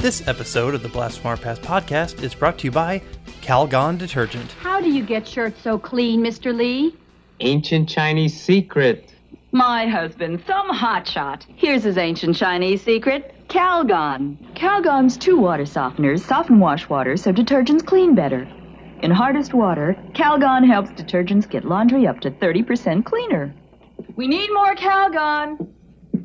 This 0.06 0.28
episode 0.28 0.76
of 0.76 0.84
the 0.84 0.88
Blast 0.88 1.18
from 1.18 1.30
Our 1.30 1.36
Past 1.36 1.62
podcast 1.62 2.22
is 2.22 2.32
brought 2.32 2.58
to 2.58 2.66
you 2.66 2.70
by 2.70 3.02
Calgon 3.42 3.98
Detergent. 3.98 4.52
How 4.52 4.80
do 4.80 4.88
you 4.88 5.04
get 5.04 5.26
shirts 5.26 5.60
so 5.60 5.80
clean, 5.80 6.22
Mr. 6.22 6.54
Lee? 6.54 6.94
Ancient 7.40 7.88
Chinese 7.88 8.40
secret. 8.40 9.12
My 9.50 9.88
husband, 9.88 10.44
some 10.46 10.70
hotshot. 10.70 11.42
Here's 11.56 11.82
his 11.82 11.98
ancient 11.98 12.36
Chinese 12.36 12.82
secret 12.82 13.34
Calgon. 13.48 14.36
Calgon's 14.54 15.16
two 15.16 15.38
water 15.38 15.64
softeners 15.64 16.20
soften 16.20 16.60
wash 16.60 16.88
water 16.88 17.16
so 17.16 17.32
detergents 17.32 17.84
clean 17.84 18.14
better. 18.14 18.46
In 19.02 19.10
hardest 19.10 19.54
water, 19.54 19.96
Calgon 20.14 20.64
helps 20.64 20.90
detergents 20.90 21.50
get 21.50 21.64
laundry 21.64 22.06
up 22.06 22.20
to 22.20 22.30
30% 22.30 23.04
cleaner. 23.04 23.52
We 24.14 24.28
need 24.28 24.50
more 24.54 24.76
Calgon. 24.76 25.66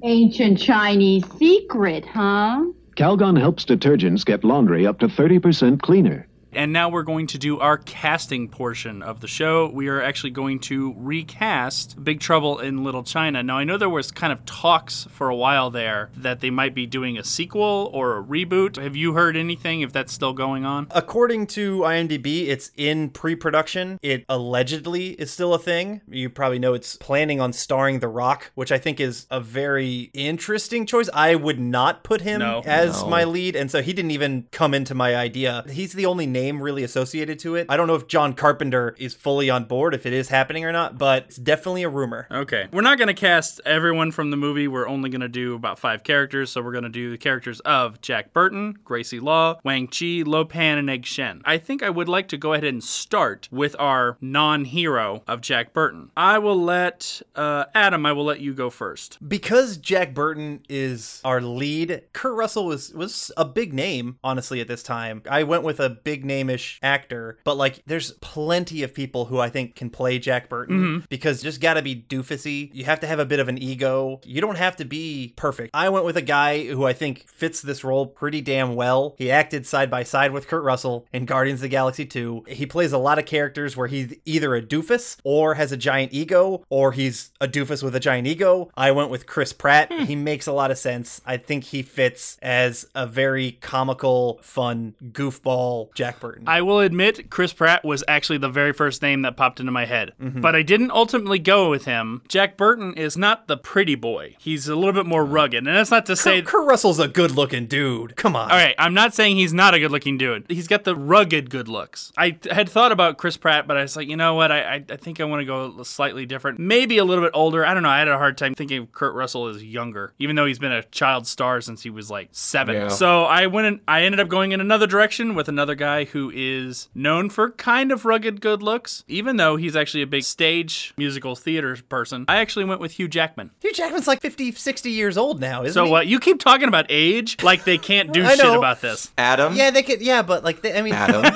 Ancient 0.03 0.59
Chinese 0.59 1.25
secret, 1.39 2.05
huh? 2.05 2.61
Calgon 2.95 3.39
helps 3.39 3.65
detergents 3.65 4.25
get 4.25 4.43
laundry 4.43 4.85
up 4.85 4.99
to 4.99 5.07
30% 5.07 5.81
cleaner. 5.81 6.27
And 6.53 6.73
now 6.73 6.89
we're 6.89 7.03
going 7.03 7.27
to 7.27 7.37
do 7.37 7.59
our 7.59 7.77
casting 7.77 8.49
portion 8.49 9.01
of 9.01 9.21
the 9.21 9.27
show. 9.27 9.69
We 9.69 9.87
are 9.87 10.01
actually 10.01 10.31
going 10.31 10.59
to 10.61 10.93
recast 10.97 12.03
Big 12.03 12.19
Trouble 12.19 12.59
in 12.59 12.83
Little 12.83 13.03
China. 13.03 13.41
Now, 13.41 13.57
I 13.57 13.63
know 13.63 13.77
there 13.77 13.89
was 13.89 14.11
kind 14.11 14.33
of 14.33 14.43
talks 14.45 15.07
for 15.11 15.29
a 15.29 15.35
while 15.35 15.69
there 15.69 16.09
that 16.17 16.41
they 16.41 16.49
might 16.49 16.75
be 16.75 16.85
doing 16.85 17.17
a 17.17 17.23
sequel 17.23 17.89
or 17.93 18.17
a 18.17 18.23
reboot. 18.23 18.75
Have 18.81 18.95
you 18.97 19.13
heard 19.13 19.37
anything 19.37 19.79
if 19.81 19.93
that's 19.93 20.11
still 20.11 20.33
going 20.33 20.65
on? 20.65 20.87
According 20.91 21.47
to 21.47 21.79
IMDb, 21.79 22.47
it's 22.47 22.71
in 22.75 23.09
pre 23.11 23.35
production. 23.35 23.97
It 24.01 24.25
allegedly 24.27 25.11
is 25.11 25.31
still 25.31 25.53
a 25.53 25.59
thing. 25.59 26.01
You 26.09 26.29
probably 26.29 26.59
know 26.59 26.73
it's 26.73 26.97
planning 26.97 27.39
on 27.39 27.53
starring 27.53 27.99
The 27.99 28.09
Rock, 28.09 28.51
which 28.55 28.71
I 28.73 28.77
think 28.77 28.99
is 28.99 29.25
a 29.31 29.39
very 29.39 30.11
interesting 30.13 30.85
choice. 30.85 31.09
I 31.13 31.35
would 31.35 31.59
not 31.61 32.03
put 32.03 32.21
him 32.21 32.39
No. 32.39 32.61
as 32.65 33.03
No. 33.03 33.09
my 33.09 33.23
lead, 33.23 33.55
and 33.55 33.71
so 33.71 33.81
he 33.81 33.93
didn't 33.93 34.11
even 34.11 34.47
come 34.51 34.73
into 34.73 34.93
my 34.93 35.15
idea. 35.15 35.63
He's 35.71 35.93
the 35.93 36.05
only 36.05 36.25
name 36.25 36.40
really 36.49 36.83
associated 36.83 37.39
to 37.39 37.55
it. 37.55 37.67
I 37.69 37.77
don't 37.77 37.87
know 37.87 37.95
if 37.95 38.07
John 38.07 38.33
Carpenter 38.33 38.95
is 38.97 39.13
fully 39.13 39.49
on 39.49 39.65
board, 39.65 39.93
if 39.93 40.05
it 40.05 40.13
is 40.13 40.29
happening 40.29 40.65
or 40.65 40.71
not, 40.71 40.97
but 40.97 41.25
it's 41.25 41.37
definitely 41.37 41.83
a 41.83 41.89
rumor. 41.89 42.27
Okay. 42.31 42.67
We're 42.71 42.81
not 42.81 42.97
going 42.97 43.07
to 43.07 43.13
cast 43.13 43.61
everyone 43.65 44.11
from 44.11 44.31
the 44.31 44.37
movie. 44.37 44.67
We're 44.67 44.87
only 44.87 45.09
going 45.09 45.21
to 45.21 45.29
do 45.29 45.55
about 45.55 45.79
five 45.79 46.03
characters. 46.03 46.51
So 46.51 46.61
we're 46.61 46.71
going 46.71 46.83
to 46.83 46.89
do 46.89 47.11
the 47.11 47.17
characters 47.17 47.59
of 47.61 48.01
Jack 48.01 48.33
Burton, 48.33 48.77
Gracie 48.83 49.19
Law, 49.19 49.59
Wang 49.63 49.87
Chi, 49.87 50.23
Lo 50.25 50.45
Pan, 50.45 50.77
and 50.77 50.89
Egg 50.89 51.05
Shen. 51.05 51.41
I 51.45 51.57
think 51.57 51.83
I 51.83 51.89
would 51.89 52.09
like 52.09 52.27
to 52.29 52.37
go 52.37 52.53
ahead 52.53 52.63
and 52.63 52.83
start 52.83 53.47
with 53.51 53.75
our 53.79 54.17
non 54.21 54.65
hero 54.65 55.23
of 55.27 55.41
Jack 55.41 55.73
Burton. 55.73 56.11
I 56.17 56.39
will 56.39 56.61
let, 56.61 57.21
uh, 57.35 57.65
Adam, 57.75 58.05
I 58.05 58.11
will 58.13 58.25
let 58.25 58.39
you 58.39 58.53
go 58.53 58.69
first. 58.69 59.17
because 59.27 59.77
Jack 59.77 60.13
Burton 60.13 60.61
is 60.69 61.21
our 61.23 61.41
lead, 61.41 62.03
Kurt 62.13 62.35
Russell 62.35 62.65
was 62.65 62.93
was 62.93 63.31
a 63.37 63.45
big 63.45 63.73
name, 63.73 64.17
honestly, 64.23 64.61
at 64.61 64.67
this 64.67 64.83
time. 64.83 65.21
I 65.29 65.43
went 65.43 65.63
with 65.63 65.79
a 65.79 65.89
big 65.89 66.23
name-ish 66.31 66.79
actor, 66.81 67.37
but 67.43 67.57
like 67.57 67.81
there's 67.85 68.11
plenty 68.21 68.83
of 68.83 68.93
people 68.93 69.25
who 69.25 69.39
I 69.39 69.49
think 69.49 69.75
can 69.75 69.89
play 69.89 70.19
Jack 70.19 70.49
Burton 70.49 70.77
mm-hmm. 70.77 71.05
because 71.09 71.41
just 71.41 71.61
gotta 71.61 71.81
be 71.81 71.95
doofusy. 71.95 72.69
You 72.73 72.85
have 72.85 72.99
to 73.01 73.07
have 73.07 73.19
a 73.19 73.25
bit 73.25 73.39
of 73.39 73.49
an 73.49 73.57
ego. 73.57 74.21
You 74.23 74.41
don't 74.41 74.57
have 74.57 74.75
to 74.77 74.85
be 74.85 75.33
perfect. 75.35 75.71
I 75.73 75.89
went 75.89 76.05
with 76.05 76.17
a 76.17 76.21
guy 76.21 76.63
who 76.65 76.85
I 76.85 76.93
think 76.93 77.27
fits 77.27 77.61
this 77.61 77.83
role 77.83 78.05
pretty 78.05 78.41
damn 78.41 78.75
well. 78.75 79.15
He 79.17 79.29
acted 79.31 79.65
side 79.65 79.89
by 79.89 80.03
side 80.03 80.31
with 80.31 80.47
Kurt 80.47 80.63
Russell 80.63 81.05
in 81.11 81.25
Guardians 81.25 81.59
of 81.59 81.63
the 81.63 81.69
Galaxy 81.69 82.05
2. 82.05 82.45
He 82.47 82.65
plays 82.65 82.93
a 82.93 82.97
lot 82.97 83.19
of 83.19 83.25
characters 83.25 83.75
where 83.75 83.87
he's 83.87 84.15
either 84.25 84.55
a 84.55 84.61
doofus 84.61 85.17
or 85.23 85.55
has 85.55 85.71
a 85.71 85.77
giant 85.77 86.13
ego, 86.13 86.63
or 86.69 86.91
he's 86.91 87.31
a 87.41 87.47
doofus 87.47 87.83
with 87.83 87.95
a 87.95 87.99
giant 87.99 88.27
ego. 88.27 88.69
I 88.75 88.91
went 88.91 89.09
with 89.09 89.27
Chris 89.27 89.53
Pratt. 89.53 89.91
Hmm. 89.91 90.05
He 90.05 90.15
makes 90.15 90.47
a 90.47 90.53
lot 90.53 90.71
of 90.71 90.77
sense. 90.77 91.21
I 91.25 91.37
think 91.37 91.65
he 91.65 91.81
fits 91.81 92.37
as 92.41 92.85
a 92.95 93.05
very 93.05 93.53
comical, 93.53 94.39
fun, 94.41 94.95
goofball 95.03 95.93
Jack 95.93 96.20
Burton. 96.21 96.45
I 96.47 96.61
will 96.61 96.79
admit, 96.79 97.29
Chris 97.29 97.51
Pratt 97.51 97.83
was 97.83 98.03
actually 98.07 98.37
the 98.37 98.47
very 98.47 98.71
first 98.71 99.01
name 99.01 99.23
that 99.23 99.35
popped 99.35 99.59
into 99.59 99.73
my 99.73 99.85
head. 99.85 100.13
Mm-hmm. 100.21 100.39
But 100.39 100.55
I 100.55 100.61
didn't 100.61 100.91
ultimately 100.91 101.39
go 101.39 101.69
with 101.69 101.83
him. 101.83 102.21
Jack 102.29 102.55
Burton 102.55 102.93
is 102.93 103.17
not 103.17 103.47
the 103.47 103.57
pretty 103.57 103.95
boy, 103.95 104.35
he's 104.39 104.69
a 104.69 104.75
little 104.75 104.93
bit 104.93 105.05
more 105.05 105.25
rugged. 105.25 105.67
And 105.67 105.75
that's 105.75 105.91
not 105.91 106.05
to 106.05 106.15
say. 106.15 106.41
Kurt, 106.41 106.51
Kurt 106.51 106.67
Russell's 106.67 106.99
a 106.99 107.09
good-looking 107.09 107.67
dude. 107.67 108.15
Come 108.15 108.35
on. 108.35 108.49
All 108.49 108.57
right, 108.57 108.75
I'm 108.77 108.93
not 108.93 109.13
saying 109.13 109.35
he's 109.35 109.53
not 109.53 109.73
a 109.73 109.79
good 109.79 109.91
looking 109.91 110.17
dude. 110.17 110.45
He's 110.47 110.67
got 110.67 110.85
the 110.85 110.95
rugged 110.95 111.49
good 111.49 111.67
looks. 111.67 112.13
I 112.17 112.37
had 112.49 112.69
thought 112.69 112.91
about 112.91 113.17
Chris 113.17 113.35
Pratt, 113.35 113.67
but 113.67 113.75
I 113.75 113.81
was 113.81 113.97
like, 113.97 114.07
you 114.07 114.15
know 114.15 114.35
what? 114.35 114.51
I, 114.51 114.75
I, 114.75 114.85
I 114.89 114.95
think 114.95 115.19
I 115.19 115.25
want 115.25 115.41
to 115.41 115.45
go 115.45 115.83
slightly 115.83 116.25
different. 116.25 116.59
Maybe 116.59 116.97
a 116.99 117.03
little 117.03 117.23
bit 117.23 117.31
older. 117.33 117.65
I 117.65 117.73
don't 117.73 117.83
know. 117.83 117.89
I 117.89 117.99
had 117.99 118.07
a 118.07 118.17
hard 118.17 118.37
time 118.37 118.53
thinking 118.53 118.83
of 118.83 118.91
Kurt 118.91 119.15
Russell 119.15 119.47
as 119.47 119.63
younger, 119.63 120.13
even 120.19 120.35
though 120.35 120.45
he's 120.45 120.59
been 120.59 120.71
a 120.71 120.83
child 120.83 121.25
star 121.25 121.61
since 121.61 121.81
he 121.81 121.89
was 121.89 122.11
like 122.11 122.29
seven. 122.31 122.75
Yeah. 122.75 122.87
So 122.89 123.23
I 123.23 123.47
went 123.47 123.67
in, 123.67 123.81
I 123.87 124.03
ended 124.03 124.19
up 124.19 124.27
going 124.27 124.51
in 124.51 124.61
another 124.61 124.85
direction 124.85 125.33
with 125.33 125.49
another 125.49 125.73
guy 125.75 126.05
who 126.11 126.31
is 126.33 126.87
known 126.95 127.29
for 127.29 127.49
kind 127.51 127.91
of 127.91 128.05
rugged 128.05 128.41
good 128.41 128.63
looks, 128.63 129.03
even 129.07 129.37
though 129.37 129.55
he's 129.55 129.75
actually 129.75 130.03
a 130.03 130.07
big 130.07 130.23
stage 130.23 130.93
musical 130.97 131.35
theater 131.35 131.77
person. 131.89 132.25
I 132.27 132.37
actually 132.37 132.65
went 132.65 132.79
with 132.81 132.93
Hugh 132.93 133.07
Jackman. 133.07 133.51
Hugh 133.61 133.73
Jackman's 133.73 134.07
like 134.07 134.21
50, 134.21 134.51
60 134.53 134.91
years 134.91 135.17
old 135.17 135.39
now, 135.39 135.63
isn't 135.63 135.67
he? 135.67 135.71
So 135.73 135.85
he? 135.85 135.91
what? 135.91 136.07
You 136.07 136.19
keep 136.19 136.39
talking 136.39 136.67
about 136.67 136.85
age 136.89 137.41
like 137.43 137.63
they 137.63 137.77
can't 137.77 138.11
do 138.13 138.25
shit 138.25 138.39
know. 138.39 138.57
about 138.57 138.81
this. 138.81 139.11
Adam. 139.17 139.55
Yeah, 139.55 139.71
they 139.71 139.83
could. 139.83 140.01
Yeah, 140.01 140.21
but 140.21 140.43
like, 140.43 140.61
they, 140.61 140.77
I 140.77 140.81
mean, 140.81 140.93
Adam. 140.93 141.33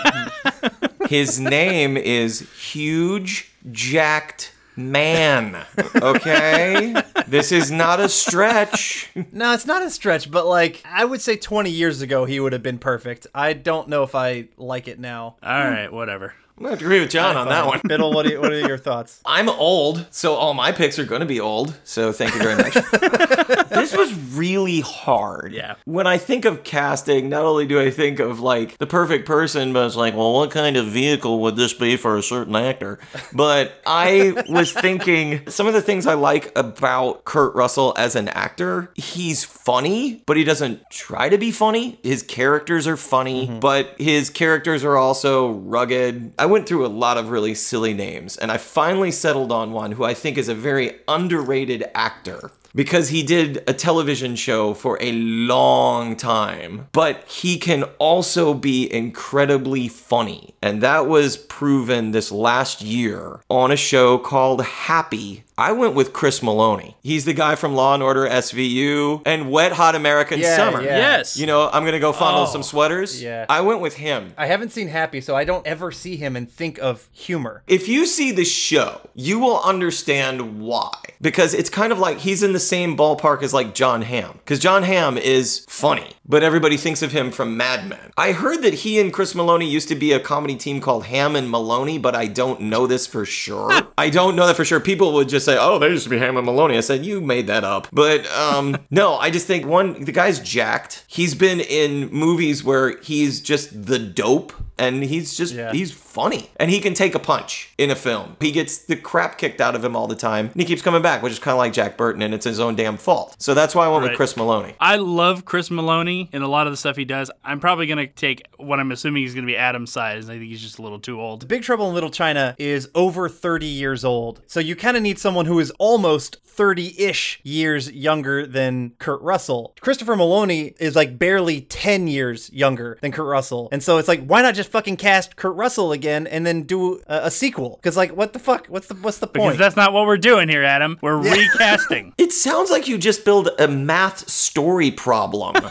His 1.10 1.40
name 1.40 1.98
is 1.98 2.50
Huge 2.52 3.52
Jacked 3.72 4.52
man. 4.76 5.66
Okay? 5.96 6.96
this 7.28 7.52
is 7.52 7.72
not 7.72 8.00
a 8.00 8.10
stretch. 8.10 9.10
No, 9.32 9.54
it's 9.54 9.66
not 9.66 9.82
a 9.84 9.90
stretch, 9.90 10.30
but 10.30 10.46
like 10.46 10.84
I 10.86 11.06
would 11.06 11.22
say 11.22 11.36
20 11.36 11.70
years 11.70 12.02
ago 12.02 12.26
he 12.26 12.40
would 12.40 12.54
have 12.54 12.64
been 12.64 12.80
perfect. 12.80 13.28
I 13.34 13.54
don't 13.54 13.90
know 13.90 14.04
if 14.04 14.16
I 14.16 14.48
like 14.58 14.88
it 14.88 15.00
now. 15.00 15.36
All 15.42 15.50
right, 15.50 15.92
whatever. 15.92 16.34
I'm 16.58 16.64
gonna 16.64 16.78
agree 16.78 17.02
with 17.02 17.10
John 17.10 17.36
on 17.36 17.50
that 17.50 17.66
one. 17.66 17.82
Biddle, 17.88 18.14
what, 18.14 18.30
you, 18.30 18.40
what 18.40 18.54
are 18.54 18.60
your 18.60 18.78
thoughts? 18.86 19.20
I'm 19.26 19.50
old, 19.50 20.06
so 20.10 20.36
all 20.36 20.54
my 20.54 20.72
picks 20.72 20.98
are 20.98 21.04
going 21.04 21.20
to 21.20 21.26
be 21.26 21.42
old. 21.42 21.78
So 21.84 22.14
thank 22.14 22.34
you 22.34 22.42
very 22.42 22.56
much. 22.56 22.74
this 23.70 23.96
was 23.96 24.14
really 24.36 24.80
hard. 24.80 25.52
Yeah. 25.52 25.76
When 25.84 26.08
I 26.08 26.18
think 26.18 26.46
of 26.46 26.64
casting, 26.64 27.28
not 27.28 27.44
only 27.44 27.66
do 27.66 27.80
I 27.80 27.92
think 27.92 28.20
of 28.20 28.40
like 28.40 28.78
the 28.78 28.88
perfect 28.88 29.26
person, 29.26 29.74
but 29.74 29.86
it's 29.86 29.98
like, 29.98 30.16
well, 30.16 30.34
what 30.34 30.52
kind 30.52 30.78
of 30.78 30.88
vehicle 30.88 31.42
would 31.42 31.58
this 31.58 31.74
be 31.74 31.98
for 31.98 32.18
a 32.18 32.24
certain 32.24 32.56
actor? 32.56 33.00
But 33.34 33.82
I 33.86 34.44
was 34.48 34.72
thinking 34.72 35.50
some 35.50 35.68
of 35.68 35.74
the 35.74 35.82
things 35.82 36.08
I 36.08 36.14
like 36.14 36.58
about 36.58 37.26
Kurt 37.26 37.54
Russell 37.54 37.94
as 37.98 38.16
an 38.16 38.30
actor, 38.30 38.92
he's 38.96 39.44
funny, 39.44 40.24
but 40.26 40.38
he 40.38 40.46
doesn't 40.46 40.90
try 40.90 41.28
to 41.28 41.38
be 41.38 41.52
funny. 41.52 42.00
His 42.02 42.24
characters 42.24 42.88
are 42.88 42.98
funny, 42.98 43.48
mm-hmm. 43.48 43.60
but 43.60 43.96
his 44.00 44.30
characters 44.30 44.86
are 44.86 44.96
also 44.96 45.52
rugged. 45.52 46.32
I 46.40 46.45
went 46.46 46.68
through 46.68 46.86
a 46.86 46.88
lot 46.88 47.18
of 47.18 47.30
really 47.30 47.56
silly 47.56 47.94
names, 47.94 48.38
and 48.38 48.52
I 48.52 48.58
finally 48.58 49.12
settled 49.12 49.52
on 49.52 49.72
one 49.72 49.94
who 49.94 50.04
I 50.04 50.14
think 50.14 50.38
is 50.38 50.50
a 50.50 50.56
very 50.56 51.00
underrated 51.08 51.86
actor 51.94 52.52
because 52.76 53.10
he 53.10 53.24
did 53.24 53.64
a 53.68 53.74
television 53.74 54.36
show 54.36 54.74
for 54.74 54.98
a 55.02 55.14
long 55.14 56.18
time, 56.18 56.88
but 56.92 57.24
he 57.28 57.58
can 57.58 57.84
also 58.00 58.54
be 58.54 58.94
incredibly 58.94 59.88
funny. 59.88 60.54
And 60.62 60.82
that 60.82 61.08
was 61.08 61.38
proven 61.38 62.12
this 62.12 62.32
last 62.32 62.82
year 62.82 63.40
on 63.50 63.72
a 63.72 63.78
show 63.78 64.18
called 64.18 64.62
Happy. 64.62 65.45
I 65.58 65.72
went 65.72 65.96
with 65.96 66.12
Chris 66.12 66.42
Meloni. 66.42 66.96
He's 67.02 67.24
the 67.26 67.34
guy 67.34 67.56
from 67.56 67.76
Law 67.76 67.94
and 67.94 68.04
Order 68.04 68.28
SVU 68.28 69.22
and 69.26 69.50
Wet 69.50 69.72
Hot 69.74 69.96
American 69.96 70.40
Yeah, 70.40 70.56
Summer. 70.58 70.82
yeah. 70.82 70.98
Yes. 70.98 71.38
You 71.38 71.46
know, 71.46 71.70
I'm 71.72 71.84
going 71.84 71.94
to 71.94 72.00
go 72.00 72.12
fondle 72.12 72.44
Oh, 72.44 72.46
some 72.46 72.62
sweaters. 72.64 73.22
yeah. 73.24 73.46
I 73.48 73.62
went 73.62 73.80
with 73.80 73.96
him. 73.96 74.34
I 74.38 74.48
haven't 74.48 74.72
seen 74.74 74.90
Happy, 74.90 75.22
so 75.22 75.36
I 75.36 75.46
don't 75.46 75.66
ever 75.66 75.92
see 75.92 76.18
him 76.18 76.36
and 76.36 76.50
think 76.52 76.78
of 76.80 77.08
humor. 77.14 77.64
If 77.68 77.88
you 77.88 78.06
see 78.06 78.32
the 78.32 78.44
show, 78.46 79.02
you 79.16 79.40
will 79.40 79.62
understand 79.62 80.60
why. 80.60 80.92
Because 81.22 81.54
it's 81.54 81.70
kind 81.70 81.92
of 81.94 82.00
like 82.00 82.20
he's 82.20 82.44
in 82.44 82.52
the 82.54 82.60
same 82.60 82.98
ballpark 82.98 83.42
as 83.42 83.54
like 83.54 83.74
John 83.74 84.02
Hamm. 84.02 84.34
Because 84.40 84.60
John 84.60 84.84
Hamm 84.84 85.18
is 85.18 85.66
funny, 85.70 86.12
but 86.28 86.44
everybody 86.44 86.76
thinks 86.78 87.02
of 87.02 87.14
him 87.14 87.32
from 87.32 87.56
Mad 87.56 87.88
Men. 87.88 88.12
I 88.18 88.34
heard 88.34 88.62
that 88.64 88.74
he 88.76 89.00
and 89.00 89.14
Chris 89.14 89.34
Meloni 89.34 89.70
used 89.70 89.88
to 89.88 89.96
be 89.96 90.12
a 90.12 90.20
comedy 90.20 90.56
team 90.58 90.82
called 90.82 91.06
Ham 91.06 91.36
and 91.36 91.50
Maloney, 91.50 91.98
but 91.98 92.14
I 92.14 92.28
don't 92.28 92.62
know 92.62 92.86
this 92.88 93.08
for 93.08 93.26
sure. 93.26 93.72
I 93.98 94.10
don't 94.10 94.36
know 94.36 94.46
that 94.48 94.58
for 94.58 94.66
sure. 94.66 94.80
People 94.82 95.14
would 95.14 95.30
just 95.30 95.45
say, 95.46 95.58
oh, 95.60 95.80
they 95.80 95.90
used 95.90 96.04
to 96.04 96.10
be 96.10 96.18
Ham 96.18 96.38
and 96.38 96.46
Maloney. 96.46 96.78
I 96.78 96.82
said, 96.82 97.06
you 97.06 97.22
made 97.22 97.48
that 97.48 97.64
up. 97.64 97.88
But 97.92 98.26
um, 98.32 98.78
no, 98.90 99.16
I 99.16 99.30
just 99.30 99.48
think 99.48 99.66
one, 99.66 100.04
the 100.04 100.12
guy's 100.12 100.40
jacked. 100.40 101.06
He's 101.08 101.36
been 101.36 101.60
in 101.60 102.12
movies 102.12 102.64
where 102.64 103.00
he's 103.02 103.42
just 103.42 103.86
the 103.86 104.00
dope 104.00 104.54
and 104.78 105.04
he's 105.04 105.36
just 105.38 105.54
Yeah. 105.54 105.72
he's 105.72 105.92
funny 105.92 106.50
and 106.58 106.70
he 106.72 106.80
can 106.80 106.94
take 106.94 107.16
a 107.16 107.20
punch 107.20 107.74
in 107.78 107.90
a 107.92 107.96
film 107.96 108.36
he 108.40 108.52
gets 108.52 108.78
the 108.78 108.96
crap 108.96 109.38
kicked 109.38 109.62
out 109.62 109.76
of 109.76 109.84
him 109.84 109.96
all 109.96 110.08
the 110.08 110.16
time 110.16 110.48
and 110.52 110.62
he 110.62 110.66
keeps 110.66 110.82
coming 110.82 111.02
back 111.02 111.22
which 111.22 111.34
is 111.34 111.40
kind 111.40 111.54
of 111.54 111.58
like 111.60 111.74
jack 111.74 111.98
burton 111.98 112.22
and 112.22 112.34
it's 112.34 112.46
his 112.46 112.60
own 112.60 112.76
damn 112.76 112.98
fault 112.98 113.36
so 113.40 113.54
that's 113.54 113.74
why 113.76 113.86
i 113.86 113.90
went 113.90 114.04
with 114.04 114.16
chris 114.16 114.34
meloni 114.36 114.74
I 114.80 114.98
love 114.98 115.46
Chris 115.46 115.70
Meloni 115.70 116.30
and 116.34 116.44
a 116.44 116.48
lot 116.48 116.68
of 116.68 116.74
the 116.74 116.78
stuff 116.78 116.96
he 116.96 117.06
does. 117.06 117.32
I'm 117.44 117.60
probably 117.60 117.88
going 117.88 117.98
to 117.98 118.08
take 118.08 118.46
what 118.58 118.80
I'm 118.80 118.92
assuming 118.92 119.24
is 119.24 119.34
going 119.34 119.46
to 119.46 119.52
be 119.52 119.58
Adam's 119.58 119.92
size. 119.92 120.30
I 120.30 120.34
think 120.38 120.46
he's 120.46 120.62
just 120.62 120.80
a 120.80 120.82
little 120.82 121.00
too 121.00 121.20
old. 121.20 121.48
Big 121.48 121.64
Trouble 121.64 121.88
in 121.88 121.94
Little 121.94 122.10
China 122.10 122.56
is 122.58 122.90
over 122.94 123.30
30 123.30 123.66
years 123.66 124.04
old. 124.06 124.42
So 124.48 124.60
you 124.60 124.76
kind 124.76 124.96
of 124.98 125.04
need 125.04 125.18
someone 125.18 125.46
who 125.46 125.60
is 125.60 125.72
almost 125.80 126.38
30 126.46 127.00
ish 127.02 127.40
years 127.44 127.92
younger 127.92 128.46
than 128.46 128.92
Kurt 129.00 129.22
Russell. 129.22 129.74
Christopher 129.82 130.16
Meloni 130.16 130.74
is 130.80 130.96
like 130.96 131.18
barely 131.20 131.62
10 131.62 132.08
years 132.08 132.50
younger 132.54 132.98
than 133.02 133.12
Kurt 133.12 133.26
Russell. 133.28 133.68
And 133.72 133.82
so 133.84 133.98
it's 133.98 134.08
like, 134.08 134.26
why 134.26 134.42
not 134.42 134.56
just 134.56 134.65
fucking 134.66 134.98
cast 134.98 135.36
Kurt 135.36 135.56
Russell 135.56 135.92
again 135.92 136.28
and 136.28 136.46
then 136.46 136.64
do 136.64 137.02
a, 137.08 137.26
a 137.26 137.32
sequel? 137.32 137.78
Because, 137.82 137.96
like, 137.98 138.12
what 138.16 138.34
the 138.34 138.40
fuck? 138.40 138.68
What's 138.68 138.88
the, 138.88 138.96
what's 138.96 139.20
the 139.20 139.28
point? 139.28 139.54
Because 139.54 139.58
that's 139.58 139.76
not 139.76 139.94
what 139.94 140.06
we're 140.06 140.18
doing 140.18 140.50
here, 140.50 140.64
Adam. 140.64 140.98
We're 141.02 141.18
recasting. 141.18 142.14
it 142.18 142.32
sounds 142.32 142.70
like 142.70 142.88
you 142.88 142.98
just 142.98 143.26
build 143.26 143.50
a 143.60 143.68
math 143.68 144.30
story 144.30 144.92
problem 144.92 145.56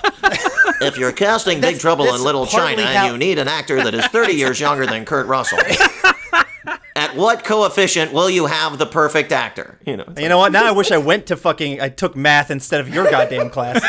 if 0.80 0.96
you're 0.98 1.12
casting 1.12 1.56
big 1.56 1.62
That's- 1.62 1.80
trouble 1.80 2.14
in 2.14 2.22
little 2.22 2.46
china 2.46 2.84
how- 2.84 3.04
and 3.04 3.12
you 3.12 3.18
need 3.18 3.38
an 3.38 3.48
actor 3.48 3.82
that 3.82 3.94
is 3.94 4.06
30 4.06 4.32
years 4.34 4.60
younger 4.60 4.86
than 4.86 5.04
kurt 5.04 5.26
russell 5.26 5.58
at 6.96 7.16
what 7.16 7.44
coefficient 7.44 8.12
will 8.12 8.28
you 8.28 8.46
have 8.46 8.78
the 8.78 8.86
perfect 8.86 9.32
actor 9.32 9.78
you 9.86 9.96
know 9.96 10.04
you 10.18 10.28
know 10.28 10.38
what? 10.38 10.52
Now 10.52 10.66
I 10.66 10.72
wish 10.72 10.90
I 10.92 10.98
went 10.98 11.26
to 11.26 11.36
fucking, 11.36 11.80
I 11.80 11.88
took 11.88 12.16
math 12.16 12.50
instead 12.50 12.80
of 12.80 12.88
your 12.88 13.10
goddamn 13.10 13.50
class. 13.50 13.82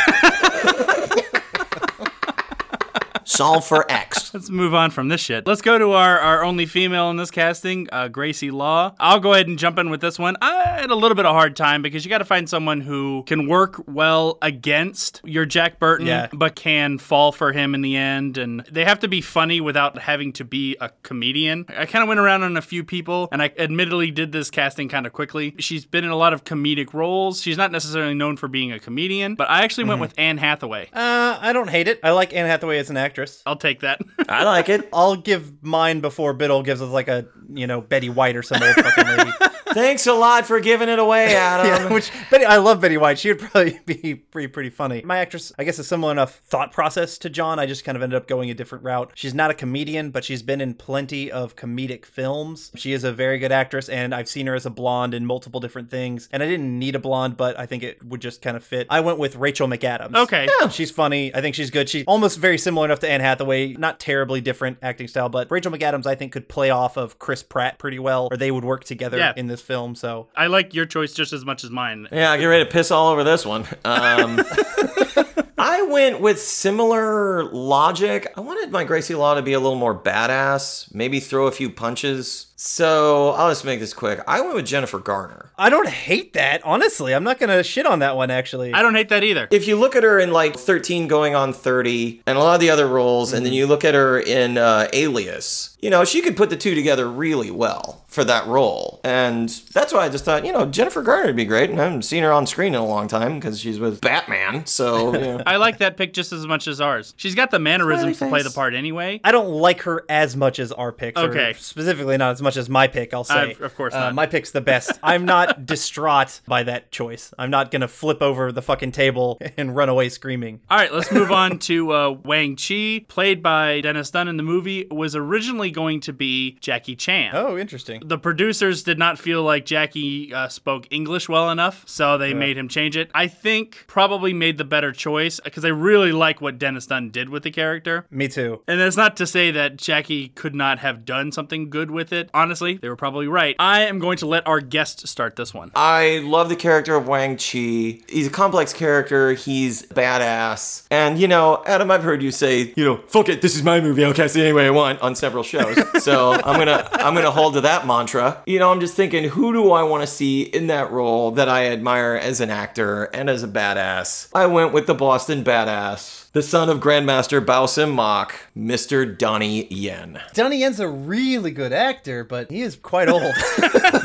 Solve 3.36 3.66
for 3.66 3.86
x 3.92 4.34
Let's 4.34 4.50
move 4.50 4.74
on 4.74 4.92
from 4.92 5.08
this 5.08 5.22
shit. 5.22 5.48
Let's 5.48 5.62
go 5.62 5.78
to 5.78 5.92
our, 5.92 6.20
our 6.20 6.44
only 6.44 6.66
female 6.66 7.10
in 7.10 7.16
this 7.18 7.32
casting, 7.32 7.88
uh, 7.92 8.10
Gracie 8.10 8.52
Law. 8.52 8.94
I'll 9.00 9.20
go 9.22 9.34
ahead 9.34 9.48
and 9.48 9.58
jump 9.58 9.80
in 9.80 9.90
with 9.90 10.02
this 10.02 10.20
one. 10.20 10.36
I 10.42 10.80
had 10.82 10.90
a 10.92 10.96
little 10.96 11.16
bit 11.16 11.26
of 11.26 11.32
a 11.32 11.34
hard 11.34 11.56
time 11.56 11.82
because 11.82 12.04
you 12.04 12.10
got 12.10 12.18
to 12.18 12.26
find 12.26 12.50
someone 12.50 12.82
who 12.82 13.24
can 13.28 13.48
work 13.48 13.82
well 13.88 14.38
against 14.42 15.22
your 15.24 15.46
Jack 15.46 15.80
Burton, 15.80 16.08
Yeah. 16.08 16.28
but 16.34 16.56
can 16.56 16.98
fall 16.98 17.32
for 17.32 17.54
him 17.54 17.74
in 17.76 17.82
the 17.82 17.96
end. 17.96 18.38
And 18.38 18.60
they 18.70 18.84
have 18.84 19.00
to 19.00 19.08
be 19.08 19.22
funny 19.22 19.62
without 19.62 19.98
having 20.00 20.34
to 20.34 20.44
be 20.44 20.76
a 20.82 20.90
comedian. 21.04 21.66
I 21.70 21.86
kind 21.86 22.04
of 22.04 22.10
went 22.10 22.20
around 22.20 22.44
on 22.44 22.58
a 22.58 22.62
few 22.62 22.84
people, 22.84 23.30
and 23.32 23.42
I 23.42 23.52
admittedly 23.58 24.12
did 24.12 24.34
this 24.34 24.50
casting 24.52 24.90
kind 24.90 25.06
of 25.08 25.14
quickly. 25.14 25.56
She's 25.60 25.86
been 25.86 26.04
in 26.04 26.10
a 26.10 26.18
lot 26.18 26.34
of 26.34 26.44
comedic 26.44 26.94
roles. 26.94 27.42
She's 27.42 27.58
not 27.58 27.72
necessarily 27.72 28.16
known 28.16 28.36
for 28.36 28.50
being 28.50 28.74
a 28.74 28.80
comedian, 28.80 29.36
but 29.36 29.50
I 29.50 29.64
actually 29.64 29.86
went 29.86 30.00
Mhm. 30.00 30.02
with 30.02 30.14
Anne 30.18 30.38
Hathaway. 30.40 30.90
Uh, 30.92 31.38
I 31.40 31.54
don't 31.54 31.70
hate 31.70 31.88
it. 31.88 32.00
I 32.04 32.12
like 32.12 32.34
Anne 32.34 32.48
Hathaway 32.48 32.80
as 32.80 32.90
an 32.90 32.98
actress. 32.98 33.25
I'll 33.46 33.56
take 33.56 33.82
that. 33.82 34.02
I 34.30 34.44
like 34.44 34.70
it. 34.70 34.88
I'll 34.94 35.16
give 35.16 35.64
mine 35.64 36.00
before 36.02 36.34
Biddle 36.34 36.64
gives 36.64 36.82
us 36.82 36.90
like 36.90 37.08
a, 37.08 37.28
you 37.54 37.68
know, 37.68 37.82
Betty 37.82 38.10
White 38.10 38.36
or 38.36 38.44
some 38.44 38.62
old 38.62 38.76
fucking 38.76 39.06
lady. 39.06 39.32
Thanks 39.76 40.08
a 40.08 40.14
lot 40.14 40.46
for 40.46 40.60
giving 40.62 40.88
it 40.88 41.00
away, 41.00 41.36
Adam. 41.36 41.66
yeah, 41.68 41.90
which 41.94 42.10
Betty, 42.32 42.46
I 42.46 42.58
love 42.58 42.80
Betty 42.80 42.96
White. 42.98 43.20
She 43.20 43.28
would 43.28 43.40
probably 43.40 43.80
be 43.86 44.16
pretty 44.16 44.48
pretty 44.48 44.70
funny. 44.70 45.02
My 45.04 45.18
actress, 45.18 45.52
I 45.60 45.66
guess, 45.66 45.78
a 45.80 45.84
similar 45.84 46.14
enough 46.14 46.40
thought 46.46 46.72
process 46.72 47.18
to 47.20 47.30
John. 47.30 47.60
I 47.60 47.66
just 47.66 47.84
kind 47.84 47.96
of 47.98 48.02
ended 48.02 48.16
up 48.16 48.28
going 48.28 48.50
a 48.50 48.54
different 48.54 48.86
route. 48.86 49.12
She's 49.16 49.34
not 49.34 49.52
a 49.52 49.54
comedian, 49.54 50.12
but 50.12 50.24
she's 50.24 50.42
been 50.42 50.62
in 50.62 50.76
plenty 50.76 51.30
of 51.30 51.58
comedic 51.58 52.06
films. 52.06 52.72
She 52.76 52.94
is 52.94 53.04
a 53.04 53.12
very 53.12 53.38
good 53.38 53.52
actress, 53.52 53.90
and 53.90 54.16
I've 54.16 54.30
seen 54.30 54.48
her 54.48 54.56
as 54.56 54.66
a 54.66 54.70
blonde 54.70 55.14
in 55.14 55.26
multiple 55.26 55.60
different 55.60 55.90
things. 55.92 56.30
And 56.32 56.42
I 56.42 56.48
didn't 56.48 56.80
need 56.80 56.96
a 56.96 57.00
blonde, 57.00 57.36
but 57.36 57.60
I 57.60 57.66
think 57.66 57.84
it 57.84 58.02
would 58.02 58.22
just 58.22 58.42
kind 58.42 58.56
of 58.56 58.64
fit. 58.64 58.88
I 58.90 59.02
went 59.02 59.20
with 59.20 59.36
Rachel 59.36 59.68
McAdams. 59.68 60.16
Okay. 60.16 60.48
yeah, 60.62 60.70
She's 60.70 60.90
funny. 60.92 61.36
I 61.36 61.42
think 61.42 61.54
she's 61.54 61.70
good. 61.70 61.90
She's 61.90 62.06
almost 62.08 62.40
very 62.40 62.58
similar 62.58 62.86
enough 62.86 63.00
to 63.00 63.10
Anne 63.10 63.20
Hathaway. 63.20 63.74
Not 63.74 64.00
terribly 64.00 64.40
different 64.40 64.78
acting 64.82 65.10
style, 65.10 65.28
but 65.28 65.52
Rachel 65.52 65.72
McAdams, 65.72 66.06
I 66.06 66.16
think, 66.16 66.32
could 66.32 66.48
play 66.48 66.70
off 66.70 66.96
of 66.98 67.20
Chris 67.20 67.44
Pratt 67.44 67.78
pretty 67.78 68.00
well, 68.00 68.30
or 68.32 68.38
they 68.38 68.52
would 68.52 68.64
work 68.64 68.86
together 68.86 69.18
Yeah. 69.18 69.34
in 69.36 69.48
this 69.48 69.65
film. 69.66 69.96
So 69.96 70.28
I 70.36 70.48
like 70.48 70.74
your 70.74 70.86
choice 70.86 71.14
just 71.14 71.34
as 71.34 71.44
much 71.44 71.64
as 71.64 71.70
mine. 71.70 72.08
Yeah, 72.12 72.32
I 72.32 72.38
get 72.38 72.46
ready 72.46 72.64
to 72.64 72.72
piss 72.72 72.92
all 72.92 73.12
over 73.12 73.24
this 73.24 73.46
one. 73.46 73.68
Um, 73.84 74.42
I 75.58 75.82
went 75.90 76.22
with 76.22 76.42
similar 76.42 77.46
logic. 77.46 78.32
I 78.38 78.42
wanted 78.42 78.72
my 78.72 78.84
Gracie 78.84 79.16
Law 79.16 79.36
to 79.36 79.42
be 79.42 79.54
a 79.54 79.60
little 79.60 79.78
more 79.78 79.98
badass, 79.98 80.94
maybe 80.94 81.20
throw 81.20 81.48
a 81.48 81.52
few 81.52 81.70
punches. 81.70 82.54
So 82.58 83.32
I'll 83.32 83.52
just 83.52 83.66
make 83.66 83.80
this 83.80 83.94
quick. 83.94 84.22
I 84.28 84.40
went 84.42 84.56
with 84.56 84.66
Jennifer 84.66 85.00
Garner. 85.00 85.52
I 85.58 85.70
don't 85.70 85.88
hate 85.90 86.34
that, 86.34 86.62
honestly. 86.66 87.14
I'm 87.14 87.24
not 87.24 87.40
gonna 87.40 87.64
shit 87.64 87.86
on 87.86 88.00
that 88.00 88.16
one 88.16 88.32
actually. 88.32 88.74
I 88.74 88.82
don't 88.82 88.96
hate 88.96 89.10
that 89.10 89.24
either. 89.24 89.48
If 89.52 89.68
you 89.68 89.76
look 89.76 89.96
at 89.96 90.04
her 90.04 90.20
in 90.20 90.32
like 90.32 90.56
13 90.58 91.08
going 91.08 91.36
on 91.36 91.52
30 91.54 92.22
and 92.26 92.38
a 92.38 92.42
lot 92.42 92.56
of 92.56 92.62
the 92.62 92.70
other 92.70 92.88
roles, 92.88 93.34
and 93.34 93.46
then 93.46 93.54
you 93.54 93.68
look 93.68 93.84
at 93.84 93.94
her 93.94 94.20
in 94.20 94.58
uh, 94.58 94.88
Alias, 94.94 95.78
you 95.82 95.90
know, 95.90 96.04
she 96.06 96.22
could 96.22 96.36
put 96.38 96.50
the 96.50 96.58
two 96.58 96.76
together 96.76 97.10
really 97.10 97.52
well 97.52 98.04
for 98.08 98.24
that 98.24 98.48
role. 98.48 99.02
And 99.04 99.50
that's 99.74 99.92
why 99.94 100.06
I 100.06 100.10
just 100.10 100.24
thought, 100.24 100.46
you 100.46 100.52
know, 100.54 100.66
Jennifer 100.66 101.02
Garner 101.02 101.28
would 101.28 101.36
be 101.36 101.46
great. 101.46 101.70
And 101.70 101.80
I 101.80 101.84
haven't 101.86 102.04
seen 102.04 102.24
her 102.24 102.32
on 102.32 102.48
screen 102.48 102.74
in 102.74 102.80
a 102.80 102.86
long 102.86 103.08
time 103.10 103.36
because 103.36 103.60
she's 103.60 103.80
with 103.80 104.00
Batman. 104.02 104.66
So, 104.66 105.14
you 105.14 105.20
know. 105.20 105.44
I 105.46 105.58
like 105.58 105.80
that 105.80 105.98
pick 105.98 106.14
just 106.14 106.32
as 106.32 106.48
much 106.48 106.68
as 106.68 106.80
ours. 106.80 107.14
She's 107.18 107.36
got 107.36 107.52
the 107.52 107.60
mannerisms 107.60 108.18
to 108.20 108.30
play 108.30 108.42
the 108.42 108.50
part 108.52 108.74
anyway. 108.74 109.20
I 109.24 109.32
don't 109.32 109.50
like 109.50 109.82
her 109.82 110.06
as 110.08 110.36
much 110.36 110.60
as 110.60 110.72
our 110.72 110.92
picks. 110.94 111.20
or 111.20 111.26
Okay. 111.30 111.54
specifically, 111.58 112.16
not 112.18 112.32
as 112.32 112.42
much 112.42 112.45
as 112.58 112.70
my 112.70 112.88
pick. 112.88 113.14
I'll 113.14 113.24
say. 113.24 113.56
Uh, 113.60 113.66
of 113.66 113.76
course 113.76 113.94
Uh, 113.94 114.00
not. 114.00 114.16
my 114.16 114.26
pick's 114.26 114.52
the 114.52 114.62
best. 114.62 114.92
I'm 115.04 115.26
not 115.26 115.66
distraught 115.66 116.42
by 116.48 116.64
that 116.64 116.92
choice. 116.92 117.34
I'm 117.38 117.50
not 117.50 117.72
gonna 117.72 117.88
flip 117.88 118.22
over 118.22 118.52
the 118.52 118.62
fucking 118.62 118.92
table 118.92 119.40
and 119.58 119.76
run 119.76 119.90
away 119.90 120.10
screaming. 120.10 120.62
All 120.70 120.78
right, 120.78 120.94
let's 120.94 121.12
move 121.12 121.32
on 121.32 121.60
to 121.70 121.92
uh, 121.94 122.12
Wang 122.24 122.56
Chi, 122.56 123.06
played 123.08 123.42
by 123.44 123.82
Dennis 123.82 124.12
Dun 124.12 124.28
in 124.28 124.38
the 124.38 124.44
movie, 124.44 124.88
was 124.92 125.16
originally 125.16 125.72
going 125.72 126.00
to 126.02 126.14
be 126.14 126.58
Jackie 126.62 126.96
Chan. 126.96 127.32
Oh, 127.34 127.58
interesting. 127.58 128.02
The 128.06 128.18
producers 128.18 128.84
did 128.84 128.98
not 129.00 129.18
feel 129.20 129.44
like 129.44 129.66
Jackie 129.66 130.34
uh, 130.34 130.48
spoke 130.48 130.88
English 130.92 131.28
well 131.30 131.50
enough, 131.50 131.84
so 131.88 132.18
they 132.18 132.30
Yeah. 132.30 132.36
made 132.36 132.58
him 132.58 132.68
change 132.68 132.98
it. 132.98 133.10
I 133.14 133.28
think 133.28 133.86
probably 133.88 134.34
made 134.34 134.58
the 134.58 134.64
better 134.66 134.92
choice 134.92 135.40
because 135.44 135.64
I 135.66 135.70
really 135.70 136.12
like 136.12 136.42
what 136.42 136.58
Dennis 136.58 136.86
Dun 136.88 137.10
did 137.10 137.30
with 137.30 137.44
the 137.44 137.52
character. 137.52 138.06
Me 138.12 138.28
too. 138.28 138.62
And 138.68 138.80
that's 138.80 138.98
not 138.98 139.16
to 139.18 139.28
say 139.28 139.52
that 139.52 139.78
Jackie 139.78 140.30
could 140.30 140.56
not 140.56 140.80
have 140.80 141.06
done 141.06 141.32
something 141.32 141.70
good 141.70 141.92
with 141.92 142.12
it. 142.12 142.30
Honestly, 142.36 142.78
they 142.78 142.90
were 142.90 142.96
probably 142.96 143.28
right. 143.28 143.56
I 143.58 143.82
am 143.86 143.98
going 144.00 144.18
to 144.18 144.28
let 144.28 144.46
our 144.46 144.62
guest 144.62 145.08
start 145.08 145.36
this 145.36 145.54
one. 145.54 145.72
I 145.76 146.20
love 146.24 146.50
the 146.50 146.56
character 146.56 146.96
of 146.96 147.08
Wang 147.08 147.38
Chi. 147.38 148.02
He's 148.08 148.28
a 148.28 148.32
complex 148.32 148.74
character. 148.74 149.34
He's 149.34 149.84
badass. 149.88 150.86
And, 150.92 151.18
you 151.18 151.28
know, 151.28 151.64
Adam, 151.66 151.90
I've 151.90 152.04
heard 152.04 152.22
you 152.22 152.32
say, 152.32 152.74
you 152.76 152.84
know, 152.84 152.98
fuck 153.08 153.30
it, 153.30 153.42
this 153.42 153.56
is 153.56 153.64
my 153.64 153.80
movie. 153.82 154.04
I'll 154.04 154.14
cast 154.14 154.36
it 154.36 154.42
any 154.42 154.54
way 154.54 154.68
I 154.68 154.72
want 154.72 155.02
on 155.02 155.16
several 155.16 155.44
shows. 155.44 155.78
so 156.04 156.34
I'm 156.34 156.60
gonna 156.60 156.88
I'm 156.94 157.16
gonna 157.16 157.32
hold 157.32 157.54
to 157.54 157.62
that 157.62 157.88
mantra. 157.88 158.44
You 158.46 158.60
know, 158.60 158.72
I'm 158.72 158.80
just 158.80 158.96
thinking, 158.96 159.30
who 159.30 159.54
do 159.54 159.72
I 159.72 159.84
want 159.84 160.04
to 160.04 160.08
see 160.08 160.42
in 160.42 160.68
that 160.68 160.92
role 160.92 161.32
that 161.32 161.48
I 161.48 161.68
admire 161.68 162.16
as 162.16 162.42
an 162.42 162.50
actor 162.50 163.06
and 163.06 163.30
as 163.30 163.44
a 163.44 163.48
badass? 163.48 164.30
I 164.34 164.46
went 164.48 164.74
with 164.74 164.88
the 164.88 164.94
Boston 164.94 165.44
badass, 165.44 166.25
the 166.36 166.42
son 166.44 166.70
of 166.70 166.82
Grandmaster 166.82 167.44
Bow-sim 167.44 167.92
Mark, 167.92 168.36
Mr. 168.58 169.18
Donnie 169.18 169.74
Yen. 169.74 170.20
Donnie 170.34 170.58
Yen's 170.58 170.82
a 170.82 170.88
really 170.90 171.50
good 171.50 171.72
actor, 171.72 172.26
but 172.26 172.52
he 172.52 172.60
is 172.62 172.76
quite 172.76 173.08
old. 173.08 173.24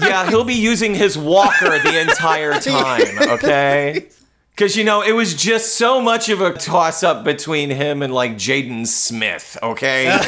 yeah, 0.00 0.28
he'll 0.30 0.44
be 0.44 0.54
using 0.54 0.94
his 0.94 1.18
walker 1.18 1.76
the 1.80 2.00
entire 2.00 2.52
time, 2.60 3.18
okay? 3.30 4.06
Because, 4.50 4.76
you 4.76 4.84
know, 4.84 5.02
it 5.02 5.10
was 5.10 5.34
just 5.34 5.74
so 5.74 6.00
much 6.00 6.28
of 6.28 6.40
a 6.40 6.52
toss 6.52 7.02
up 7.02 7.24
between 7.24 7.68
him 7.68 8.00
and, 8.00 8.14
like, 8.14 8.34
Jaden 8.36 8.86
Smith, 8.86 9.58
okay? 9.60 10.04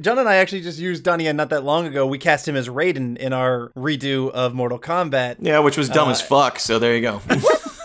John 0.00 0.18
and 0.18 0.28
I 0.28 0.36
actually 0.36 0.62
just 0.62 0.80
used 0.80 1.04
Donnie 1.04 1.24
Yen 1.24 1.36
not 1.36 1.50
that 1.50 1.62
long 1.62 1.86
ago. 1.86 2.04
We 2.04 2.18
cast 2.18 2.48
him 2.48 2.56
as 2.56 2.68
Raiden 2.68 3.16
in 3.16 3.32
our 3.32 3.70
redo 3.76 4.28
of 4.32 4.54
Mortal 4.54 4.80
Kombat. 4.80 5.36
yeah, 5.38 5.60
which 5.60 5.76
was 5.78 5.88
dumb 5.88 6.08
Uh, 6.08 6.12
as 6.12 6.20
fuck, 6.20 6.58
so 6.58 6.80
there 6.80 6.96
you 6.96 7.02
go. 7.02 7.20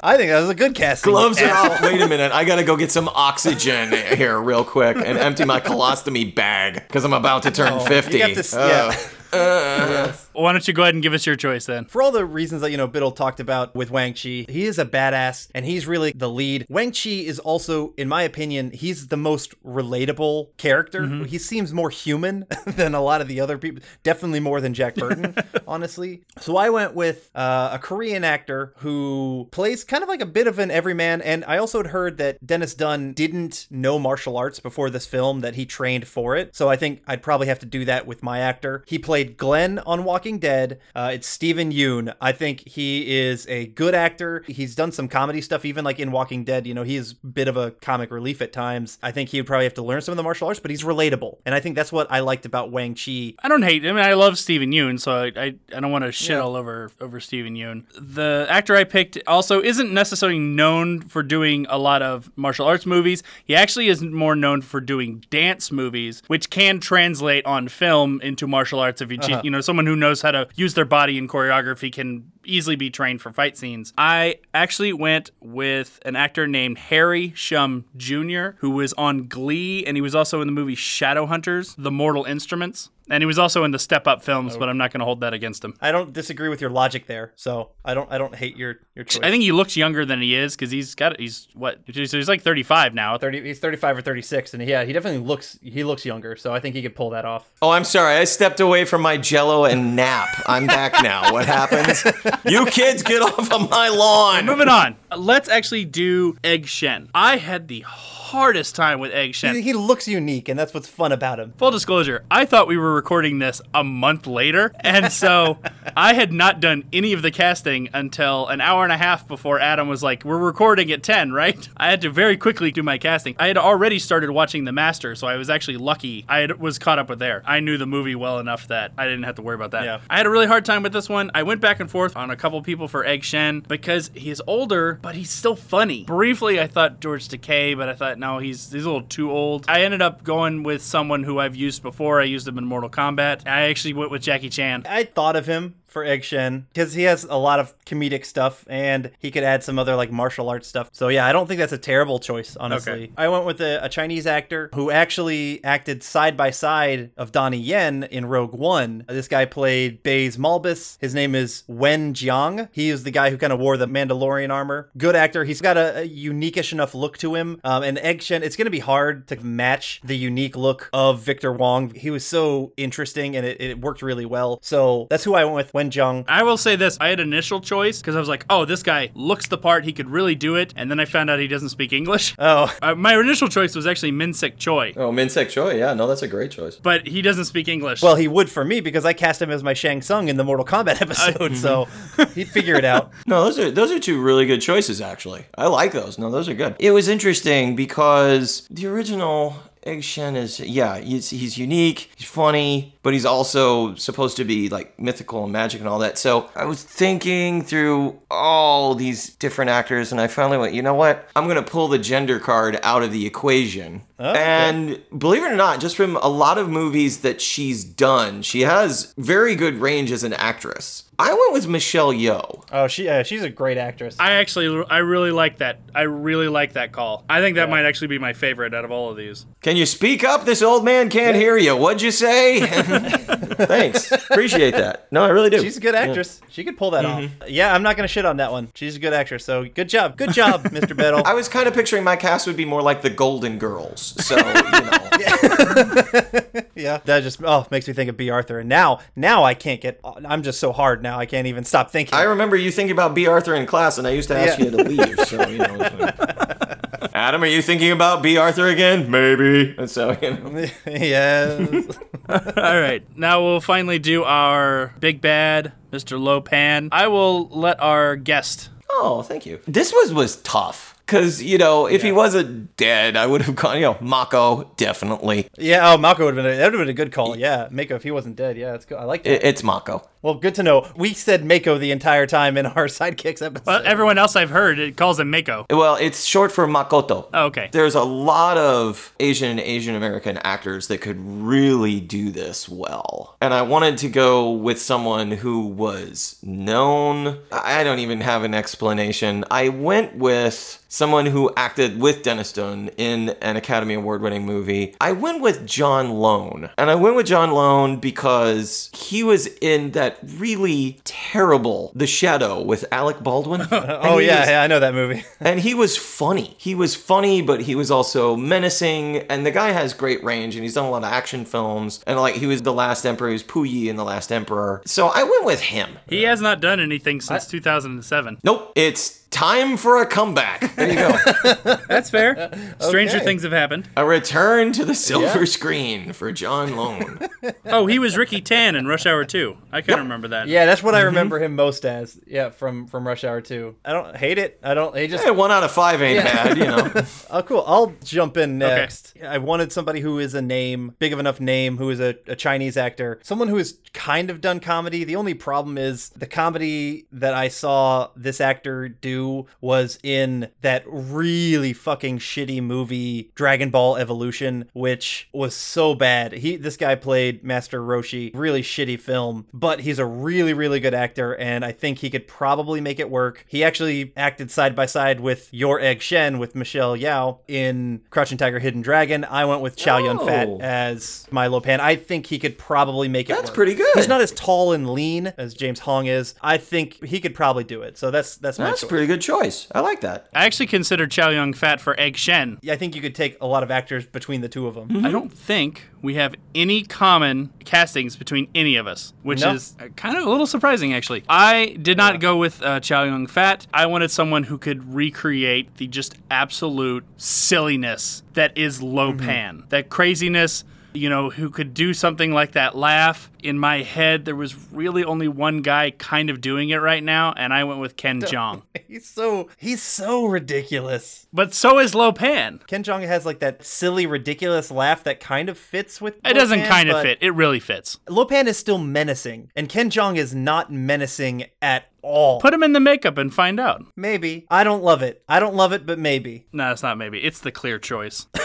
I 0.03 0.15
think 0.17 0.29
that 0.29 0.39
was 0.41 0.49
a 0.49 0.55
good 0.55 0.75
casting. 0.75 1.11
Gloves 1.11 1.41
are 1.41 1.49
off. 1.51 1.81
Wait 1.81 1.99
a 2.01 2.07
minute. 2.07 2.31
I 2.31 2.43
gotta 2.45 2.63
go 2.63 2.75
get 2.77 2.91
some 2.91 3.09
oxygen 3.09 3.91
here, 4.15 4.39
real 4.39 4.63
quick, 4.63 4.95
and 4.97 5.17
empty 5.17 5.43
my 5.45 5.59
colostomy 5.59 6.33
bag 6.33 6.75
because 6.87 7.03
I'm 7.03 7.13
about 7.13 7.43
to 7.43 7.51
turn 7.51 7.73
Oh, 7.73 7.79
50. 7.79 8.13
you 8.13 8.19
got 8.19 8.35
this- 8.35 8.53
Uh, 8.53 8.93
yeah. 9.33 9.37
uh. 9.39 10.13
Why 10.38 10.51
don't 10.51 10.68
you 10.68 10.73
go 10.73 10.84
ahead 10.84 10.93
and 10.93 11.01
give 11.01 11.14
us 11.14 11.26
your 11.26 11.35
choice 11.35 11.65
then? 11.65 11.85
For 11.85 11.99
all 11.99 12.11
the 12.11 12.23
reasons 12.23 12.61
that, 12.61 12.69
you 12.69 12.77
know, 12.77 12.88
Biddle 12.88 13.11
talked 13.11 13.39
about 13.39 13.73
with 13.76 13.89
Wang 13.89 14.14
Chi, 14.14 14.45
he 14.47 14.65
is 14.65 14.77
a 14.77 14.85
badass 14.85 15.49
and 15.55 15.65
he's 15.65 15.88
really 15.88 16.11
the 16.15 16.30
lead. 16.30 16.68
Wang 16.69 16.91
Chi 16.91 17.09
is 17.09 17.39
also, 17.39 17.95
in 17.97 18.07
my 18.07 18.22
opinion, 18.22 18.69
he's 18.69 19.07
the 19.07 19.18
most 19.18 19.59
relatable 19.64 20.55
character. 20.57 21.07
He 21.26 21.39
seems 21.39 21.73
more 21.73 21.89
human 21.89 22.45
than 22.68 22.93
a 22.93 23.01
lot 23.01 23.19
of 23.19 23.27
the 23.27 23.39
other 23.39 23.57
people, 23.57 23.81
definitely 24.03 24.39
more 24.39 24.61
than 24.61 24.76
Jack 24.76 24.93
Burton, 24.93 25.35
honestly. 25.68 26.22
So 26.39 26.55
I 26.55 26.69
went 26.69 26.93
with 26.93 27.31
uh, 27.34 27.72
a 27.73 27.80
Korean 27.80 28.23
actor 28.23 28.73
who 28.77 29.47
plays 29.51 29.84
kind 29.84 30.03
of 30.03 30.09
like 30.09 30.22
a 30.22 30.26
bit 30.27 30.45
of 30.45 30.59
an 30.59 30.69
everyman. 30.69 31.19
And 31.23 31.45
I 31.45 31.57
also 31.57 31.80
had 31.80 31.88
heard 31.88 32.18
that 32.18 32.45
Dennis 32.45 32.76
Dun 32.76 33.14
didn't 33.14 33.65
know 33.72 33.97
martial 33.97 34.38
arts 34.38 34.59
before 34.59 34.91
this 34.91 35.07
film, 35.07 35.41
that 35.41 35.55
he 35.55 35.65
trained 35.65 36.07
for 36.07 36.35
it. 36.35 36.55
So 36.55 36.69
I 36.69 36.76
think 36.76 37.01
I'd 37.07 37.23
probably 37.23 37.47
have 37.47 37.59
to 37.59 37.65
do 37.65 37.85
that 37.85 38.05
with 38.05 38.22
my 38.22 38.39
actor. 38.39 38.84
He 38.85 38.99
played 38.99 39.35
Glenn 39.38 39.80
on 39.80 40.03
Walking 40.03 40.26
Dead. 40.37 40.81
Uh, 40.93 41.11
it's 41.13 41.27
Steven 41.27 41.71
Yeun. 41.71 42.13
I 42.19 42.33
think 42.33 42.67
he 42.67 43.17
is 43.17 43.47
a 43.47 43.67
good 43.67 43.95
actor. 43.95 44.43
He's 44.47 44.75
done 44.75 44.91
some 44.91 45.07
comedy 45.07 45.39
stuff, 45.39 45.63
even 45.63 45.85
like 45.85 45.99
in 45.99 46.11
Walking 46.11 46.43
Dead. 46.43 46.67
You 46.67 46.73
know, 46.73 46.83
he 46.83 46.97
is 46.97 47.15
a 47.23 47.27
bit 47.27 47.47
of 47.47 47.55
a 47.55 47.71
comic 47.71 48.11
relief 48.11 48.41
at 48.41 48.51
times. 48.51 48.97
I 49.01 49.11
think 49.11 49.29
he 49.29 49.39
would 49.39 49.47
probably 49.47 49.63
have 49.63 49.73
to 49.75 49.81
learn 49.83 50.01
some 50.01 50.11
of 50.11 50.17
the 50.17 50.23
martial 50.23 50.49
arts, 50.49 50.59
but 50.59 50.69
he's 50.71 50.83
relatable. 50.83 51.37
And 51.45 51.55
I 51.55 51.61
think 51.61 51.75
that's 51.77 51.93
what 51.93 52.11
I 52.11 52.19
liked 52.19 52.45
about 52.45 52.69
Wang 52.71 52.93
Chi. 52.95 53.35
I 53.41 53.47
don't 53.47 53.61
hate. 53.63 53.85
him. 53.85 53.95
mean, 53.95 54.03
I 54.03 54.13
love 54.15 54.37
Steven 54.37 54.71
Yeun, 54.71 54.99
so 54.99 55.13
I 55.13 55.27
I, 55.37 55.55
I 55.73 55.79
don't 55.79 55.91
want 55.91 56.03
to 56.03 56.11
shit 56.11 56.31
Yeah. 56.31 56.39
all 56.41 56.57
over 56.57 56.91
over 56.99 57.19
Steven 57.21 57.55
Yeun. 57.55 57.83
The 57.97 58.45
actor 58.49 58.75
I 58.75 58.83
picked 58.83 59.17
also 59.27 59.61
isn't 59.61 59.93
necessarily 59.93 60.39
known 60.39 60.99
for 61.01 61.23
doing 61.23 61.65
a 61.69 61.77
lot 61.77 62.01
of 62.01 62.31
martial 62.35 62.65
arts 62.67 62.85
movies. 62.85 63.23
He 63.45 63.55
actually 63.55 63.87
is 63.87 64.01
more 64.01 64.35
known 64.35 64.61
for 64.61 64.81
doing 64.81 65.23
dance 65.29 65.71
movies, 65.71 66.23
which 66.27 66.49
can 66.49 66.79
translate 66.79 67.45
on 67.45 67.67
film 67.67 68.19
into 68.21 68.47
martial 68.47 68.79
arts. 68.79 68.99
If 69.01 69.11
you 69.11 69.19
Uh-huh. 69.21 69.41
you 69.43 69.51
know 69.51 69.61
someone 69.61 69.85
who 69.85 69.95
knows 69.95 70.16
how 70.22 70.31
to 70.31 70.48
use 70.56 70.73
their 70.73 70.85
body 70.85 71.18
in 71.18 71.27
choreography 71.27 71.91
can 71.91 72.31
easily 72.44 72.76
be 72.76 72.89
trained 72.89 73.22
for 73.22 73.31
fight 73.31 73.57
scenes. 73.57 73.94
I 73.98 74.39
actually 74.53 74.94
went 74.94 75.31
with 75.41 75.99
an 76.06 76.15
actor 76.15 76.48
named 76.48 76.77
Harry 76.77 77.34
Shum 77.35 77.85
Jr., 77.95 78.49
who 78.57 78.72
was 78.72 78.94
on 78.94 79.27
Glee, 79.27 79.85
and 79.85 79.98
he 79.98 80.02
was 80.02 80.15
also 80.15 80.41
in 80.41 80.48
the 80.48 80.53
movie 80.53 80.76
Shadowhunters, 80.76 81.76
The 81.77 81.91
Mortal 81.91 82.23
Instruments. 82.26 82.89
And 83.09 83.21
he 83.21 83.25
was 83.25 83.39
also 83.39 83.63
in 83.63 83.71
the 83.71 83.79
Step 83.79 84.07
Up 84.07 84.23
films, 84.23 84.55
oh. 84.55 84.59
but 84.59 84.69
I'm 84.69 84.77
not 84.77 84.91
going 84.91 84.99
to 84.99 85.05
hold 85.05 85.21
that 85.21 85.34
against 85.34 85.63
him. 85.63 85.75
I 85.81 85.91
don't 85.91 86.13
disagree 86.13 86.49
with 86.49 86.61
your 86.61 86.69
logic 86.69 87.07
there, 87.07 87.34
so 87.35 87.71
I 87.85 87.93
don't 87.93 88.11
I 88.11 88.17
don't 88.17 88.35
hate 88.35 88.57
your 88.57 88.79
your 88.95 89.05
choice. 89.05 89.23
I 89.23 89.29
think 89.29 89.43
he 89.43 89.51
looks 89.51 89.77
younger 89.77 90.05
than 90.05 90.21
he 90.21 90.35
is 90.35 90.55
because 90.55 90.71
he's 90.71 90.95
got 90.95 91.19
he's 91.19 91.47
what 91.53 91.79
he's, 91.85 92.11
he's 92.11 92.27
like 92.27 92.41
35 92.41 92.93
now. 92.93 93.17
30 93.17 93.43
he's 93.43 93.59
35 93.59 93.97
or 93.97 94.01
36 94.01 94.53
and 94.53 94.67
yeah, 94.67 94.84
he 94.84 94.93
definitely 94.93 95.25
looks 95.25 95.57
he 95.61 95.84
looks 95.84 96.05
younger, 96.05 96.35
so 96.35 96.53
I 96.53 96.59
think 96.59 96.75
he 96.75 96.81
could 96.81 96.95
pull 96.95 97.11
that 97.11 97.25
off. 97.25 97.51
Oh, 97.61 97.69
I'm 97.69 97.84
sorry. 97.84 98.15
I 98.15 98.25
stepped 98.25 98.59
away 98.59 98.85
from 98.85 99.01
my 99.01 99.17
jello 99.17 99.65
and 99.65 99.95
nap. 99.95 100.29
I'm 100.45 100.67
back 100.67 101.01
now. 101.03 101.31
What 101.31 101.45
happens? 101.45 102.03
You 102.45 102.65
kids 102.65 103.03
get 103.03 103.21
off 103.21 103.51
of 103.51 103.69
my 103.69 103.89
lawn. 103.89 104.45
Moving 104.45 104.69
on. 104.69 104.95
Let's 105.15 105.49
actually 105.49 105.85
do 105.85 106.38
Egg 106.43 106.65
Shen. 106.65 107.09
I 107.13 107.38
had 107.38 107.67
the 107.67 107.81
hardest 107.81 108.75
time 108.75 108.99
with 108.99 109.11
Egg 109.11 109.34
Shen. 109.35 109.55
He, 109.55 109.61
he 109.61 109.73
looks 109.73 110.07
unique 110.07 110.49
and 110.49 110.59
that's 110.59 110.73
what's 110.73 110.88
fun 110.88 111.11
about 111.11 111.39
him. 111.39 111.53
Full 111.57 111.71
disclosure, 111.71 112.25
I 112.29 112.45
thought 112.45 112.67
we 112.67 112.77
were 112.77 112.96
recording 112.97 113.37
this 113.37 113.61
a 113.73 113.83
month 113.83 114.27
later, 114.27 114.73
and 114.81 115.11
so 115.11 115.59
I 115.95 116.15
had 116.15 116.33
not 116.33 116.59
done 116.59 116.83
any 116.91 117.13
of 117.13 117.21
the 117.21 117.31
casting 117.31 117.89
until 117.93 118.47
an 118.47 118.59
hour 118.59 118.83
and 118.83 118.91
a 118.91 118.97
half 118.97 119.27
before 119.27 119.59
Adam 119.59 119.87
was 119.87 120.01
like, 120.01 120.25
"We're 120.25 120.37
recording 120.37 120.91
at 120.91 121.03
10, 121.03 121.31
right?" 121.31 121.69
I 121.77 121.89
had 121.89 122.01
to 122.01 122.09
very 122.09 122.35
quickly 122.35 122.71
do 122.71 122.83
my 122.83 122.97
casting. 122.97 123.35
I 123.39 123.47
had 123.47 123.57
already 123.57 123.99
started 123.99 124.31
watching 124.31 124.65
The 124.65 124.71
Master, 124.71 125.15
so 125.15 125.27
I 125.27 125.37
was 125.37 125.49
actually 125.49 125.77
lucky. 125.77 126.25
I 126.27 126.39
had, 126.39 126.59
was 126.59 126.79
caught 126.79 126.99
up 126.99 127.07
with 127.07 127.19
there. 127.19 127.43
I 127.45 127.59
knew 127.59 127.77
the 127.77 127.85
movie 127.85 128.15
well 128.15 128.39
enough 128.39 128.67
that 128.67 128.91
I 128.97 129.05
didn't 129.05 129.23
have 129.23 129.35
to 129.35 129.41
worry 129.41 129.55
about 129.55 129.71
that. 129.71 129.85
Yeah. 129.85 129.99
I 130.09 130.17
had 130.17 130.25
a 130.25 130.29
really 130.29 130.47
hard 130.47 130.65
time 130.65 130.81
with 130.83 130.91
this 130.91 131.07
one. 131.07 131.29
I 131.35 131.43
went 131.43 131.61
back 131.61 131.79
and 131.79 131.89
forth 131.89 132.17
on 132.17 132.31
a 132.31 132.35
couple 132.35 132.61
people 132.63 132.87
for 132.87 133.05
Egg 133.05 133.23
Shen 133.23 133.59
because 133.61 134.09
he's 134.15 134.41
older, 134.47 134.99
but 135.01 135.15
he's 135.15 135.29
still 135.29 135.55
funny. 135.55 136.03
Briefly, 136.03 136.59
I 136.59 136.65
thought 136.67 136.99
George 136.99 137.27
Takei, 137.27 137.77
but 137.77 137.89
I 137.89 137.93
thought 137.93 138.17
no, 138.17 138.39
he's 138.39 138.71
he's 138.71 138.83
a 138.83 138.87
little 138.87 139.07
too 139.07 139.31
old. 139.31 139.65
I 139.67 139.83
ended 139.83 140.01
up 140.01 140.23
going 140.23 140.63
with 140.63 140.81
someone 140.81 141.23
who 141.23 141.39
I've 141.39 141.55
used 141.55 141.83
before. 141.83 142.19
I 142.19 142.23
used 142.25 142.47
him 142.47 142.57
in 142.57 142.65
Mortal 142.65 142.86
Kombat. 142.89 143.47
I 143.47 143.69
actually 143.69 143.93
went 143.93 144.11
with 144.11 144.22
Jackie 144.22 144.49
Chan. 144.49 144.84
I 144.88 145.03
thought 145.03 145.35
of 145.35 145.45
him 145.45 145.76
for 145.97 146.05
Egg 146.05 146.23
Shen 146.23 146.67
because 146.71 146.93
he 146.93 147.03
has 147.03 147.23
a 147.23 147.37
lot 147.37 147.59
of 147.59 147.73
comedic 147.83 148.23
stuff 148.23 148.63
and 148.69 149.09
he 149.17 149.31
could 149.31 149.43
add 149.43 149.63
some 149.63 149.79
other 149.79 149.95
like 149.95 150.11
martial 150.11 150.47
arts 150.47 150.67
stuff. 150.67 150.89
So 150.91 151.07
yeah, 151.07 151.25
I 151.25 151.33
don't 151.33 151.47
think 151.47 151.57
that's 151.57 151.73
a 151.73 151.77
terrible 151.79 152.19
choice, 152.19 152.55
honestly. 152.55 153.05
Okay. 153.05 153.11
I 153.17 153.27
went 153.29 153.45
with 153.45 153.59
a, 153.61 153.83
a 153.83 153.89
Chinese 153.89 154.27
actor 154.27 154.69
who 154.75 154.91
actually 154.91 155.63
acted 155.63 156.03
side 156.03 156.37
by 156.37 156.51
side 156.51 157.09
of 157.17 157.31
Donnie 157.31 157.57
Yen 157.57 158.03
in 158.03 158.27
Rogue 158.27 158.53
One. 158.53 159.05
This 159.07 159.27
guy 159.27 159.45
played 159.45 160.03
Baze 160.03 160.37
Malbus. 160.37 160.99
His 161.01 161.15
name 161.15 161.33
is 161.33 161.63
Wen 161.67 162.13
Jiang. 162.13 162.69
He 162.71 162.91
is 162.91 163.03
the 163.03 163.09
guy 163.09 163.31
who 163.31 163.37
kind 163.37 163.51
of 163.51 163.57
wore 163.57 163.75
the 163.75 163.87
Mandalorian 163.87 164.53
armor. 164.53 164.91
Good 164.99 165.15
actor. 165.15 165.45
He's 165.45 165.61
got 165.61 165.77
a, 165.77 166.01
a 166.01 166.03
unique-ish 166.03 166.71
enough 166.71 166.93
look 166.93 167.17
to 167.17 167.33
him. 167.33 167.59
Um, 167.63 167.81
and 167.81 167.97
Egg 167.97 168.21
Shen, 168.21 168.43
it's 168.43 168.55
going 168.55 168.65
to 168.65 168.71
be 168.71 168.79
hard 168.79 169.27
to 169.29 169.43
match 169.43 169.99
the 170.03 170.15
unique 170.15 170.55
look 170.55 170.91
of 170.93 171.21
Victor 171.21 171.51
Wong. 171.51 171.89
He 171.95 172.11
was 172.11 172.23
so 172.23 172.73
interesting 172.77 173.35
and 173.35 173.47
it, 173.47 173.59
it 173.59 173.81
worked 173.81 174.03
really 174.03 174.27
well. 174.27 174.59
So 174.61 175.07
that's 175.09 175.23
who 175.23 175.33
I 175.33 175.43
went 175.43 175.55
with, 175.55 175.73
Wen 175.73 175.86
Jiang. 175.91 176.26
I 176.27 176.43
will 176.43 176.57
say 176.57 176.76
this: 176.76 176.97
I 176.99 177.07
had 177.09 177.19
initial 177.19 177.59
choice 177.61 177.99
because 178.01 178.15
I 178.15 178.19
was 178.19 178.30
like, 178.30 178.45
"Oh, 178.49 178.65
this 178.65 178.84
guy 178.84 179.11
looks 179.14 179.47
the 179.47 179.57
part; 179.57 179.85
he 179.85 179.93
could 179.93 180.09
really 180.09 180.35
do 180.35 180.55
it." 180.55 180.73
And 180.76 180.89
then 180.91 180.99
I 180.99 181.05
found 181.05 181.30
out 181.30 181.39
he 181.39 181.47
doesn't 181.47 181.69
speak 181.69 181.93
English. 181.93 182.35
Oh, 182.49 182.73
Uh, 182.81 182.95
my 182.95 183.19
initial 183.19 183.47
choice 183.49 183.76
was 183.76 183.85
actually 183.88 184.11
Min 184.11 184.34
Sik 184.34 184.57
Choi, 184.57 184.93
Oh, 184.95 185.11
Min 185.11 185.30
Sik 185.30 185.49
Choi. 185.49 185.76
Yeah, 185.76 185.93
no, 185.93 186.07
that's 186.07 186.22
a 186.22 186.27
great 186.27 186.51
choice. 186.51 186.76
but 186.76 187.07
he 187.07 187.22
doesn't 187.22 187.45
speak 187.45 187.68
English. 187.68 188.01
Well, 188.01 188.15
he 188.15 188.27
would 188.27 188.49
for 188.49 188.64
me 188.64 188.80
because 188.80 189.05
I 189.05 189.14
cast 189.14 189.41
him 189.41 189.49
as 189.49 189.64
my 189.64 189.73
Shang 189.73 190.01
Tsung 190.01 190.27
in 190.30 190.38
the 190.38 190.43
Mortal 190.43 190.65
Kombat 190.65 191.01
episode, 191.01 191.55
so 191.57 191.88
he'd 192.35 192.47
figure 192.49 192.76
it 192.76 192.85
out. 192.85 193.11
No, 193.26 193.43
those 193.43 193.59
are 193.59 193.72
those 193.72 193.91
are 193.91 193.99
two 193.99 194.22
really 194.22 194.45
good 194.45 194.61
choices 194.61 195.01
actually. 195.01 195.45
I 195.57 195.68
like 195.68 195.91
those. 195.91 196.18
No, 196.18 196.30
those 196.31 196.47
are 196.47 196.53
good. 196.53 196.76
It 196.80 196.91
was 196.91 197.07
interesting 197.07 197.76
because 197.76 198.68
the 198.69 198.88
original 198.88 199.55
Egg 199.83 200.03
Shen 200.03 200.35
is 200.35 200.59
yeah, 200.59 200.97
he's, 200.97 201.29
he's 201.29 201.57
unique, 201.57 202.11
he's 202.15 202.27
funny, 202.27 202.95
but 203.03 203.13
he's 203.13 203.25
also 203.25 203.95
supposed 203.95 204.37
to 204.37 204.45
be 204.45 204.69
like 204.69 204.99
mythical 204.99 205.43
and 205.43 205.53
magic 205.53 205.79
and 205.79 205.89
all 205.89 205.99
that. 205.99 206.17
So 206.17 206.49
I 206.55 206.65
was 206.65 206.83
thinking 206.83 207.63
through 207.63 208.19
all 208.29 208.95
these 208.95 209.35
different 209.35 209.69
actors, 209.69 210.11
and 210.11 210.19
I 210.19 210.27
finally 210.27 210.57
went, 210.57 210.73
you 210.73 210.81
know 210.81 210.95
what? 210.95 211.27
I'm 211.35 211.47
gonna 211.47 211.63
pull 211.63 211.87
the 211.87 211.99
gender 211.99 212.39
card 212.39 212.79
out 212.83 213.03
of 213.03 213.11
the 213.11 213.25
equation. 213.25 214.03
And 214.19 215.02
believe 215.18 215.44
it 215.44 215.52
or 215.52 215.56
not, 215.56 215.80
just 215.80 215.95
from 215.95 216.15
a 216.18 216.27
lot 216.27 216.57
of 216.57 216.69
movies 216.69 217.19
that 217.19 217.41
she's 217.41 217.84
done, 217.84 218.41
she 218.41 218.61
has 218.61 219.14
very 219.18 219.56
good 219.56 219.76
range 219.76 220.11
as 220.11 220.23
an 220.23 220.34
actress. 220.34 221.03
I 221.19 221.34
went 221.34 221.53
with 221.53 221.68
Michelle 221.68 222.14
Yeoh. 222.14 222.64
Oh, 222.72 222.88
she 222.88 223.10
uh, 223.10 223.23
she's 223.23 223.41
a 223.41 223.49
great 223.49 223.80
actress. 223.80 224.15
I 224.19 224.34
actually, 224.34 224.85
I 224.88 224.99
really 224.99 225.31
like 225.31 225.57
that. 225.57 225.80
I 225.95 226.02
really 226.03 226.48
like 226.48 226.73
that 226.73 226.91
call. 226.91 227.26
I 227.27 227.41
think 227.41 227.56
that 227.56 227.69
might 227.69 227.85
actually 227.85 228.10
be 228.10 228.19
my 228.19 228.34
favorite 228.34 228.76
out 228.76 228.85
of 228.85 228.91
all 228.91 229.10
of 229.10 229.18
these. 229.18 229.48
Can 229.61 229.77
you 229.77 229.88
speak 229.88 230.23
up? 230.23 230.45
This 230.45 230.61
old 230.61 230.85
man 230.85 231.10
can't 231.10 231.35
hear 231.35 231.57
you. 231.57 231.76
What'd 231.76 232.03
you 232.03 232.11
say? 232.11 232.60
Thanks. 232.68 234.11
Appreciate 234.11 234.72
that. 234.72 235.11
No, 235.11 235.23
I 235.23 235.30
really 235.30 235.49
do. 235.49 235.60
She's 235.60 235.77
a 235.77 235.80
good 235.80 235.95
actress. 235.95 236.39
She 236.49 236.64
could 236.64 236.77
pull 236.77 236.91
that 236.91 237.06
off. 237.06 237.23
Yeah, 237.48 237.73
I'm 237.73 237.81
not 237.81 237.95
gonna 237.95 238.07
shit 238.07 238.26
on 238.26 238.38
that 238.38 238.52
one. 238.52 238.69
She's 238.76 238.95
a 238.95 238.99
good 238.99 239.14
actress. 239.14 239.44
So 239.44 239.65
good 239.68 239.89
job, 239.89 240.18
good 240.18 240.34
job, 240.34 240.65
Mr. 240.65 240.95
Biddle. 240.95 241.23
I 241.26 241.34
was 241.34 241.48
kind 241.48 241.68
of 241.68 241.73
picturing 241.73 242.03
my 242.03 242.15
cast 242.15 242.45
would 242.45 242.57
be 242.57 242.65
more 242.65 242.84
like 242.84 243.02
the 243.02 243.10
Golden 243.10 243.57
Girls. 243.57 244.06
House. 244.15 244.25
So, 244.25 244.38
you 244.38 244.43
know. 244.43 246.63
Yeah, 246.75 246.99
that 247.05 247.23
just 247.23 247.41
oh 247.43 247.65
makes 247.71 247.88
me 247.88 247.93
think 247.93 248.09
of 248.09 248.17
Bea 248.17 248.29
Arthur. 248.29 248.59
And 248.59 248.69
now, 248.69 248.99
now 249.15 249.43
I 249.43 249.55
can't 249.55 249.81
get. 249.81 249.99
I'm 250.03 250.43
just 250.43 250.59
so 250.59 250.71
hard 250.71 251.01
now. 251.01 251.17
I 251.19 251.25
can't 251.25 251.47
even 251.47 251.63
stop 251.63 251.89
thinking. 251.89 252.13
I 252.13 252.23
remember 252.23 252.55
you 252.55 252.71
thinking 252.71 252.91
about 252.91 253.15
Bea 253.15 253.25
Arthur 253.27 253.55
in 253.55 253.65
class, 253.65 253.97
and 253.97 254.05
I 254.05 254.11
used 254.11 254.27
to 254.29 254.38
ask 254.38 254.59
Yeah. 254.59 254.65
you 254.65 254.71
to 254.71 254.84
leave. 254.84 255.19
So, 255.27 255.47
you 255.47 255.57
know. 255.57 255.75
it's 255.79 257.09
Adam, 257.15 257.41
are 257.43 257.47
you 257.47 257.63
thinking 257.63 257.91
about 257.91 258.21
Bea 258.21 258.38
Arthur 258.38 258.67
again? 258.67 259.09
Maybe. 259.09 259.73
And 259.77 259.89
so, 259.89 260.15
you 260.21 260.31
know. 260.38 260.65
yes. 260.85 261.97
All 262.29 262.79
right, 262.79 263.03
now 263.17 263.41
we'll 263.41 263.61
finally 263.61 263.97
do 263.97 264.23
our 264.23 264.93
big 264.99 265.19
bad, 265.19 265.71
Mr. 265.91 266.19
Lo 266.19 266.41
Pan. 266.41 266.89
I 266.91 267.07
will 267.07 267.47
let 267.49 267.79
our 267.81 268.15
guest. 268.15 268.69
Oh, 268.91 269.23
thank 269.23 269.47
you. 269.47 269.59
This 269.67 269.91
was 269.91 270.13
was 270.13 270.35
tough. 270.38 270.93
Because, 271.07 271.41
you 271.41 271.57
know, 271.57 271.85
if 271.85 272.03
he 272.03 272.11
wasn't 272.11 272.75
dead, 272.75 273.15
I 273.15 273.25
would 273.25 273.41
have 273.43 273.55
gone, 273.55 273.77
you 273.77 273.84
know, 273.84 273.97
Mako, 274.01 274.73
definitely. 274.75 275.47
Yeah. 275.57 275.93
Oh, 275.93 275.97
Mako 275.97 276.25
would 276.25 276.35
have 276.35 276.43
been. 276.43 276.53
A, 276.53 276.57
that 276.57 276.65
would 276.65 276.79
have 276.79 276.81
been 276.81 276.89
a 276.89 276.93
good 276.93 277.13
call. 277.13 277.38
Yeah, 277.38 277.69
Mako 277.71 277.95
if 277.95 278.03
he 278.03 278.11
wasn't 278.11 278.35
dead. 278.35 278.57
Yeah, 278.57 278.73
it's 278.73 278.84
good. 278.84 278.97
I 278.97 279.05
like 279.05 279.23
that. 279.23 279.35
It, 279.35 279.43
it's 279.45 279.63
Mako. 279.63 280.05
Well, 280.22 280.35
good 280.35 280.56
to 280.56 280.64
know. 280.64 280.88
We 280.95 281.14
said 281.14 281.45
Mako 281.45 281.77
the 281.77 281.91
entire 281.91 282.26
time 282.26 282.57
in 282.57 282.65
our 282.65 282.85
sidekicks 282.88 283.45
episode. 283.45 283.65
Well, 283.65 283.81
everyone 283.85 284.18
else 284.18 284.35
I've 284.35 284.49
heard 284.49 284.80
it 284.80 284.98
calls 284.98 285.19
him 285.19 285.30
Mako. 285.30 285.65
Well, 285.69 285.95
it's 285.95 286.26
short 286.26 286.52
for 286.52 286.68
Makoto. 286.68 287.27
Oh, 287.34 287.45
okay. 287.45 287.69
There's 287.72 287.95
a 287.95 288.03
lot 288.03 288.57
of 288.57 289.14
Asian 289.19 289.52
and 289.52 289.60
Asian 289.60 289.95
American 289.95 290.38
actors 290.38 290.88
that 290.88 291.02
could 291.02 291.18
really 291.19 291.99
do 291.99 292.31
this 292.31 292.68
well. 292.68 293.35
And 293.41 293.53
I 293.53 293.61
wanted 293.61 293.98
to 293.99 294.10
go 294.10 294.52
with 294.52 294.81
someone 294.81 295.31
who 295.31 295.68
was 295.68 296.39
known. 296.41 297.39
I 297.52 297.84
don't 297.84 297.99
even 297.99 298.22
have 298.22 298.44
an 298.44 298.53
explanation. 298.53 299.45
I 299.52 299.69
went 299.69 300.15
with 300.15 300.84
someone 300.89 301.26
who 301.26 301.52
acted 301.57 301.99
with 301.99 302.23
Dennis 302.23 302.53
Dun 302.53 302.89
in 302.98 303.30
an 303.41 303.57
Academy 303.57 303.94
Award 303.94 304.22
winning 304.22 304.45
movie. 304.45 304.95
I 305.02 305.11
went 305.11 305.41
with 305.41 305.65
John 305.65 306.11
Lone. 306.11 306.69
And 306.77 306.89
I 306.89 306.95
went 306.95 307.15
with 307.15 307.27
John 307.27 307.52
Lone 307.52 307.98
because 307.98 308.89
he 308.94 309.22
was 309.23 309.48
in 309.61 309.91
that 309.91 310.06
really 310.23 310.99
terrible 311.03 311.91
The 311.95 312.07
Shadow 312.07 312.61
with 312.61 312.85
Alec 312.91 313.21
Baldwin. 313.21 313.67
oh 313.71 314.19
yeah, 314.19 314.49
yeah, 314.49 314.61
I 314.61 314.67
know 314.67 314.79
that 314.79 314.93
movie. 314.93 315.23
and 315.39 315.59
he 315.59 315.73
was 315.73 315.97
funny. 315.97 316.55
He 316.59 316.75
was 316.75 316.95
funny, 316.95 317.41
but 317.41 317.61
he 317.61 317.75
was 317.75 317.91
also 317.91 318.35
menacing. 318.35 319.17
And 319.29 319.45
the 319.45 319.51
guy 319.51 319.71
has 319.71 319.93
great 319.93 320.23
range, 320.23 320.55
and 320.55 320.63
he's 320.63 320.73
done 320.73 320.85
a 320.85 320.89
lot 320.91 321.03
of 321.03 321.11
action 321.11 321.45
films. 321.45 322.03
And 322.07 322.19
like 322.19 322.35
he 322.35 322.45
was 322.45 322.61
the 322.61 322.73
Last 322.73 323.05
Emperor, 323.05 323.29
he 323.29 323.34
was 323.34 323.43
Puyi 323.43 323.88
in 323.88 323.95
the 323.95 324.05
Last 324.05 324.31
Emperor. 324.31 324.81
So 324.85 325.07
I 325.07 325.23
went 325.23 325.45
with 325.45 325.61
him. 325.61 325.97
He 326.07 326.23
has 326.23 326.41
not 326.41 326.61
done 326.61 326.79
anything 326.79 327.21
since 327.21 327.47
2007. 327.47 328.39
Nope, 328.43 328.71
it's 328.75 329.26
time 329.38 329.77
for 329.77 330.01
a 330.01 330.05
comeback. 330.05 330.76
There 330.76 330.89
you 330.89 330.95
go. 330.95 331.76
That's 331.88 332.09
fair. 332.09 332.49
Stranger 332.80 333.18
Okay. 333.18 333.26
things 333.26 333.43
have 333.43 333.51
happened. 333.51 333.88
a 333.95 334.03
return 334.03 334.72
to 334.73 334.84
the 334.84 334.95
silver 334.95 335.45
screen 335.45 336.11
for 336.11 336.31
John 336.31 336.76
Lone. 336.76 337.19
Oh, 337.65 337.85
he 337.85 337.99
was 337.99 338.18
Ricky 338.18 338.41
Tan 338.41 338.76
in 338.76 338.88
Rush 338.88 339.05
Hour 339.05 339.23
2. 339.23 339.55
I 339.72 339.81
kind 339.81 339.99
of 339.99 340.05
remember 340.05 340.30
that. 340.30 340.47
Yeah, 340.47 340.65
that's 340.65 340.81
what 340.81 340.95
I 340.95 340.99
mm-hmm. 340.99 341.07
remember 341.07 341.39
him 341.39 341.55
most 341.55 341.85
as. 341.85 342.19
Yeah, 342.26 342.49
from 342.49 342.88
from 342.88 343.07
Rush 343.07 343.23
Hour 343.23 343.41
2. 343.41 343.76
I 343.85 343.93
don't 343.93 344.15
hate 344.15 344.38
it. 344.38 344.59
I 344.64 344.73
don't. 344.73 344.95
He 344.97 345.07
just. 345.07 345.23
Hey, 345.23 345.31
one 345.31 345.51
out 345.51 345.64
of 345.64 345.72
five 345.72 346.01
ain't 346.01 346.23
bad, 346.23 346.57
you 346.57 346.65
know. 346.65 346.91
Oh, 347.30 347.43
cool. 347.43 347.64
I'll 347.68 347.93
jump 348.03 348.38
in 348.38 348.57
next. 348.57 349.14
I 349.22 349.38
wanted 349.38 349.72
somebody 349.72 349.99
who 349.99 350.18
is 350.19 350.34
a 350.34 350.41
name, 350.41 350.95
big 350.97 351.14
of 351.14 351.19
enough 351.19 351.39
name, 351.39 351.77
who 351.77 351.89
is 351.89 351.99
a, 351.99 352.15
a 352.27 352.35
Chinese 352.35 352.77
actor, 352.77 353.19
someone 353.22 353.49
who 353.49 353.57
has 353.57 353.77
kind 353.93 354.30
of 354.30 354.41
done 354.41 354.59
comedy. 354.59 355.03
The 355.03 355.15
only 355.15 355.34
problem 355.34 355.77
is 355.77 356.09
the 356.09 356.26
comedy 356.26 357.05
that 357.11 357.34
I 357.34 357.49
saw 357.49 358.09
this 358.15 358.41
actor 358.41 358.89
do 358.89 359.26
was 359.61 359.99
in 360.03 360.49
that 360.61 360.83
really 360.87 361.73
fucking 361.73 362.19
shitty 362.19 362.61
movie 362.61 363.31
Dragon 363.35 363.69
Ball 363.69 363.97
Evolution, 363.97 364.69
which 364.73 365.29
was 365.33 365.55
so 365.55 365.95
bad. 365.95 366.33
He 366.33 366.55
this 366.55 366.77
guy 366.77 366.95
played 366.95 367.43
Master 367.43 367.81
Roshi, 367.81 368.31
really 368.33 368.61
shitty 368.61 368.99
film, 368.99 369.45
but 369.53 369.81
he's 369.81 369.99
a 369.99 370.05
really 370.05 370.53
really 370.53 370.79
good 370.79 370.93
actor, 370.93 371.35
and 371.35 371.63
I 371.65 371.71
think 371.71 371.99
he 371.99 372.09
could 372.09 372.27
probably 372.27 372.81
make 372.81 372.99
it 372.99 373.09
work. 373.09 373.45
He 373.47 373.63
actually 373.63 374.13
acted 374.15 374.51
side 374.51 374.75
by 374.75 374.85
side 374.85 375.19
with 375.19 375.49
Your 375.51 375.79
Egg 375.79 376.01
Shen 376.01 376.39
with 376.39 376.55
Michelle 376.55 376.95
Yeoh 376.97 377.39
in 377.47 378.01
Crouching 378.09 378.37
Tiger, 378.37 378.59
Hidden 378.59 378.81
Dragon. 378.81 379.23
I 379.25 379.45
went 379.45 379.61
with 379.61 379.75
Chow 379.75 379.97
Yun 379.97 380.19
Fat 380.25 380.47
Oh. 380.47 380.59
as 380.61 381.27
Milo 381.31 381.59
Pan. 381.59 381.79
I 381.79 381.95
think 381.95 382.27
he 382.27 382.39
could 382.39 382.57
probably 382.57 383.07
make 383.07 383.29
it. 383.29 383.33
That's 383.33 383.49
work. 383.49 383.55
pretty 383.55 383.73
good. 383.75 383.87
He's 383.95 384.07
not 384.07 384.21
as 384.21 384.31
tall 384.31 384.73
and 384.73 384.89
lean 384.89 385.33
as 385.37 385.53
James 385.53 385.79
Hong 385.79 386.05
is. 386.05 386.35
I 386.41 386.57
think 386.57 387.03
he 387.05 387.19
could 387.19 387.33
probably 387.35 387.63
do 387.63 387.81
it. 387.81 387.97
So 387.97 388.11
that's 388.11 388.37
that's 388.37 388.59
my 388.59 388.65
That's 388.65 388.81
choice. 388.81 388.89
pretty 388.89 389.06
good 389.07 389.21
choice. 389.21 389.67
I 389.73 389.79
like 389.79 390.01
that. 390.01 390.27
I 390.34 390.45
actually 390.45 390.67
considered 390.67 391.09
Chow 391.11 391.29
Yun 391.29 391.53
Fat 391.53 391.81
for 391.81 391.99
Egg 391.99 392.17
Shen. 392.17 392.59
Yeah, 392.61 392.73
I 392.73 392.77
think 392.77 392.95
you 392.95 393.01
could 393.01 393.15
take 393.15 393.38
a 393.41 393.47
lot 393.47 393.63
of 393.63 393.71
actors 393.71 394.05
between 394.05 394.41
the 394.41 394.49
two 394.49 394.67
of 394.67 394.75
them. 394.75 395.05
I 395.05 395.11
don't 395.11 395.31
think 395.31 395.84
we 396.01 396.15
have 396.15 396.35
any 396.53 396.84
common 396.84 397.51
castings 397.65 398.15
between 398.15 398.47
any 398.53 398.75
of 398.75 398.85
us, 398.88 399.13
which 399.23 399.41
No. 399.41 399.53
is 399.53 399.75
uh, 399.79 399.88
kind 399.95 400.17
of 400.17 400.25
a 400.25 400.29
little 400.29 400.47
surprising, 400.47 400.93
actually. 400.93 401.23
I 401.27 401.77
did 401.81 401.97
not 401.97 402.19
go 402.19 402.38
with 402.38 402.61
uh, 402.61 402.79
Chow 402.79 403.03
Yun 403.03 403.27
Fat. 403.27 403.65
I 403.73 403.85
wanted 403.88 404.11
someone 404.11 404.43
who 404.43 404.57
could 404.57 404.93
recreate 404.93 405.77
the 405.77 405.88
just 405.88 406.15
absolute 406.29 407.03
silliness 407.17 408.23
that 408.34 408.57
is 408.57 408.81
Lo 408.81 409.13
Pan, 409.13 409.63
that 409.69 409.89
craziness. 409.89 410.63
You 410.93 411.09
know, 411.09 411.29
who 411.29 411.51
could 411.51 411.75
do 411.75 411.93
something 411.93 412.31
like 412.34 412.53
that 412.53 412.75
laugh. 412.75 413.29
In 413.47 413.57
my 413.57 413.81
head, 413.81 414.25
there 414.25 414.35
was 414.35 414.55
really 414.73 415.05
only 415.05 415.29
one 415.29 415.61
guy 415.61 415.91
kind 415.91 416.29
of 416.29 416.41
doing 416.41 416.67
it 416.67 416.81
right 416.81 417.01
now, 417.01 417.33
and 417.37 417.53
I 417.53 417.63
went 417.63 417.79
with 417.79 417.95
Ken 417.95 418.21
Jeong. 418.21 418.63
He's 418.89 419.07
so 419.07 419.47
he's 419.55 419.81
so 419.81 420.25
ridiculous. 420.25 421.27
But 421.31 421.53
so 421.53 421.79
is 421.79 421.95
Lo 421.95 422.11
Pan. 422.11 422.59
Ken 422.67 422.83
Jeong 422.83 423.07
has 423.07 423.25
like 423.25 423.39
that 423.39 423.63
silly, 423.65 424.05
ridiculous 424.05 424.69
laugh 424.69 425.01
that 425.05 425.21
kind 425.21 425.47
of 425.47 425.57
fits 425.57 426.01
with. 426.01 426.15
It 426.25 426.33
doesn't 426.33 426.59
Lo 426.59 426.63
Pan, 426.65 426.71
kind 426.71 426.89
of 426.89 427.01
fit. 427.01 427.19
It 427.21 427.31
really 427.31 427.61
fits. 427.61 427.99
Lo 428.09 428.25
Pan 428.25 428.49
is 428.49 428.57
still 428.57 428.77
menacing, 428.77 429.49
and 429.55 429.69
Ken 429.69 429.89
Jeong 429.89 430.17
is 430.17 430.35
not 430.35 430.69
menacing 430.69 431.45
at 431.61 431.85
all. 432.01 432.41
Put 432.41 432.53
him 432.53 432.63
in 432.63 432.73
the 432.73 432.81
makeup 432.81 433.17
and 433.17 433.33
find 433.33 433.61
out. 433.61 433.85
maybe 433.95 434.45
I 434.49 434.65
don't 434.65 434.83
love 434.83 435.01
it. 435.01 435.23
I 435.29 435.39
don't 435.39 435.55
love 435.55 435.71
it, 435.71 435.85
but 435.85 435.99
maybe. 435.99 436.47
No, 436.51 436.71
it's 436.73 436.83
not 436.83 436.97
maybe. 436.97 437.19
It's 437.19 437.39
the 437.39 437.51
clear 437.51 437.79
choice. 437.79 438.27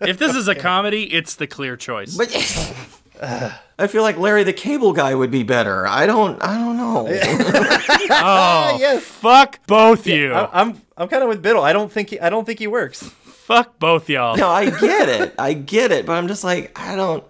if 0.00 0.18
this 0.18 0.34
is 0.34 0.48
a 0.48 0.54
comedy, 0.56 1.12
it's 1.12 1.36
the 1.36 1.46
clear 1.46 1.76
choice. 1.76 2.16
But 2.16 2.30
I 3.78 3.86
feel 3.88 4.02
like 4.02 4.16
Larry 4.18 4.44
the 4.44 4.52
Cable 4.52 4.92
Guy 4.92 5.14
would 5.14 5.30
be 5.30 5.42
better. 5.42 5.86
I 5.86 6.06
don't. 6.06 6.42
I 6.42 6.56
don't 6.58 6.76
know. 6.76 7.06
oh, 8.10 8.76
yes. 8.80 9.02
fuck 9.02 9.64
both 9.66 10.06
you. 10.06 10.32
I, 10.32 10.60
I'm 10.60 10.80
I'm 10.96 11.08
kind 11.08 11.22
of 11.22 11.28
with 11.28 11.42
Biddle. 11.42 11.62
I 11.62 11.72
don't 11.72 11.90
think 11.90 12.10
he, 12.10 12.20
I 12.20 12.30
don't 12.30 12.44
think 12.44 12.58
he 12.58 12.66
works. 12.66 13.02
fuck 13.02 13.78
both 13.78 14.08
y'all. 14.08 14.36
No, 14.36 14.48
I 14.48 14.70
get 14.70 15.08
it. 15.08 15.34
I 15.38 15.52
get 15.54 15.92
it. 15.92 16.06
But 16.06 16.14
I'm 16.14 16.28
just 16.28 16.44
like, 16.44 16.78
I 16.78 16.96
don't. 16.96 17.24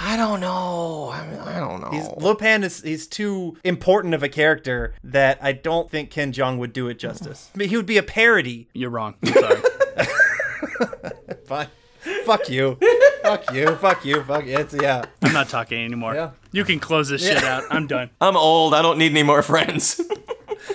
I 0.00 0.16
don't 0.16 0.38
know. 0.38 1.10
I, 1.12 1.26
mean, 1.26 1.40
I 1.40 1.58
don't 1.58 1.80
know. 1.80 1.90
He's 1.90 2.06
Lo 2.22 2.36
Pan 2.36 2.62
is 2.62 2.82
he's 2.82 3.08
too 3.08 3.56
important 3.64 4.14
of 4.14 4.22
a 4.22 4.28
character 4.28 4.94
that 5.02 5.38
I 5.42 5.50
don't 5.50 5.90
think 5.90 6.10
Ken 6.10 6.32
Jeong 6.32 6.58
would 6.58 6.72
do 6.72 6.86
it 6.86 7.00
justice. 7.00 7.50
I 7.52 7.58
mean, 7.58 7.68
he 7.68 7.76
would 7.76 7.86
be 7.86 7.98
a 7.98 8.04
parody. 8.04 8.68
You're 8.74 8.90
wrong. 8.90 9.16
I'm 9.24 9.32
sorry. 9.32 9.60
Fine. 11.46 11.66
Fuck 12.28 12.50
you. 12.50 12.78
Fuck 13.22 13.52
you. 13.54 13.74
Fuck 13.76 14.04
you. 14.04 14.22
Fuck 14.22 14.44
it's 14.46 14.74
yeah. 14.74 15.04
I'm 15.22 15.32
not 15.32 15.48
talking 15.48 15.82
anymore. 15.82 16.14
Yeah. 16.14 16.30
You 16.52 16.62
can 16.64 16.78
close 16.78 17.08
this 17.08 17.22
shit 17.26 17.42
out. 17.42 17.64
I'm 17.70 17.86
done. 17.86 18.10
I'm 18.20 18.36
old. 18.36 18.74
I 18.74 18.82
don't 18.82 18.98
need 18.98 19.12
any 19.12 19.22
more 19.22 19.42
friends. 19.42 20.00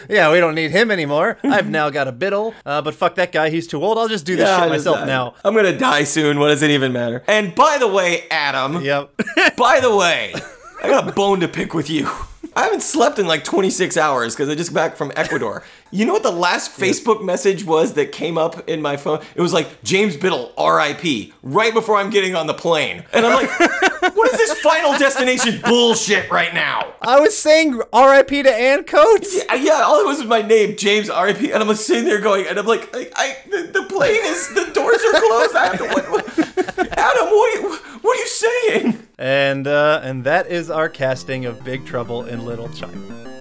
Yeah, 0.10 0.32
we 0.32 0.40
don't 0.40 0.56
need 0.56 0.72
him 0.72 0.92
anymore. 0.92 1.38
I've 1.44 1.70
now 1.70 1.90
got 1.90 2.08
a 2.08 2.12
Biddle, 2.12 2.54
uh, 2.66 2.82
but 2.82 2.96
fuck 2.96 3.16
that 3.16 3.32
guy. 3.32 3.50
He's 3.50 3.68
too 3.68 3.82
old. 3.84 3.98
I'll 3.98 4.08
just 4.08 4.26
do 4.26 4.36
this 4.36 4.48
Yeah, 4.48 4.56
shit 4.56 4.64
I 4.72 4.76
just- 4.76 4.86
myself 4.86 5.04
I- 5.04 5.06
now. 5.06 5.36
I'm 5.46 5.54
gonna 5.54 5.78
die 5.78 6.04
soon. 6.04 6.40
What 6.40 6.48
does 6.48 6.62
it 6.62 6.72
even 6.72 6.92
matter? 6.94 7.24
And 7.28 7.54
by 7.54 7.78
the 7.78 7.88
way, 7.88 8.24
Adam. 8.32 8.82
Yep. 8.82 9.12
By 9.58 9.80
the 9.82 9.96
way, 9.96 10.34
I 10.82 10.88
got 10.90 11.08
a 11.08 11.12
bone 11.12 11.42
to 11.42 11.48
pick 11.48 11.74
with 11.74 11.90
you. 11.90 12.10
I 12.56 12.64
haven't 12.64 12.82
slept 12.82 13.20
in 13.20 13.28
like 13.28 13.44
26 13.44 13.96
hours 13.98 14.34
because 14.36 14.50
I 14.50 14.56
just 14.56 14.74
got 14.74 14.90
back 14.92 14.98
from 14.98 15.12
Ecuador. 15.16 15.64
You 15.94 16.06
know 16.06 16.14
what 16.14 16.24
the 16.24 16.32
last 16.32 16.76
Facebook 16.76 17.24
message 17.24 17.64
was 17.64 17.94
that 17.94 18.12
came 18.12 18.36
up 18.36 18.68
in 18.68 18.82
my 18.82 18.98
phone? 18.98 19.22
It 19.36 19.42
was 19.42 19.54
like 19.54 19.84
James 19.84 20.18
Biddle, 20.18 20.52
R.I.P. 20.58 21.34
Right 21.44 21.72
before 21.72 21.98
I'm 21.98 22.10
getting 22.10 22.36
on 22.36 22.48
the 22.48 22.56
plane, 22.56 23.04
and 23.14 23.28
I'm 23.28 23.34
like, 23.34 23.60
what 24.16 24.34
is 24.34 24.38
this 24.40 24.60
Final 24.62 24.98
Destination 24.98 25.62
bullshit 25.62 26.32
right 26.32 26.52
now? 26.52 26.94
I 27.04 27.20
was 27.20 27.38
saying 27.38 27.80
R.I.P. 27.94 28.42
to 28.42 28.52
Ann 28.52 28.86
Coates. 28.86 29.36
Yeah, 29.36 29.54
yeah, 29.54 29.84
all 29.86 30.00
it 30.00 30.06
was 30.08 30.14
was 30.24 30.28
my 30.28 30.42
name, 30.42 30.76
James 30.78 31.10
R.I.P. 31.10 31.52
And 31.52 31.62
I'm 31.62 31.76
sitting 31.76 32.06
there 32.06 32.20
going, 32.20 32.48
and 32.48 32.58
I'm 32.58 32.66
like, 32.66 32.90
I, 32.96 33.10
I 33.16 33.38
the, 33.50 33.82
the 33.82 33.84
plane 33.84 34.22
is, 34.24 34.50
the 34.50 34.72
doors 34.74 34.98
are 34.98 35.20
closed. 35.20 35.56
I 35.56 35.66
have 35.68 35.78
to, 35.78 35.86
what, 35.86 36.12
what, 36.12 36.98
Adam, 36.98 37.26
what 37.28 37.58
are, 37.58 37.62
you, 37.62 37.76
what 38.02 38.18
are 38.18 38.20
you 38.20 38.28
saying? 38.28 39.08
And 39.18 39.68
uh, 39.68 40.02
and 40.04 40.24
that 40.24 40.48
is 40.48 40.70
our 40.70 40.90
casting 40.90 41.46
of 41.46 41.64
Big 41.64 41.86
Trouble 41.86 42.26
in 42.26 42.46
Little 42.46 42.70
China. 42.70 43.33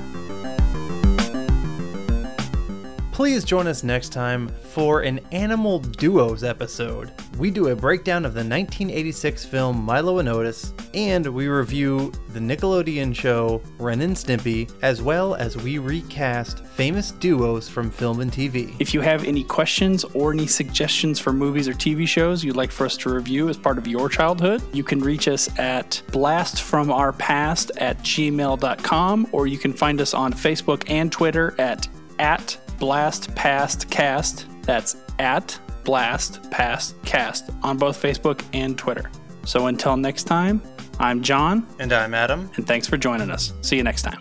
Please 3.13 3.45
join 3.45 3.67
us 3.67 3.85
next 3.85 4.09
time 4.09 4.49
for 4.49 5.03
an 5.03 5.21
Animal 5.33 5.81
Duos 5.81 6.43
episode. 6.43 7.13
We 7.37 7.51
do 7.51 7.69
a 7.69 7.77
breakdown 7.77 8.25
of 8.25 8.33
the 8.33 8.39
1986 8.39 9.45
film 9.45 9.85
Milo 9.85 10.19
and 10.19 10.31
Otis, 10.31 10.73
and 10.95 11.27
we 11.27 11.47
review 11.47 12.11
the 12.31 12.41
Nickelodeon 12.41 13.15
show 13.15 13.63
Ren 13.79 14.01
and 14.01 14.17
Stimpy, 14.17 14.73
as 14.81 15.03
well 15.03 15.35
as 15.35 15.59
we 15.59 15.77
recast 15.77 16.65
famous 16.65 17.11
duos 17.11 17.69
from 17.69 17.91
film 17.91 18.21
and 18.21 18.33
TV. 18.33 18.75
If 18.79 18.95
you 18.95 19.03
have 19.03 19.25
any 19.25 19.45
questions 19.45 20.05
or 20.05 20.33
any 20.33 20.47
suggestions 20.47 21.21
for 21.21 21.35
movies 21.35 21.69
or 21.69 21.75
TV 21.75 22.09
shows 22.09 22.43
you'd 22.43 22.57
like 22.57 22.73
for 22.73 22.87
us 22.87 22.97
to 22.97 23.13
review 23.13 23.51
as 23.51 23.59
part 23.59 23.77
of 23.77 23.87
your 23.87 24.09
childhood, 24.09 24.63
you 24.73 24.83
can 24.83 25.01
reach 25.01 25.29
us 25.29 25.51
at 25.59 26.01
blastfromourpast 26.13 27.73
at 27.77 27.99
gmail.com 27.99 29.29
or 29.33 29.47
you 29.47 29.59
can 29.59 29.75
find 29.75 30.01
us 30.01 30.15
on 30.15 30.33
Facebook 30.33 30.85
and 30.89 31.13
Twitter 31.13 31.55
at 31.59 31.87
at 32.19 32.57
blastpastcast. 32.83 34.47
That's 34.65 34.97
at 35.19 35.59
Blast 35.85 36.51
Past 36.51 37.01
Cast 37.05 37.51
on 37.63 37.79
both 37.79 38.01
Facebook 38.01 38.45
and 38.53 38.77
Twitter. 38.77 39.11
So 39.45 39.69
until 39.69 39.97
next 39.97 40.25
time, 40.25 40.61
I'm 40.99 41.23
John. 41.23 41.67
And 41.79 41.93
I'm 41.93 42.15
Adam. 42.15 42.51
And 42.57 42.67
thanks 42.67 42.87
for 42.89 42.97
joining 42.97 43.31
us. 43.31 43.53
See 43.61 43.77
you 43.77 43.83
next 43.85 44.03
time. 44.03 44.21